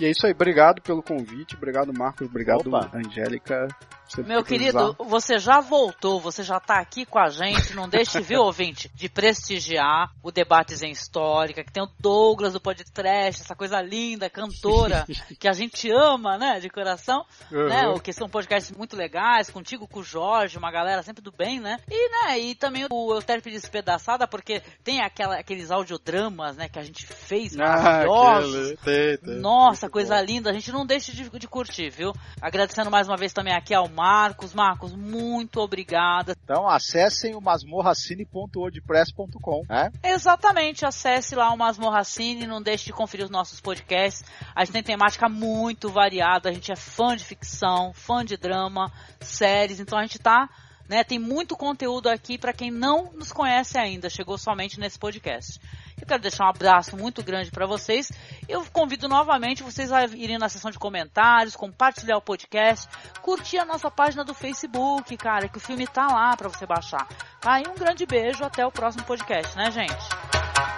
E 0.00 0.04
é 0.04 0.10
isso 0.10 0.24
aí, 0.26 0.32
obrigado 0.32 0.80
pelo 0.80 1.02
convite, 1.02 1.56
obrigado 1.56 1.92
Marcos, 1.92 2.28
obrigado 2.28 2.68
Opa. 2.68 2.88
Angélica. 2.94 3.66
Meu 4.16 4.42
que 4.42 4.50
querido, 4.50 4.96
você 4.98 5.38
já 5.38 5.60
voltou, 5.60 6.20
você 6.20 6.42
já 6.42 6.58
tá 6.58 6.80
aqui 6.80 7.04
com 7.04 7.18
a 7.18 7.28
gente. 7.28 7.74
Não 7.74 7.88
deixe, 7.88 8.20
viu, 8.20 8.40
ouvinte, 8.44 8.90
de 8.94 9.08
prestigiar 9.08 10.10
o 10.22 10.30
Debates 10.30 10.82
em 10.82 10.90
Histórica, 10.90 11.62
que 11.62 11.72
tem 11.72 11.82
o 11.82 11.90
Douglas 12.00 12.52
do 12.52 12.60
podcast, 12.60 13.42
essa 13.42 13.54
coisa 13.54 13.80
linda, 13.80 14.30
cantora, 14.30 15.06
que 15.38 15.48
a 15.48 15.52
gente 15.52 15.90
ama, 15.90 16.38
né, 16.38 16.60
de 16.60 16.68
coração. 16.70 17.24
Né, 17.50 17.86
o 17.88 18.00
que 18.00 18.12
são 18.12 18.28
podcasts 18.28 18.76
muito 18.76 18.96
legais, 18.96 19.50
contigo, 19.50 19.86
com 19.86 20.00
o 20.00 20.04
Jorge, 20.04 20.58
uma 20.58 20.70
galera 20.70 21.02
sempre 21.02 21.22
do 21.22 21.32
bem, 21.32 21.60
né? 21.60 21.78
E, 21.90 22.10
né, 22.10 22.38
e 22.38 22.54
também 22.54 22.86
o 22.90 23.12
Euterpe 23.14 23.50
Despedaçada, 23.50 24.26
porque 24.26 24.62
tem 24.82 25.00
aquela, 25.00 25.36
aqueles 25.38 25.70
audiodramas, 25.70 26.56
né, 26.56 26.68
que 26.68 26.78
a 26.78 26.82
gente 26.82 27.06
fez 27.06 27.54
Ah, 27.58 27.58
maravilhosos. 27.58 28.54
aquele, 28.54 28.76
tem, 28.78 29.18
tem. 29.18 29.40
Nossa, 29.40 29.86
Muito 29.86 29.92
coisa 29.92 30.16
bom. 30.16 30.24
linda. 30.24 30.50
A 30.50 30.52
gente 30.52 30.72
não 30.72 30.86
deixa 30.86 31.12
de, 31.12 31.28
de 31.28 31.48
curtir, 31.48 31.90
viu? 31.90 32.12
Agradecendo 32.40 32.90
mais 32.90 33.06
uma 33.08 33.16
vez 33.16 33.32
também 33.32 33.54
aqui 33.54 33.74
ao 33.74 33.88
Marcos. 33.98 34.54
Marcos, 34.54 34.94
muito 34.94 35.60
obrigada. 35.60 36.36
Então 36.44 36.68
acessem 36.68 37.34
o 37.34 37.40
masmorracine.wordpress.com, 37.40 39.64
né? 39.68 39.90
Exatamente, 40.04 40.86
acesse 40.86 41.34
lá 41.34 41.52
o 41.52 41.58
Masmorracine, 41.58 42.46
não 42.46 42.62
deixe 42.62 42.84
de 42.86 42.92
conferir 42.92 43.24
os 43.24 43.30
nossos 43.30 43.60
podcasts. 43.60 44.22
A 44.54 44.64
gente 44.64 44.74
tem 44.74 44.84
temática 44.84 45.28
muito 45.28 45.88
variada, 45.88 46.48
a 46.48 46.52
gente 46.52 46.70
é 46.70 46.76
fã 46.76 47.16
de 47.16 47.24
ficção, 47.24 47.92
fã 47.92 48.24
de 48.24 48.36
drama, 48.36 48.92
séries, 49.20 49.80
então 49.80 49.98
a 49.98 50.02
gente 50.02 50.20
tá, 50.20 50.48
né, 50.88 51.02
tem 51.02 51.18
muito 51.18 51.56
conteúdo 51.56 52.08
aqui 52.08 52.38
para 52.38 52.52
quem 52.52 52.70
não 52.70 53.10
nos 53.12 53.32
conhece 53.32 53.76
ainda, 53.76 54.08
chegou 54.08 54.38
somente 54.38 54.78
nesse 54.78 54.96
podcast. 54.96 55.60
Eu 56.00 56.06
quero 56.06 56.22
deixar 56.22 56.44
um 56.44 56.48
abraço 56.48 56.96
muito 56.96 57.22
grande 57.22 57.50
para 57.50 57.66
vocês. 57.66 58.10
Eu 58.48 58.64
convido 58.72 59.08
novamente 59.08 59.62
vocês 59.62 59.92
a 59.92 60.04
irem 60.04 60.38
na 60.38 60.48
seção 60.48 60.70
de 60.70 60.78
comentários, 60.78 61.56
compartilhar 61.56 62.16
o 62.16 62.22
podcast, 62.22 62.88
curtir 63.20 63.58
a 63.58 63.64
nossa 63.64 63.90
página 63.90 64.24
do 64.24 64.34
Facebook, 64.34 65.16
cara, 65.16 65.48
que 65.48 65.58
o 65.58 65.60
filme 65.60 65.86
tá 65.86 66.06
lá 66.06 66.36
para 66.36 66.48
você 66.48 66.66
baixar. 66.66 67.06
Tá? 67.40 67.60
E 67.60 67.68
um 67.68 67.74
grande 67.74 68.06
beijo, 68.06 68.44
até 68.44 68.64
o 68.66 68.72
próximo 68.72 69.04
podcast, 69.04 69.56
né, 69.56 69.70
gente? 69.70 70.77